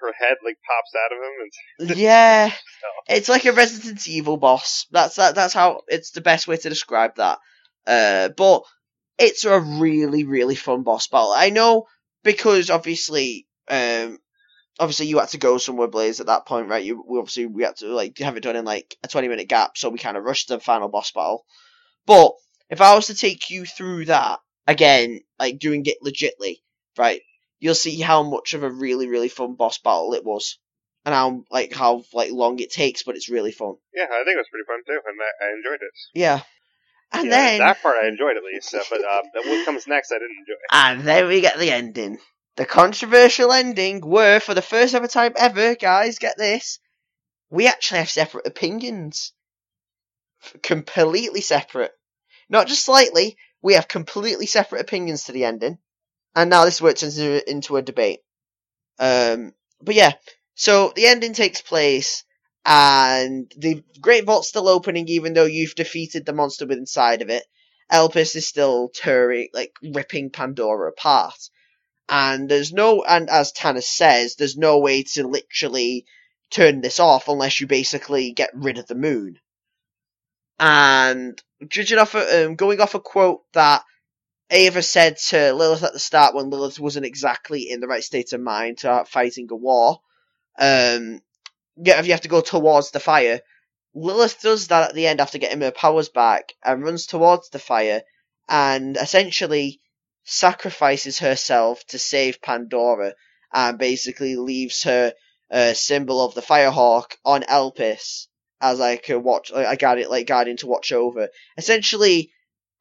her 0.01 0.13
head 0.13 0.37
like 0.43 0.57
pops 0.65 0.93
out 0.95 1.11
of 1.11 1.23
him, 1.23 1.89
and 1.89 1.97
yeah, 1.97 2.51
it's 3.07 3.29
like 3.29 3.45
a 3.45 3.53
Resident 3.53 4.07
Evil 4.07 4.37
boss. 4.37 4.85
That's 4.91 5.15
that. 5.15 5.35
That's 5.35 5.53
how 5.53 5.81
it's 5.87 6.11
the 6.11 6.21
best 6.21 6.47
way 6.47 6.57
to 6.57 6.69
describe 6.69 7.15
that. 7.15 7.39
Uh, 7.85 8.29
but 8.29 8.63
it's 9.17 9.45
a 9.45 9.59
really, 9.59 10.23
really 10.25 10.55
fun 10.55 10.83
boss 10.83 11.07
battle. 11.07 11.33
I 11.35 11.49
know 11.49 11.87
because 12.27 12.69
obviously, 12.69 13.47
um, 13.69 14.19
obviously 14.77 15.07
you 15.07 15.17
had 15.17 15.29
to 15.29 15.37
go 15.37 15.57
somewhere, 15.57 15.87
Blaise. 15.87 16.19
At 16.19 16.25
that 16.25 16.45
point, 16.45 16.67
right? 16.67 16.83
You 16.83 17.01
we 17.07 17.17
obviously 17.17 17.45
we 17.45 17.63
had 17.63 17.77
to 17.77 17.87
like 17.87 18.17
have 18.19 18.35
it 18.35 18.43
done 18.43 18.57
in 18.57 18.65
like 18.65 18.97
a 19.01 19.07
twenty 19.07 19.29
minute 19.29 19.47
gap, 19.47 19.77
so 19.77 19.89
we 19.89 19.97
kind 19.97 20.17
of 20.17 20.25
rushed 20.25 20.49
the 20.49 20.59
final 20.59 20.89
boss 20.89 21.11
battle. 21.11 21.45
But 22.05 22.33
if 22.69 22.81
I 22.81 22.95
was 22.95 23.07
to 23.07 23.15
take 23.15 23.49
you 23.49 23.65
through 23.65 24.05
that 24.05 24.39
again, 24.67 25.21
like 25.39 25.57
doing 25.57 25.85
it 25.85 26.03
legitly, 26.03 26.57
right? 26.97 27.21
You'll 27.59 27.75
see 27.75 28.01
how 28.01 28.23
much 28.23 28.53
of 28.53 28.63
a 28.63 28.69
really, 28.69 29.07
really 29.07 29.29
fun 29.29 29.55
boss 29.55 29.77
battle 29.77 30.13
it 30.13 30.25
was, 30.25 30.59
and 31.05 31.15
how 31.15 31.45
like 31.49 31.73
how 31.73 32.03
like 32.13 32.31
long 32.31 32.59
it 32.59 32.71
takes, 32.71 33.03
but 33.03 33.15
it's 33.15 33.29
really 33.29 33.53
fun. 33.53 33.75
yeah, 33.95 34.03
I 34.03 34.23
think 34.25 34.35
it 34.35 34.43
was 34.43 34.51
pretty 34.51 34.67
fun 34.67 34.83
too, 34.85 34.99
and 35.07 35.17
I, 35.21 35.45
I 35.45 35.57
enjoyed 35.57 35.81
it. 35.81 35.93
Yeah. 36.13 36.41
And 37.13 37.25
Yeah, 37.25 37.31
then 37.31 37.59
that 37.59 37.81
part 37.81 37.97
I 38.03 38.07
enjoyed 38.07 38.37
at 38.37 38.43
least, 38.43 38.73
uh, 38.73 38.83
but 38.89 38.99
um, 38.99 39.23
what 39.33 39.65
comes 39.65 39.87
next 39.87 40.11
I 40.11 40.15
didn't 40.15 40.37
enjoy. 40.39 40.53
and 40.71 41.01
then 41.01 41.27
we 41.27 41.41
get 41.41 41.57
the 41.57 41.71
ending. 41.71 42.19
The 42.57 42.65
controversial 42.65 43.51
ending 43.53 44.01
where 44.01 44.39
for 44.39 44.53
the 44.53 44.61
first 44.61 44.93
ever 44.95 45.07
time 45.07 45.33
ever, 45.35 45.75
guys, 45.75 46.19
get 46.19 46.37
this. 46.37 46.79
We 47.49 47.67
actually 47.67 47.99
have 47.99 48.09
separate 48.09 48.47
opinions. 48.47 49.33
Completely 50.63 51.41
separate. 51.41 51.91
Not 52.49 52.67
just 52.67 52.83
slightly, 52.85 53.37
we 53.61 53.73
have 53.73 53.87
completely 53.87 54.45
separate 54.45 54.81
opinions 54.81 55.25
to 55.25 55.31
the 55.31 55.45
ending. 55.45 55.79
And 56.35 56.49
now 56.49 56.65
this 56.65 56.75
is 56.75 56.81
where 56.81 56.91
it 56.91 56.97
turns 56.97 57.17
into, 57.17 57.49
into 57.49 57.77
a 57.77 57.81
debate. 57.81 58.19
Um, 58.99 59.53
but 59.81 59.95
yeah, 59.95 60.13
so 60.55 60.93
the 60.95 61.07
ending 61.07 61.33
takes 61.33 61.61
place, 61.61 62.23
and 62.69 63.49
the 63.57 63.81
Great 64.01 64.25
Vault's 64.25 64.49
still 64.49 64.67
opening 64.67 65.07
even 65.07 65.31
though 65.31 65.45
you've 65.45 65.73
defeated 65.73 66.25
the 66.25 66.33
monster 66.33 66.67
with 66.67 66.77
inside 66.77 67.21
of 67.21 67.29
it. 67.29 67.45
Elpis 67.89 68.35
is 68.35 68.45
still 68.45 68.89
tearing, 68.93 69.47
like, 69.53 69.71
ripping 69.81 70.29
Pandora 70.29 70.89
apart. 70.89 71.49
And 72.09 72.49
there's 72.49 72.73
no, 72.73 73.03
and 73.03 73.29
as 73.29 73.53
Tannis 73.53 73.89
says, 73.89 74.35
there's 74.35 74.57
no 74.57 74.79
way 74.79 75.03
to 75.13 75.25
literally 75.25 76.05
turn 76.49 76.81
this 76.81 76.99
off 76.99 77.29
unless 77.29 77.61
you 77.61 77.67
basically 77.67 78.33
get 78.33 78.49
rid 78.53 78.77
of 78.77 78.87
the 78.87 78.95
moon. 78.95 79.39
And 80.59 81.41
judging 81.69 81.99
off, 81.99 82.15
um, 82.15 82.55
going 82.55 82.81
off 82.81 82.95
a 82.95 82.99
quote 82.99 83.43
that 83.53 83.83
Ava 84.49 84.81
said 84.81 85.17
to 85.29 85.53
Lilith 85.53 85.83
at 85.83 85.93
the 85.93 85.99
start 85.99 86.35
when 86.35 86.49
Lilith 86.49 86.79
wasn't 86.81 87.05
exactly 87.05 87.69
in 87.69 87.79
the 87.79 87.87
right 87.87 88.03
state 88.03 88.33
of 88.33 88.41
mind 88.41 88.79
to 88.79 89.05
fighting 89.07 89.47
a 89.51 89.55
war, 89.55 90.01
um, 90.59 91.21
yeah, 91.77 91.99
if 91.99 92.05
you 92.05 92.11
have 92.13 92.21
to 92.21 92.27
go 92.27 92.41
towards 92.41 92.91
the 92.91 92.99
fire, 92.99 93.41
Lilith 93.93 94.41
does 94.41 94.67
that 94.67 94.89
at 94.89 94.95
the 94.95 95.07
end 95.07 95.19
after 95.19 95.37
getting 95.37 95.61
her 95.61 95.71
powers 95.71 96.09
back 96.09 96.53
and 96.63 96.83
runs 96.83 97.05
towards 97.05 97.49
the 97.49 97.59
fire 97.59 98.03
and 98.47 98.97
essentially 98.97 99.81
sacrifices 100.23 101.19
herself 101.19 101.85
to 101.87 101.99
save 101.99 102.41
Pandora 102.41 103.13
and 103.53 103.77
basically 103.77 104.35
leaves 104.35 104.83
her 104.83 105.13
uh, 105.49 105.73
symbol 105.73 106.23
of 106.23 106.35
the 106.35 106.41
Firehawk 106.41 107.15
on 107.23 107.43
Elpis 107.43 108.27
as 108.59 108.79
like 108.79 109.09
a 109.09 109.19
watch, 109.19 109.51
like, 109.51 109.67
a 109.67 109.77
guardian, 109.77 110.09
like 110.09 110.27
guardian 110.27 110.57
to 110.57 110.67
watch 110.67 110.91
over. 110.91 111.29
Essentially, 111.57 112.31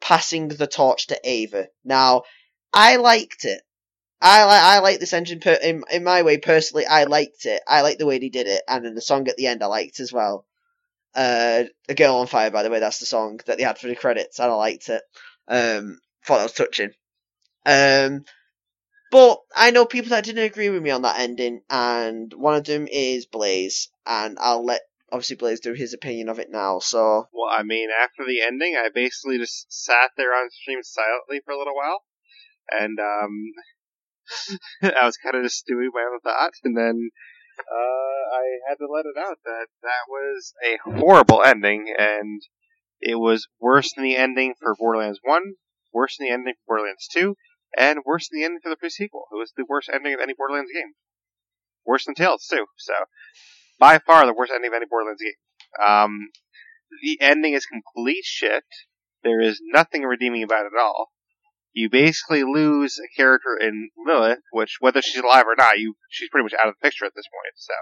passing 0.01 0.49
the 0.49 0.67
torch 0.67 1.09
to 1.09 1.21
Ava. 1.23 1.69
Now, 1.85 2.25
I 2.73 2.97
liked 2.97 3.45
it. 3.45 3.63
I 4.21 4.45
like 4.45 4.63
I 4.63 4.79
like 4.81 5.01
this 5.01 5.13
engine 5.13 5.41
per- 5.41 5.59
in 5.63 5.85
in 5.91 6.05
my 6.05 6.23
way 6.23 6.39
personally. 6.39 6.87
I 6.87 7.05
liked 7.05 7.45
it. 7.47 7.63
I 7.69 7.83
liked 7.83 7.99
the 7.99 8.07
way 8.07 8.19
they 8.19 8.29
did 8.31 8.47
it, 8.47 8.63
and 8.69 8.85
then 8.85 8.95
the 8.95 9.01
song 9.01 9.29
at 9.29 9.37
the 9.37 9.47
end 9.47 9.63
I 9.63 9.67
liked 9.67 10.01
as 10.01 10.13
well. 10.13 10.47
Uh, 11.15 11.65
"A 11.89 11.95
Girl 11.95 12.17
on 12.17 12.27
Fire," 12.27 12.51
by 12.51 12.63
the 12.63 12.71
way, 12.71 12.81
that's 12.81 12.99
the 13.01 13.07
song 13.07 13.41
that 13.47 13.59
they 13.59 13.65
had 13.65 13.79
for 13.79 13.89
the 13.89 13.97
credits, 13.97 14.39
and 14.39 14.51
I 14.51 14.55
liked 14.55 14.89
it. 14.89 15.03
Um, 15.49 16.01
thought 16.25 16.39
that 16.39 16.45
was 16.45 16.53
touching. 16.53 16.93
Um, 17.67 18.25
but 19.11 19.41
I 19.55 19.71
know 19.71 19.87
people 19.87 20.11
that 20.11 20.25
didn't 20.25 20.45
agree 20.45 20.71
with 20.71 20.83
me 20.83 20.91
on 20.91 21.03
that 21.03 21.21
ending, 21.21 21.63
and 21.71 22.33
one 22.35 22.55
of 22.57 22.65
them 22.65 22.89
is 22.89 23.27
Blaise, 23.27 23.91
and 24.07 24.39
I'll 24.41 24.65
let 24.65 24.83
obviously 25.13 25.37
Blaise 25.37 25.61
do 25.61 25.73
his 25.75 25.95
opinion 25.95 26.29
of 26.29 26.39
it 26.39 26.51
now. 26.51 26.79
So 26.81 27.29
Well, 27.33 27.51
I 27.51 27.63
mean, 27.63 27.91
after 27.91 28.25
the 28.27 28.43
ending, 28.43 28.77
I 28.77 28.89
basically 28.95 29.39
just 29.39 29.67
sat 29.73 30.11
there 30.17 30.35
on 30.35 30.51
stream 30.51 30.83
silently 30.83 31.41
for 31.45 31.53
a 31.53 31.59
little 31.59 31.75
while, 31.77 32.03
and 32.71 32.99
um, 33.01 33.53
I 34.83 35.05
was 35.05 35.17
kind 35.17 35.37
of 35.37 35.43
just 35.45 35.59
stewing 35.59 35.91
my 35.93 36.03
own 36.03 36.21
thoughts, 36.21 36.61
and 36.65 36.77
then 36.77 37.11
uh, 37.59 38.37
I 38.37 38.45
had 38.69 38.77
to 38.77 38.87
let 38.91 39.07
it 39.07 39.19
out 39.19 39.39
that 39.45 39.67
that 39.83 40.05
was 40.09 40.53
a 40.65 40.79
horrible 40.99 41.43
ending, 41.43 41.95
and 41.97 42.43
it 43.01 43.17
was 43.17 43.49
worse 43.61 43.93
than 43.95 44.05
the 44.05 44.17
ending 44.17 44.55
for 44.61 44.75
Borderlands 44.79 45.21
One, 45.23 45.55
worse 45.93 46.17
than 46.17 46.27
the 46.27 46.33
ending 46.33 46.55
for 46.55 46.77
Borderlands 46.77 47.09
Two, 47.09 47.37
and 47.77 48.01
worse 48.05 48.29
than 48.29 48.41
the 48.41 48.45
ending 48.45 48.61
for 48.63 48.71
the 48.71 48.77
pre-sequel. 48.77 49.27
It 49.33 49.37
was 49.37 49.53
the 49.57 49.67
worst 49.69 49.91
ending 49.93 50.15
of 50.15 50.21
any 50.21 50.35
Borderlands 50.35 50.71
game, 50.73 50.93
worse 51.85 52.05
than 52.05 52.15
Tales 52.15 52.47
too. 52.51 52.67
So, 52.79 52.95
by 53.79 53.99
far 53.99 54.27
the 54.27 54.35
worst 54.35 54.53
ending 54.55 54.71
of 54.71 54.77
any 54.77 54.87
Borderlands 54.87 55.23
game. 55.23 55.87
Um, 55.87 56.31
the 57.03 57.19
ending 57.21 57.53
is 57.55 57.67
complete 57.67 58.25
shit. 58.25 58.65
There 59.23 59.41
is 59.41 59.61
nothing 59.63 60.03
redeeming 60.03 60.43
about 60.43 60.67
it 60.67 60.73
at 60.77 60.81
all. 60.81 61.11
You 61.77 61.91
basically 61.91 62.43
lose 62.43 62.99
a 62.99 63.15
character 63.15 63.55
in 63.61 63.91
Lilith, 63.99 64.41
which 64.51 64.79
whether 64.81 65.03
she's 65.03 65.21
alive 65.23 65.45
or 65.47 65.57
not, 65.59 65.79
you 65.79 65.95
she's 66.09 66.31
pretty 66.31 66.45
much 66.45 66.55
out 66.55 66.69
of 66.69 66.75
the 66.81 66.83
picture 66.83 67.05
at 67.05 67.13
this 67.15 67.29
point. 67.29 67.53
So 67.57 67.75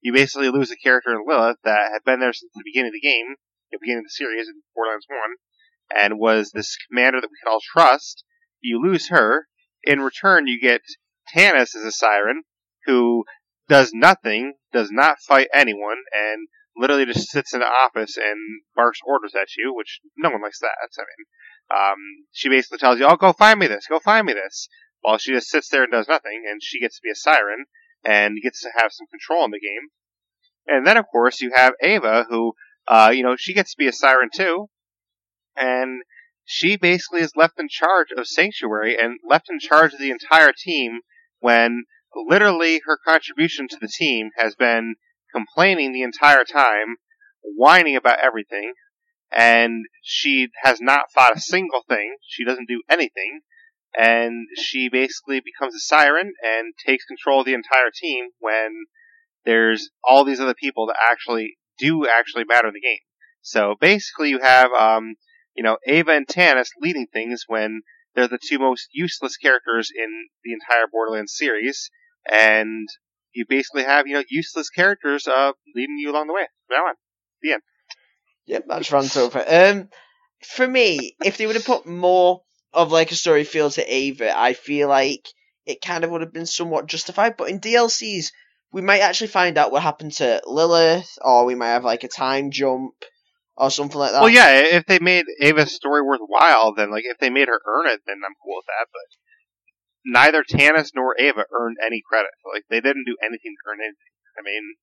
you 0.00 0.12
basically 0.12 0.48
lose 0.50 0.72
a 0.72 0.76
character 0.76 1.12
in 1.12 1.22
Lilith 1.24 1.58
that 1.62 1.92
had 1.92 2.02
been 2.04 2.18
there 2.18 2.32
since 2.32 2.50
the 2.52 2.64
beginning 2.66 2.88
of 2.88 2.94
the 2.94 3.08
game, 3.08 3.36
the 3.70 3.78
beginning 3.80 4.00
of 4.00 4.06
the 4.06 4.10
series 4.10 4.48
in 4.48 4.62
Borderlands 4.74 5.06
One, 5.08 5.36
and 5.94 6.18
was 6.18 6.50
this 6.50 6.76
commander 6.88 7.20
that 7.20 7.30
we 7.30 7.38
could 7.40 7.48
all 7.48 7.60
trust. 7.62 8.24
You 8.60 8.82
lose 8.82 9.10
her. 9.10 9.46
In 9.84 10.00
return, 10.00 10.48
you 10.48 10.60
get 10.60 10.80
Tannis 11.28 11.76
as 11.76 11.84
a 11.84 11.92
siren, 11.92 12.42
who 12.86 13.26
does 13.68 13.92
nothing, 13.94 14.54
does 14.72 14.90
not 14.90 15.20
fight 15.20 15.46
anyone, 15.54 15.98
and 16.12 16.48
literally 16.76 17.06
just 17.06 17.30
sits 17.30 17.54
in 17.54 17.60
the 17.60 17.66
office 17.66 18.16
and 18.16 18.62
barks 18.74 18.98
orders 19.06 19.36
at 19.40 19.54
you, 19.56 19.72
which 19.72 20.00
no 20.16 20.30
one 20.30 20.42
likes 20.42 20.58
that. 20.58 20.74
I 20.82 21.02
mean, 21.02 21.26
um, 21.70 21.98
she 22.32 22.48
basically 22.48 22.78
tells 22.78 22.98
you, 22.98 23.06
"Oh, 23.06 23.16
go 23.16 23.32
find 23.32 23.58
me 23.58 23.66
this, 23.66 23.86
go 23.88 23.98
find 23.98 24.26
me 24.26 24.32
this," 24.32 24.68
while 25.00 25.18
she 25.18 25.32
just 25.32 25.48
sits 25.48 25.68
there 25.68 25.82
and 25.82 25.92
does 25.92 26.08
nothing, 26.08 26.44
and 26.48 26.62
she 26.62 26.80
gets 26.80 26.96
to 26.96 27.02
be 27.02 27.10
a 27.10 27.14
siren 27.14 27.66
and 28.04 28.42
gets 28.42 28.62
to 28.62 28.70
have 28.76 28.92
some 28.92 29.06
control 29.06 29.44
in 29.44 29.50
the 29.50 29.60
game. 29.60 29.88
And 30.66 30.86
then, 30.86 30.96
of 30.96 31.06
course, 31.10 31.40
you 31.40 31.52
have 31.54 31.74
Ava, 31.82 32.26
who, 32.28 32.54
uh, 32.88 33.12
you 33.14 33.22
know, 33.22 33.36
she 33.36 33.54
gets 33.54 33.72
to 33.72 33.78
be 33.78 33.88
a 33.88 33.92
siren 33.92 34.30
too, 34.34 34.68
and 35.56 36.02
she 36.44 36.76
basically 36.76 37.20
is 37.20 37.32
left 37.36 37.58
in 37.58 37.68
charge 37.68 38.08
of 38.16 38.26
Sanctuary 38.26 38.96
and 38.98 39.18
left 39.28 39.50
in 39.50 39.58
charge 39.58 39.92
of 39.92 39.98
the 39.98 40.10
entire 40.10 40.52
team 40.52 41.00
when 41.40 41.84
literally 42.14 42.80
her 42.86 42.98
contribution 43.04 43.68
to 43.68 43.76
the 43.80 43.88
team 43.88 44.30
has 44.36 44.54
been 44.54 44.94
complaining 45.34 45.92
the 45.92 46.02
entire 46.02 46.44
time, 46.44 46.96
whining 47.42 47.96
about 47.96 48.20
everything, 48.20 48.72
and 49.32 49.84
she 50.02 50.48
has 50.62 50.80
not 50.80 51.12
fought 51.12 51.36
a 51.36 51.40
single 51.40 51.82
thing. 51.88 52.16
She 52.26 52.44
doesn't 52.44 52.68
do 52.68 52.82
anything, 52.88 53.40
and 53.96 54.46
she 54.56 54.88
basically 54.88 55.40
becomes 55.40 55.74
a 55.74 55.80
siren 55.80 56.32
and 56.42 56.74
takes 56.84 57.04
control 57.04 57.40
of 57.40 57.46
the 57.46 57.54
entire 57.54 57.90
team 57.94 58.26
when 58.38 58.86
there's 59.44 59.90
all 60.04 60.24
these 60.24 60.40
other 60.40 60.54
people 60.54 60.86
that 60.86 60.96
actually 61.10 61.56
do 61.78 62.06
actually 62.06 62.44
matter 62.44 62.68
in 62.68 62.74
the 62.74 62.80
game. 62.80 62.98
So 63.42 63.74
basically, 63.80 64.30
you 64.30 64.40
have 64.40 64.72
um, 64.72 65.14
you 65.54 65.62
know 65.62 65.78
Ava 65.86 66.12
and 66.12 66.28
Tannis 66.28 66.70
leading 66.80 67.06
things 67.12 67.44
when 67.46 67.82
they're 68.14 68.28
the 68.28 68.38
two 68.42 68.58
most 68.58 68.88
useless 68.92 69.36
characters 69.36 69.90
in 69.94 70.28
the 70.44 70.52
entire 70.52 70.86
Borderlands 70.90 71.34
series, 71.36 71.90
and 72.30 72.88
you 73.32 73.44
basically 73.48 73.84
have 73.84 74.06
you 74.06 74.14
know 74.14 74.24
useless 74.28 74.70
characters 74.70 75.26
uh, 75.26 75.52
leading 75.74 75.96
you 75.98 76.10
along 76.10 76.26
the 76.26 76.34
way. 76.34 76.48
Now 76.70 76.86
on, 76.86 76.94
the 77.42 77.52
end. 77.52 77.62
Yep, 78.46 78.64
that's 78.68 78.92
runs 78.92 79.16
over. 79.16 79.44
Um, 79.46 79.88
for 80.44 80.66
me, 80.66 81.16
if 81.24 81.36
they 81.36 81.46
would 81.46 81.56
have 81.56 81.64
put 81.64 81.86
more 81.86 82.42
of 82.72 82.92
like 82.92 83.10
a 83.10 83.16
story 83.16 83.44
feel 83.44 83.70
to 83.70 83.94
Ava, 83.94 84.38
I 84.38 84.52
feel 84.52 84.88
like 84.88 85.26
it 85.64 85.80
kind 85.80 86.04
of 86.04 86.10
would 86.10 86.20
have 86.20 86.32
been 86.32 86.46
somewhat 86.46 86.86
justified. 86.86 87.36
But 87.36 87.50
in 87.50 87.60
DLCs, 87.60 88.32
we 88.72 88.82
might 88.82 89.00
actually 89.00 89.28
find 89.28 89.58
out 89.58 89.72
what 89.72 89.82
happened 89.82 90.12
to 90.14 90.42
Lilith, 90.46 91.18
or 91.22 91.44
we 91.44 91.54
might 91.54 91.68
have 91.68 91.84
like 91.84 92.04
a 92.04 92.08
time 92.08 92.50
jump 92.50 92.94
or 93.56 93.70
something 93.70 93.98
like 93.98 94.12
that. 94.12 94.20
Well, 94.20 94.30
yeah, 94.30 94.50
if 94.50 94.86
they 94.86 94.98
made 94.98 95.24
Ava's 95.40 95.72
story 95.72 96.02
worthwhile, 96.02 96.74
then 96.74 96.90
like 96.90 97.04
if 97.06 97.18
they 97.18 97.30
made 97.30 97.48
her 97.48 97.60
earn 97.66 97.86
it, 97.86 98.00
then 98.06 98.16
I'm 98.24 98.34
cool 98.44 98.56
with 98.56 98.66
that. 98.66 98.86
But 98.92 99.16
neither 100.04 100.44
Tannis 100.44 100.92
nor 100.94 101.16
Ava 101.18 101.44
earned 101.52 101.78
any 101.84 102.02
credit. 102.08 102.30
Like 102.52 102.64
they 102.70 102.80
didn't 102.80 103.06
do 103.06 103.16
anything 103.22 103.54
to 103.56 103.70
earn 103.70 103.80
anything. 103.80 104.14
I 104.38 104.42
mean, 104.42 104.74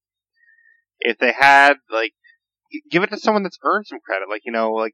if 1.00 1.18
they 1.20 1.32
had 1.32 1.76
like 1.92 2.14
give 2.90 3.04
it 3.04 3.10
to 3.12 3.18
someone 3.18 3.44
that's 3.44 3.60
earned 3.64 3.88
some 3.88 4.00
credit, 4.00 4.30
like 4.30 4.42
you 4.46 4.52
know, 4.52 4.72
like 4.72 4.94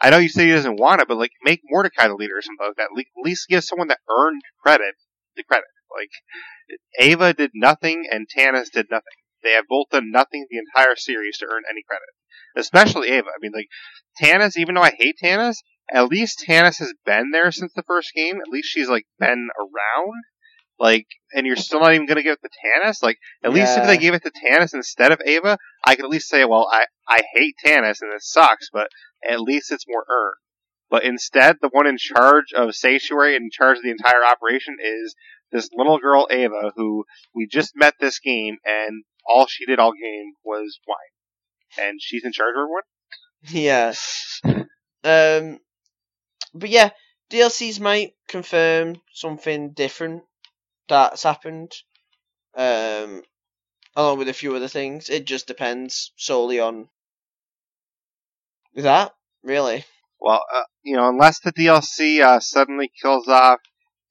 I 0.00 0.10
know 0.10 0.18
you 0.18 0.28
say 0.28 0.46
he 0.46 0.52
doesn't 0.52 0.78
want 0.78 1.00
it, 1.00 1.08
but 1.08 1.16
like 1.16 1.32
make 1.42 1.60
Mordecai 1.64 2.08
the 2.08 2.14
leader 2.14 2.36
or 2.36 2.42
something 2.42 2.66
like 2.66 2.76
that. 2.76 2.90
At 2.96 3.24
least 3.24 3.48
give 3.48 3.64
someone 3.64 3.88
that 3.88 4.00
earned 4.08 4.42
credit 4.62 4.94
the 5.36 5.44
credit. 5.44 5.64
Like 5.94 6.10
Ava 6.98 7.32
did 7.32 7.52
nothing 7.54 8.06
and 8.10 8.28
Tannis 8.28 8.70
did 8.70 8.86
nothing. 8.90 9.04
They 9.42 9.52
have 9.52 9.68
both 9.68 9.90
done 9.90 10.10
nothing 10.10 10.46
the 10.50 10.58
entire 10.58 10.96
series 10.96 11.38
to 11.38 11.46
earn 11.46 11.62
any 11.70 11.82
credit. 11.88 12.08
Especially 12.56 13.08
Ava. 13.08 13.28
I 13.28 13.38
mean, 13.40 13.52
like 13.54 13.68
Tannis, 14.16 14.56
even 14.56 14.74
though 14.74 14.82
I 14.82 14.92
hate 14.98 15.16
Tannis, 15.18 15.62
at 15.92 16.08
least 16.08 16.40
Tannis 16.40 16.78
has 16.78 16.92
been 17.04 17.30
there 17.30 17.52
since 17.52 17.72
the 17.74 17.84
first 17.84 18.12
game. 18.14 18.40
At 18.40 18.48
least 18.48 18.68
she's 18.68 18.88
like 18.88 19.06
been 19.18 19.48
around. 19.58 20.24
Like, 20.78 21.06
and 21.32 21.46
you're 21.46 21.56
still 21.56 21.80
not 21.80 21.94
even 21.94 22.06
gonna 22.06 22.22
give 22.22 22.36
it 22.42 22.42
to 22.42 22.80
Tannis? 22.80 23.02
Like, 23.02 23.18
at 23.42 23.52
least 23.52 23.78
if 23.78 23.86
they 23.86 23.96
gave 23.96 24.14
it 24.14 24.22
to 24.24 24.30
Tannis 24.30 24.74
instead 24.74 25.12
of 25.12 25.20
Ava, 25.24 25.58
I 25.86 25.96
could 25.96 26.04
at 26.04 26.10
least 26.10 26.28
say, 26.28 26.44
well, 26.44 26.68
I, 26.70 26.86
I 27.08 27.22
hate 27.34 27.54
Tannis 27.64 28.02
and 28.02 28.12
it 28.12 28.22
sucks, 28.22 28.68
but 28.72 28.88
at 29.28 29.40
least 29.40 29.72
it's 29.72 29.88
more 29.88 30.04
earned. 30.08 30.36
But 30.88 31.04
instead, 31.04 31.56
the 31.60 31.70
one 31.72 31.86
in 31.86 31.98
charge 31.98 32.52
of 32.54 32.76
Sanctuary 32.76 33.34
and 33.34 33.44
in 33.44 33.50
charge 33.50 33.78
of 33.78 33.82
the 33.82 33.90
entire 33.90 34.24
operation 34.24 34.76
is 34.80 35.14
this 35.50 35.68
little 35.74 35.98
girl 35.98 36.28
Ava, 36.30 36.72
who 36.76 37.04
we 37.34 37.46
just 37.46 37.72
met 37.74 37.94
this 37.98 38.20
game, 38.20 38.58
and 38.64 39.04
all 39.28 39.46
she 39.46 39.66
did 39.66 39.78
all 39.78 39.92
game 39.92 40.34
was 40.44 40.78
whine, 40.86 41.86
and 41.86 42.00
she's 42.00 42.24
in 42.24 42.32
charge 42.32 42.54
of 42.56 42.62
everyone. 42.62 42.82
Yeah. 43.48 43.94
Um, 45.04 45.60
but 46.52 46.70
yeah, 46.70 46.90
DLCs 47.30 47.80
might 47.80 48.14
confirm 48.28 49.00
something 49.12 49.72
different 49.72 50.22
that's 50.88 51.22
happened. 51.22 51.72
Um, 52.56 53.22
along 53.96 54.18
with 54.18 54.28
a 54.28 54.34
few 54.34 54.54
other 54.54 54.68
things. 54.68 55.08
It 55.08 55.26
just 55.26 55.46
depends 55.46 56.12
solely 56.16 56.60
on 56.60 56.88
that, 58.74 59.12
really. 59.42 59.84
Well, 60.20 60.42
uh, 60.54 60.62
you 60.82 60.96
know, 60.96 61.08
unless 61.08 61.40
the 61.40 61.52
DLC 61.52 62.20
uh, 62.20 62.40
suddenly 62.40 62.90
kills 63.02 63.26
off 63.26 63.60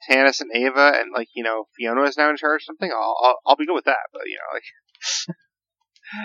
Tannis 0.10 0.42
and 0.42 0.52
Ava, 0.54 0.94
and 0.96 1.12
like 1.16 1.30
you 1.36 1.44
know 1.44 1.68
Fiona 1.78 2.04
is 2.04 2.18
now 2.18 2.30
in 2.30 2.38
charge 2.38 2.62
or 2.62 2.66
something, 2.66 2.92
I'll, 2.92 3.16
I'll, 3.24 3.40
I'll 3.46 3.56
be 3.56 3.66
good 3.66 3.76
with 3.76 3.86
that. 3.86 3.98
But 4.12 4.24
you 4.26 4.38
know, 4.38 4.56
like 4.56 5.38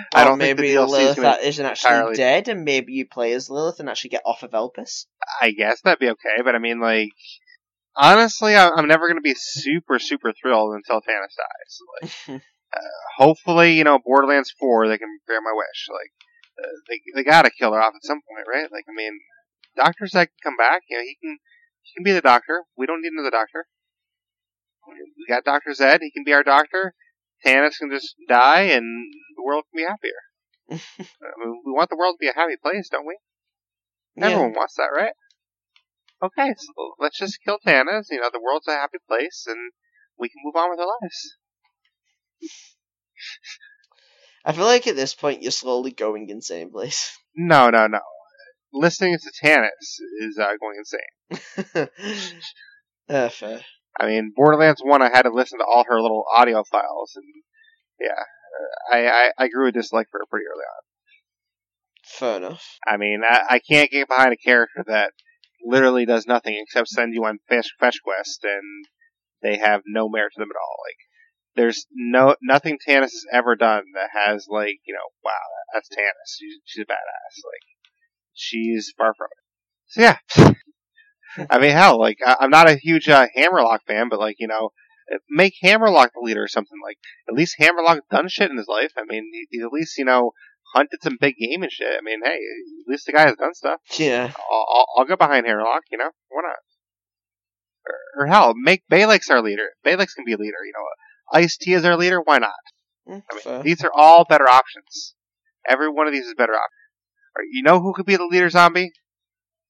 I 0.13 0.23
don't 0.23 0.37
maybe 0.37 0.61
think 0.61 0.75
the 0.75 0.81
DLC 0.81 0.89
Lilith 0.89 1.17
is 1.17 1.23
that 1.23 1.43
isn't 1.43 1.65
actually 1.65 1.93
entirely... 1.95 2.15
dead, 2.15 2.47
and 2.47 2.63
maybe 2.63 2.93
you 2.93 3.07
play 3.07 3.33
as 3.33 3.49
Lilith 3.49 3.79
and 3.79 3.89
actually 3.89 4.11
get 4.11 4.23
off 4.25 4.43
of 4.43 4.51
Elpis. 4.51 5.05
I 5.41 5.51
guess 5.51 5.81
that'd 5.81 5.99
be 5.99 6.09
okay, 6.09 6.41
but 6.43 6.55
I 6.55 6.59
mean, 6.59 6.79
like 6.79 7.09
honestly, 7.95 8.55
I, 8.55 8.69
am 8.77 8.87
never 8.87 9.07
gonna 9.07 9.21
be 9.21 9.35
super 9.35 9.99
super 9.99 10.33
thrilled 10.33 10.75
until 10.75 11.01
Tannis 11.01 11.35
dies. 11.35 11.79
Like, 12.27 12.41
uh, 12.73 12.79
hopefully, 13.17 13.73
you 13.73 13.83
know, 13.83 13.99
Borderlands 14.03 14.53
Four, 14.59 14.87
they 14.87 14.97
can 14.97 15.19
grant 15.27 15.43
my 15.43 15.53
wish. 15.53 15.87
Like, 15.89 16.11
uh, 16.59 16.71
they 16.89 17.01
they 17.15 17.23
gotta 17.23 17.51
kill 17.51 17.73
her 17.73 17.81
off 17.81 17.93
at 17.95 18.03
some 18.05 18.21
point, 18.27 18.47
right? 18.47 18.71
Like, 18.71 18.85
I 18.89 18.93
mean, 18.95 19.19
Doctor 19.75 20.07
Zed 20.07 20.27
can 20.27 20.51
come 20.51 20.57
back. 20.57 20.83
You 20.89 20.97
know, 20.97 21.03
he 21.03 21.17
can 21.21 21.37
he 21.81 21.93
can 21.95 22.03
be 22.03 22.11
the 22.11 22.21
doctor. 22.21 22.63
We 22.77 22.85
don't 22.85 23.01
need 23.01 23.13
another 23.13 23.31
doctor. 23.31 23.67
We 24.87 25.25
got 25.29 25.43
Doctor 25.43 25.73
Zed. 25.73 26.01
He 26.01 26.11
can 26.11 26.23
be 26.23 26.33
our 26.33 26.43
doctor. 26.43 26.93
Tannis 27.45 27.77
can 27.77 27.89
just 27.91 28.15
die, 28.27 28.63
and 28.63 28.85
the 29.35 29.43
world 29.43 29.63
can 29.71 29.83
be 29.83 29.87
happier. 29.87 30.21
I 30.71 31.33
mean, 31.43 31.61
we 31.65 31.71
want 31.71 31.89
the 31.89 31.95
world 31.95 32.15
to 32.15 32.19
be 32.19 32.29
a 32.29 32.33
happy 32.33 32.55
place, 32.61 32.89
don't 32.89 33.05
we? 33.05 33.17
Yeah. 34.15 34.27
Everyone 34.27 34.53
wants 34.53 34.75
that, 34.75 34.91
right? 34.95 35.13
Okay, 36.23 36.53
so 36.57 36.93
let's 36.99 37.17
just 37.17 37.39
kill 37.43 37.57
Tannis. 37.65 38.07
You 38.11 38.21
know, 38.21 38.29
the 38.31 38.41
world's 38.41 38.67
a 38.67 38.71
happy 38.71 38.99
place, 39.07 39.45
and 39.47 39.71
we 40.19 40.29
can 40.29 40.41
move 40.43 40.55
on 40.55 40.69
with 40.69 40.79
our 40.79 40.87
lives. 41.01 41.37
I 44.45 44.53
feel 44.53 44.65
like 44.65 44.87
at 44.87 44.95
this 44.95 45.13
point 45.13 45.43
you're 45.43 45.51
slowly 45.51 45.91
going 45.91 46.29
insane, 46.29 46.71
please. 46.71 47.11
No, 47.35 47.69
no, 47.69 47.87
no 47.87 47.99
listening 48.73 49.17
to 49.17 49.31
Tannis 49.41 49.99
is 50.19 50.37
uh, 50.37 50.51
going 50.59 50.77
insane. 50.77 51.89
uh, 53.09 53.29
fair. 53.29 53.61
I 53.99 54.07
mean, 54.07 54.33
Borderlands 54.35 54.81
One, 54.83 55.01
I 55.01 55.09
had 55.09 55.23
to 55.23 55.31
listen 55.31 55.59
to 55.59 55.65
all 55.65 55.83
her 55.87 56.01
little 56.01 56.23
audio 56.35 56.63
files, 56.63 57.13
and 57.15 57.25
yeah, 57.99 58.23
I 58.91 59.07
I, 59.07 59.31
I 59.37 59.47
grew 59.49 59.67
a 59.67 59.71
dislike 59.71 60.07
for 60.09 60.19
her 60.19 60.25
pretty 60.29 60.45
early 60.45 60.63
on. 60.63 60.83
Fair 62.05 62.37
enough. 62.37 62.65
I 62.87 62.97
mean, 62.97 63.21
I, 63.27 63.41
I 63.49 63.59
can't 63.59 63.91
get 63.91 64.07
behind 64.07 64.33
a 64.33 64.37
character 64.37 64.83
that 64.87 65.11
literally 65.65 66.05
does 66.05 66.27
nothing 66.27 66.57
except 66.61 66.89
send 66.89 67.13
you 67.13 67.25
on 67.25 67.39
fetch, 67.49 67.69
fetch 67.79 67.99
quest, 68.03 68.43
and 68.43 68.85
they 69.41 69.57
have 69.57 69.81
no 69.85 70.09
merit 70.09 70.33
to 70.33 70.39
them 70.39 70.49
at 70.51 70.59
all. 70.59 70.75
Like, 70.87 70.97
there's 71.55 71.85
no 71.93 72.35
nothing 72.41 72.77
Tannis 72.85 73.11
has 73.11 73.25
ever 73.33 73.55
done 73.55 73.83
that 73.95 74.09
has 74.13 74.47
like 74.49 74.79
you 74.85 74.93
know, 74.93 75.09
wow, 75.23 75.31
that's 75.73 75.89
Tannis. 75.89 76.37
She's, 76.39 76.59
she's 76.65 76.83
a 76.83 76.85
badass. 76.85 77.35
Like, 77.43 77.67
she's 78.33 78.93
far 78.97 79.13
from 79.13 79.27
it. 79.31 79.41
So 79.87 80.01
yeah, 80.01 81.45
I 81.49 81.59
mean, 81.59 81.71
hell, 81.71 81.99
like 81.99 82.17
I, 82.25 82.37
am 82.41 82.49
not 82.49 82.69
a 82.69 82.75
huge 82.75 83.09
uh, 83.09 83.27
Hammerlock 83.35 83.81
fan, 83.85 84.07
but 84.09 84.19
like 84.19 84.37
you 84.39 84.47
know, 84.47 84.69
make 85.29 85.53
Hammerlock 85.61 86.11
the 86.13 86.21
leader 86.21 86.43
or 86.43 86.47
something. 86.47 86.79
Like 86.83 86.97
at 87.27 87.35
least 87.35 87.55
Hammerlock 87.57 87.99
done 88.09 88.29
shit 88.29 88.51
in 88.51 88.57
his 88.57 88.67
life. 88.67 88.91
I 88.97 89.03
mean, 89.07 89.29
he, 89.33 89.47
he 89.49 89.61
at 89.61 89.73
least 89.73 89.97
you 89.97 90.05
know 90.05 90.31
hunted 90.73 90.99
some 91.01 91.17
big 91.19 91.35
game 91.37 91.63
and 91.63 91.71
shit. 91.71 91.97
I 91.97 92.01
mean, 92.03 92.19
hey, 92.23 92.35
at 92.35 92.87
least 92.87 93.05
the 93.05 93.13
guy 93.13 93.27
has 93.27 93.35
done 93.35 93.53
stuff. 93.53 93.79
Yeah, 93.97 94.31
I'll, 94.51 94.65
I'll, 94.73 94.85
I'll 94.97 95.05
go 95.05 95.15
behind 95.15 95.45
Hammerlock. 95.45 95.83
You 95.91 95.97
know, 95.97 96.11
why 96.29 96.41
not? 96.43 96.55
Or, 97.87 98.23
or 98.23 98.27
hell, 98.27 98.53
make 98.55 98.83
Balex 98.91 99.29
our 99.29 99.41
leader. 99.41 99.69
Balex 99.85 100.13
can 100.15 100.25
be 100.25 100.33
a 100.33 100.37
leader. 100.37 100.57
You 100.65 100.73
know, 100.75 101.39
Ice 101.39 101.57
T 101.57 101.73
is 101.73 101.85
our 101.85 101.97
leader. 101.97 102.21
Why 102.23 102.37
not? 102.37 102.51
Mm, 103.07 103.23
I 103.31 103.53
mean, 103.53 103.63
these 103.63 103.83
are 103.83 103.91
all 103.93 104.25
better 104.25 104.47
options. 104.47 105.15
Every 105.67 105.89
one 105.89 106.07
of 106.07 106.13
these 106.13 106.25
is 106.25 106.33
better 106.37 106.53
option. 106.53 107.47
You 107.51 107.63
know 107.63 107.79
who 107.79 107.93
could 107.93 108.05
be 108.05 108.17
the 108.17 108.25
leader 108.25 108.49
zombie? 108.49 108.91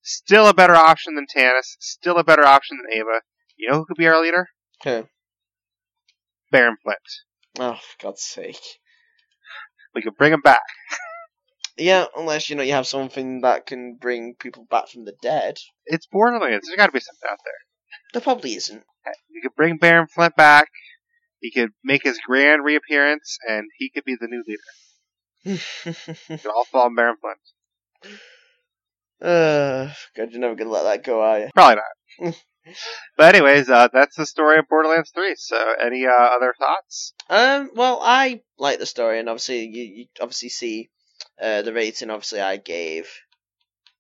Still 0.01 0.47
a 0.47 0.53
better 0.53 0.75
option 0.75 1.15
than 1.15 1.27
Tannis. 1.29 1.77
Still 1.79 2.17
a 2.17 2.23
better 2.23 2.45
option 2.45 2.77
than 2.77 2.99
Ava. 2.99 3.21
You 3.55 3.69
know 3.69 3.77
who 3.77 3.85
could 3.85 3.97
be 3.97 4.07
our 4.07 4.21
leader? 4.21 4.47
Who? 4.83 5.07
Baron 6.51 6.77
Flint. 6.83 6.97
Oh, 7.59 7.73
for 7.75 8.03
God's 8.07 8.23
sake. 8.23 8.59
We 9.93 10.01
could 10.01 10.15
bring 10.17 10.33
him 10.33 10.41
back. 10.41 10.61
Yeah, 11.77 12.05
unless, 12.15 12.49
you 12.49 12.55
know, 12.57 12.63
you 12.63 12.73
have 12.73 12.85
something 12.85 13.41
that 13.41 13.65
can 13.65 13.95
bring 13.95 14.35
people 14.37 14.67
back 14.69 14.89
from 14.89 15.05
the 15.05 15.15
dead. 15.21 15.57
It's 15.85 16.05
Borderlands. 16.05 16.67
There's 16.67 16.75
gotta 16.77 16.91
be 16.91 16.99
something 16.99 17.29
out 17.31 17.39
there. 17.43 17.53
There 18.13 18.21
probably 18.21 18.53
isn't. 18.55 18.83
We 19.33 19.41
could 19.41 19.55
bring 19.55 19.77
Baron 19.77 20.07
Flint 20.07 20.35
back. 20.35 20.67
He 21.39 21.49
could 21.49 21.69
make 21.83 22.03
his 22.03 22.19
grand 22.19 22.63
reappearance, 22.63 23.37
and 23.47 23.65
he 23.79 23.89
could 23.89 24.03
be 24.03 24.15
the 24.19 24.27
new 24.27 24.43
leader. 24.45 25.63
It 26.29 26.45
all 26.45 26.65
fall 26.65 26.85
on 26.85 26.95
Baron 26.95 27.15
Flint. 27.19 28.19
uh, 29.21 29.93
God, 30.15 30.31
you're 30.31 30.39
never 30.41 30.55
gonna 30.55 30.69
let 30.69 30.83
that 30.83 31.03
go, 31.03 31.21
are 31.21 31.39
you? 31.39 31.49
Probably 31.55 31.81
not. 32.19 32.35
but 33.17 33.35
anyways, 33.35 33.69
uh, 33.69 33.87
that's 33.91 34.15
the 34.15 34.25
story 34.25 34.59
of 34.59 34.67
Borderlands 34.69 35.11
3. 35.13 35.35
So, 35.37 35.73
any 35.83 36.05
uh, 36.05 36.11
other 36.11 36.53
thoughts? 36.57 37.13
Um, 37.29 37.71
well, 37.75 37.99
I 38.01 38.41
like 38.57 38.79
the 38.79 38.85
story, 38.85 39.19
and 39.19 39.29
obviously, 39.29 39.65
you, 39.65 39.83
you 39.83 40.05
obviously 40.19 40.49
see 40.49 40.89
uh, 41.41 41.61
the 41.63 41.73
rating. 41.73 42.09
Obviously, 42.09 42.41
I 42.41 42.57
gave 42.57 43.09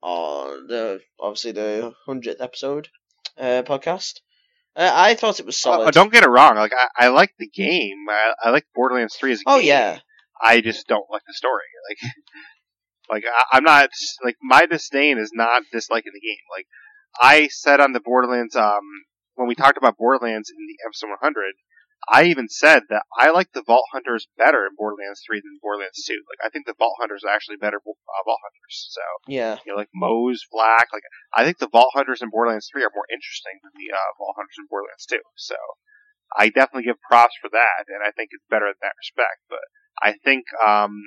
on 0.01 0.67
the 0.67 0.99
obviously 1.19 1.51
the 1.51 1.93
hundredth 2.05 2.41
episode 2.41 2.87
uh, 3.37 3.63
podcast. 3.65 4.19
Uh, 4.75 4.89
I 4.93 5.15
thought 5.15 5.39
it 5.39 5.45
was 5.45 5.57
solid. 5.57 5.87
Oh, 5.87 5.91
don't 5.91 6.13
get 6.13 6.23
it 6.23 6.29
wrong. 6.29 6.55
Like 6.55 6.71
I, 6.73 7.05
I 7.05 7.07
like 7.09 7.33
the 7.37 7.47
game. 7.49 8.05
I, 8.09 8.33
I 8.43 8.49
like 8.51 8.65
Borderlands 8.73 9.15
3 9.15 9.33
as 9.33 9.39
a 9.39 9.43
Oh, 9.47 9.57
game. 9.59 9.67
yeah, 9.67 9.99
I 10.41 10.61
just 10.61 10.87
don't 10.87 11.05
like 11.11 11.23
the 11.27 11.33
story. 11.33 11.63
Like, 11.89 12.11
like 13.23 13.23
I, 13.31 13.57
I'm 13.57 13.63
not 13.63 13.89
like 14.23 14.37
my 14.41 14.65
disdain 14.65 15.17
is 15.17 15.31
not 15.33 15.63
disliking 15.73 16.13
the 16.13 16.21
game. 16.21 16.37
Like 16.55 16.67
I 17.19 17.47
said 17.47 17.79
on 17.79 17.93
the 17.93 17.99
Borderlands, 17.99 18.55
um, 18.55 18.83
when 19.35 19.47
we 19.47 19.55
talked 19.55 19.77
about 19.77 19.97
Borderlands 19.97 20.49
in 20.49 20.67
the 20.67 20.77
episode 20.85 21.09
100, 21.21 21.55
I 22.09 22.25
even 22.25 22.49
said 22.49 22.89
that 22.89 23.03
I 23.13 23.29
like 23.29 23.53
the 23.53 23.61
Vault 23.61 23.85
Hunters 23.93 24.27
better 24.37 24.65
in 24.65 24.73
Borderlands 24.75 25.21
3 25.25 25.37
than 25.37 25.61
Borderlands 25.61 26.01
2. 26.01 26.13
Like 26.13 26.41
I 26.41 26.49
think 26.49 26.65
the 26.65 26.73
Vault 26.77 26.97
Hunters 26.99 27.21
are 27.23 27.29
actually 27.29 27.61
better 27.61 27.77
uh, 27.77 28.23
Vault 28.25 28.41
Hunters. 28.41 28.89
So 28.89 29.01
yeah, 29.27 29.57
you 29.65 29.73
know, 29.73 29.77
like 29.77 29.93
Moze 29.93 30.41
FL4K. 30.49 30.93
Like 30.93 31.05
I 31.33 31.45
think 31.45 31.59
the 31.59 31.69
Vault 31.69 31.93
Hunters 31.93 32.21
in 32.21 32.33
Borderlands 32.33 32.69
3 32.73 32.81
are 32.81 32.95
more 32.95 33.05
interesting 33.13 33.61
than 33.61 33.73
the 33.77 33.93
uh, 33.93 34.09
Vault 34.17 34.33
Hunters 34.33 34.57
in 34.57 34.65
Borderlands 34.65 35.05
2. 35.05 35.21
So 35.35 35.57
I 36.37 36.49
definitely 36.49 36.89
give 36.89 37.01
props 37.05 37.37
for 37.37 37.49
that, 37.53 37.85
and 37.85 38.01
I 38.01 38.09
think 38.09 38.33
it's 38.33 38.49
better 38.49 38.67
in 38.67 38.79
that 38.81 38.97
respect. 38.97 39.45
But 39.45 39.65
I 40.01 40.17
think, 40.23 40.49
um, 40.57 40.97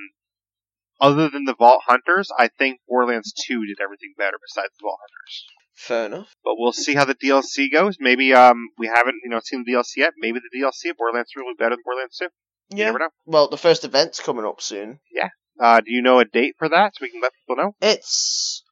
other 1.00 1.28
than 1.28 1.44
the 1.44 1.58
Vault 1.58 1.82
Hunters, 1.90 2.30
I 2.38 2.48
think 2.48 2.78
Borderlands 2.86 3.34
2 3.34 3.66
did 3.66 3.82
everything 3.82 4.14
better 4.16 4.38
besides 4.38 4.78
the 4.78 4.86
Vault 4.86 5.00
Hunters. 5.02 5.63
Fair 5.74 6.06
enough. 6.06 6.34
But 6.44 6.54
we'll 6.58 6.72
see 6.72 6.94
how 6.94 7.04
the 7.04 7.14
DLC 7.14 7.70
goes. 7.72 7.96
Maybe 8.00 8.32
um, 8.34 8.68
we 8.78 8.86
haven't 8.86 9.16
you 9.24 9.30
know 9.30 9.40
seen 9.44 9.64
the 9.64 9.72
DLC 9.72 9.96
yet. 9.98 10.14
Maybe 10.18 10.38
the 10.40 10.58
DLC 10.58 10.90
of 10.90 10.96
Borderlands 10.96 11.30
3 11.32 11.42
will 11.42 11.54
be 11.54 11.58
better 11.62 11.76
than 11.76 11.82
Borderlands 11.84 12.16
2. 12.18 12.24
You 12.24 12.78
Yeah. 12.78 12.84
never 12.86 12.98
know. 13.00 13.08
Well, 13.26 13.48
the 13.48 13.56
first 13.58 13.84
event's 13.84 14.20
coming 14.20 14.44
up 14.44 14.60
soon. 14.60 15.00
Yeah. 15.12 15.28
Uh, 15.60 15.80
do 15.80 15.92
you 15.92 16.02
know 16.02 16.18
a 16.18 16.24
date 16.24 16.54
for 16.58 16.68
that 16.68 16.94
so 16.96 17.02
we 17.02 17.10
can 17.10 17.20
let 17.20 17.32
people 17.34 17.62
know? 17.62 17.76
It's 17.80 18.64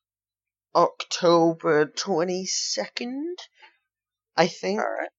October 0.75 1.87
twenty 1.87 2.45
second, 2.47 3.37
I 4.37 4.47
think. 4.47 4.81
All 4.81 4.87
right. 4.87 5.11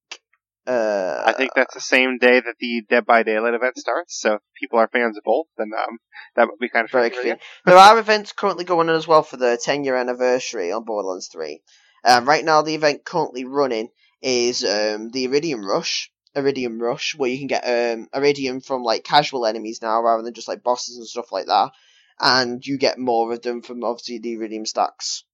Uh, 0.65 1.23
I 1.25 1.33
think 1.33 1.51
that's 1.55 1.73
the 1.73 1.81
same 1.81 2.17
day 2.19 2.39
that 2.39 2.55
the 2.59 2.83
Dead 2.89 3.05
by 3.05 3.23
Daylight 3.23 3.53
event 3.53 3.77
starts. 3.77 4.19
So 4.19 4.35
if 4.35 4.41
people 4.57 4.79
are 4.79 4.87
fans 4.87 5.17
of 5.17 5.23
both, 5.23 5.47
then 5.57 5.71
um, 5.77 5.97
that 6.35 6.47
would 6.47 6.59
be 6.59 6.69
kind 6.69 6.85
of 6.85 6.91
Very 6.91 7.09
tricky 7.09 7.15
for 7.15 7.21
convenient. 7.21 7.41
there 7.65 7.77
are 7.77 7.99
events 7.99 8.31
currently 8.31 8.63
going 8.63 8.89
on 8.89 8.95
as 8.95 9.07
well 9.07 9.23
for 9.23 9.35
the 9.37 9.59
10 9.61 9.83
year 9.83 9.97
anniversary 9.97 10.71
on 10.71 10.85
Borderlands 10.85 11.27
3. 11.27 11.61
Um, 12.05 12.25
right 12.25 12.45
now, 12.45 12.61
the 12.61 12.75
event 12.75 13.03
currently 13.03 13.43
running 13.45 13.89
is 14.21 14.63
um, 14.63 15.09
the 15.11 15.25
Iridium 15.25 15.65
Rush. 15.65 16.09
Iridium 16.35 16.81
Rush, 16.81 17.13
where 17.15 17.29
you 17.29 17.37
can 17.37 17.47
get 17.47 17.63
um, 17.63 18.07
Iridium 18.13 18.59
from 18.61 18.81
like 18.83 19.03
casual 19.03 19.45
enemies 19.45 19.81
now 19.81 20.01
rather 20.01 20.23
than 20.23 20.33
just 20.33 20.47
like 20.47 20.63
bosses 20.63 20.97
and 20.97 21.05
stuff 21.05 21.31
like 21.31 21.45
that. 21.45 21.71
And 22.19 22.65
you 22.65 22.77
get 22.77 22.97
more 22.97 23.31
of 23.31 23.41
them 23.41 23.61
from 23.61 23.83
obviously 23.83 24.19
the 24.19 24.33
Iridium 24.33 24.65
stacks. 24.65 25.25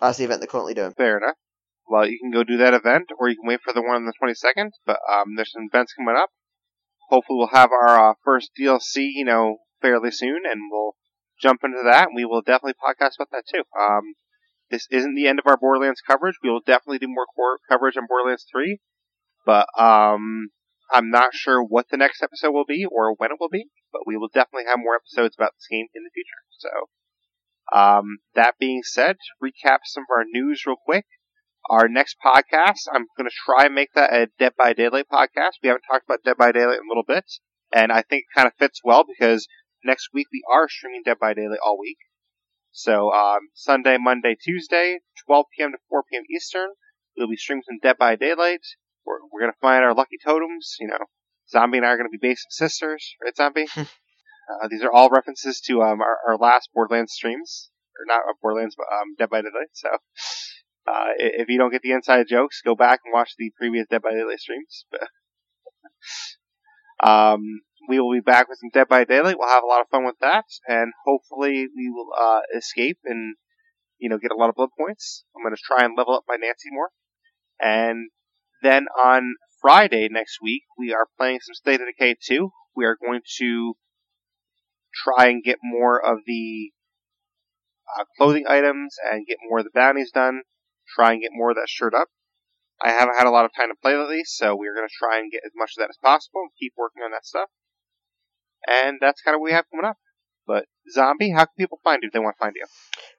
That's 0.00 0.18
the 0.18 0.24
event 0.24 0.40
they're 0.40 0.48
currently 0.48 0.74
doing. 0.74 0.92
Fair 0.92 1.18
enough. 1.18 1.36
Well, 1.88 2.06
you 2.08 2.18
can 2.18 2.30
go 2.30 2.44
do 2.44 2.56
that 2.58 2.74
event, 2.74 3.10
or 3.18 3.28
you 3.28 3.36
can 3.36 3.46
wait 3.46 3.60
for 3.62 3.72
the 3.72 3.82
one 3.82 3.96
on 3.96 4.06
the 4.06 4.14
22nd. 4.20 4.70
But 4.86 4.98
um, 5.10 5.36
there's 5.36 5.52
some 5.52 5.68
events 5.72 5.92
coming 5.92 6.16
up. 6.16 6.30
Hopefully, 7.08 7.38
we'll 7.38 7.48
have 7.48 7.70
our 7.70 8.10
uh, 8.10 8.14
first 8.24 8.50
DLC, 8.58 9.10
you 9.14 9.24
know, 9.24 9.58
fairly 9.82 10.10
soon, 10.10 10.42
and 10.50 10.60
we'll 10.70 10.94
jump 11.40 11.60
into 11.64 11.82
that. 11.84 12.08
And 12.08 12.16
we 12.16 12.24
will 12.24 12.40
definitely 12.42 12.74
podcast 12.74 13.16
about 13.16 13.30
that 13.32 13.44
too. 13.46 13.62
Um, 13.78 14.14
this 14.70 14.88
isn't 14.90 15.14
the 15.14 15.28
end 15.28 15.38
of 15.38 15.46
our 15.46 15.56
Borderlands 15.56 16.00
coverage. 16.00 16.36
We 16.42 16.50
will 16.50 16.62
definitely 16.64 16.98
do 16.98 17.08
more 17.08 17.26
coverage 17.68 17.96
on 17.96 18.06
Borderlands 18.08 18.46
3, 18.50 18.80
but 19.44 19.68
um, 19.78 20.48
I'm 20.90 21.10
not 21.10 21.34
sure 21.34 21.62
what 21.62 21.90
the 21.90 21.96
next 21.96 22.22
episode 22.22 22.52
will 22.52 22.64
be 22.64 22.86
or 22.90 23.14
when 23.14 23.30
it 23.30 23.36
will 23.38 23.50
be. 23.50 23.66
But 23.92 24.02
we 24.06 24.16
will 24.16 24.30
definitely 24.32 24.64
have 24.66 24.78
more 24.78 24.96
episodes 24.96 25.36
about 25.38 25.52
this 25.56 25.68
game 25.70 25.86
in 25.94 26.02
the 26.02 26.10
future. 26.10 26.42
So, 26.58 27.78
um, 27.78 28.18
that 28.34 28.58
being 28.58 28.82
said, 28.82 29.16
recap 29.42 29.78
some 29.84 30.04
of 30.04 30.16
our 30.16 30.24
news 30.24 30.64
real 30.66 30.76
quick. 30.82 31.06
Our 31.70 31.88
next 31.88 32.16
podcast, 32.22 32.92
I'm 32.92 33.06
going 33.16 33.28
to 33.28 33.34
try 33.46 33.64
and 33.64 33.74
make 33.74 33.94
that 33.94 34.12
a 34.12 34.28
Dead 34.38 34.52
by 34.58 34.74
Daylight 34.74 35.06
podcast. 35.10 35.62
We 35.62 35.68
haven't 35.68 35.84
talked 35.90 36.04
about 36.06 36.22
Dead 36.22 36.36
by 36.36 36.52
Daylight 36.52 36.76
in 36.76 36.84
a 36.86 36.90
little 36.90 37.04
bit, 37.06 37.24
and 37.74 37.90
I 37.90 38.02
think 38.02 38.24
it 38.24 38.36
kind 38.36 38.46
of 38.46 38.52
fits 38.58 38.82
well 38.84 39.02
because 39.02 39.48
next 39.82 40.10
week 40.12 40.26
we 40.30 40.42
are 40.52 40.68
streaming 40.68 41.02
Dead 41.06 41.16
by 41.18 41.32
Daylight 41.32 41.60
all 41.64 41.78
week. 41.80 41.96
So 42.70 43.10
um, 43.12 43.48
Sunday, 43.54 43.96
Monday, 43.98 44.36
Tuesday, 44.42 44.98
12 45.26 45.46
p.m. 45.56 45.72
to 45.72 45.78
4 45.88 46.02
p.m. 46.10 46.24
Eastern, 46.30 46.68
we'll 47.16 47.30
be 47.30 47.36
streaming 47.36 47.62
some 47.66 47.78
Dead 47.82 47.96
by 47.96 48.16
Daylight. 48.16 48.60
We're, 49.06 49.20
we're 49.32 49.40
going 49.40 49.52
to 49.52 49.58
find 49.62 49.82
our 49.82 49.94
lucky 49.94 50.18
totems. 50.22 50.76
You 50.80 50.88
know, 50.88 50.98
Zombie 51.48 51.78
and 51.78 51.86
I 51.86 51.90
are 51.90 51.96
going 51.96 52.10
to 52.10 52.18
be 52.18 52.28
basic 52.28 52.50
sisters, 52.50 53.14
right, 53.24 53.34
Zombie? 53.34 53.68
uh, 53.76 54.68
these 54.68 54.82
are 54.82 54.92
all 54.92 55.08
references 55.08 55.62
to 55.62 55.80
um, 55.80 56.02
our, 56.02 56.18
our 56.28 56.36
last 56.36 56.68
Borderlands 56.74 57.14
streams, 57.14 57.70
or 57.98 58.04
not 58.06 58.20
uh, 58.28 58.34
Borderlands, 58.42 58.76
but 58.76 58.86
um, 58.94 59.14
Dead 59.18 59.30
by 59.30 59.40
Daylight. 59.40 59.72
So. 59.72 59.88
Uh, 60.86 61.16
if 61.16 61.48
you 61.48 61.58
don't 61.58 61.72
get 61.72 61.82
the 61.82 61.92
inside 61.92 62.26
jokes, 62.28 62.60
go 62.64 62.74
back 62.74 63.00
and 63.04 63.12
watch 63.12 63.30
the 63.38 63.52
previous 63.56 63.86
Dead 63.90 64.02
by 64.02 64.10
Daylight 64.10 64.38
streams. 64.38 64.84
um, 67.02 67.40
we 67.88 67.98
will 67.98 68.12
be 68.12 68.20
back 68.20 68.48
with 68.48 68.58
some 68.58 68.70
Dead 68.72 68.88
by 68.88 69.04
Daylight. 69.04 69.36
We'll 69.38 69.48
have 69.48 69.62
a 69.62 69.66
lot 69.66 69.80
of 69.80 69.88
fun 69.90 70.04
with 70.04 70.16
that, 70.20 70.44
and 70.68 70.92
hopefully 71.04 71.68
we 71.74 71.90
will 71.90 72.08
uh, 72.18 72.40
escape 72.56 72.98
and 73.04 73.36
you 73.98 74.10
know 74.10 74.18
get 74.18 74.30
a 74.30 74.36
lot 74.36 74.50
of 74.50 74.56
blood 74.56 74.70
points. 74.78 75.24
I'm 75.34 75.42
going 75.42 75.54
to 75.54 75.62
try 75.62 75.84
and 75.84 75.96
level 75.96 76.14
up 76.14 76.24
my 76.28 76.36
Nancy 76.36 76.68
more, 76.70 76.90
and 77.60 78.10
then 78.62 78.86
on 79.02 79.34
Friday 79.62 80.08
next 80.10 80.38
week 80.42 80.64
we 80.78 80.92
are 80.92 81.06
playing 81.18 81.40
some 81.40 81.54
State 81.54 81.80
of 81.80 81.86
Decay 81.86 82.16
2. 82.22 82.50
We 82.76 82.84
are 82.84 82.96
going 83.02 83.20
to 83.38 83.74
try 84.94 85.28
and 85.28 85.42
get 85.42 85.58
more 85.62 85.98
of 86.04 86.18
the 86.26 86.72
uh, 87.98 88.04
clothing 88.18 88.44
items 88.48 88.96
and 89.10 89.26
get 89.26 89.38
more 89.48 89.60
of 89.60 89.64
the 89.64 89.70
bounties 89.74 90.10
done 90.12 90.42
try 90.94 91.12
and 91.12 91.22
get 91.22 91.30
more 91.32 91.50
of 91.50 91.56
that 91.56 91.68
shirt 91.68 91.94
up. 91.94 92.08
I 92.82 92.90
haven't 92.90 93.16
had 93.16 93.26
a 93.26 93.30
lot 93.30 93.44
of 93.44 93.52
time 93.56 93.68
to 93.68 93.76
play 93.80 93.96
lately, 93.96 94.24
so 94.24 94.54
we're 94.54 94.74
going 94.74 94.88
to 94.88 94.94
try 94.98 95.18
and 95.18 95.30
get 95.30 95.42
as 95.44 95.52
much 95.54 95.72
of 95.76 95.82
that 95.82 95.90
as 95.90 95.98
possible 96.02 96.40
and 96.42 96.50
keep 96.58 96.74
working 96.76 97.02
on 97.02 97.12
that 97.12 97.24
stuff. 97.24 97.48
And 98.66 98.98
that's 99.00 99.22
kind 99.22 99.34
of 99.34 99.40
what 99.40 99.46
we 99.46 99.52
have 99.52 99.64
coming 99.70 99.86
up. 99.86 99.96
But 100.46 100.66
Zombie, 100.92 101.30
how 101.30 101.44
can 101.46 101.54
people 101.56 101.80
find 101.82 102.02
you 102.02 102.08
if 102.08 102.12
they 102.12 102.18
want 102.18 102.36
to 102.36 102.44
find 102.44 102.54
you? 102.56 102.66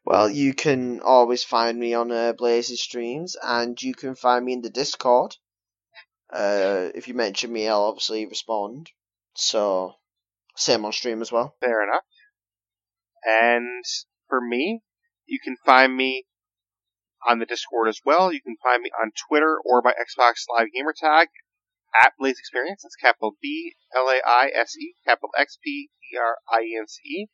Well, 0.05 0.29
you 0.29 0.53
can 0.53 0.99
always 1.01 1.43
find 1.43 1.79
me 1.79 1.93
on 1.93 2.11
uh, 2.11 2.33
Blaise's 2.33 2.81
streams, 2.81 3.35
and 3.41 3.81
you 3.81 3.95
can 3.95 4.15
find 4.15 4.45
me 4.45 4.53
in 4.53 4.61
the 4.61 4.69
Discord. 4.69 5.35
Uh, 6.31 6.89
if 6.93 7.07
you 7.07 7.13
mention 7.13 7.51
me, 7.51 7.67
I'll 7.67 7.83
obviously 7.83 8.25
respond. 8.27 8.91
So, 9.33 9.95
same 10.55 10.85
on 10.85 10.91
stream 10.91 11.21
as 11.21 11.31
well. 11.31 11.55
Fair 11.59 11.83
enough. 11.83 12.03
And 13.25 13.83
for 14.29 14.39
me, 14.39 14.81
you 15.25 15.39
can 15.43 15.57
find 15.65 15.95
me 15.95 16.25
on 17.27 17.39
the 17.39 17.45
Discord 17.45 17.87
as 17.87 18.01
well. 18.05 18.31
You 18.31 18.41
can 18.41 18.57
find 18.61 18.81
me 18.81 18.91
on 19.01 19.11
Twitter 19.27 19.57
or 19.63 19.81
by 19.81 19.91
Xbox 19.91 20.45
Live 20.49 20.67
Gamer 20.73 20.93
Tag 20.93 21.27
at 22.03 22.13
Blaise 22.19 22.39
XPerience. 22.39 22.83
It's 22.83 22.95
capital 22.95 23.37
B 23.41 23.73
L 23.95 24.09
A 24.09 24.21
I 24.25 24.51
S 24.53 24.75
E, 24.77 24.95
capital 25.05 25.29
X 25.37 25.57
P 25.63 25.89
E 26.13 26.17
R 26.17 26.37
I 26.51 26.61
E 26.63 26.77
N 26.77 26.87
C 26.87 27.01
E. 27.03 27.27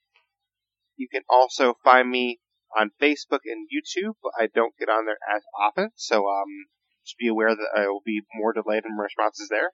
You 0.97 1.07
can 1.11 1.23
also 1.29 1.75
find 1.83 2.09
me 2.09 2.39
on 2.77 2.91
Facebook 3.01 3.41
and 3.45 3.67
YouTube, 3.67 4.15
but 4.21 4.33
I 4.39 4.47
don't 4.47 4.77
get 4.77 4.89
on 4.89 5.05
there 5.05 5.19
as 5.35 5.43
often, 5.59 5.89
so 5.95 6.27
um, 6.29 6.67
just 7.03 7.17
be 7.17 7.27
aware 7.27 7.55
that 7.55 7.69
I 7.75 7.87
will 7.87 8.03
be 8.05 8.21
more 8.33 8.53
delayed 8.53 8.85
in 8.85 8.95
responses 8.97 9.49
there. 9.49 9.71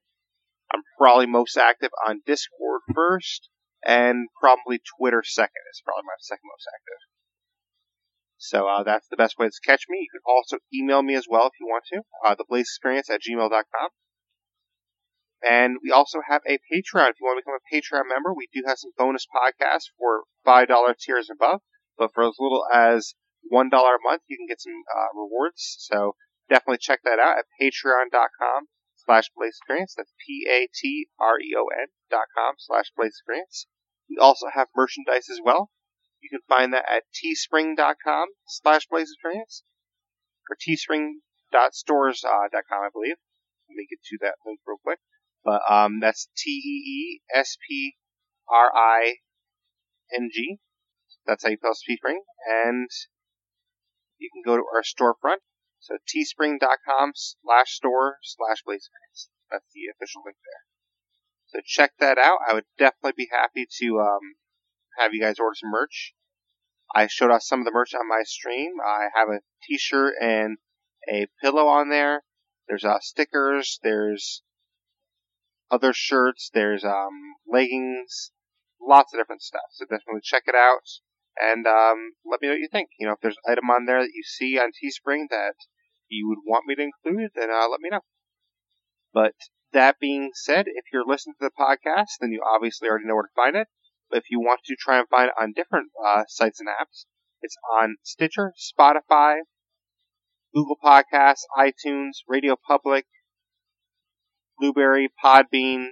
I'm 0.73 0.84
probably 0.98 1.27
most 1.27 1.57
active 1.57 1.91
on 2.07 2.22
Discord 2.26 2.81
first, 2.94 3.49
and 3.85 4.27
probably 4.39 4.80
Twitter 4.98 5.23
second 5.23 5.64
is 5.72 5.81
probably 5.84 6.03
my 6.03 6.18
second 6.19 6.49
most 6.49 6.68
active. 6.73 7.16
So 8.38 8.68
uh, 8.68 8.84
that's 8.84 9.07
the 9.09 9.18
best 9.18 9.38
way 9.38 9.47
to 9.47 9.61
catch 9.65 9.85
me. 9.89 9.99
You 9.99 10.09
can 10.11 10.22
also 10.26 10.57
email 10.73 11.01
me 11.01 11.15
as 11.15 11.26
well 11.30 11.47
if 11.47 11.53
you 11.59 11.65
want 11.65 11.85
to, 11.91 12.01
uh, 12.26 12.35
theblaisexperience 12.35 13.09
at 13.09 13.22
gmail.com. 13.22 13.89
And 15.47 15.77
we 15.84 15.91
also 15.91 16.19
have 16.27 16.41
a 16.47 16.57
Patreon. 16.57 17.09
If 17.09 17.19
you 17.19 17.26
want 17.26 17.38
to 17.38 17.45
become 17.45 17.57
a 17.57 17.69
Patreon 17.73 18.09
member, 18.09 18.34
we 18.34 18.47
do 18.53 18.64
have 18.65 18.77
some 18.77 18.91
bonus 18.97 19.26
podcasts 19.26 19.89
for 19.97 20.23
$5 20.45 20.68
tiers 20.97 21.30
and 21.30 21.38
above. 21.38 21.61
But 21.97 22.14
for 22.14 22.23
as 22.23 22.35
little 22.39 22.65
as 22.73 23.14
$1 23.51 23.69
a 23.69 24.03
month, 24.03 24.22
you 24.27 24.38
can 24.38 24.47
get 24.47 24.61
some 24.61 24.84
uh, 24.95 25.18
rewards. 25.19 25.77
So 25.80 26.15
definitely 26.49 26.80
check 26.80 27.01
that 27.03 27.19
out 27.19 27.38
at 27.38 27.45
patreon.com 27.61 28.68
slash 28.95 29.30
blaisexperience. 29.38 29.93
That's 29.95 30.14
P-A-T-R-E-O-N 30.26 31.88
dot 32.09 32.26
com 32.35 32.55
slash 32.57 32.91
blaisexperience. 32.97 33.65
We 34.09 34.18
also 34.19 34.47
have 34.53 34.68
merchandise 34.76 35.30
as 35.30 35.39
well. 35.43 35.69
You 36.22 36.30
can 36.30 36.41
find 36.48 36.73
that 36.73 36.85
at 36.89 37.03
teespring.com 37.14 38.27
slash 38.48 38.88
blaisexperience 38.91 39.61
or 40.49 40.56
teespring.stores.com, 40.56 42.31
uh, 42.31 42.85
I 42.85 42.89
believe. 42.91 43.15
Let 43.69 43.76
me 43.76 43.88
get 43.89 43.99
to 44.06 44.18
that 44.22 44.35
link 44.45 44.60
real 44.65 44.77
quick. 44.84 44.99
But 45.44 45.61
um, 45.69 45.99
that's 45.99 46.30
T 46.35 46.49
E 46.49 46.89
E 46.89 47.22
S 47.34 47.57
P 47.68 47.95
R 48.49 48.72
I 48.73 49.15
N 50.14 50.30
G. 50.31 50.60
That's 51.26 51.44
how 51.44 51.49
you 51.49 51.57
spell 51.57 51.73
Teespring. 51.73 52.19
And 52.48 52.89
you 54.18 54.30
can 54.34 54.41
go 54.44 54.57
to 54.57 54.64
our 54.73 54.81
storefront. 54.81 55.39
So 55.80 55.95
teespring.com 55.95 57.11
slash 57.15 57.72
store 57.72 58.18
slash 58.23 58.64
blazescreens. 58.68 59.30
That's 59.52 59.65
the 59.73 59.91
official 59.94 60.23
link 60.26 60.38
there. 60.44 60.64
So 61.48 61.60
check 61.65 61.94
that 61.99 62.18
out. 62.18 62.39
I 62.49 62.53
would 62.53 62.65
definitely 62.77 63.14
be 63.15 63.30
happy 63.31 63.68
to 63.80 63.99
um, 63.99 64.35
have 64.98 65.14
you 65.14 65.22
guys 65.22 65.40
order 65.40 65.56
some 65.56 65.72
merch. 65.72 66.14
I 66.95 67.07
showed 67.07 67.32
off 67.32 67.44
some 67.44 67.60
of 67.60 67.65
the 67.65 67.72
merch 67.72 67.94
on 67.94 68.07
my 68.07 68.24
stream. 68.24 68.74
I 68.86 69.10
have 69.15 69.30
a 69.30 69.41
t-shirt 69.64 70.15
and 70.22 70.57
a 71.11 71.28
pillow 71.41 71.68
on 71.68 71.90
there. 71.90 72.24
There's 72.68 72.86
uh, 72.86 72.99
stickers. 73.02 73.80
There's 73.84 74.44
other 75.69 75.94
shirts. 75.94 76.49
There's 76.53 76.84
um, 76.84 77.36
leggings. 77.48 78.32
Lots 78.82 79.14
of 79.14 79.19
different 79.19 79.41
stuff. 79.41 79.69
So 79.72 79.86
definitely 79.86 80.22
check 80.24 80.44
it 80.48 80.56
out 80.56 80.82
and 81.40 81.68
um, 81.68 82.14
let 82.26 82.41
me 82.41 82.48
know 82.48 82.53
what 82.53 82.60
you 82.60 82.69
think. 82.72 82.90
You 82.99 83.07
know, 83.07 83.14
if 83.14 83.19
there's 83.22 83.38
an 83.45 83.52
item 83.52 83.69
on 83.69 83.86
there 83.86 84.02
that 84.02 84.14
you 84.14 84.24
see 84.24 84.57
on 84.57 84.69
Teespring 84.69 85.26
that 85.30 85.56
you 86.10 86.28
would 86.28 86.40
want 86.45 86.65
me 86.68 86.76
to 86.76 86.84
include, 86.84 87.32
then 87.36 87.49
uh, 87.52 87.68
let 87.69 87.80
me 87.82 87.90
know. 87.90 88.02
But 89.14 89.36
that 89.74 89.99
being 89.99 90.32
said, 90.34 90.65
if 90.68 90.86
you're 90.91 91.06
listening 91.06 91.36
to 91.40 91.49
the 91.49 91.64
podcast, 91.64 92.19
then 92.19 92.32
you 92.32 92.41
obviously 92.44 92.90
already 92.90 93.06
know 93.06 93.15
where 93.15 93.24
to 93.24 93.30
find 93.36 93.56
it. 93.56 93.68
If 94.12 94.26
you 94.30 94.40
want 94.40 94.62
to 94.66 94.76
try 94.76 95.00
and 95.00 95.08
find 95.10 95.30
it 95.30 95.42
on 95.42 95.54
different 95.54 95.90
uh, 96.04 96.24
sites 96.28 96.60
and 96.60 96.70
apps, 96.70 97.06
it's 97.42 97.58
on 97.82 97.98
Stitcher, 98.04 98.54
Spotify, 98.58 99.40
Google 100.54 100.78
Podcasts, 100.84 101.44
iTunes, 101.58 102.24
Radio 102.28 102.56
Public, 102.56 103.06
Blueberry, 104.58 105.10
Podbean, 105.24 105.90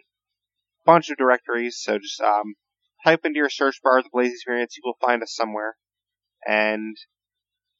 bunch 0.86 1.10
of 1.10 1.18
directories. 1.18 1.78
So 1.80 2.00
just 2.00 2.22
um, 2.22 2.56
type 3.04 3.22
into 3.26 3.38
your 3.38 3.50
search 3.50 3.82
bar 3.84 4.02
the 4.02 4.10
Blaise 4.12 4.44
XPerience, 4.48 4.78
you 4.78 4.84
will 4.84 4.98
find 5.02 5.22
us 5.22 5.36
somewhere. 5.36 5.76
And 6.48 6.96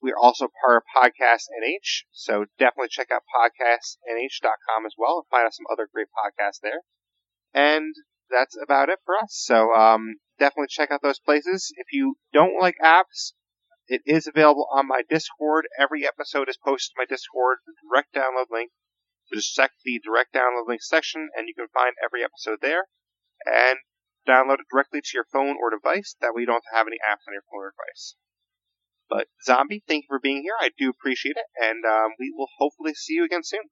we're 0.02 0.18
also 0.18 0.48
part 0.64 0.78
of 0.78 0.84
Podcast 0.96 1.50
NH, 1.64 2.04
so 2.12 2.46
definitely 2.60 2.90
check 2.90 3.08
out 3.12 3.24
podcastnh.com 3.34 4.86
as 4.86 4.94
well 4.98 5.18
and 5.18 5.26
find 5.32 5.46
out 5.46 5.54
some 5.54 5.66
other 5.72 5.88
great 5.92 6.08
podcasts 6.14 6.60
there. 6.62 6.82
And 7.54 7.96
that's 8.30 8.58
about 8.62 8.90
it 8.90 9.00
for 9.06 9.16
us. 9.16 9.32
So 9.32 9.74
um, 9.74 10.16
definitely 10.40 10.68
check 10.70 10.92
out 10.92 11.02
those 11.02 11.20
places. 11.20 11.72
If 11.78 11.88
you 11.92 12.16
don't 12.34 12.60
like 12.60 12.76
apps, 12.84 13.34
it 13.88 14.02
is 14.06 14.28
available 14.28 14.68
on 14.72 14.88
my 14.88 15.02
Discord. 15.08 15.68
Every 15.78 16.06
episode 16.08 16.50
is 16.50 16.58
posted 16.58 16.96
to 16.96 17.02
my 17.02 17.06
Discord, 17.06 17.60
the 17.66 17.74
direct 17.88 18.14
download 18.16 18.52
link. 18.52 18.72
So 19.28 19.36
just 19.38 19.54
check 19.54 19.72
the 19.84 20.02
direct 20.04 20.34
download 20.34 20.68
link 20.68 20.82
section, 20.82 21.30
and 21.36 21.48
you 21.48 21.54
can 21.56 21.68
find 21.74 21.94
every 22.04 22.24
episode 22.24 22.60
there. 22.62 22.86
And 23.46 23.78
download 24.28 24.60
it 24.60 24.70
directly 24.72 25.02
to 25.02 25.12
your 25.14 25.26
phone 25.32 25.58
or 25.62 25.70
device. 25.70 26.16
That 26.22 26.34
way 26.34 26.42
you 26.42 26.48
don't 26.48 26.64
have 26.74 26.86
have 26.86 26.88
any 26.88 26.98
apps 26.98 27.26
on 27.28 27.34
your 27.34 27.46
phone 27.50 27.62
or 27.62 27.74
device. 27.74 28.16
But 29.08 29.28
Zombie, 29.46 29.84
thank 29.88 30.06
you 30.06 30.08
for 30.10 30.20
being 30.20 30.42
here. 30.42 30.58
I 30.60 30.72
do 30.76 30.90
appreciate 30.90 31.38
it, 31.38 31.46
and 31.62 31.86
um, 31.86 32.18
we 32.20 32.34
will 32.36 32.50
hopefully 32.58 32.94
see 32.94 33.14
you 33.14 33.26
again 33.26 33.44
soon. 33.44 33.70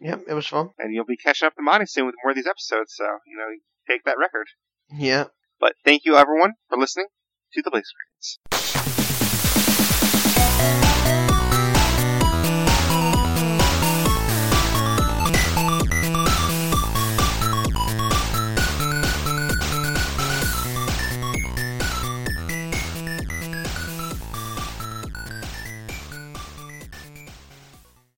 Yep, 0.00 0.24
it 0.28 0.34
was 0.34 0.46
fun. 0.46 0.70
And 0.78 0.94
you'll 0.94 1.04
be 1.04 1.16
catching 1.16 1.46
up 1.46 1.54
to 1.56 1.62
Monty 1.62 1.86
soon 1.86 2.06
with 2.06 2.14
more 2.24 2.30
of 2.30 2.36
these 2.36 2.46
episodes, 2.46 2.94
so 2.96 3.04
you 3.26 3.36
know 3.36 3.48
take 3.88 4.04
that 4.04 4.18
record. 4.18 4.46
Yeah. 4.92 5.26
But 5.58 5.74
thank 5.84 6.04
you 6.04 6.16
everyone 6.16 6.54
for 6.68 6.78
listening 6.78 7.06
to 7.52 7.62
the 7.62 7.70
Blaze 7.70 7.84
Screens. 7.86 8.59